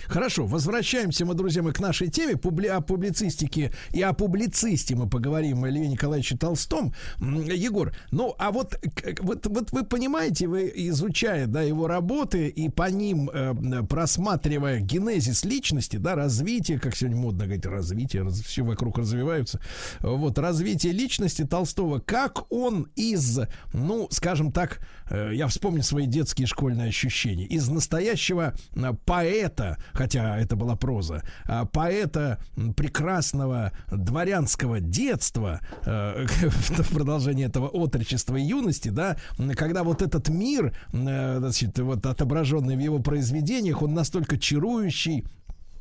Хорошо, 0.07 0.45
возвращаемся 0.45 1.25
мы, 1.25 1.33
друзья 1.33 1.61
мои, 1.63 1.73
к 1.73 1.79
нашей 1.79 2.09
теме 2.09 2.33
публи- 2.33 2.67
о 2.67 2.81
публицистике 2.81 3.71
и 3.91 4.01
о 4.01 4.13
публицисте 4.13 4.95
мы 4.95 5.09
поговорим 5.09 5.63
о 5.63 5.69
Льве 5.69 5.87
Николаевиче 5.87 6.37
Толстом. 6.37 6.93
Егор, 7.19 7.93
ну 8.11 8.35
а 8.37 8.51
вот, 8.51 8.79
вот, 9.19 9.45
вот 9.45 9.71
вы 9.71 9.83
понимаете, 9.83 10.47
вы 10.47 10.71
изучая 10.75 11.47
да, 11.47 11.61
его 11.61 11.87
работы 11.87 12.47
и 12.47 12.69
по 12.69 12.89
ним 12.89 13.29
э, 13.33 13.83
просматривая 13.87 14.79
генезис 14.79 15.45
личности, 15.45 15.97
да, 15.97 16.15
развитие, 16.15 16.79
как 16.79 16.95
сегодня 16.95 17.17
модно 17.17 17.45
говорить, 17.45 17.65
развитие, 17.65 18.29
все 18.29 18.63
вокруг 18.63 18.97
развиваются, 18.97 19.59
вот, 19.99 20.37
развитие 20.39 20.93
личности 20.93 21.45
Толстого, 21.45 21.99
как 21.99 22.51
он 22.51 22.87
из, 22.95 23.39
ну, 23.73 24.07
скажем 24.11 24.51
так, 24.51 24.79
я 25.09 25.47
вспомню 25.47 25.83
свои 25.83 26.05
детские 26.05 26.47
школьные 26.47 26.89
ощущения, 26.89 27.45
из 27.45 27.67
настоящего 27.69 28.53
э, 28.75 28.93
поэта, 29.05 29.77
хотя 29.93 30.37
это 30.37 30.55
была 30.55 30.75
проза, 30.75 31.23
а, 31.45 31.65
поэта 31.65 32.39
прекрасного 32.75 33.71
дворянского 33.91 34.79
детства, 34.79 35.61
э, 35.85 36.25
в 36.49 36.93
продолжении 36.93 37.45
этого 37.45 37.67
отрочества 37.67 38.35
и 38.35 38.41
юности, 38.41 38.89
да, 38.89 39.17
когда 39.55 39.83
вот 39.83 40.01
этот 40.01 40.29
мир, 40.29 40.73
э, 40.93 41.37
значит, 41.39 41.77
вот 41.79 42.05
отображенный 42.05 42.75
в 42.75 42.79
его 42.79 42.99
произведениях, 42.99 43.81
он 43.81 43.93
настолько 43.93 44.37
чарующий, 44.37 45.25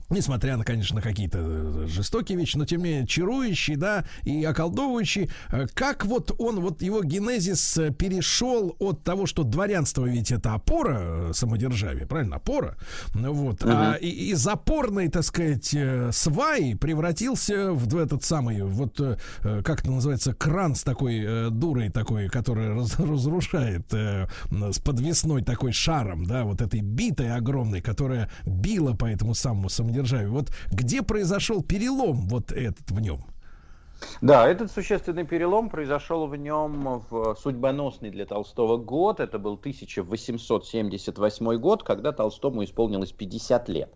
Несмотря 0.08 0.56
на, 0.56 0.64
конечно, 0.64 1.02
какие-то 1.02 1.38
э, 1.40 1.86
жестокие 1.88 2.38
вещи, 2.38 2.56
но 2.56 2.64
тем 2.64 2.78
не 2.80 2.84
менее 2.90 3.06
чарующий, 3.06 3.74
да, 3.76 4.04
и 4.22 4.44
околдовывающий. 4.44 5.30
Э, 5.50 5.66
Как 5.74 6.06
вот 6.06 6.32
он, 6.38 6.60
вот 6.60 6.80
его 6.82 7.02
генезис 7.02 7.76
э, 7.78 7.90
перешел 7.90 8.76
от 8.78 9.02
того, 9.02 9.26
что 9.26 9.42
дворянство 9.42 10.06
ведь 10.06 10.30
это 10.30 10.54
опора 10.54 11.32
самодержавия, 11.32 12.06
правильно, 12.06 12.36
опора, 12.36 12.76
вот, 13.14 13.62
а 13.64 13.92
Мгм. 13.92 13.96
и, 14.00 14.08
из 14.30 14.46
опорной, 14.46 15.08
так 15.08 15.24
сказать, 15.24 15.74
сваи 16.12 16.74
превратился 16.74 17.72
в 17.72 17.96
этот 17.96 18.22
самый, 18.22 18.62
вот, 18.62 19.00
как 19.42 19.80
это 19.80 19.90
называется, 19.90 20.34
кран 20.34 20.74
с 20.76 20.82
такой 20.84 21.50
дурой 21.50 21.90
такой, 21.90 22.28
которая 22.28 22.74
раз- 22.74 22.98
разрушает 22.98 23.92
с 23.92 24.78
подвесной 24.78 25.42
такой 25.42 25.72
шаром, 25.72 26.24
да, 26.26 26.44
вот 26.44 26.60
этой 26.60 26.80
битой 26.80 27.32
огромной, 27.34 27.80
которая 27.80 28.30
била 28.44 28.92
по 28.94 29.06
этому 29.06 29.34
самому 29.34 29.68
самодержавию. 29.68 29.95
Вот 30.30 30.52
где 30.70 31.02
произошел 31.02 31.62
перелом 31.62 32.28
вот 32.28 32.52
этот 32.52 32.90
в 32.90 33.00
нем? 33.00 33.24
Да, 34.20 34.48
этот 34.48 34.70
существенный 34.70 35.24
перелом 35.24 35.68
произошел 35.68 36.26
в 36.26 36.36
нем 36.36 37.02
в 37.10 37.34
судьбоносный 37.36 38.10
для 38.10 38.26
Толстого 38.26 38.76
год. 38.76 39.20
Это 39.20 39.38
был 39.38 39.54
1878 39.54 41.58
год, 41.58 41.82
когда 41.82 42.12
Толстому 42.12 42.64
исполнилось 42.64 43.12
50 43.12 43.68
лет. 43.68 43.90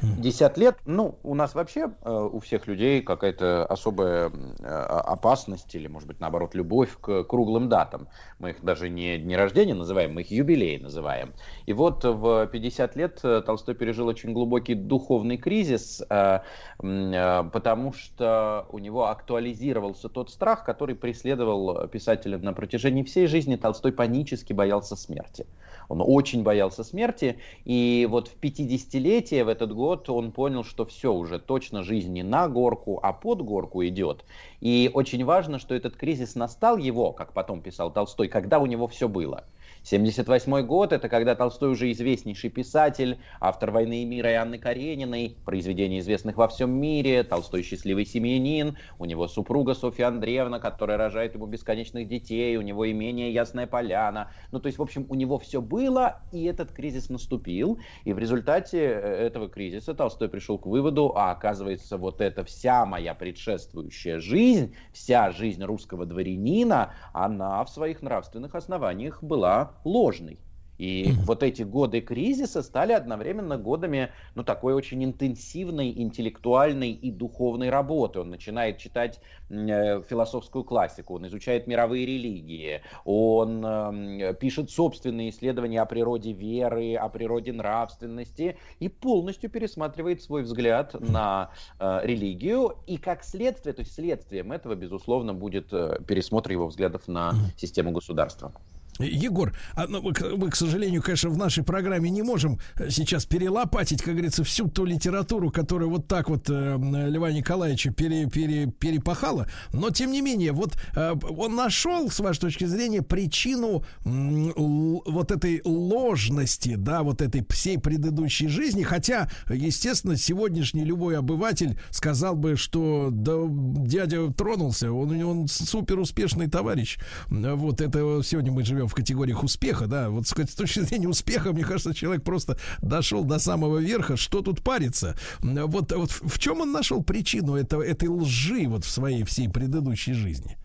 50 0.00 0.58
лет, 0.58 0.76
ну, 0.86 1.18
у 1.22 1.34
нас 1.34 1.54
вообще, 1.54 1.90
э, 2.02 2.10
у 2.10 2.38
всех 2.40 2.66
людей 2.66 3.02
какая-то 3.02 3.66
особая 3.66 4.30
э, 4.60 4.66
опасность 4.66 5.74
или, 5.74 5.88
может 5.88 6.08
быть, 6.08 6.20
наоборот, 6.20 6.54
любовь 6.54 6.96
к 7.00 7.24
круглым 7.24 7.68
датам. 7.68 8.08
Мы 8.38 8.50
их 8.50 8.62
даже 8.62 8.88
не 8.88 9.18
дни 9.18 9.36
рождения 9.36 9.74
называем, 9.74 10.14
мы 10.14 10.22
их 10.22 10.30
юбилеи 10.30 10.78
называем. 10.78 11.34
И 11.66 11.72
вот 11.72 12.04
в 12.04 12.46
50 12.46 12.96
лет 12.96 13.20
э, 13.22 13.42
Толстой 13.42 13.74
пережил 13.74 14.06
очень 14.06 14.32
глубокий 14.32 14.74
духовный 14.74 15.36
кризис, 15.36 16.02
э, 16.08 16.40
потому 16.78 17.92
что 17.92 18.66
у 18.70 18.78
него 18.78 19.08
актуализировался 19.46 20.08
тот 20.08 20.30
страх, 20.30 20.64
который 20.64 20.96
преследовал 20.96 21.86
писателя 21.88 22.38
на 22.38 22.52
протяжении 22.52 23.04
всей 23.04 23.26
жизни. 23.26 23.56
Толстой 23.56 23.92
панически 23.92 24.52
боялся 24.52 24.96
смерти. 24.96 25.46
Он 25.88 26.02
очень 26.04 26.42
боялся 26.42 26.82
смерти, 26.82 27.38
и 27.64 28.08
вот 28.10 28.26
в 28.28 28.36
50-летие 28.40 29.44
в 29.44 29.48
этот 29.48 29.72
год 29.72 30.10
он 30.10 30.32
понял, 30.32 30.64
что 30.64 30.84
все 30.84 31.12
уже 31.12 31.38
точно 31.38 31.84
жизнь 31.84 32.12
не 32.12 32.24
на 32.24 32.48
горку, 32.48 32.98
а 33.00 33.12
под 33.12 33.42
горку 33.42 33.84
идет. 33.84 34.24
И 34.60 34.90
очень 34.92 35.24
важно, 35.24 35.60
что 35.60 35.76
этот 35.76 35.94
кризис 35.96 36.34
настал 36.34 36.76
его, 36.76 37.12
как 37.12 37.32
потом 37.32 37.60
писал 37.60 37.92
Толстой, 37.92 38.26
когда 38.26 38.58
у 38.58 38.66
него 38.66 38.88
все 38.88 39.08
было. 39.08 39.44
78 39.86 40.66
год– 40.66 40.92
это 40.92 41.08
когда 41.08 41.36
Толстой 41.36 41.70
уже 41.70 41.92
известнейший 41.92 42.50
писатель, 42.50 43.20
автор 43.38 43.70
«Войны 43.70 44.02
и 44.02 44.04
мира» 44.04 44.32
и 44.32 44.34
Анны 44.34 44.58
Карениной, 44.58 45.36
произведения 45.44 46.00
известных 46.00 46.36
во 46.36 46.48
всем 46.48 46.72
мире, 46.72 47.22
Толстой 47.22 47.62
счастливый 47.62 48.04
семьянин, 48.04 48.76
у 48.98 49.04
него 49.04 49.28
супруга 49.28 49.74
Софья 49.74 50.08
Андреевна, 50.08 50.58
которая 50.58 50.98
рожает 50.98 51.36
ему 51.36 51.46
бесконечных 51.46 52.08
детей, 52.08 52.56
у 52.56 52.62
него 52.62 52.90
имение 52.90 53.32
Ясная 53.32 53.68
Поляна. 53.68 54.32
Ну, 54.50 54.58
то 54.58 54.66
есть, 54.66 54.78
в 54.78 54.82
общем, 54.82 55.06
у 55.08 55.14
него 55.14 55.38
все 55.38 55.62
было, 55.62 56.20
и 56.32 56.42
этот 56.46 56.72
кризис 56.72 57.08
наступил. 57.08 57.78
И 58.02 58.12
в 58.12 58.18
результате 58.18 58.78
э, 58.80 59.26
этого 59.26 59.48
кризиса 59.48 59.94
Толстой 59.94 60.28
пришел 60.28 60.58
к 60.58 60.66
выводу, 60.66 61.12
а 61.14 61.30
оказывается, 61.30 61.96
вот 61.96 62.20
эта 62.20 62.42
вся 62.42 62.86
моя 62.86 63.14
предшествующая 63.14 64.18
жизнь, 64.18 64.74
вся 64.92 65.30
жизнь 65.30 65.62
русского 65.62 66.06
дворянина, 66.06 66.92
она 67.12 67.62
в 67.62 67.70
своих 67.70 68.02
нравственных 68.02 68.56
основаниях 68.56 69.22
была 69.22 69.75
ложной. 69.84 70.38
И 70.78 71.12
вот 71.24 71.42
эти 71.42 71.62
годы 71.62 72.00
кризиса 72.00 72.62
стали 72.62 72.92
одновременно 72.92 73.56
годами, 73.56 74.10
ну, 74.34 74.44
такой 74.44 74.74
очень 74.74 75.04
интенсивной 75.04 75.90
интеллектуальной 75.90 76.90
и 76.90 77.10
духовной 77.10 77.70
работы. 77.70 78.20
Он 78.20 78.30
начинает 78.30 78.78
читать 78.78 79.20
э, 79.48 80.02
философскую 80.02 80.64
классику, 80.64 81.14
он 81.14 81.26
изучает 81.28 81.66
мировые 81.66 82.06
религии, 82.06 82.82
он 83.04 83.64
эм, 83.64 84.34
пишет 84.36 84.70
собственные 84.70 85.30
исследования 85.30 85.80
о 85.80 85.86
природе 85.86 86.32
веры, 86.32 86.94
о 86.94 87.08
природе 87.08 87.52
нравственности 87.52 88.58
и 88.78 88.88
полностью 88.88 89.50
пересматривает 89.50 90.22
свой 90.22 90.42
взгляд 90.42 90.94
на 91.00 91.50
э, 91.78 92.00
религию. 92.02 92.76
И 92.86 92.98
как 92.98 93.24
следствие, 93.24 93.72
то 93.72 93.80
есть 93.80 93.94
следствием 93.94 94.52
этого, 94.52 94.74
безусловно, 94.74 95.32
будет 95.32 95.72
э, 95.72 96.00
пересмотр 96.06 96.50
его 96.50 96.66
взглядов 96.66 97.08
на 97.08 97.32
систему 97.56 97.92
государства. 97.92 98.52
Егор, 98.98 99.52
а, 99.74 99.86
ну, 99.86 100.02
мы, 100.02 100.50
к- 100.50 100.56
сожалению, 100.56 101.02
конечно, 101.02 101.30
в 101.30 101.36
нашей 101.36 101.64
программе 101.64 102.10
не 102.10 102.22
можем 102.22 102.58
э, 102.76 102.90
сейчас 102.90 103.26
перелопатить, 103.26 104.02
как 104.02 104.14
говорится, 104.14 104.42
всю 104.44 104.68
ту 104.68 104.84
литературу, 104.84 105.50
которая 105.50 105.88
вот 105.88 106.08
так 106.08 106.28
вот 106.28 106.48
э, 106.48 106.76
Льва 107.08 107.30
Николаевича 107.32 107.92
пере, 107.92 108.26
пере- 108.26 108.66
перепахала. 108.66 109.46
Но, 109.72 109.90
тем 109.90 110.10
не 110.12 110.20
менее, 110.22 110.52
вот 110.52 110.76
э, 110.94 111.14
он 111.36 111.54
нашел, 111.54 112.10
с 112.10 112.20
вашей 112.20 112.40
точки 112.40 112.64
зрения, 112.64 113.02
причину 113.02 113.84
вот 114.04 115.30
этой 115.30 115.60
ложности, 115.64 116.74
да, 116.76 117.02
вот 117.02 117.22
этой 117.22 117.44
всей 117.50 117.78
предыдущей 117.78 118.48
жизни. 118.48 118.82
Хотя, 118.82 119.28
естественно, 119.48 120.16
сегодняшний 120.16 120.84
любой 120.84 121.18
обыватель 121.18 121.78
сказал 121.90 122.34
бы, 122.36 122.56
что 122.56 123.08
да, 123.12 123.34
дядя 123.48 124.32
тронулся, 124.32 124.92
он, 124.92 125.22
он 125.22 125.48
супер 125.48 125.98
успешный 125.98 126.48
товарищ. 126.48 126.98
Вот 127.28 127.80
это 127.80 128.20
сегодня 128.22 128.52
мы 128.52 128.64
живем 128.64 128.85
в 128.88 128.94
категориях 128.94 129.42
успеха, 129.42 129.86
да. 129.86 130.10
Вот 130.10 130.26
с 130.26 130.32
точки 130.32 130.80
зрения 130.80 131.08
успеха, 131.08 131.52
мне 131.52 131.64
кажется, 131.64 131.94
человек 131.94 132.24
просто 132.24 132.58
дошел 132.82 133.24
до 133.24 133.38
самого 133.38 133.78
верха. 133.78 134.16
Что 134.16 134.42
тут 134.42 134.62
париться? 134.62 135.16
Вот, 135.40 135.92
вот 135.92 136.10
в 136.10 136.38
чем 136.38 136.60
он 136.60 136.72
нашел 136.72 137.02
причину 137.02 137.56
этого, 137.56 137.82
этой 137.82 138.08
лжи 138.08 138.66
вот 138.66 138.84
в 138.84 138.90
своей 138.90 139.24
всей 139.24 139.48
предыдущей 139.48 140.12
жизни? 140.12 140.56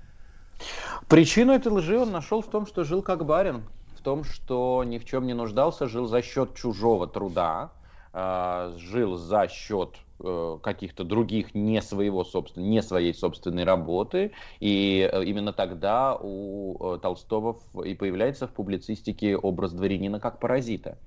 Причину 1.08 1.54
этой 1.54 1.72
лжи 1.72 1.98
он 1.98 2.12
нашел 2.12 2.42
в 2.42 2.50
том, 2.50 2.68
что 2.68 2.84
жил 2.84 3.02
как 3.02 3.26
барин, 3.26 3.64
в 3.98 4.02
том, 4.02 4.24
что 4.24 4.84
ни 4.84 4.98
в 4.98 5.06
чем 5.06 5.26
не 5.26 5.34
нуждался, 5.34 5.88
жил 5.88 6.08
за 6.08 6.22
счет 6.22 6.56
чужого 6.56 7.08
труда, 7.08 7.72
э, 8.14 8.74
жил 8.78 9.16
за 9.16 9.48
счет 9.48 9.96
э, 10.20 10.58
каких-то 10.62 11.04
других 11.04 11.54
не 11.56 11.82
своего 11.82 12.24
собствен... 12.24 12.64
не 12.64 12.82
своей 12.82 13.14
собственной 13.14 13.64
работы, 13.64 14.32
и 14.60 15.10
э, 15.12 15.24
именно 15.26 15.54
тогда 15.54 16.16
у 16.16 16.96
э, 16.96 17.00
Толстого 17.00 17.60
и 17.84 17.94
появляется 17.94 18.48
в 18.48 18.52
публицистике 18.52 19.36
образ 19.38 19.74
дворянина 19.74 20.20
как 20.20 20.40
паразита. 20.40 20.98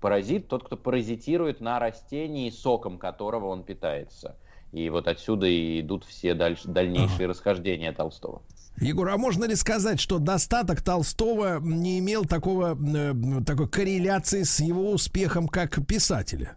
Паразит 0.00 0.48
тот, 0.48 0.64
кто 0.64 0.76
паразитирует 0.76 1.60
на 1.60 1.78
растении, 1.78 2.50
соком 2.50 2.98
которого 2.98 3.46
он 3.46 3.62
питается. 3.62 4.36
И 4.72 4.88
вот 4.90 5.06
отсюда 5.06 5.46
и 5.46 5.80
идут 5.80 6.04
все 6.04 6.34
дальше, 6.34 6.66
дальнейшие 6.66 7.28
расхождения 7.28 7.92
Толстого. 7.92 8.42
Егор, 8.80 9.08
а 9.08 9.18
можно 9.18 9.44
ли 9.44 9.54
сказать, 9.54 10.00
что 10.00 10.18
достаток 10.18 10.82
Толстого 10.82 11.60
не 11.60 11.98
имел 11.98 12.24
такого, 12.24 12.76
э, 12.76 13.42
такой 13.44 13.68
корреляции 13.68 14.42
с 14.42 14.60
его 14.60 14.90
успехом 14.90 15.46
как 15.46 15.86
писателя? 15.86 16.56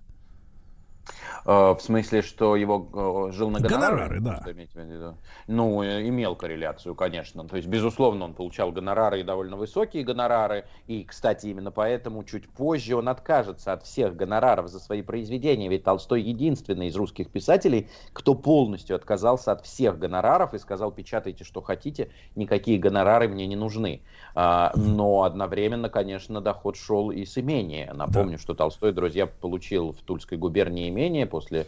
В 1.46 1.80
смысле, 1.80 2.24
что 2.24 2.56
его 2.56 3.28
э, 3.30 3.32
жил 3.32 3.52
на 3.52 3.60
гонорары? 3.60 4.20
Гонорары, 4.20 4.20
да. 4.20 4.36
Что 4.42 4.52
в 4.52 4.58
виду? 4.58 5.18
Ну, 5.48 5.84
э, 5.84 6.08
имел 6.08 6.36
корреляцию, 6.36 6.96
конечно. 6.96 7.48
То 7.48 7.58
есть, 7.58 7.68
безусловно, 7.68 8.26
он 8.26 8.34
получал 8.34 8.72
гонорары 8.72 9.20
и 9.20 9.24
довольно 9.24 9.56
высокие 9.56 10.04
гонорары. 10.04 10.66
И, 10.88 11.04
кстати, 11.04 11.46
именно 11.48 11.70
поэтому 11.70 12.24
чуть 12.24 12.50
позже 12.50 12.96
он 12.96 13.10
откажется 13.10 13.74
от 13.74 13.84
всех 13.84 14.16
гонораров 14.16 14.70
за 14.70 14.80
свои 14.80 15.04
произведения. 15.04 15.70
Ведь 15.70 15.84
Толстой 15.84 16.24
единственный 16.24 16.88
из 16.88 16.96
русских 16.96 17.30
писателей, 17.30 17.90
кто 18.12 18.34
полностью 18.34 18.96
отказался 18.96 19.52
от 19.52 19.64
всех 19.66 20.00
гонораров 20.00 20.56
и 20.56 20.58
сказал, 20.58 20.92
печатайте, 20.92 21.44
что 21.44 21.62
хотите, 21.62 22.10
никакие 22.36 22.80
гонорары 22.80 23.28
мне 23.28 23.46
не 23.46 23.56
нужны. 23.56 24.02
А, 24.34 24.72
но 24.76 25.22
одновременно, 25.22 25.90
конечно, 25.90 26.42
доход 26.42 26.76
шел 26.76 27.12
и 27.12 27.24
с 27.24 27.38
имения. 27.38 27.94
Напомню, 27.94 28.38
да. 28.38 28.42
что 28.42 28.56
Толстой, 28.56 28.94
друзья, 28.94 29.28
получил 29.28 29.92
в 29.92 30.02
Тульской 30.02 30.40
губернии 30.40 30.90
имение 30.90 31.28
после 31.36 31.68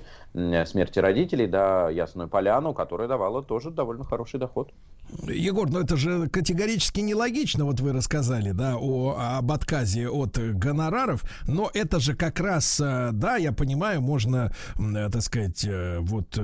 смерти 0.66 1.00
родителей, 1.00 1.48
да, 1.48 1.90
Ясную 1.90 2.30
Поляну, 2.30 2.74
которая 2.74 3.10
давала 3.10 3.44
тоже 3.44 3.70
довольно 3.70 4.06
хороший 4.06 4.40
доход. 4.40 4.72
Егор, 5.30 5.70
ну 5.70 5.80
это 5.80 5.96
же 5.96 6.28
категорически 6.28 7.00
нелогично, 7.00 7.66
вот 7.66 7.80
вы 7.80 7.94
рассказали, 7.94 8.52
да, 8.52 8.76
о, 8.78 9.38
об 9.38 9.52
отказе 9.52 10.10
от 10.10 10.38
гонораров, 10.38 11.24
но 11.48 11.70
это 11.74 12.00
же 12.00 12.14
как 12.14 12.40
раз, 12.40 12.80
э, 12.80 13.12
да, 13.14 13.38
я 13.38 13.52
понимаю, 13.52 14.02
можно, 14.02 14.54
э, 14.78 15.10
так 15.12 15.22
сказать, 15.22 15.64
э, 15.66 16.00
вот 16.02 16.40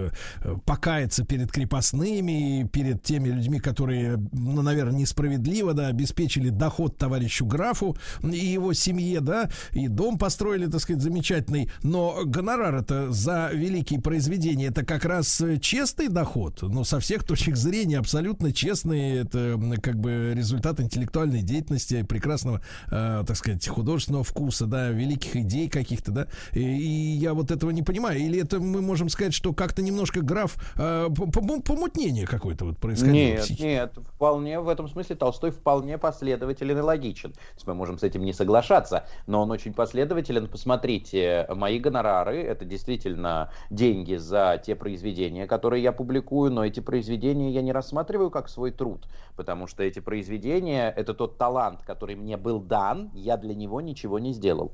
покаяться 0.65 1.25
перед 1.25 1.51
крепостными, 1.51 2.67
перед 2.71 3.03
теми 3.03 3.29
людьми, 3.29 3.59
которые, 3.59 4.17
ну, 4.31 4.61
наверное, 4.61 4.99
несправедливо, 4.99 5.73
да, 5.73 5.87
обеспечили 5.87 6.49
доход 6.49 6.97
товарищу 6.97 7.45
графу 7.45 7.97
и 8.21 8.37
его 8.37 8.73
семье, 8.73 9.19
да, 9.19 9.49
и 9.71 9.87
дом 9.87 10.17
построили, 10.17 10.67
так 10.67 10.81
сказать, 10.81 11.01
замечательный, 11.01 11.69
но 11.81 12.21
гонорар 12.25 12.75
это 12.75 13.11
за 13.11 13.49
великие 13.53 14.01
произведения, 14.01 14.67
это 14.67 14.85
как 14.85 15.05
раз 15.05 15.41
честный 15.61 16.07
доход, 16.07 16.61
но 16.61 16.83
со 16.83 16.99
всех 16.99 17.23
точек 17.23 17.57
зрения 17.57 17.99
абсолютно 17.99 18.52
честный, 18.53 19.17
это 19.17 19.59
как 19.81 19.95
бы 19.99 20.33
результат 20.35 20.79
интеллектуальной 20.79 21.41
деятельности, 21.41 22.03
прекрасного, 22.03 22.61
э, 22.91 23.23
так 23.25 23.35
сказать, 23.35 23.67
художественного 23.67 24.23
вкуса, 24.23 24.65
да, 24.65 24.89
великих 24.89 25.35
идей 25.35 25.69
каких-то, 25.69 26.11
да. 26.11 26.27
И, 26.53 26.61
и 26.61 27.17
я 27.17 27.33
вот 27.33 27.51
этого 27.51 27.71
не 27.71 27.83
понимаю. 27.83 28.19
Или 28.19 28.41
это 28.41 28.59
мы 28.59 28.81
можем 28.81 29.09
сказать, 29.09 29.33
что 29.33 29.53
как-то 29.53 29.81
немножко 29.81 30.21
граф 30.21 30.55
э, 30.75 31.09
помутнение 31.09 32.25
какое-то 32.25 32.65
вот 32.65 32.77
происходило? 32.77 33.13
Нет, 33.13 33.59
нет, 33.59 33.97
вполне 34.15 34.59
в 34.59 34.69
этом 34.69 34.87
смысле 34.87 35.15
Толстой 35.15 35.51
вполне 35.51 35.97
последователен 35.97 36.77
и 36.77 36.81
логичен. 36.81 37.31
То 37.31 37.39
есть 37.55 37.67
мы 37.67 37.73
можем 37.73 37.97
с 37.97 38.03
этим 38.03 38.23
не 38.23 38.33
соглашаться, 38.33 39.05
но 39.27 39.41
он 39.41 39.51
очень 39.51 39.73
последователен. 39.73 40.47
Посмотрите, 40.47 41.47
мои 41.49 41.79
гонорары 41.79 42.41
это 42.41 42.65
действительно 42.65 43.51
деньги 43.69 44.15
за 44.15 44.61
те 44.63 44.75
произведения, 44.75 45.47
которые 45.47 45.83
я 45.83 45.91
публикую, 45.91 46.51
но 46.51 46.65
эти 46.65 46.79
произведения 46.79 47.51
я 47.51 47.61
не 47.61 47.71
рассматриваю 47.71 48.29
как 48.29 48.42
как 48.43 48.49
свой 48.49 48.71
труд, 48.71 49.07
потому 49.37 49.67
что 49.67 49.83
эти 49.83 49.99
произведения— 49.99 50.93
это 50.97 51.13
тот 51.13 51.37
талант, 51.37 51.81
который 51.83 52.15
мне 52.15 52.35
был 52.35 52.59
дан, 52.59 53.09
я 53.13 53.37
для 53.37 53.55
него 53.55 53.79
ничего 53.79 54.19
не 54.19 54.33
сделал. 54.33 54.73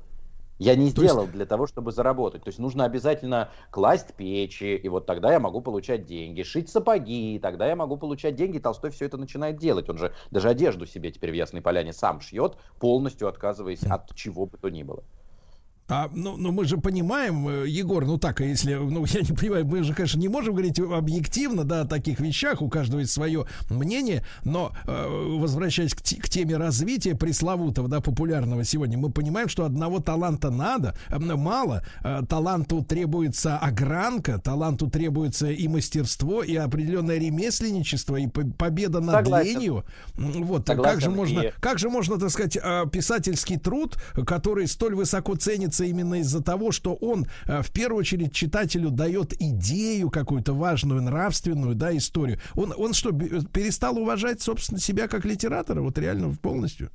Я 0.57 0.75
не 0.75 0.91
То 0.91 1.03
сделал 1.03 1.21
есть... 1.21 1.33
для 1.33 1.45
того, 1.45 1.67
чтобы 1.67 1.91
заработать. 1.91 2.43
То 2.43 2.49
есть 2.49 2.59
нужно 2.59 2.83
обязательно 2.83 3.49
класть 3.71 4.13
печи, 4.15 4.75
и 4.75 4.89
вот 4.89 5.05
тогда 5.05 5.31
я 5.31 5.39
могу 5.39 5.61
получать 5.61 6.05
деньги. 6.05 6.41
Шить 6.41 6.69
сапоги, 6.69 7.35
и 7.35 7.39
тогда 7.39 7.67
я 7.67 7.77
могу 7.77 7.95
получать 7.95 8.35
деньги. 8.35 8.57
Толстой 8.57 8.89
все 8.89 9.05
это 9.05 9.15
начинает 9.15 9.57
делать. 9.57 9.89
Он 9.89 9.97
же 9.97 10.13
даже 10.31 10.49
одежду 10.49 10.85
себе 10.85 11.11
теперь 11.11 11.31
в 11.31 11.35
Ясной 11.35 11.61
Поляне 11.61 11.93
сам 11.93 12.19
шьет, 12.19 12.57
полностью 12.79 13.29
отказываясь 13.29 13.83
от 13.83 14.13
чего 14.15 14.47
бы 14.47 14.57
то 14.57 14.67
ни 14.69 14.83
было. 14.83 15.03
А, 15.89 16.09
ну, 16.13 16.37
ну, 16.37 16.51
мы 16.51 16.65
же 16.65 16.77
понимаем, 16.77 17.47
э, 17.47 17.67
Егор, 17.67 18.05
ну 18.05 18.19
так, 18.19 18.41
если, 18.41 18.75
ну, 18.75 19.05
я 19.05 19.21
не 19.21 19.35
понимаю, 19.35 19.65
мы 19.65 19.83
же, 19.83 19.95
конечно, 19.95 20.19
не 20.19 20.27
можем 20.27 20.53
говорить 20.53 20.79
объективно, 20.79 21.63
да, 21.63 21.81
о 21.81 21.85
таких 21.85 22.19
вещах, 22.19 22.61
у 22.61 22.69
каждого 22.69 22.99
есть 22.99 23.11
свое 23.11 23.47
мнение, 23.71 24.23
но, 24.43 24.71
э, 24.85 25.37
возвращаясь 25.39 25.95
к, 25.95 26.01
к 26.01 26.29
теме 26.29 26.57
развития 26.57 27.15
пресловутого, 27.15 27.87
да, 27.87 28.01
популярного 28.01 28.63
сегодня, 28.63 28.99
мы 28.99 29.09
понимаем, 29.09 29.49
что 29.49 29.65
одного 29.65 29.99
таланта 29.99 30.51
надо, 30.51 30.95
мало, 31.09 31.83
э, 32.03 32.21
таланту 32.29 32.83
требуется 32.83 33.57
огранка, 33.57 34.37
таланту 34.37 34.91
требуется 34.91 35.49
и 35.49 35.67
мастерство, 35.67 36.43
и 36.43 36.55
определенное 36.55 37.17
ремесленничество, 37.17 38.15
и 38.17 38.27
победа 38.27 38.99
над 38.99 39.25
Согласен. 39.25 39.53
ленью. 39.53 39.85
Вот, 40.15 40.67
Согласен. 40.67 40.91
как 40.91 41.01
же 41.01 41.09
можно, 41.09 41.39
и... 41.39 41.51
как 41.59 41.79
же 41.79 41.89
можно, 41.89 42.19
так 42.19 42.29
сказать, 42.29 42.57
э, 42.61 42.85
писательский 42.91 43.57
труд, 43.57 43.97
который 44.27 44.67
столь 44.67 44.93
высоко 44.93 45.35
ценится 45.35 45.78
нравится 45.79 45.83
именно 45.83 46.15
из-за 46.15 46.43
того, 46.43 46.71
что 46.71 46.93
он 46.95 47.25
э, 47.45 47.61
в 47.61 47.71
первую 47.71 47.99
очередь 47.99 48.33
читателю 48.33 48.89
дает 48.89 49.33
идею 49.41 50.09
какую-то 50.09 50.53
важную, 50.53 51.01
нравственную, 51.01 51.75
да, 51.75 51.95
историю. 51.95 52.39
Он, 52.55 52.73
он 52.77 52.93
что, 52.93 53.11
перестал 53.11 53.97
уважать, 53.97 54.41
собственно, 54.41 54.79
себя 54.79 55.07
как 55.07 55.25
литератора, 55.25 55.81
вот 55.81 55.97
реально 55.97 56.35
полностью? 56.41 56.89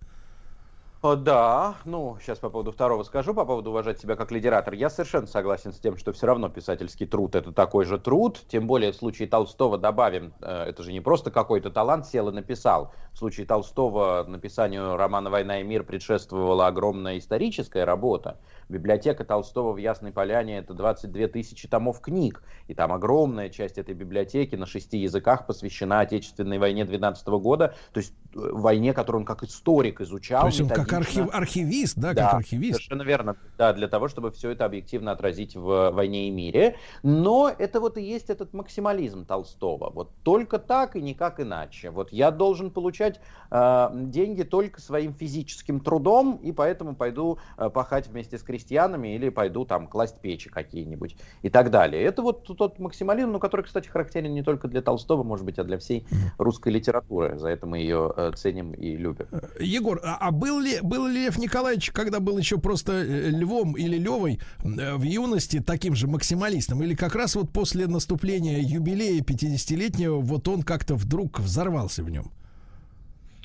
Да, 1.16 1.74
ну, 1.85 2.16
сейчас 2.23 2.39
по 2.39 2.48
поводу 2.48 2.73
второго 2.73 3.02
скажу, 3.02 3.35
по 3.35 3.44
поводу 3.44 3.69
уважать 3.69 4.01
себя 4.01 4.16
как 4.16 4.32
литератор. 4.32 4.73
Я 4.73 4.89
совершенно 4.89 5.27
согласен 5.27 5.74
с 5.74 5.78
тем, 5.78 5.98
что 5.98 6.15
все 6.15 6.27
равно 6.27 6.48
писательский 6.48 7.06
труд 7.06 7.35
это 7.35 7.52
такой 7.52 7.85
же 7.85 7.98
труд, 7.98 8.40
тем 8.48 8.66
более 8.66 8.90
в 8.90 8.97
случае 8.97 9.28
Толстого 9.28 9.77
добавим, 9.77 10.32
э, 10.40 10.65
это 10.69 10.82
же 10.82 10.93
не 10.93 11.02
просто 11.02 11.31
какой-то 11.31 11.69
талант 11.70 12.06
сел 12.06 12.31
и 12.31 12.32
написал. 12.32 12.94
В 13.12 13.19
случае 13.19 13.44
Толстого 13.44 14.24
написанию 14.27 14.97
романа 14.97 15.28
«Война 15.28 15.61
и 15.61 15.62
мир» 15.62 15.85
предшествовала 15.85 16.69
огромная 16.69 17.19
историческая 17.19 17.85
работа. 17.85 18.39
Библиотека 18.69 19.24
Толстого 19.24 19.73
в 19.73 19.77
Ясной 19.77 20.12
Поляне 20.12 20.59
это 20.59 20.74
22 20.74 21.28
тысячи 21.28 21.69
томов 21.69 22.01
книг, 22.01 22.43
и 22.69 22.74
там 22.74 22.93
огромная 22.93 23.49
часть 23.49 23.78
этой 23.78 23.95
библиотеки 23.95 24.55
на 24.57 24.66
шести 24.66 24.99
языках 24.99 25.47
посвящена 25.47 26.01
Отечественной 26.01 26.59
войне 26.59 26.85
12 26.85 27.27
года, 27.28 27.74
то 27.93 27.99
есть 27.99 28.12
э, 28.35 28.39
войне, 28.53 28.93
которую 28.93 29.23
он 29.23 29.27
как 29.27 29.43
историк 29.43 30.01
изучал. 30.01 30.43
То 30.43 30.47
есть 30.49 30.61
он 30.61 30.69
как 30.69 30.93
архив, 30.93 31.28
архивист, 31.32 31.97
да, 31.97 32.12
да, 32.12 32.31
как 32.31 32.35
архивист. 32.41 32.77
Совершенно 32.77 33.03
верно. 33.03 33.36
Да, 33.59 33.73
для 33.73 33.89
того, 33.89 34.09
чтобы 34.09 34.31
все 34.31 34.51
это 34.51 34.65
объективно 34.65 35.12
отразить 35.12 35.57
в 35.57 35.91
«Войне 35.91 36.28
и 36.28 36.31
мире». 36.31 36.77
Но 37.03 37.51
это 37.57 37.81
вот 37.81 37.99
и 37.99 38.03
есть 38.03 38.31
этот 38.31 38.53
максимализм 38.53 39.24
Толстого. 39.24 39.91
Вот 39.91 40.11
только 40.23 40.59
так 40.59 40.97
и 40.97 41.03
никак 41.03 41.41
иначе. 41.41 41.91
Вот 41.91 42.12
я 42.12 42.31
должен 42.31 42.70
получать 42.70 43.20
э, 43.51 43.89
деньги 43.93 44.43
только 44.43 44.81
своим 44.81 45.15
физическим 45.15 45.81
трудом, 45.81 46.36
и 46.36 46.53
поэтому 46.53 46.95
пойду 46.95 47.39
э, 47.57 47.70
пахать 47.70 48.09
вместе 48.09 48.39
с 48.39 48.43
крестьянами 48.55 49.16
или 49.16 49.31
пойду 49.31 49.64
там 49.64 49.89
класть 49.89 50.20
печи 50.20 50.48
какие-нибудь 50.48 51.16
и 51.43 51.51
так 51.51 51.70
далее. 51.70 52.02
Это 52.02 52.22
вот 52.22 52.44
тот 52.44 52.78
максимализм, 52.78 53.32
ну, 53.32 53.40
который, 53.40 53.62
кстати, 53.62 53.89
характерен 53.89 54.32
не 54.32 54.43
только 54.43 54.68
для 54.68 54.81
Толстого, 54.81 55.24
может 55.24 55.44
быть, 55.44 55.59
а 55.59 55.64
для 55.64 55.78
всей 55.78 56.06
русской 56.39 56.72
литературы. 56.72 57.39
За 57.39 57.48
это 57.48 57.66
мы 57.66 57.78
ее 57.78 58.12
э, 58.16 58.32
ценим 58.36 58.72
и 58.72 58.97
любим. 58.97 59.26
Егор, 59.59 60.01
а, 60.05 60.18
а 60.20 60.31
был 60.31 60.60
ли 60.60 60.78
был 60.82 61.06
ли 61.06 61.24
Лев 61.24 61.39
Николаевич, 61.39 61.90
когда 61.90 62.20
был 62.20 62.39
еще 62.39 62.59
просто 62.59 62.93
э, 62.93 63.31
львом 63.31 63.72
или 63.76 63.97
левой 63.97 64.39
э, 64.62 64.94
в 64.94 65.02
юности, 65.02 65.60
таким 65.60 65.97
же 65.97 66.06
максималистом? 66.06 66.82
Или 66.82 66.94
как 66.94 67.14
раз 67.14 67.35
вот 67.35 67.51
после 67.51 67.86
наступления 67.86 68.60
юбилея 68.60 69.20
50-летнего, 69.22 70.20
вот 70.20 70.47
он 70.48 70.62
как-то 70.62 70.94
вдруг 70.94 71.40
взорвался 71.40 72.05
в 72.05 72.10
нем? 72.10 72.31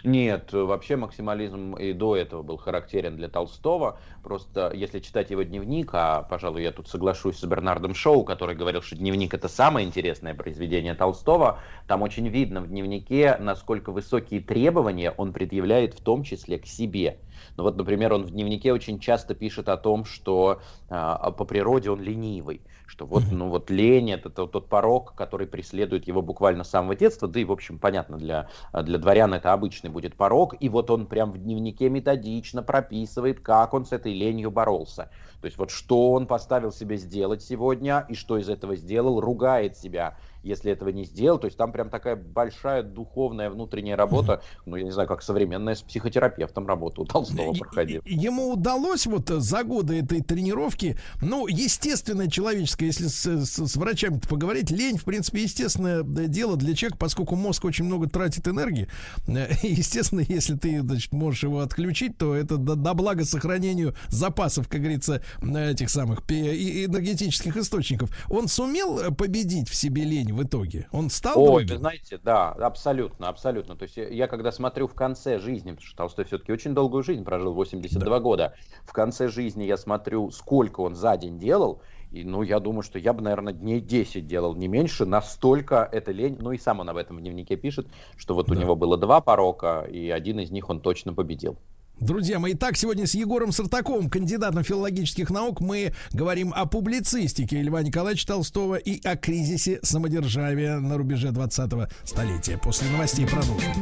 Нет, 0.06 0.54
вообще 0.54 0.96
максимализм 0.96 1.74
и 1.74 1.92
до 1.92 2.16
этого 2.16 2.42
был 2.42 2.56
характерен 2.56 3.18
для 3.18 3.28
Толстого. 3.28 4.00
Просто 4.24 4.72
если 4.74 5.00
читать 5.00 5.30
его 5.30 5.44
дневник, 5.44 5.90
а, 5.94 6.22
пожалуй, 6.24 6.64
я 6.64 6.72
тут 6.72 6.88
соглашусь 6.88 7.38
с 7.38 7.44
Бернардом 7.44 7.94
Шоу, 7.94 8.24
который 8.24 8.56
говорил, 8.56 8.82
что 8.82 8.96
дневник 8.96 9.34
это 9.34 9.50
самое 9.50 9.86
интересное 9.86 10.34
произведение 10.34 10.96
Толстого, 10.96 11.60
там 11.86 12.02
очень 12.02 12.30
видно 12.30 12.62
в 12.62 12.68
дневнике, 12.68 13.36
насколько 13.42 13.92
высокие 13.92 14.40
требования 14.40 15.12
он 15.12 15.34
предъявляет 15.34 15.96
в 15.96 16.02
том 16.02 16.24
числе 16.24 16.60
к 16.60 16.66
себе. 16.66 17.20
Ну 17.58 17.64
вот, 17.64 17.78
например, 17.78 18.14
он 18.14 18.24
в 18.24 18.32
дневнике 18.32 18.74
очень 18.74 19.00
часто 19.00 19.36
пишет 19.36 19.70
о 19.70 19.78
том, 19.78 20.06
что 20.06 20.62
а, 20.90 21.32
по 21.32 21.46
природе 21.46 21.90
он 21.90 22.02
ленивый, 22.02 22.62
что 22.86 23.06
вот, 23.06 23.24
ну 23.32 23.50
вот 23.50 23.70
лень 23.70 24.12
это 24.12 24.30
тот, 24.30 24.52
тот 24.52 24.70
порог, 24.70 25.14
который 25.16 25.48
преследует 25.48 26.08
его 26.08 26.22
буквально 26.22 26.64
с 26.64 26.70
самого 26.70 26.96
детства, 26.96 27.28
да 27.28 27.40
и, 27.40 27.46
в 27.46 27.52
общем, 27.52 27.80
понятно, 27.80 28.18
для, 28.18 28.50
для 28.74 28.98
дворян 28.98 29.34
это 29.34 29.54
обычный 29.54 29.90
будет 29.90 30.16
порог, 30.16 30.56
и 30.60 30.70
вот 30.70 30.90
он 30.90 31.06
прям 31.06 31.32
в 31.32 31.38
дневнике 31.38 31.90
методично 31.90 32.64
прописывает, 32.64 33.40
как 33.40 33.74
он 33.74 33.86
с 33.86 33.92
этой 33.92 34.14
ленью 34.14 34.52
боролся. 34.52 35.10
То 35.42 35.46
есть 35.46 35.58
вот 35.58 35.72
что 35.72 36.12
он 36.12 36.28
поставил 36.28 36.72
себе 36.72 36.98
сделать 36.98 37.42
сегодня, 37.42 38.06
и 38.10 38.16
что 38.16 38.38
из 38.38 38.50
этого 38.50 38.76
сделал, 38.76 39.20
ругает 39.20 39.78
себя 39.78 40.18
если 40.44 40.72
этого 40.72 40.90
не 40.90 41.06
сделал. 41.06 41.40
То 41.40 41.46
есть 41.46 41.58
там 41.58 41.72
прям 41.72 41.90
такая 41.90 42.16
большая 42.16 42.84
духовная 42.84 43.50
внутренняя 43.50 43.96
работа, 43.96 44.42
ну, 44.66 44.76
я 44.76 44.84
не 44.84 44.92
знаю, 44.92 45.08
как 45.08 45.22
современная 45.22 45.76
с 45.76 45.82
психотерапевтом 45.82 46.68
работа 46.68 47.02
у 47.02 47.06
Толстого. 47.06 47.46
Толстого 47.46 47.66
проходил. 47.66 48.02
Ему 48.06 48.54
удалось 48.54 49.06
вот 49.06 49.30
за 49.30 49.64
годы 49.64 50.00
этой 50.00 50.22
тренировки, 50.22 50.98
ну, 51.22 51.48
естественное 51.48 52.28
человеческое, 52.28 52.88
если 52.88 53.08
с, 53.08 53.26
с, 53.26 53.68
с 53.68 53.76
врачами 53.76 54.20
поговорить, 54.30 54.72
лень, 54.72 54.98
в 54.98 55.04
принципе, 55.04 55.42
естественное 55.42 56.04
дело 56.04 56.56
для 56.56 56.76
человека, 56.76 56.98
поскольку 57.00 57.36
мозг 57.36 57.66
очень 57.66 57.86
много 57.86 58.10
тратит 58.10 58.48
энергии. 58.48 58.88
Естественно, 59.28 60.22
если 60.22 60.56
ты, 60.56 60.82
значит, 60.82 61.12
можешь 61.14 61.44
его 61.44 61.60
отключить, 61.60 62.18
то 62.18 62.36
это 62.36 62.58
до, 62.58 62.76
до 62.76 62.94
блага 62.94 63.26
сохранению 63.26 63.96
запасов, 64.08 64.68
как 64.68 64.82
говорится, 64.82 65.22
этих 65.42 65.90
самых 65.90 66.20
энергетических 66.30 67.58
источников. 67.58 68.10
Он 68.30 68.48
сумел 68.48 69.14
победить 69.14 69.70
в 69.70 69.76
себе 69.76 70.04
лень 70.04 70.34
в 70.34 70.44
итоге? 70.44 70.88
Он 70.92 71.10
стал 71.10 71.40
Ой, 71.40 71.66
другим? 71.66 71.76
вы 71.76 71.80
знаете, 71.80 72.20
да, 72.24 72.52
абсолютно, 72.52 73.30
абсолютно. 73.30 73.76
То 73.76 73.84
есть 73.84 73.98
я, 73.98 74.08
я 74.08 74.28
когда 74.28 74.52
смотрю 74.52 74.88
в 74.88 74.94
конце 74.94 75.40
жизни, 75.40 75.72
потому 75.72 75.88
что 75.88 75.98
Толстой 75.98 76.26
все-таки 76.26 76.52
очень 76.52 76.74
долгую 76.74 77.04
жизнь 77.04 77.24
прожил, 77.24 77.54
82 77.54 78.00
да. 78.00 78.20
года, 78.20 78.54
в 78.86 78.94
конце 78.94 79.30
жизни 79.30 79.64
я 79.64 79.78
смотрю, 79.78 80.32
сколько 80.32 80.82
он 80.82 80.96
за 80.96 81.18
день 81.18 81.40
делал, 81.40 81.82
и, 82.12 82.24
ну, 82.24 82.42
я 82.42 82.60
думаю, 82.60 82.82
что 82.82 82.98
я 82.98 83.14
бы, 83.14 83.22
наверное, 83.22 83.54
дней 83.54 83.82
10 83.82 84.26
делал, 84.26 84.56
не 84.56 84.68
меньше. 84.68 85.06
Настолько 85.06 85.88
это 85.92 86.12
лень. 86.12 86.38
Ну, 86.40 86.52
и 86.52 86.58
сам 86.58 86.80
он 86.80 86.90
об 86.90 86.98
этом 86.98 87.18
в 87.18 87.22
дневнике 87.22 87.56
пишет, 87.56 87.88
что 88.18 88.34
вот 88.34 88.48
да. 88.48 88.56
у 88.56 88.58
него 88.58 88.76
было 88.76 88.98
два 88.98 89.22
порока, 89.22 89.86
и 89.88 90.10
один 90.10 90.40
из 90.40 90.50
них 90.50 90.70
он 90.70 90.82
точно 90.82 91.14
победил. 91.14 91.58
Друзья 92.00 92.40
мои, 92.40 92.54
так 92.54 92.78
сегодня 92.78 93.06
с 93.06 93.14
Егором 93.14 93.52
Сартаковым, 93.52 94.10
кандидатом 94.10 94.64
филологических 94.64 95.30
наук, 95.30 95.60
мы 95.60 95.94
говорим 96.14 96.54
о 96.56 96.66
публицистике 96.66 97.62
Льва 97.62 97.82
Николаевича 97.82 98.28
Толстого 98.28 98.76
и 98.76 99.06
о 99.06 99.18
кризисе 99.18 99.80
самодержавия 99.84 100.80
на 100.80 100.98
рубеже 100.98 101.30
20-го 101.30 101.88
столетия. 102.06 102.58
После 102.58 102.90
новостей 102.90 103.28
продолжим. 103.28 103.74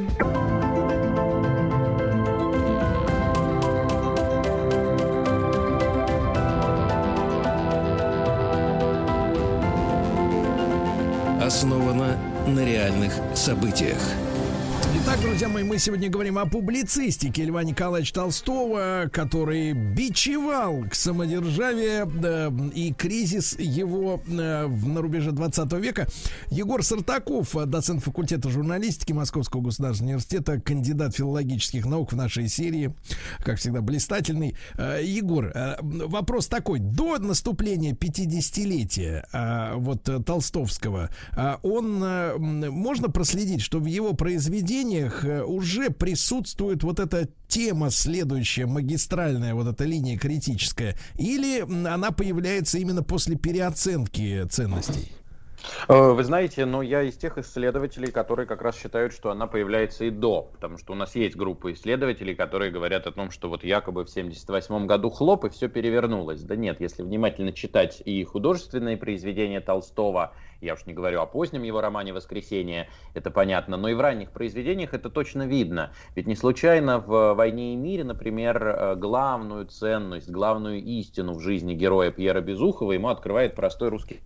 основана 11.48 12.18
на 12.46 12.60
реальных 12.66 13.14
событиях. 13.34 13.98
Итак, 15.10 15.22
друзья 15.22 15.48
мои, 15.48 15.64
мы 15.64 15.78
сегодня 15.78 16.10
говорим 16.10 16.38
о 16.38 16.46
публицистике 16.48 17.46
Льва 17.46 17.64
Николаевича 17.64 18.14
Толстого, 18.16 19.10
который 19.10 19.72
бичевал 19.72 20.84
к 20.84 20.96
самодержавию 20.96 22.12
э, 22.22 22.52
и 22.76 22.92
кризис 22.92 23.58
его 23.58 24.22
э, 24.28 24.68
на 24.68 25.02
рубеже 25.02 25.32
20 25.32 25.72
века. 25.76 26.10
Егор 26.52 26.84
Сартаков, 26.84 27.56
доцент 27.68 28.04
факультета 28.04 28.50
журналистики 28.50 29.14
Московского 29.14 29.62
государственного 29.62 30.16
университета, 30.16 30.60
кандидат 30.60 31.16
филологических 31.16 31.86
наук 31.86 32.12
в 32.12 32.18
нашей 32.18 32.50
серии, 32.50 32.94
как 33.46 33.60
всегда, 33.60 33.80
блистательный. 33.80 34.58
Э, 34.78 35.00
Егор, 35.02 35.54
э, 35.56 35.78
вопрос 35.82 36.48
такой. 36.48 36.80
До 36.80 37.18
наступления 37.18 37.94
50-летия 37.94 39.26
э, 39.32 39.76
вот 39.78 40.04
Толстовского, 40.26 41.12
э, 41.32 41.56
он, 41.64 42.04
э, 42.04 42.38
можно 42.38 43.08
проследить, 43.08 43.62
что 43.62 43.80
в 43.80 43.86
его 43.86 44.12
произведении 44.12 44.97
произведениях 44.98 45.26
э, 45.26 45.44
уже 45.44 45.90
присутствует 45.90 46.84
вот 46.84 47.00
эта 47.00 47.28
тема 47.48 47.90
следующая, 47.92 48.66
магистральная 48.66 49.54
вот 49.54 49.68
эта 49.68 49.86
линия 49.86 50.18
критическая, 50.18 50.96
или 51.18 51.62
она 51.88 52.12
появляется 52.12 52.78
именно 52.78 53.04
после 53.04 53.36
переоценки 53.36 54.46
ценностей? 54.50 55.12
Э, 55.88 56.12
вы 56.12 56.24
знаете, 56.24 56.66
но 56.66 56.82
я 56.82 57.04
из 57.04 57.18
тех 57.18 57.38
исследователей, 57.38 58.12
которые 58.12 58.46
как 58.46 58.62
раз 58.62 58.78
считают, 58.78 59.14
что 59.14 59.32
она 59.32 59.48
появляется 59.48 60.06
и 60.06 60.10
до, 60.10 60.44
потому 60.54 60.78
что 60.78 60.94
у 60.94 60.96
нас 60.96 61.16
есть 61.16 61.36
группа 61.36 61.72
исследователей, 61.74 62.36
которые 62.36 62.72
говорят 62.72 63.08
о 63.08 63.12
том, 63.12 63.32
что 63.32 63.50
вот 63.50 63.64
якобы 63.64 64.06
в 64.06 64.10
78 64.10 64.86
году 64.86 65.10
хлоп 65.10 65.46
и 65.46 65.50
все 65.50 65.68
перевернулось. 65.68 66.42
Да 66.42 66.56
нет, 66.56 66.80
если 66.82 67.04
внимательно 67.04 67.54
читать 67.54 68.02
и 68.06 68.24
художественные 68.24 68.98
произведения 68.98 69.62
Толстого, 69.62 70.34
я 70.62 70.74
уж 70.74 70.86
не 70.86 70.94
говорю 70.94 71.22
о 71.22 71.26
позднем 71.26 71.64
его 71.64 71.82
романе 71.82 72.14
«Воскресенье», 72.14 72.90
это 73.14 73.32
понятно, 73.32 73.78
но 73.78 73.90
и 73.90 73.94
в 73.94 74.02
ранних 74.02 74.32
произведениях 74.32 74.94
это 74.94 75.10
точно 75.10 75.48
видно. 75.48 75.92
Ведь 76.16 76.28
не 76.28 76.36
случайно 76.36 77.00
в 77.00 77.34
«Войне 77.34 77.74
и 77.74 77.76
мире», 77.76 78.04
например, 78.04 78.64
э, 78.64 78.96
главную 78.96 79.66
ценность, 79.68 80.30
главную 80.30 80.84
истину 80.84 81.34
в 81.34 81.42
жизни 81.42 81.74
героя 81.74 82.12
Пьера 82.12 82.42
Безухова 82.42 82.94
ему 82.94 83.10
открывает 83.10 83.56
простой 83.56 83.90
русский 83.90 84.22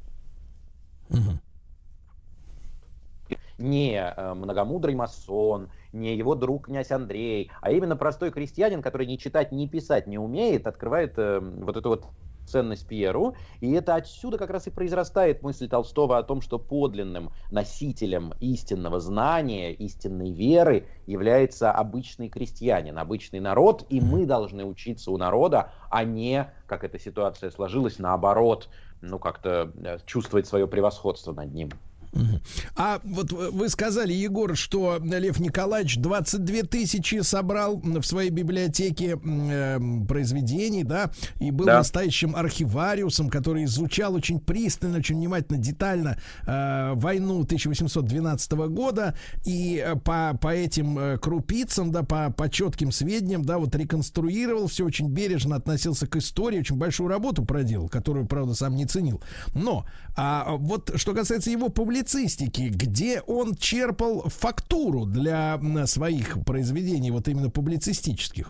не 3.62 3.96
э, 3.96 4.34
многомудрый 4.34 4.96
масон, 4.96 5.70
не 5.94 6.16
его 6.16 6.36
друг 6.36 6.66
князь 6.66 6.92
Андрей, 6.92 7.52
а 7.62 7.72
именно 7.72 7.96
простой 7.96 8.32
крестьянин, 8.32 8.82
который 8.82 9.08
ни 9.08 9.16
читать, 9.16 9.52
ни 9.52 9.68
писать 9.68 10.08
не 10.08 10.18
умеет, 10.18 10.68
открывает 10.68 11.14
э, 11.18 11.40
вот 11.40 11.78
эту 11.78 11.90
вот 11.90 12.06
ценность 12.46 12.88
Пьеру. 12.88 13.36
И 13.60 13.72
это 13.72 13.96
отсюда 13.96 14.38
как 14.38 14.50
раз 14.50 14.68
и 14.68 14.72
произрастает 14.72 15.42
мысль 15.42 15.68
Толстого 15.68 16.18
о 16.18 16.24
том, 16.24 16.42
что 16.42 16.60
подлинным 16.60 17.32
носителем 17.50 18.34
истинного 18.40 19.00
знания, 19.00 19.74
истинной 19.74 20.32
веры 20.32 20.88
является 21.06 21.72
обычный 21.72 22.30
крестьянин, 22.30 22.98
обычный 22.98 23.40
народ, 23.40 23.86
и 23.90 24.02
мы 24.02 24.26
должны 24.26 24.66
учиться 24.66 25.12
у 25.12 25.18
народа, 25.18 25.72
а 25.90 26.04
не, 26.04 26.52
как 26.68 26.84
эта 26.84 27.00
ситуация 27.00 27.52
сложилась, 27.52 28.00
наоборот, 28.00 28.70
ну 29.02 29.20
как-то 29.20 29.72
э, 29.84 29.98
чувствовать 30.06 30.48
свое 30.48 30.68
превосходство 30.68 31.34
над 31.34 31.54
ним. 31.54 31.70
А 32.76 33.00
вот 33.04 33.32
вы 33.32 33.70
сказали, 33.70 34.14
Егор, 34.14 34.56
что 34.56 35.00
Лев 35.02 35.40
Николаевич 35.40 35.98
22 35.98 36.64
тысячи 36.64 37.22
собрал 37.22 37.78
в 37.78 38.04
своей 38.04 38.30
библиотеке 38.30 39.18
э, 39.24 39.80
произведений, 40.08 40.84
да, 40.84 41.12
и 41.40 41.52
был 41.52 41.66
да. 41.66 41.78
настоящим 41.78 42.36
архивариусом, 42.36 43.30
который 43.30 43.66
изучал 43.66 44.16
очень 44.16 44.40
пристально, 44.40 44.98
очень 44.98 45.16
внимательно, 45.16 45.58
детально 45.58 46.18
э, 46.46 46.94
войну 46.96 47.42
1812 47.42 48.52
года, 48.52 49.16
и 49.46 49.84
э, 49.86 49.96
по, 49.96 50.38
по 50.40 50.54
этим 50.54 51.00
э, 51.00 51.18
крупицам, 51.18 51.92
да, 51.92 52.04
по, 52.04 52.30
по 52.32 52.50
четким 52.50 52.92
сведениям, 52.92 53.44
да, 53.44 53.58
вот 53.58 53.74
реконструировал 53.76 54.68
все 54.68 54.86
очень 54.86 55.10
бережно 55.10 55.56
относился 55.56 56.08
к 56.08 56.16
истории, 56.18 56.60
очень 56.60 56.76
большую 56.76 57.10
работу 57.10 57.46
проделал, 57.46 57.88
которую, 57.88 58.26
правда, 58.26 58.54
сам 58.54 58.76
не 58.76 58.86
ценил. 58.86 59.22
Но 59.54 59.86
а 60.18 60.56
вот 60.58 60.92
что 60.96 61.14
касается 61.14 61.52
его 61.52 61.70
публикации, 61.70 62.01
публицистики, 62.02 62.70
где 62.70 63.22
он 63.22 63.56
черпал 63.56 64.24
фактуру 64.28 65.06
для 65.06 65.60
своих 65.86 66.44
произведений, 66.46 67.12
вот 67.12 67.28
именно 67.28 67.50
публицистических? 67.50 68.50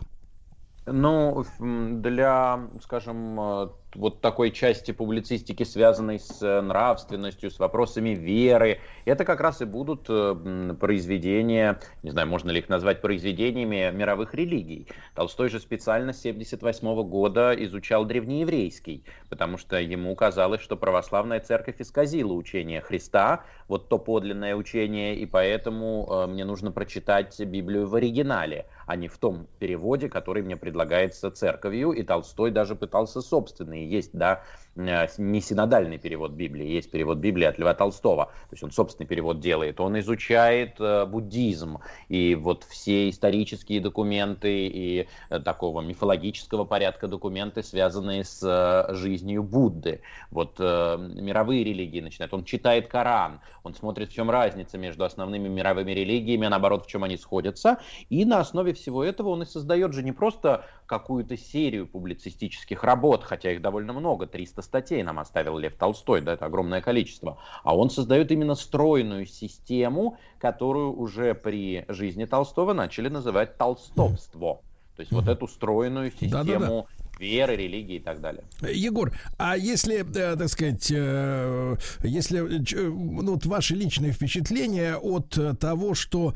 Ну, 0.86 1.44
для, 1.60 2.60
скажем, 2.82 3.40
э, 3.40 3.68
вот 3.94 4.20
такой 4.20 4.50
части 4.50 4.92
публицистики, 4.92 5.62
связанной 5.62 6.18
с 6.18 6.42
э, 6.42 6.60
нравственностью, 6.60 7.50
с 7.50 7.58
вопросами 7.58 8.10
веры. 8.10 8.80
Это 9.04 9.24
как 9.24 9.40
раз 9.40 9.60
и 9.60 9.64
будут 9.64 10.06
э, 10.08 10.74
произведения, 10.80 11.80
не 12.02 12.10
знаю, 12.10 12.28
можно 12.28 12.50
ли 12.50 12.60
их 12.60 12.68
назвать 12.68 13.00
произведениями 13.00 13.90
мировых 13.94 14.34
религий. 14.34 14.88
Толстой 15.14 15.48
же 15.48 15.60
специально 15.60 16.12
с 16.12 16.20
78 16.20 17.02
года 17.02 17.54
изучал 17.64 18.04
древнееврейский, 18.04 19.04
потому 19.28 19.58
что 19.58 19.78
ему 19.78 20.14
казалось, 20.14 20.60
что 20.60 20.76
православная 20.76 21.40
церковь 21.40 21.76
исказила 21.78 22.32
учение 22.32 22.80
Христа, 22.80 23.44
вот 23.68 23.88
то 23.88 23.98
подлинное 23.98 24.54
учение, 24.54 25.16
и 25.16 25.26
поэтому 25.26 26.08
э, 26.10 26.26
мне 26.28 26.44
нужно 26.44 26.72
прочитать 26.72 27.38
Библию 27.40 27.86
в 27.86 27.94
оригинале, 27.94 28.66
а 28.86 28.96
не 28.96 29.08
в 29.08 29.18
том 29.18 29.46
переводе, 29.58 30.08
который 30.08 30.42
мне 30.42 30.56
предлагается 30.56 31.30
церковью, 31.30 31.92
и 31.92 32.02
Толстой 32.02 32.50
даже 32.50 32.74
пытался 32.74 33.20
собственный 33.20 33.81
есть, 33.84 34.10
да, 34.12 34.42
не 34.74 35.40
синодальный 35.40 35.98
перевод 35.98 36.32
Библии, 36.32 36.66
есть 36.66 36.90
перевод 36.90 37.18
Библии 37.18 37.44
от 37.44 37.58
Льва 37.58 37.74
Толстого. 37.74 38.26
То 38.26 38.52
есть 38.52 38.62
он 38.62 38.70
собственный 38.70 39.06
перевод 39.06 39.40
делает. 39.40 39.80
Он 39.80 39.98
изучает 40.00 40.76
э, 40.80 41.04
буддизм 41.04 41.78
и 42.08 42.34
вот 42.34 42.64
все 42.64 43.10
исторические 43.10 43.80
документы 43.80 44.66
и 44.66 45.08
э, 45.28 45.40
такого 45.40 45.82
мифологического 45.82 46.64
порядка 46.64 47.08
документы, 47.08 47.62
связанные 47.62 48.24
с 48.24 48.40
э, 48.42 48.94
жизнью 48.94 49.42
Будды. 49.42 50.00
Вот 50.30 50.56
э, 50.58 50.96
мировые 50.98 51.64
религии 51.64 52.00
начинает. 52.00 52.32
Он 52.32 52.44
читает 52.44 52.88
Коран, 52.88 53.40
он 53.64 53.74
смотрит, 53.74 54.10
в 54.10 54.14
чем 54.14 54.30
разница 54.30 54.78
между 54.78 55.04
основными 55.04 55.48
мировыми 55.48 55.92
религиями, 55.92 56.46
а 56.46 56.50
наоборот, 56.50 56.86
в 56.86 56.88
чем 56.88 57.04
они 57.04 57.16
сходятся. 57.16 57.78
И 58.08 58.24
на 58.24 58.40
основе 58.40 58.72
всего 58.72 59.04
этого 59.04 59.28
он 59.28 59.42
и 59.42 59.46
создает 59.46 59.92
же 59.92 60.02
не 60.02 60.12
просто 60.12 60.64
какую-то 60.86 61.36
серию 61.36 61.86
публицистических 61.86 62.84
работ, 62.84 63.24
хотя 63.24 63.52
их 63.52 63.62
довольно 63.62 63.92
много, 63.92 64.26
300 64.26 64.61
статей 64.62 65.02
нам 65.02 65.18
оставил 65.18 65.58
Лев 65.58 65.74
Толстой, 65.76 66.20
да, 66.20 66.34
это 66.34 66.46
огромное 66.46 66.80
количество, 66.80 67.38
а 67.62 67.76
он 67.76 67.90
создает 67.90 68.30
именно 68.30 68.54
стройную 68.54 69.26
систему, 69.26 70.18
которую 70.38 70.96
уже 70.96 71.34
при 71.34 71.84
жизни 71.88 72.24
Толстого 72.24 72.72
начали 72.72 73.08
называть 73.08 73.56
толстовство. 73.56 74.62
То 74.96 75.00
есть 75.00 75.12
вот 75.12 75.28
эту 75.28 75.48
стройную 75.48 76.10
систему 76.10 76.86
веры, 77.22 77.56
религии 77.56 77.96
и 77.96 78.00
так 78.00 78.20
далее. 78.20 78.42
Егор, 78.60 79.12
а 79.38 79.56
если, 79.56 80.00
э, 80.00 80.36
так 80.36 80.48
сказать, 80.48 80.90
э, 80.90 81.76
если 82.02 82.38
э, 82.38 82.88
ну, 82.88 83.32
вот 83.32 83.46
ваши 83.46 83.74
личные 83.74 84.12
впечатления 84.12 84.96
от 84.96 85.38
того, 85.58 85.94
что 85.94 86.34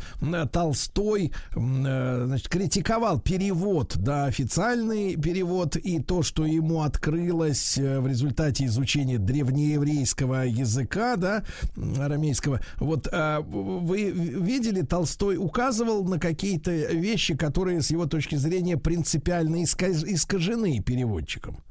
Толстой 0.52 1.32
значит, 1.52 2.48
критиковал 2.48 3.20
перевод, 3.20 3.94
да, 3.96 4.26
официальный 4.26 5.16
перевод, 5.16 5.76
и 5.76 6.00
то, 6.00 6.22
что 6.22 6.46
ему 6.46 6.82
открылось 6.82 7.76
в 7.76 8.06
результате 8.06 8.66
изучения 8.66 9.18
древнееврейского 9.18 10.46
языка, 10.46 11.16
да, 11.16 11.44
арамейского, 11.98 12.60
вот 12.76 13.08
а 13.12 13.40
вы 13.40 14.10
видели, 14.10 14.82
Толстой 14.82 15.36
указывал 15.36 16.04
на 16.04 16.18
какие-то 16.20 16.70
вещи, 16.70 17.36
которые 17.36 17.82
с 17.82 17.90
его 17.90 18.06
точки 18.06 18.36
зрения 18.36 18.76
принципиально 18.76 19.64
искажены 19.64 20.76
переводчиком? 20.81 21.62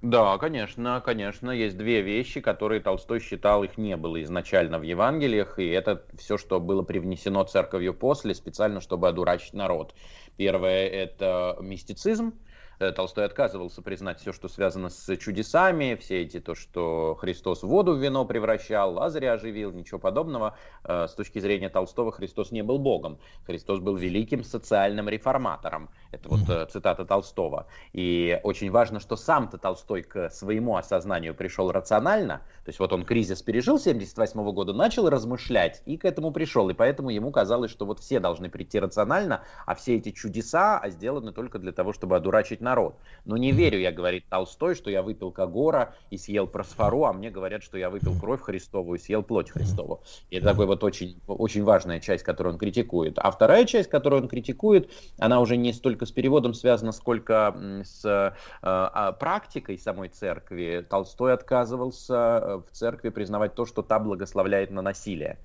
Да, 0.00 0.38
конечно, 0.38 1.02
конечно. 1.04 1.50
Есть 1.50 1.76
две 1.76 2.02
вещи, 2.02 2.40
которые 2.40 2.80
Толстой 2.80 3.18
считал, 3.18 3.64
их 3.64 3.78
не 3.78 3.96
было 3.96 4.22
изначально 4.22 4.78
в 4.78 4.82
Евангелиях, 4.82 5.58
и 5.58 5.66
это 5.66 6.04
все, 6.16 6.38
что 6.38 6.60
было 6.60 6.82
привнесено 6.82 7.42
церковью 7.42 7.94
после, 7.94 8.34
специально, 8.34 8.80
чтобы 8.80 9.08
одурачить 9.08 9.54
народ. 9.54 9.94
Первое– 10.36 10.86
это 10.88 11.56
мистицизм, 11.60 12.34
Э, 12.80 12.92
Толстой 12.92 13.24
отказывался 13.24 13.82
признать 13.82 14.20
все, 14.20 14.32
что 14.32 14.48
связано 14.48 14.88
с 14.88 15.16
чудесами, 15.16 15.96
все 16.00 16.22
эти, 16.22 16.38
то, 16.38 16.54
что 16.54 17.16
Христос 17.16 17.62
воду 17.62 17.94
в 17.94 18.02
вино 18.02 18.24
превращал, 18.24 18.94
Лазаря 18.94 19.32
оживил, 19.32 19.72
ничего 19.72 19.98
подобного. 19.98 20.56
Э, 20.84 21.06
с 21.08 21.14
точки 21.14 21.40
зрения 21.40 21.68
Толстого 21.68 22.12
Христос 22.12 22.52
не 22.52 22.62
был 22.62 22.78
Богом. 22.78 23.18
Христос 23.46 23.80
был 23.80 23.96
великим 23.96 24.44
социальным 24.44 25.08
реформатором. 25.08 25.90
Это 26.10 26.28
вот 26.28 26.40
mm 26.40 26.66
цитата 26.68 27.04
Толстого. 27.04 27.66
И 27.92 28.40
очень 28.42 28.70
важно, 28.70 29.00
что 29.00 29.16
сам-то 29.16 29.58
Толстой 29.58 30.02
к 30.02 30.30
своему 30.30 30.76
осознанию 30.76 31.34
пришел 31.34 31.70
рационально. 31.70 32.42
То 32.64 32.70
есть 32.70 32.78
вот 32.78 32.92
он 32.92 33.04
кризис 33.04 33.42
пережил 33.42 33.78
78 33.78 34.52
года, 34.52 34.72
начал 34.72 35.08
размышлять 35.08 35.82
и 35.86 35.96
к 35.96 36.04
этому 36.04 36.30
пришел. 36.30 36.68
И 36.68 36.74
поэтому 36.74 37.10
ему 37.10 37.30
казалось, 37.30 37.70
что 37.70 37.86
вот 37.86 38.00
все 38.00 38.20
должны 38.20 38.50
прийти 38.50 38.78
рационально, 38.78 39.42
а 39.66 39.74
все 39.74 39.96
эти 39.96 40.10
чудеса 40.10 40.78
а 40.78 40.90
сделаны 40.90 41.32
только 41.32 41.58
для 41.58 41.72
того, 41.72 41.92
чтобы 41.92 42.16
одурачить 42.16 42.60
народ. 42.60 42.96
Но 43.24 43.36
не 43.36 43.52
верю 43.52 43.78
я, 43.78 43.92
говорит 43.92 44.24
Толстой, 44.28 44.74
что 44.74 44.90
я 44.90 45.02
выпил 45.02 45.30
Кагора 45.30 45.94
и 46.10 46.18
съел 46.18 46.46
просфору, 46.46 47.04
а 47.04 47.12
мне 47.12 47.30
говорят, 47.30 47.62
что 47.62 47.78
я 47.78 47.90
выпил 47.90 48.18
кровь 48.18 48.40
Христову 48.40 48.94
и 48.94 48.98
съел 48.98 49.22
плоть 49.22 49.50
Христову. 49.50 50.02
И 50.30 50.36
это 50.36 50.46
такой 50.46 50.66
вот 50.66 50.84
очень, 50.84 51.20
очень 51.26 51.64
важная 51.64 52.00
часть, 52.00 52.24
которую 52.24 52.54
он 52.54 52.58
критикует. 52.58 53.18
А 53.18 53.30
вторая 53.30 53.64
часть, 53.64 53.88
которую 53.88 54.22
он 54.22 54.28
критикует, 54.28 54.90
она 55.18 55.40
уже 55.40 55.56
не 55.56 55.72
столько 55.72 55.97
с 56.06 56.12
переводом 56.12 56.54
связана, 56.54 56.92
сколько 56.92 57.54
с 57.84 58.04
э, 58.04 58.32
а, 58.62 59.12
практикой 59.12 59.78
самой 59.78 60.08
церкви. 60.08 60.86
Толстой 60.88 61.32
отказывался 61.32 62.14
э, 62.14 62.56
в 62.66 62.70
церкви 62.72 63.10
признавать 63.10 63.54
то, 63.54 63.66
что 63.66 63.82
та 63.82 63.98
благословляет 63.98 64.70
на 64.70 64.82
насилие 64.82 65.38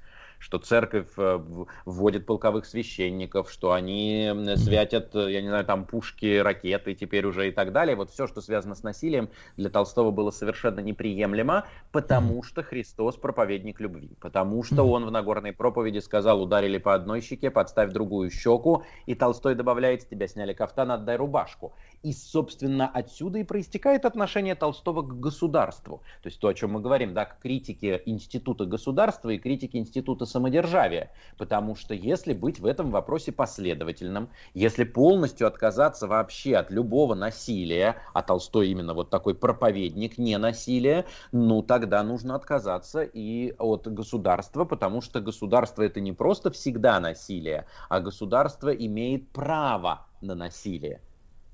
что 0.44 0.58
церковь 0.58 1.08
э, 1.16 1.40
вводит 1.86 2.26
полковых 2.26 2.66
священников, 2.66 3.50
что 3.50 3.72
они 3.72 4.30
святят, 4.58 5.16
э, 5.16 5.32
я 5.32 5.42
не 5.42 5.48
знаю, 5.48 5.64
там 5.64 5.86
пушки, 5.86 6.40
ракеты 6.40 6.96
теперь 6.96 7.26
уже 7.26 7.48
и 7.48 7.52
так 7.52 7.72
далее. 7.72 7.96
Вот 7.96 8.10
все, 8.10 8.28
что 8.28 8.42
связано 8.42 8.76
с 8.76 8.84
насилием, 8.84 9.30
для 9.56 9.70
Толстого 9.70 10.12
было 10.12 10.32
совершенно 10.32 10.82
неприемлемо, 10.82 11.66
потому 11.94 12.44
что 12.44 12.62
Христос 12.62 13.16
проповедник 13.16 13.80
любви, 13.80 14.10
потому 14.20 14.64
что 14.64 14.84
он 14.84 15.06
в 15.06 15.12
Нагорной 15.12 15.54
проповеди 15.54 16.00
сказал, 16.00 16.42
ударили 16.42 16.78
по 16.78 16.94
одной 16.94 17.22
щеке, 17.22 17.50
подставь 17.50 17.94
другую 17.94 18.30
щеку, 18.30 18.84
и 19.06 19.16
Толстой 19.16 19.56
добавляет, 19.56 20.02
с 20.02 20.06
тебя 20.06 20.28
сняли 20.28 20.52
кафтан, 20.52 20.92
отдай 20.92 21.16
рубашку. 21.16 21.72
И, 22.04 22.12
собственно, 22.12 22.90
отсюда 22.90 23.40
и 23.40 23.44
проистекает 23.46 24.04
отношение 24.04 24.56
Толстого 24.56 25.04
к 25.04 25.22
государству. 25.22 26.02
То 26.22 26.28
есть 26.28 26.38
то, 26.38 26.50
о 26.50 26.54
чем 26.54 26.74
мы 26.74 26.82
говорим, 26.82 27.14
да, 27.14 27.24
к 27.24 27.40
критике 27.40 28.02
института 28.06 28.66
государства 28.66 29.30
и 29.30 29.38
критике 29.38 29.78
института 29.78 30.26
самодержавия. 30.26 31.12
Потому 31.38 31.76
что 31.76 31.94
если 31.94 32.34
быть 32.34 32.60
в 32.60 32.66
этом 32.66 32.92
вопросе 32.92 33.32
последовательным, 33.32 34.28
если 34.54 34.84
полностью 34.84 35.48
отказаться 35.48 36.06
вообще 36.08 36.58
от 36.58 36.72
любого 36.72 37.16
насилия, 37.16 37.96
а 38.14 38.22
Толстой 38.22 38.68
именно 38.68 38.94
вот 38.94 39.10
такой 39.10 39.34
проповедник 39.34 40.18
не 40.18 40.38
насилия, 40.38 41.06
ну 41.32 41.62
тогда 41.62 42.04
нужно 42.04 42.36
отказаться 42.36 43.04
и 43.04 43.56
от 43.58 43.88
государства, 43.88 44.66
потому 44.66 45.00
что 45.00 45.22
государство 45.22 45.84
это 45.84 46.02
не 46.02 46.12
просто 46.12 46.52
всегда 46.52 47.00
насилие, 47.00 47.66
а 47.88 48.02
государство 48.02 48.70
имеет 48.76 49.30
право 49.30 50.06
на 50.20 50.36
насилие 50.36 51.00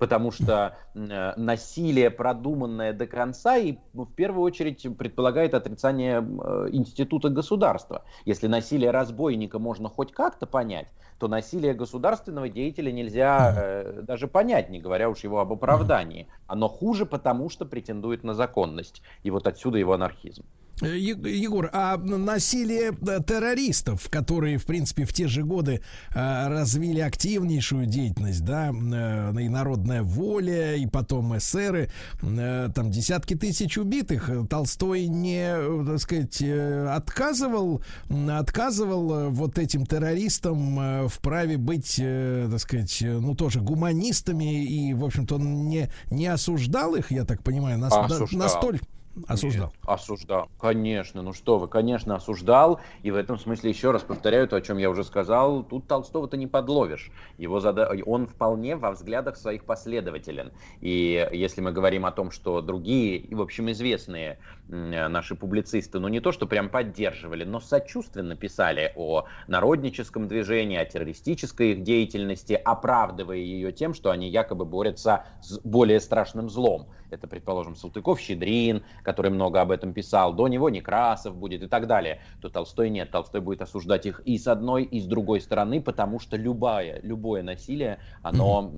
потому 0.00 0.32
что 0.32 0.76
э, 0.94 1.32
насилие, 1.36 2.10
продуманное 2.10 2.94
до 2.94 3.06
конца, 3.06 3.58
и 3.58 3.76
в 3.92 4.06
первую 4.06 4.42
очередь 4.42 4.86
предполагает 4.96 5.52
отрицание 5.52 6.20
э, 6.22 6.68
института 6.72 7.28
государства. 7.28 8.02
Если 8.24 8.46
насилие 8.46 8.92
разбойника 8.92 9.58
можно 9.58 9.90
хоть 9.90 10.12
как-то 10.12 10.46
понять, 10.46 10.88
то 11.18 11.28
насилие 11.28 11.74
государственного 11.74 12.48
деятеля 12.48 12.90
нельзя 12.90 13.54
э, 13.54 14.02
даже 14.02 14.26
понять, 14.26 14.70
не 14.70 14.80
говоря 14.80 15.10
уж 15.10 15.18
его 15.18 15.38
об 15.38 15.52
оправдании. 15.52 16.28
Оно 16.46 16.68
хуже, 16.68 17.04
потому 17.04 17.50
что 17.50 17.66
претендует 17.66 18.24
на 18.24 18.32
законность. 18.32 19.02
И 19.22 19.30
вот 19.30 19.46
отсюда 19.46 19.76
его 19.76 19.92
анархизм. 19.92 20.44
Э, 20.82 20.96
Егор, 20.96 21.68
а 21.72 21.96
насилие 21.96 22.92
э, 22.92 23.20
террористов, 23.26 24.08
которые, 24.10 24.58
в 24.58 24.64
принципе, 24.64 25.04
в 25.04 25.12
те 25.12 25.28
же 25.28 25.42
годы 25.42 25.82
э, 26.14 26.48
развили 26.48 27.00
активнейшую 27.00 27.86
деятельность, 27.86 28.44
да, 28.44 28.70
и 28.70 29.48
народная 29.48 30.02
воля, 30.02 30.76
и 30.76 30.86
потом 30.86 31.36
эсеры, 31.36 31.90
там 32.20 32.90
десятки 32.90 33.34
тысяч 33.34 33.76
убитых, 33.78 34.30
Толстой 34.48 35.06
не, 35.06 35.54
так 35.86 35.98
сказать, 36.00 36.42
отказывал, 36.42 37.82
отказывал 38.30 39.30
вот 39.30 39.58
этим 39.58 39.86
террористам 39.86 41.08
в 41.08 41.18
праве 41.20 41.56
быть, 41.56 41.96
так 41.96 42.60
сказать, 42.60 42.98
ну, 43.02 43.34
тоже 43.34 43.60
гуманистами, 43.60 44.64
и, 44.64 44.94
в 44.94 45.04
общем-то, 45.04 45.36
он 45.36 45.68
не, 45.68 45.90
не 46.10 46.26
осуждал 46.26 46.94
их, 46.94 47.10
я 47.10 47.24
так 47.24 47.42
понимаю, 47.42 47.78
нас, 47.78 47.92
осуждал. 47.92 48.38
настолько 48.38 48.84
Осуждал. 49.26 49.66
Нет, 49.66 49.74
осуждал. 49.86 50.48
Конечно, 50.60 51.22
ну 51.22 51.32
что 51.32 51.58
вы, 51.58 51.68
конечно, 51.68 52.14
осуждал. 52.14 52.80
И 53.02 53.10
в 53.10 53.16
этом 53.16 53.38
смысле, 53.38 53.70
еще 53.70 53.90
раз 53.90 54.02
повторяю 54.02 54.46
то, 54.48 54.56
о 54.56 54.60
чем 54.60 54.78
я 54.78 54.88
уже 54.88 55.04
сказал, 55.04 55.64
тут 55.64 55.86
Толстого-то 55.88 56.36
не 56.36 56.46
подловишь. 56.46 57.10
Его 57.36 57.60
зада... 57.60 57.90
Он 58.06 58.26
вполне 58.26 58.76
во 58.76 58.92
взглядах 58.92 59.36
своих 59.36 59.64
последователен. 59.64 60.52
И 60.80 61.28
если 61.32 61.60
мы 61.60 61.72
говорим 61.72 62.06
о 62.06 62.12
том, 62.12 62.30
что 62.30 62.60
другие, 62.60 63.26
в 63.34 63.40
общем, 63.40 63.70
известные 63.72 64.38
наши 64.68 65.34
публицисты, 65.34 65.98
ну 65.98 66.08
не 66.08 66.20
то, 66.20 66.30
что 66.30 66.46
прям 66.46 66.68
поддерживали, 66.68 67.44
но 67.44 67.58
сочувственно 67.60 68.36
писали 68.36 68.92
о 68.94 69.26
народническом 69.48 70.28
движении, 70.28 70.78
о 70.78 70.84
террористической 70.84 71.72
их 71.72 71.82
деятельности, 71.82 72.52
оправдывая 72.52 73.38
ее 73.38 73.72
тем, 73.72 73.92
что 73.92 74.10
они 74.10 74.28
якобы 74.28 74.64
борются 74.64 75.24
с 75.42 75.58
более 75.60 76.00
страшным 76.00 76.48
злом. 76.48 76.86
Это, 77.12 77.26
предположим, 77.26 77.74
Салтыков-Щедрин, 77.74 78.82
который 79.02 79.30
много 79.30 79.60
об 79.60 79.70
этом 79.70 79.92
писал, 79.92 80.32
до 80.32 80.48
него 80.48 80.70
Некрасов 80.70 81.36
будет 81.36 81.62
и 81.62 81.68
так 81.68 81.86
далее. 81.86 82.20
То 82.40 82.48
Толстой 82.48 82.90
нет, 82.90 83.10
Толстой 83.10 83.40
будет 83.40 83.62
осуждать 83.62 84.06
их 84.06 84.20
и 84.20 84.38
с 84.38 84.46
одной, 84.46 84.84
и 84.84 85.00
с 85.00 85.06
другой 85.06 85.40
стороны, 85.40 85.80
потому 85.80 86.20
что 86.20 86.36
любое, 86.36 87.00
любое 87.02 87.42
насилие, 87.42 87.98
оно 88.22 88.72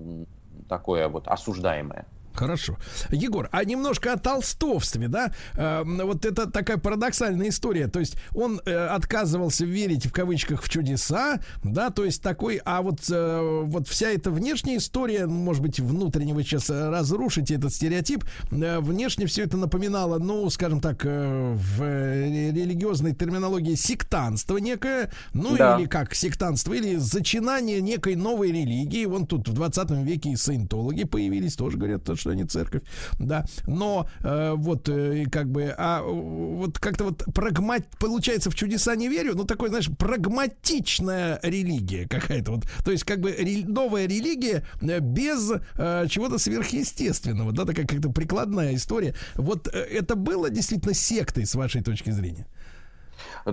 такое 0.68 1.08
вот 1.08 1.28
осуждаемое. 1.28 2.06
Хорошо. 2.34 2.76
Егор, 3.10 3.48
а 3.52 3.64
немножко 3.64 4.12
о 4.12 4.18
толстовстве, 4.18 5.08
да? 5.08 5.32
Э, 5.54 5.82
вот 5.84 6.24
это 6.24 6.50
такая 6.50 6.78
парадоксальная 6.78 7.48
история. 7.48 7.88
То 7.88 8.00
есть 8.00 8.16
он 8.34 8.60
э, 8.64 8.74
отказывался 8.86 9.64
верить 9.64 10.06
в 10.06 10.12
кавычках 10.12 10.62
в 10.62 10.68
чудеса, 10.68 11.40
да, 11.62 11.90
то 11.90 12.04
есть 12.04 12.22
такой, 12.22 12.60
а 12.64 12.82
вот, 12.82 13.00
э, 13.10 13.62
вот 13.64 13.88
вся 13.88 14.10
эта 14.10 14.30
внешняя 14.30 14.76
история, 14.76 15.26
может 15.26 15.62
быть, 15.62 15.80
внутренне 15.80 16.34
вы 16.34 16.42
сейчас 16.42 16.70
разрушите 16.70 17.54
этот 17.54 17.72
стереотип, 17.72 18.24
э, 18.50 18.80
внешне 18.80 19.26
все 19.26 19.44
это 19.44 19.56
напоминало, 19.56 20.18
ну, 20.18 20.48
скажем 20.50 20.80
так, 20.80 21.04
э, 21.04 21.54
в 21.54 21.82
религиозной 21.82 23.14
терминологии 23.14 23.74
сектанство 23.74 24.56
некое, 24.58 25.10
ну, 25.34 25.56
да. 25.56 25.78
или 25.78 25.86
как 25.86 26.14
сектанство, 26.14 26.72
или 26.72 26.96
зачинание 26.96 27.80
некой 27.80 28.16
новой 28.16 28.48
религии. 28.52 29.04
Вон 29.04 29.26
тут 29.26 29.48
в 29.48 29.52
20 29.52 29.90
веке 30.04 30.30
и 30.30 30.36
саентологи 30.36 31.04
появились, 31.04 31.56
тоже 31.56 31.76
говорят, 31.76 32.04
что 32.22 32.30
они 32.30 32.44
церковь, 32.44 32.82
да, 33.18 33.44
но 33.66 34.08
э, 34.22 34.52
вот 34.56 34.88
э, 34.88 35.24
как 35.30 35.50
бы, 35.50 35.74
а 35.76 36.02
вот 36.02 36.78
как-то 36.78 37.04
вот 37.04 37.24
прагмат, 37.34 37.84
получается, 37.98 38.50
в 38.50 38.54
чудеса 38.54 38.94
не 38.94 39.08
верю, 39.08 39.34
ну 39.34 39.44
такой, 39.44 39.68
знаешь, 39.68 39.90
прагматичная 39.98 41.40
религия 41.42 42.08
какая-то 42.08 42.52
вот, 42.52 42.64
то 42.84 42.92
есть 42.92 43.04
как 43.04 43.20
бы 43.20 43.32
ре, 43.32 43.64
новая 43.66 44.06
религия 44.06 44.64
э, 44.80 45.00
без 45.00 45.52
э, 45.76 46.06
чего-то 46.08 46.38
сверхъестественного, 46.38 47.52
да, 47.52 47.64
такая 47.64 47.86
как-то 47.86 48.10
прикладная 48.10 48.74
история. 48.76 49.14
Вот 49.34 49.68
э, 49.68 49.78
это 49.78 50.14
было 50.14 50.48
действительно 50.48 50.94
сектой 50.94 51.44
с 51.44 51.54
вашей 51.54 51.82
точки 51.82 52.10
зрения? 52.10 52.46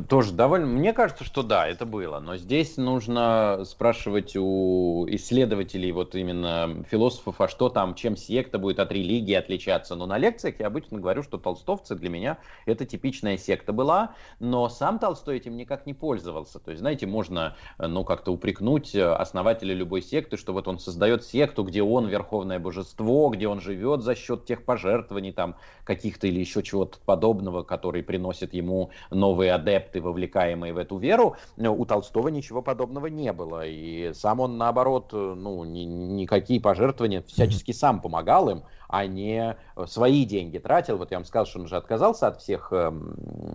Тоже 0.07 0.33
довольно... 0.33 0.67
Мне 0.67 0.93
кажется, 0.93 1.23
что 1.23 1.43
да, 1.43 1.67
это 1.67 1.85
было. 1.85 2.19
Но 2.19 2.37
здесь 2.37 2.77
нужно 2.77 3.63
спрашивать 3.65 4.35
у 4.35 5.05
исследователей, 5.09 5.91
вот 5.91 6.15
именно 6.15 6.83
философов, 6.89 7.41
а 7.41 7.47
что 7.47 7.69
там, 7.69 7.95
чем 7.95 8.15
секта 8.15 8.59
будет 8.59 8.79
от 8.79 8.91
религии 8.91 9.33
отличаться. 9.33 9.95
Но 9.95 10.05
на 10.05 10.17
лекциях 10.17 10.59
я 10.59 10.67
обычно 10.67 10.99
говорю, 10.99 11.23
что 11.23 11.37
толстовцы 11.37 11.95
для 11.95 12.09
меня 12.09 12.37
это 12.65 12.85
типичная 12.85 13.37
секта 13.37 13.73
была, 13.73 14.15
но 14.39 14.69
сам 14.69 14.99
Толстой 14.99 15.37
этим 15.37 15.57
никак 15.57 15.85
не 15.85 15.93
пользовался. 15.93 16.59
То 16.59 16.71
есть, 16.71 16.79
знаете, 16.79 17.07
можно, 17.07 17.55
ну, 17.77 18.03
как-то 18.03 18.31
упрекнуть 18.31 18.95
основателя 18.95 19.73
любой 19.73 20.01
секты, 20.01 20.37
что 20.37 20.53
вот 20.53 20.67
он 20.67 20.79
создает 20.79 21.23
секту, 21.23 21.63
где 21.63 21.81
он 21.81 22.07
верховное 22.07 22.59
божество, 22.59 23.29
где 23.29 23.47
он 23.47 23.61
живет 23.61 24.01
за 24.01 24.15
счет 24.15 24.45
тех 24.45 24.63
пожертвований 24.63 25.31
там 25.31 25.55
каких-то 25.83 26.27
или 26.27 26.39
еще 26.39 26.63
чего-то 26.63 26.99
подобного, 27.05 27.63
который 27.63 28.03
приносит 28.03 28.53
ему 28.53 28.91
новые 29.09 29.53
адепты, 29.59 30.01
вовлекаемые 30.01 30.73
в 30.73 30.77
эту 30.77 30.97
веру, 30.97 31.35
у 31.57 31.85
Толстого 31.85 32.29
ничего 32.29 32.61
подобного 32.61 33.07
не 33.07 33.31
было. 33.31 33.65
И 33.65 34.11
сам 34.13 34.39
он, 34.39 34.57
наоборот, 34.57 35.13
ну, 35.13 35.63
ни, 35.63 35.81
никакие 35.81 36.59
пожертвования, 36.59 37.21
всячески 37.21 37.71
сам 37.71 38.01
помогал 38.01 38.49
им, 38.49 38.63
а 38.89 39.05
не 39.05 39.55
э, 39.75 39.85
свои 39.85 40.25
деньги 40.25 40.57
тратил. 40.57 40.97
Вот 40.97 41.11
я 41.11 41.17
вам 41.17 41.25
сказал, 41.25 41.45
что 41.45 41.59
он 41.59 41.67
же 41.67 41.77
отказался 41.77 42.27
от 42.27 42.41
всех 42.41 42.69
э, 42.71 42.91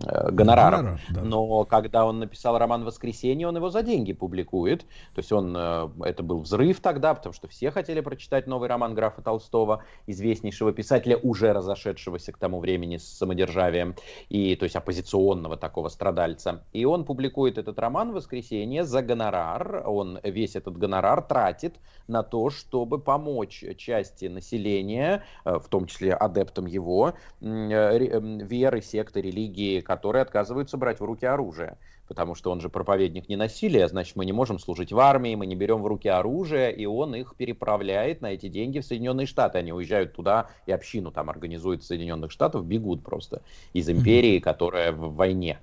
э, 0.07 0.31
гонораров. 0.31 0.79
Гонорар, 0.79 1.01
да. 1.09 1.21
Но 1.21 1.65
когда 1.65 2.05
он 2.05 2.19
написал 2.19 2.57
роман 2.57 2.85
«Воскресенье», 2.85 3.47
он 3.49 3.57
его 3.57 3.69
за 3.69 3.83
деньги 3.83 4.13
публикует. 4.13 4.83
То 5.13 5.19
есть 5.19 5.31
он, 5.33 5.53
э, 5.55 5.89
это 6.05 6.23
был 6.23 6.39
взрыв 6.39 6.79
тогда, 6.79 7.13
потому 7.13 7.33
что 7.33 7.49
все 7.49 7.69
хотели 7.69 7.99
прочитать 7.99 8.47
новый 8.47 8.69
роман 8.69 8.95
графа 8.95 9.21
Толстого, 9.21 9.83
известнейшего 10.07 10.71
писателя, 10.71 11.17
уже 11.17 11.51
разошедшегося 11.51 12.31
к 12.31 12.37
тому 12.37 12.61
времени 12.61 12.95
с 12.95 13.03
самодержавием, 13.05 13.95
и, 14.29 14.55
то 14.55 14.63
есть 14.63 14.77
оппозиционного 14.77 15.57
такого 15.57 15.89
страдальца. 15.89 16.63
И 16.71 16.85
он 16.85 17.03
публикует 17.03 17.57
этот 17.57 17.77
роман 17.77 18.13
«Воскресенье» 18.13 18.85
за 18.85 19.01
гонорар. 19.01 19.83
Он 19.85 20.17
весь 20.23 20.55
этот 20.55 20.77
гонорар 20.77 21.21
тратит 21.21 21.75
на 22.07 22.23
то, 22.23 22.49
чтобы 22.49 22.99
помочь 22.99 23.65
части 23.77 24.25
населения 24.25 25.24
в 25.43 25.67
том 25.69 25.85
числе 25.85 26.13
адептам 26.13 26.65
его, 26.65 27.13
э, 27.41 28.19
веры, 28.43 28.81
секты, 28.81 29.21
религии, 29.21 29.81
которые 29.81 30.21
отказываются 30.21 30.77
брать 30.77 30.99
в 30.99 31.03
руки 31.03 31.25
оружие. 31.25 31.77
Потому 32.07 32.35
что 32.35 32.51
он 32.51 32.61
же 32.61 32.69
проповедник 32.69 33.29
не 33.29 33.35
насилия, 33.35 33.87
значит, 33.87 34.15
мы 34.15 34.25
не 34.25 34.31
можем 34.31 34.59
служить 34.59 34.91
в 34.91 34.99
армии, 34.99 35.33
мы 35.35 35.47
не 35.47 35.55
берем 35.55 35.81
в 35.81 35.87
руки 35.87 36.07
оружие, 36.07 36.71
и 36.73 36.85
он 36.85 37.15
их 37.15 37.35
переправляет 37.35 38.21
на 38.21 38.27
эти 38.27 38.47
деньги 38.47 38.79
в 38.79 38.85
Соединенные 38.85 39.25
Штаты. 39.25 39.57
Они 39.57 39.73
уезжают 39.73 40.13
туда, 40.13 40.49
и 40.67 40.71
общину 40.71 41.11
там 41.11 41.29
организуют 41.29 41.81
в 41.81 41.85
Соединенных 41.85 42.31
Штатах, 42.31 42.63
бегут 42.63 43.03
просто 43.03 43.41
из 43.73 43.89
империи, 43.89 44.39
которая 44.39 44.91
в 44.91 45.15
войне. 45.15 45.59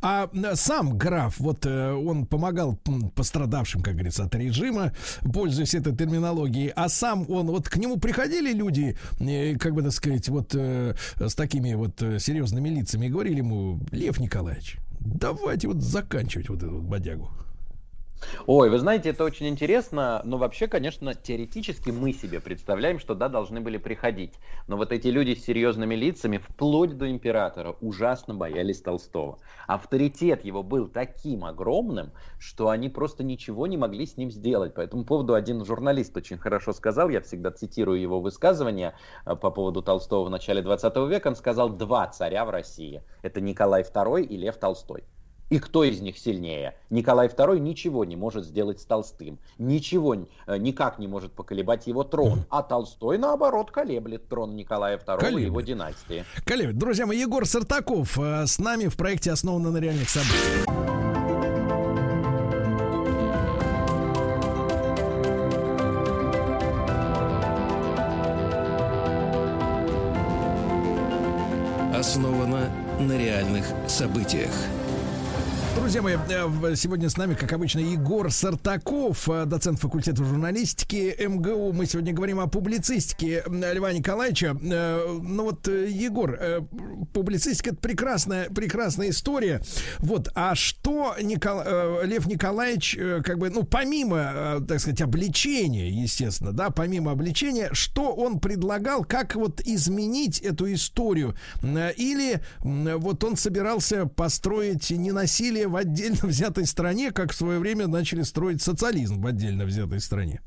А 0.00 0.30
сам 0.54 0.96
граф, 0.96 1.38
вот 1.38 1.66
э, 1.66 1.92
он 1.92 2.26
помогал 2.26 2.78
пострадавшим, 3.14 3.82
как 3.82 3.94
говорится, 3.94 4.24
от 4.24 4.34
режима, 4.34 4.92
пользуясь 5.32 5.74
этой 5.74 5.94
терминологией, 5.94 6.68
а 6.68 6.88
сам 6.88 7.28
он, 7.28 7.48
вот 7.48 7.68
к 7.68 7.76
нему 7.76 7.98
приходили 7.98 8.52
люди, 8.52 8.96
э, 9.18 9.56
как 9.56 9.74
бы 9.74 9.82
так 9.82 9.92
сказать, 9.92 10.28
вот 10.28 10.54
э, 10.54 10.94
с 11.18 11.34
такими 11.34 11.74
вот 11.74 11.98
серьезными 11.98 12.68
лицами 12.68 13.06
и 13.06 13.08
говорили 13.08 13.38
ему, 13.38 13.80
Лев 13.90 14.20
Николаевич, 14.20 14.76
давайте 15.00 15.68
вот 15.68 15.82
заканчивать 15.82 16.48
вот 16.48 16.62
эту 16.62 16.76
вот 16.76 16.84
бодягу. 16.84 17.28
Ой, 18.46 18.70
вы 18.70 18.78
знаете, 18.78 19.10
это 19.10 19.24
очень 19.24 19.48
интересно, 19.48 20.22
но 20.24 20.38
вообще, 20.38 20.66
конечно, 20.66 21.14
теоретически 21.14 21.90
мы 21.90 22.12
себе 22.12 22.40
представляем, 22.40 22.98
что 22.98 23.14
да, 23.14 23.28
должны 23.28 23.60
были 23.60 23.78
приходить. 23.78 24.34
Но 24.66 24.76
вот 24.76 24.92
эти 24.92 25.08
люди 25.08 25.34
с 25.34 25.44
серьезными 25.44 25.94
лицами, 25.94 26.38
вплоть 26.38 26.96
до 26.96 27.10
императора, 27.10 27.76
ужасно 27.80 28.34
боялись 28.34 28.80
Толстого. 28.80 29.38
Авторитет 29.66 30.44
его 30.44 30.62
был 30.62 30.88
таким 30.88 31.44
огромным, 31.44 32.12
что 32.38 32.68
они 32.68 32.88
просто 32.88 33.22
ничего 33.22 33.66
не 33.66 33.76
могли 33.76 34.06
с 34.06 34.16
ним 34.16 34.30
сделать. 34.30 34.74
По 34.74 34.80
этому 34.80 35.04
поводу 35.04 35.34
один 35.34 35.64
журналист 35.64 36.16
очень 36.16 36.38
хорошо 36.38 36.72
сказал, 36.72 37.08
я 37.08 37.20
всегда 37.20 37.50
цитирую 37.50 38.00
его 38.00 38.20
высказывание 38.20 38.94
э, 39.24 39.36
по 39.36 39.50
поводу 39.50 39.82
Толстого 39.82 40.24
в 40.24 40.30
начале 40.30 40.62
20 40.62 40.96
века, 41.08 41.28
он 41.28 41.36
сказал 41.36 41.68
«два 41.70 42.06
царя 42.08 42.44
в 42.44 42.50
России». 42.50 43.02
Это 43.22 43.40
Николай 43.40 43.82
II 43.82 44.22
и 44.22 44.36
Лев 44.36 44.56
Толстой. 44.56 45.04
И 45.50 45.58
кто 45.58 45.82
из 45.84 46.00
них 46.00 46.18
сильнее? 46.18 46.74
Николай 46.90 47.28
II 47.28 47.58
ничего 47.58 48.04
не 48.04 48.16
может 48.16 48.44
сделать 48.44 48.80
с 48.80 48.84
Толстым. 48.84 49.38
Ничего 49.56 50.14
э, 50.14 50.58
никак 50.58 50.98
не 50.98 51.06
может 51.06 51.32
поколебать 51.32 51.86
его 51.86 52.04
трон. 52.04 52.44
А 52.50 52.62
Толстой, 52.62 53.18
наоборот, 53.18 53.70
колеблет 53.70 54.28
трон 54.28 54.56
Николая 54.56 54.98
II 54.98 55.18
колеблет. 55.18 55.40
и 55.40 55.44
его 55.46 55.60
династии. 55.62 56.24
Колеблет. 56.44 56.76
Друзья 56.76 57.06
мои, 57.06 57.18
Егор 57.18 57.46
Сартаков 57.46 58.18
э, 58.18 58.46
с 58.46 58.58
нами 58.58 58.88
в 58.88 58.96
проекте 58.96 59.32
«Основано 59.32 59.70
на 59.70 59.78
реальных 59.78 60.08
событиях». 60.08 60.66
основано 71.98 72.70
на 73.00 73.18
реальных 73.18 73.66
событиях. 73.88 74.52
Друзья 75.78 76.02
мои, 76.02 76.16
э, 76.16 76.74
сегодня 76.74 77.08
с 77.08 77.16
нами, 77.16 77.34
как 77.34 77.52
обычно, 77.52 77.78
Егор 77.78 78.30
Сартаков, 78.32 79.28
э, 79.28 79.44
доцент 79.46 79.78
факультета 79.78 80.24
журналистики 80.24 81.14
МГУ. 81.24 81.72
Мы 81.72 81.86
сегодня 81.86 82.12
говорим 82.12 82.40
о 82.40 82.48
публицистике 82.48 83.44
Льва 83.46 83.92
Николаевича. 83.92 84.58
Э, 84.60 85.18
ну 85.22 85.44
вот, 85.44 85.68
Егор, 85.68 86.38
публицистика 87.14 87.70
это 87.70 87.78
прекрасная, 87.78 88.50
прекрасная 88.50 89.10
история. 89.10 89.62
Вот, 90.00 90.28
а 90.34 90.56
что 90.56 91.14
Никол... 91.22 91.62
Лев 92.04 92.26
Николаевич, 92.26 92.98
как 93.24 93.38
бы, 93.38 93.48
ну, 93.48 93.62
помимо, 93.62 94.60
так 94.66 94.80
сказать, 94.80 95.00
обличения, 95.00 95.90
естественно, 95.90 96.52
да, 96.52 96.70
помимо 96.70 97.12
обличения, 97.12 97.70
что 97.72 98.12
он 98.14 98.40
предлагал, 98.40 99.04
как 99.04 99.36
вот 99.36 99.60
изменить 99.60 100.40
эту 100.40 100.70
историю? 100.72 101.36
Или 101.62 102.40
вот 102.62 103.22
он 103.22 103.36
собирался 103.36 104.06
построить 104.06 104.90
ненасилие 104.90 105.67
в 105.68 105.76
отдельно 105.76 106.18
взятой 106.22 106.66
стране, 106.66 107.12
как 107.12 107.32
в 107.32 107.34
свое 107.34 107.58
время 107.58 107.86
начали 107.86 108.22
строить 108.22 108.62
социализм 108.62 109.20
в 109.20 109.26
отдельно 109.26 109.64
взятой 109.64 110.00
стране? 110.00 110.40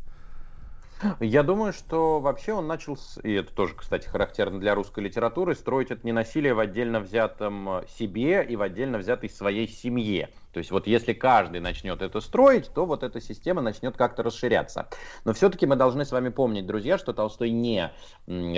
Я 1.19 1.41
думаю, 1.41 1.73
что 1.73 2.19
вообще 2.19 2.53
он 2.53 2.67
начал, 2.67 2.97
и 3.23 3.31
это 3.33 3.51
тоже, 3.53 3.73
кстати, 3.75 4.07
характерно 4.07 4.59
для 4.59 4.75
русской 4.75 5.03
литературы, 5.03 5.55
строить 5.55 5.89
это 5.89 6.05
не 6.05 6.11
насилие 6.11 6.53
в 6.53 6.59
отдельно 6.59 6.99
взятом 6.99 7.81
себе 7.97 8.45
и 8.47 8.55
в 8.55 8.61
отдельно 8.61 8.99
взятой 8.99 9.29
своей 9.29 9.67
семье. 9.67 10.29
То 10.53 10.57
есть 10.59 10.71
вот 10.71 10.87
если 10.87 11.13
каждый 11.13 11.59
начнет 11.59 12.01
это 12.01 12.19
строить, 12.21 12.69
то 12.73 12.85
вот 12.85 13.03
эта 13.03 13.21
система 13.21 13.61
начнет 13.61 13.95
как-то 13.95 14.23
расширяться. 14.23 14.87
Но 15.25 15.33
все-таки 15.33 15.65
мы 15.65 15.75
должны 15.75 16.05
с 16.05 16.11
вами 16.11 16.29
помнить, 16.29 16.65
друзья, 16.65 16.97
что 16.97 17.13
Толстой 17.13 17.51
не 17.51 17.91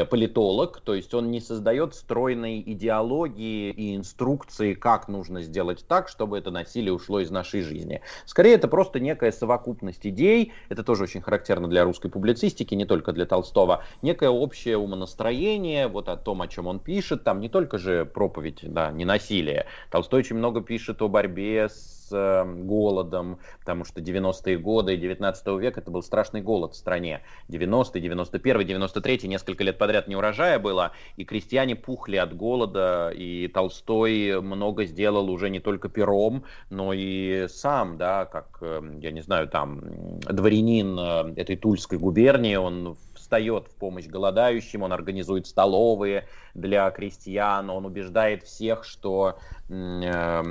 политолог, 0.09 0.81
то 0.81 0.93
есть 0.93 1.13
он 1.13 1.31
не 1.31 1.39
создает 1.39 1.95
стройной 1.95 2.61
идеологии 2.61 3.71
и 3.71 3.95
инструкции, 3.95 4.73
как 4.73 5.07
нужно 5.07 5.41
сделать 5.41 5.85
так, 5.87 6.09
чтобы 6.09 6.37
это 6.37 6.51
насилие 6.51 6.93
ушло 6.93 7.19
из 7.19 7.31
нашей 7.31 7.61
жизни. 7.61 8.01
Скорее, 8.25 8.55
это 8.55 8.67
просто 8.67 8.99
некая 8.99 9.31
совокупность 9.31 10.05
идей, 10.05 10.53
это 10.69 10.83
тоже 10.83 11.03
очень 11.03 11.21
характерно 11.21 11.67
для 11.67 11.83
русской 11.83 12.09
публицистики, 12.09 12.75
не 12.75 12.85
только 12.85 13.11
для 13.11 13.25
Толстого, 13.25 13.83
некое 14.01 14.29
общее 14.29 14.77
умонастроение, 14.77 15.87
вот 15.87 16.09
о 16.09 16.17
том, 16.17 16.41
о 16.41 16.47
чем 16.47 16.67
он 16.67 16.79
пишет, 16.79 17.23
там 17.23 17.39
не 17.39 17.49
только 17.49 17.77
же 17.77 18.05
проповедь, 18.05 18.59
да, 18.63 18.91
не 18.91 19.05
насилие. 19.05 19.65
Толстой 19.91 20.19
очень 20.19 20.37
много 20.37 20.61
пишет 20.61 21.01
о 21.01 21.07
борьбе 21.07 21.69
с 21.69 21.82
с 21.83 22.09
э, 22.11 22.45
голодом, 22.45 23.39
потому 23.59 23.85
что 23.85 24.01
90-е 24.01 24.57
годы 24.57 24.97
19 24.97 25.47
века 25.59 25.79
это 25.79 25.91
был 25.91 26.01
страшный 26.01 26.41
голод 26.41 26.73
в 26.73 26.77
стране. 26.77 27.21
90-й, 27.49 27.99
91-й, 27.99 28.65
93-й, 28.65 29.27
несколько 29.27 29.63
лет 29.63 29.77
подряд 29.77 30.07
не 30.07 30.15
урожая 30.15 30.59
было, 30.59 30.91
и 31.17 31.25
крестьяне 31.25 31.75
пухли 31.75 32.17
от 32.17 32.35
голода, 32.35 33.11
и 33.13 33.47
Толстой 33.47 34.41
много 34.41 34.85
сделал 34.85 35.29
уже 35.29 35.49
не 35.49 35.59
только 35.59 35.89
пером, 35.89 36.43
но 36.69 36.93
и 36.93 37.47
сам, 37.49 37.97
да, 37.97 38.25
как, 38.25 38.57
э, 38.61 38.81
я 39.01 39.11
не 39.11 39.21
знаю, 39.21 39.47
там, 39.47 39.81
дворянин 40.21 40.97
э, 40.99 41.33
этой 41.41 41.55
Тульской 41.55 41.97
губернии, 41.97 42.55
он 42.55 42.97
встает 43.33 43.67
в 43.67 43.75
помощь 43.79 44.05
голодающим, 44.05 44.83
он 44.83 44.93
организует 44.93 45.47
столовые 45.47 46.27
для 46.53 46.91
крестьян, 46.91 47.67
он 47.71 47.83
убеждает 47.83 48.43
всех, 48.43 48.83
что 48.83 49.39
э, 49.69 50.41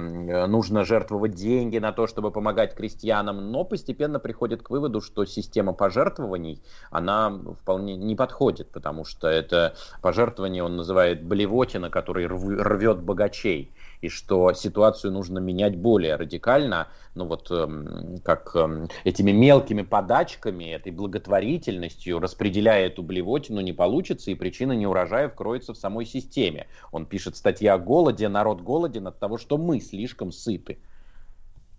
нужно 0.48 0.84
жертвовать 0.84 1.36
деньги 1.36 1.78
на 1.78 1.92
то, 1.92 2.08
чтобы 2.08 2.32
помогать 2.32 2.74
крестьянам, 2.74 3.52
но 3.52 3.62
постепенно 3.62 4.18
приходит 4.18 4.62
к 4.62 4.70
выводу, 4.70 5.00
что 5.00 5.24
система 5.26 5.74
пожертвований, 5.74 6.60
она 6.90 7.30
вполне 7.62 7.94
не 7.94 8.16
подходит, 8.16 8.72
потому 8.72 9.04
что 9.04 9.28
это 9.28 9.76
пожертвование 10.00 10.64
он 10.64 10.74
называет 10.74 11.22
блевотина, 11.22 11.88
который 11.88 12.26
рвет 12.26 13.00
богачей. 13.00 13.72
И 14.02 14.08
что 14.08 14.52
ситуацию 14.52 15.12
нужно 15.12 15.38
менять 15.38 15.76
более 15.78 16.16
радикально, 16.16 16.88
ну 17.14 17.24
вот 17.24 17.50
эм, 17.50 18.18
как 18.24 18.54
эм, 18.56 18.88
этими 19.04 19.30
мелкими 19.30 19.82
подачками, 19.82 20.64
этой 20.64 20.90
благотворительностью, 20.92 22.18
распределяя 22.18 22.86
эту 22.88 23.02
блевотину, 23.04 23.60
не 23.60 23.72
получится, 23.72 24.30
и 24.32 24.34
причина 24.34 24.72
неурожаев 24.72 25.34
кроется 25.34 25.72
в 25.72 25.78
самой 25.78 26.04
системе. 26.04 26.66
Он 26.90 27.06
пишет 27.06 27.36
статьи 27.36 27.68
о 27.68 27.78
голоде, 27.78 28.28
народ 28.28 28.60
голоден 28.60 29.06
от 29.06 29.20
того, 29.20 29.38
что 29.38 29.56
мы 29.56 29.80
слишком 29.80 30.32
сыты. 30.32 30.78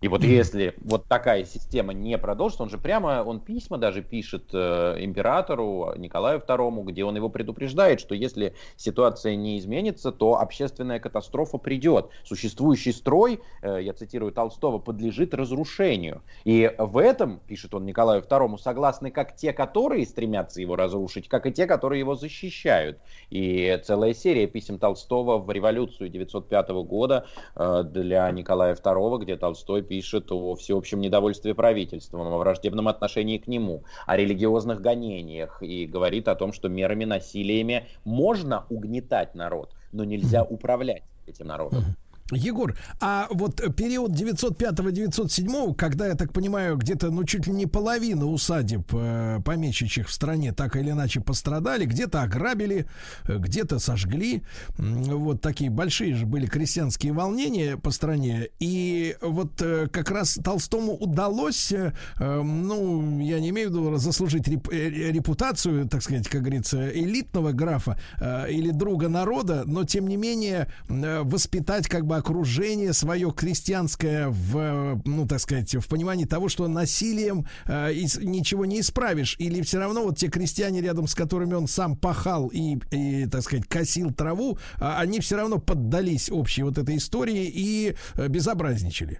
И 0.04 0.10
вот 0.10 0.22
если 0.24 0.76
вот 0.82 1.06
такая 1.08 1.46
система 1.46 1.94
не 1.94 2.18
продолжится, 2.18 2.64
он 2.64 2.70
же 2.70 2.78
прямо, 2.78 3.24
он 3.26 3.40
письма 3.40 3.78
даже 3.78 4.02
пишет 4.02 4.50
э, 4.52 4.98
императору 5.00 5.94
Николаю 5.96 6.42
II, 6.46 6.84
где 6.84 7.06
он 7.06 7.16
его 7.16 7.30
предупреждает, 7.30 8.02
что 8.02 8.14
если 8.14 8.54
ситуация 8.76 9.36
не 9.36 9.58
изменится, 9.58 10.12
то 10.12 10.42
общественная 10.42 11.00
катастрофа 11.00 11.58
придет. 11.58 12.10
Существующий 12.26 12.92
строй, 12.92 13.40
э, 13.62 13.80
я 13.82 13.94
цитирую 13.94 14.34
Толстого, 14.34 14.78
подлежит 14.78 15.34
разрушению. 15.34 16.22
И 16.44 16.70
в 16.78 16.98
этом, 16.98 17.40
пишет 17.48 17.74
он 17.74 17.86
Николаю 17.86 18.22
II, 18.22 18.58
согласны 18.58 19.10
как 19.10 19.38
те, 19.38 19.54
которые 19.54 20.06
стремятся 20.06 20.60
его 20.60 20.76
разрушить, 20.76 21.30
как 21.30 21.46
и 21.46 21.54
те, 21.54 21.66
которые 21.66 22.00
его 22.00 22.16
защищают. 22.16 23.00
И 23.30 23.80
целая 23.86 24.14
серия 24.14 24.48
писем 24.48 24.80
Толстого 24.80 25.38
в 25.38 25.50
революцию 25.50 26.10
905 26.10 26.70
года 26.86 27.26
э, 27.56 27.84
для 27.86 28.30
Николая 28.32 28.76
II, 28.76 29.20
где 29.20 29.38
Толстой 29.38 29.82
пишет 29.94 30.32
о 30.32 30.56
всеобщем 30.56 31.02
недовольстве 31.02 31.54
правительством, 31.54 32.22
о 32.22 32.38
враждебном 32.40 32.88
отношении 32.88 33.38
к 33.38 33.46
нему, 33.48 33.84
о 34.08 34.18
религиозных 34.18 34.82
гонениях 34.82 35.62
и 35.62 35.86
говорит 35.86 36.28
о 36.28 36.34
том, 36.34 36.52
что 36.52 36.68
мерами 36.68 37.06
насилиями 37.06 37.86
можно 38.04 38.66
угнетать 38.72 39.36
народ, 39.36 39.76
но 39.92 40.04
нельзя 40.04 40.44
управлять 40.44 41.04
этим 41.28 41.46
народом. 41.46 41.84
Егор, 42.32 42.76
а 43.00 43.28
вот 43.32 43.62
период 43.76 44.12
905-907, 44.12 45.76
когда, 45.76 46.08
я 46.08 46.16
так 46.16 46.32
понимаю, 46.32 46.78
где-то, 46.78 47.12
ну, 47.12 47.24
чуть 47.26 47.48
ли 47.48 47.54
не 47.54 47.66
половина 47.66 48.26
усадеб 48.26 48.94
э, 48.94 49.40
помещичьих 49.44 50.08
в 50.08 50.14
стране 50.14 50.54
так 50.54 50.76
или 50.76 50.92
иначе 50.92 51.20
пострадали, 51.20 51.86
где-то 51.86 52.22
ограбили, 52.22 52.88
э, 53.26 53.38
где-то 53.38 53.80
сожгли. 53.80 54.44
Вот 54.78 55.42
такие 55.42 55.70
большие 55.70 56.16
же 56.16 56.26
были 56.26 56.48
крестьянские 56.48 57.14
волнения 57.14 57.78
по 57.78 57.92
стране. 57.92 58.48
И 58.60 59.18
вот 59.22 59.62
э, 59.62 59.88
как 59.92 60.10
раз 60.10 60.40
Толстому 60.44 60.94
удалось, 60.94 61.72
э, 61.72 61.94
э 62.20 62.42
ну, 62.42 63.20
я 63.20 63.40
не 63.40 63.50
имею 63.50 63.70
в 63.70 63.72
виду 63.72 63.98
заслужить 63.98 64.48
реп, 64.48 64.70
э, 64.72 65.12
репутацию, 65.12 65.88
так 65.88 66.02
сказать, 66.02 66.28
как 66.30 66.42
говорится, 66.42 66.90
элитного 66.90 67.52
графа 67.52 68.00
э, 68.20 68.50
или 68.52 68.72
друга 68.72 69.10
народа, 69.10 69.64
но, 69.66 69.84
тем 69.84 70.08
не 70.08 70.18
менее, 70.18 70.68
э, 70.88 71.22
воспитать 71.24 71.88
как 71.88 72.06
бы 72.06 72.13
окружение 72.18 72.94
свое 72.94 73.32
крестьянское 73.32 74.30
в, 74.30 75.02
ну, 75.06 75.28
так 75.28 75.40
сказать, 75.40 75.76
в 75.76 75.88
понимании 75.88 76.26
того, 76.26 76.50
что 76.50 76.68
насилием 76.68 77.46
э, 77.66 77.94
ничего 78.22 78.66
не 78.66 78.80
исправишь, 78.80 79.36
или 79.40 79.62
все 79.62 79.80
равно 79.80 80.04
вот 80.04 80.18
те 80.18 80.28
крестьяне, 80.28 80.82
рядом 80.82 81.08
с 81.08 81.16
которыми 81.16 81.54
он 81.54 81.68
сам 81.68 81.96
пахал 81.96 82.48
и, 82.48 82.78
и 82.92 83.26
так 83.28 83.44
сказать, 83.44 83.66
косил 83.68 84.12
траву, 84.12 84.58
э, 84.80 84.86
они 84.98 85.20
все 85.20 85.38
равно 85.38 85.60
поддались 85.60 86.30
общей 86.32 86.64
вот 86.64 86.78
этой 86.78 86.98
истории 86.98 87.52
и 87.54 87.96
э, 88.16 88.28
безобразничали. 88.28 89.20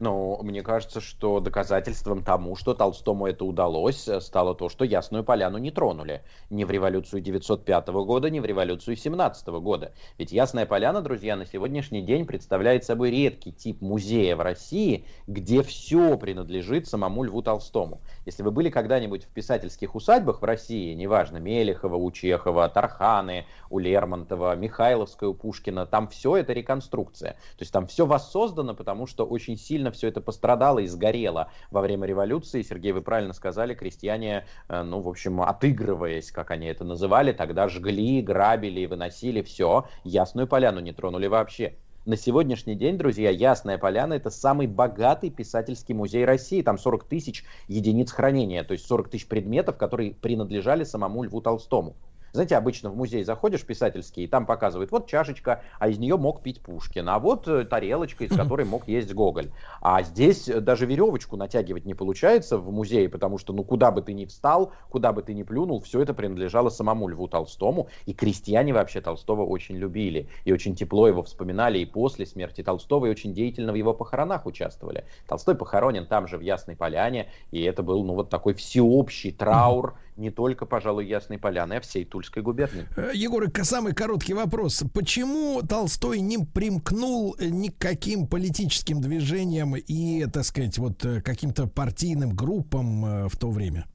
Ну, 0.00 0.38
мне 0.44 0.62
кажется, 0.62 1.00
что 1.00 1.40
доказательством 1.40 2.22
тому, 2.22 2.54
что 2.54 2.72
Толстому 2.72 3.26
это 3.26 3.44
удалось, 3.44 4.06
э, 4.06 4.20
стало 4.20 4.54
то, 4.54 4.68
что 4.68 4.84
Ясную 4.84 5.24
Поляну 5.24 5.58
не 5.58 5.72
тронули. 5.72 6.22
Ни 6.50 6.62
в 6.62 6.70
революцию 6.70 7.20
905 7.20 7.88
года, 7.88 8.30
ни 8.30 8.38
в 8.38 8.44
революцию 8.44 8.94
17 8.94 9.48
года. 9.60 9.92
Ведь 10.16 10.30
Ясная 10.30 10.66
Поляна, 10.66 11.02
друзья, 11.02 11.34
на 11.34 11.46
сегодняшний 11.46 12.00
день 12.02 12.26
представляет 12.26 12.84
собой 12.84 13.10
редкий 13.10 13.50
тип 13.50 13.80
музея 13.80 14.36
в 14.36 14.40
России, 14.40 15.04
где 15.26 15.64
все 15.64 16.16
принадлежит 16.16 16.86
самому 16.86 17.24
Льву 17.24 17.42
Толстому. 17.42 18.00
Если 18.24 18.44
вы 18.44 18.52
были 18.52 18.70
когда-нибудь 18.70 19.24
в 19.24 19.28
писательских 19.30 19.96
усадьбах 19.96 20.42
в 20.42 20.44
России, 20.44 20.94
неважно, 20.94 21.38
Мелехова, 21.38 21.96
у 21.96 22.12
Чехова, 22.12 22.68
Тарханы, 22.68 23.46
у 23.68 23.80
Лермонтова, 23.80 24.54
Михайловская, 24.54 25.28
у 25.30 25.34
Пушкина, 25.34 25.86
там 25.86 26.06
все 26.06 26.36
это 26.36 26.52
реконструкция. 26.52 27.32
То 27.32 27.62
есть 27.62 27.72
там 27.72 27.88
все 27.88 28.06
воссоздано, 28.06 28.76
потому 28.76 29.08
что 29.08 29.26
очень 29.26 29.56
сильно 29.56 29.87
сильно 29.88 29.90
все 29.90 30.08
это 30.08 30.20
пострадало 30.20 30.80
и 30.80 30.86
сгорело 30.86 31.50
во 31.70 31.80
время 31.80 32.06
революции. 32.06 32.62
Сергей, 32.62 32.92
вы 32.92 33.02
правильно 33.02 33.32
сказали, 33.32 33.74
крестьяне, 33.74 34.44
э, 34.68 34.82
ну, 34.82 35.00
в 35.00 35.08
общем, 35.08 35.40
отыгрываясь, 35.40 36.30
как 36.30 36.50
они 36.50 36.66
это 36.66 36.84
называли, 36.84 37.32
тогда 37.32 37.68
жгли, 37.68 38.22
грабили, 38.22 38.86
выносили 38.86 39.42
все. 39.42 39.86
Ясную 40.04 40.46
поляну 40.46 40.80
не 40.80 40.92
тронули 40.92 41.28
вообще. 41.28 41.74
На 42.06 42.16
сегодняшний 42.16 42.74
день, 42.74 42.96
друзья, 42.96 43.28
Ясная 43.28 43.76
Поляна 43.76 44.14
это 44.14 44.30
самый 44.30 44.66
богатый 44.66 45.28
писательский 45.28 45.94
музей 45.94 46.24
России. 46.24 46.62
Там 46.62 46.78
40 46.78 47.04
тысяч 47.04 47.44
единиц 47.68 48.12
хранения, 48.12 48.64
то 48.64 48.72
есть 48.72 48.86
40 48.86 49.10
тысяч 49.10 49.26
предметов, 49.26 49.76
которые 49.76 50.14
принадлежали 50.14 50.84
самому 50.84 51.24
Льву 51.24 51.42
Толстому. 51.42 51.96
Знаете, 52.32 52.56
обычно 52.56 52.90
в 52.90 52.96
музей 52.96 53.24
заходишь 53.24 53.64
писательский, 53.64 54.24
и 54.24 54.26
там 54.26 54.46
показывают, 54.46 54.90
вот 54.90 55.06
чашечка, 55.06 55.62
а 55.78 55.88
из 55.88 55.98
нее 55.98 56.16
мог 56.16 56.42
пить 56.42 56.60
Пушкин, 56.60 57.08
а 57.08 57.18
вот 57.18 57.48
э, 57.48 57.64
тарелочка, 57.64 58.24
из 58.24 58.36
которой 58.36 58.66
мог 58.66 58.86
есть 58.88 59.12
Гоголь. 59.14 59.50
А 59.80 60.02
здесь 60.02 60.48
э, 60.48 60.60
даже 60.60 60.86
веревочку 60.86 61.36
натягивать 61.36 61.86
не 61.86 61.94
получается 61.94 62.58
в 62.58 62.70
музее, 62.70 63.08
потому 63.08 63.38
что, 63.38 63.52
ну, 63.52 63.64
куда 63.64 63.90
бы 63.90 64.02
ты 64.02 64.12
ни 64.12 64.24
встал, 64.24 64.72
куда 64.90 65.12
бы 65.12 65.22
ты 65.22 65.34
ни 65.34 65.42
плюнул, 65.42 65.80
все 65.80 66.02
это 66.02 66.14
принадлежало 66.14 66.68
самому 66.68 67.08
Льву 67.08 67.28
Толстому, 67.28 67.88
и 68.06 68.12
крестьяне 68.12 68.72
вообще 68.72 69.00
Толстого 69.00 69.44
очень 69.44 69.76
любили, 69.76 70.28
и 70.44 70.52
очень 70.52 70.74
тепло 70.74 71.08
его 71.08 71.22
вспоминали 71.22 71.78
и 71.78 71.86
после 71.86 72.26
смерти 72.26 72.62
Толстого, 72.62 73.06
и 73.06 73.10
очень 73.10 73.32
деятельно 73.32 73.72
в 73.72 73.76
его 73.76 73.94
похоронах 73.94 74.46
участвовали. 74.46 75.04
Толстой 75.26 75.54
похоронен 75.54 76.06
там 76.06 76.26
же, 76.26 76.38
в 76.38 76.40
Ясной 76.40 76.76
Поляне, 76.76 77.28
и 77.50 77.62
это 77.62 77.82
был, 77.82 78.04
ну, 78.04 78.14
вот 78.14 78.30
такой 78.30 78.54
всеобщий 78.54 79.32
траур, 79.32 79.96
не 80.18 80.30
только, 80.30 80.66
пожалуй, 80.66 81.06
Ясной 81.06 81.38
Поляны, 81.38 81.74
а 81.74 81.80
всей 81.80 82.04
Тульской 82.04 82.42
губернии. 82.42 82.86
Э, 82.96 83.12
Егор, 83.14 83.44
самый 83.62 83.94
короткий 83.94 84.34
вопрос. 84.34 84.82
Почему 84.92 85.62
Толстой 85.62 86.20
не 86.20 86.38
примкнул 86.38 87.36
ни 87.38 87.68
к 87.68 87.78
каким 87.78 88.26
политическим 88.26 89.00
движениям 89.00 89.76
и, 89.76 90.26
так 90.26 90.44
сказать, 90.44 90.76
вот 90.78 91.04
э, 91.04 91.22
каким-то 91.22 91.66
партийным 91.66 92.30
группам 92.30 93.04
э, 93.04 93.28
в 93.28 93.36
то 93.36 93.50
время? 93.50 93.86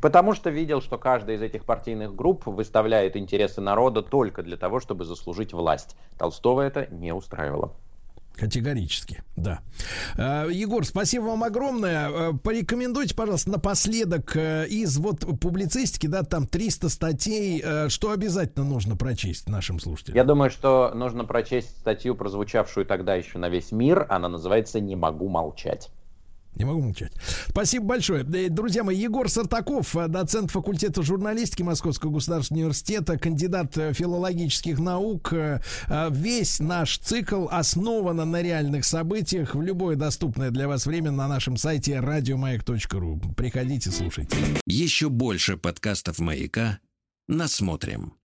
Потому 0.00 0.34
что 0.34 0.50
видел, 0.50 0.80
что 0.80 0.98
каждая 0.98 1.36
из 1.36 1.42
этих 1.42 1.64
партийных 1.64 2.14
групп 2.14 2.46
выставляет 2.46 3.16
интересы 3.16 3.60
народа 3.60 4.02
только 4.02 4.42
для 4.42 4.56
того, 4.56 4.78
чтобы 4.78 5.04
заслужить 5.04 5.52
власть. 5.52 5.96
Толстого 6.16 6.60
это 6.60 6.86
не 6.92 7.12
устраивало. 7.12 7.74
Категорически, 8.40 9.22
да. 9.36 9.60
Э, 10.16 10.48
Егор, 10.50 10.86
спасибо 10.86 11.24
вам 11.24 11.44
огромное. 11.44 12.08
Э, 12.08 12.32
порекомендуйте, 12.32 13.14
пожалуйста, 13.14 13.50
напоследок 13.50 14.34
э, 14.34 14.66
из 14.66 14.96
вот 14.96 15.26
публицистики, 15.38 16.06
да, 16.06 16.22
там 16.22 16.46
300 16.46 16.88
статей, 16.88 17.62
что 17.90 18.12
обязательно 18.12 18.64
нужно 18.64 18.96
прочесть 18.96 19.46
нашим 19.46 19.78
слушателям? 19.78 20.16
Я 20.16 20.24
думаю, 20.24 20.50
что 20.50 20.90
нужно 20.94 21.26
прочесть 21.26 21.68
статью, 21.80 22.14
прозвучавшую 22.14 22.86
тогда 22.86 23.14
еще 23.14 23.36
на 23.36 23.50
весь 23.50 23.72
мир. 23.72 24.06
Она 24.08 24.30
называется 24.30 24.80
«Не 24.80 24.96
могу 24.96 25.28
молчать». 25.28 25.90
Не 26.54 26.64
могу 26.64 26.80
молчать. 26.80 27.12
Спасибо 27.48 27.86
большое. 27.86 28.24
Э, 28.24 28.48
друзья 28.48 28.82
мои, 28.82 28.96
Егор 28.96 29.28
Сартаков, 29.28 29.94
э, 29.96 30.08
доцент 30.08 30.50
факультета 30.50 31.02
журналистики 31.02 31.62
Московского 31.62 32.10
государственного 32.10 32.64
университета, 32.64 33.18
кандидат 33.18 33.76
э, 33.78 33.92
филологических 33.92 34.78
наук. 34.78 35.32
Весь 36.10 36.60
наш 36.60 36.98
цикл 36.98 37.46
основан 37.50 38.16
на 38.16 38.42
реальных 38.42 38.84
событиях 38.84 39.54
в 39.54 39.62
любое 39.62 39.96
доступное 39.96 40.50
для 40.50 40.68
вас 40.68 40.86
время 40.86 41.10
на 41.10 41.28
нашем 41.28 41.56
сайте 41.56 42.00
радиомаяк.ру. 42.00 43.20
Приходите, 43.36 43.90
слушайте. 43.90 44.36
Еще 44.66 45.08
больше 45.08 45.56
подкастов 45.56 46.18
«Маяка» 46.18 46.78
насмотрим. 47.28 48.14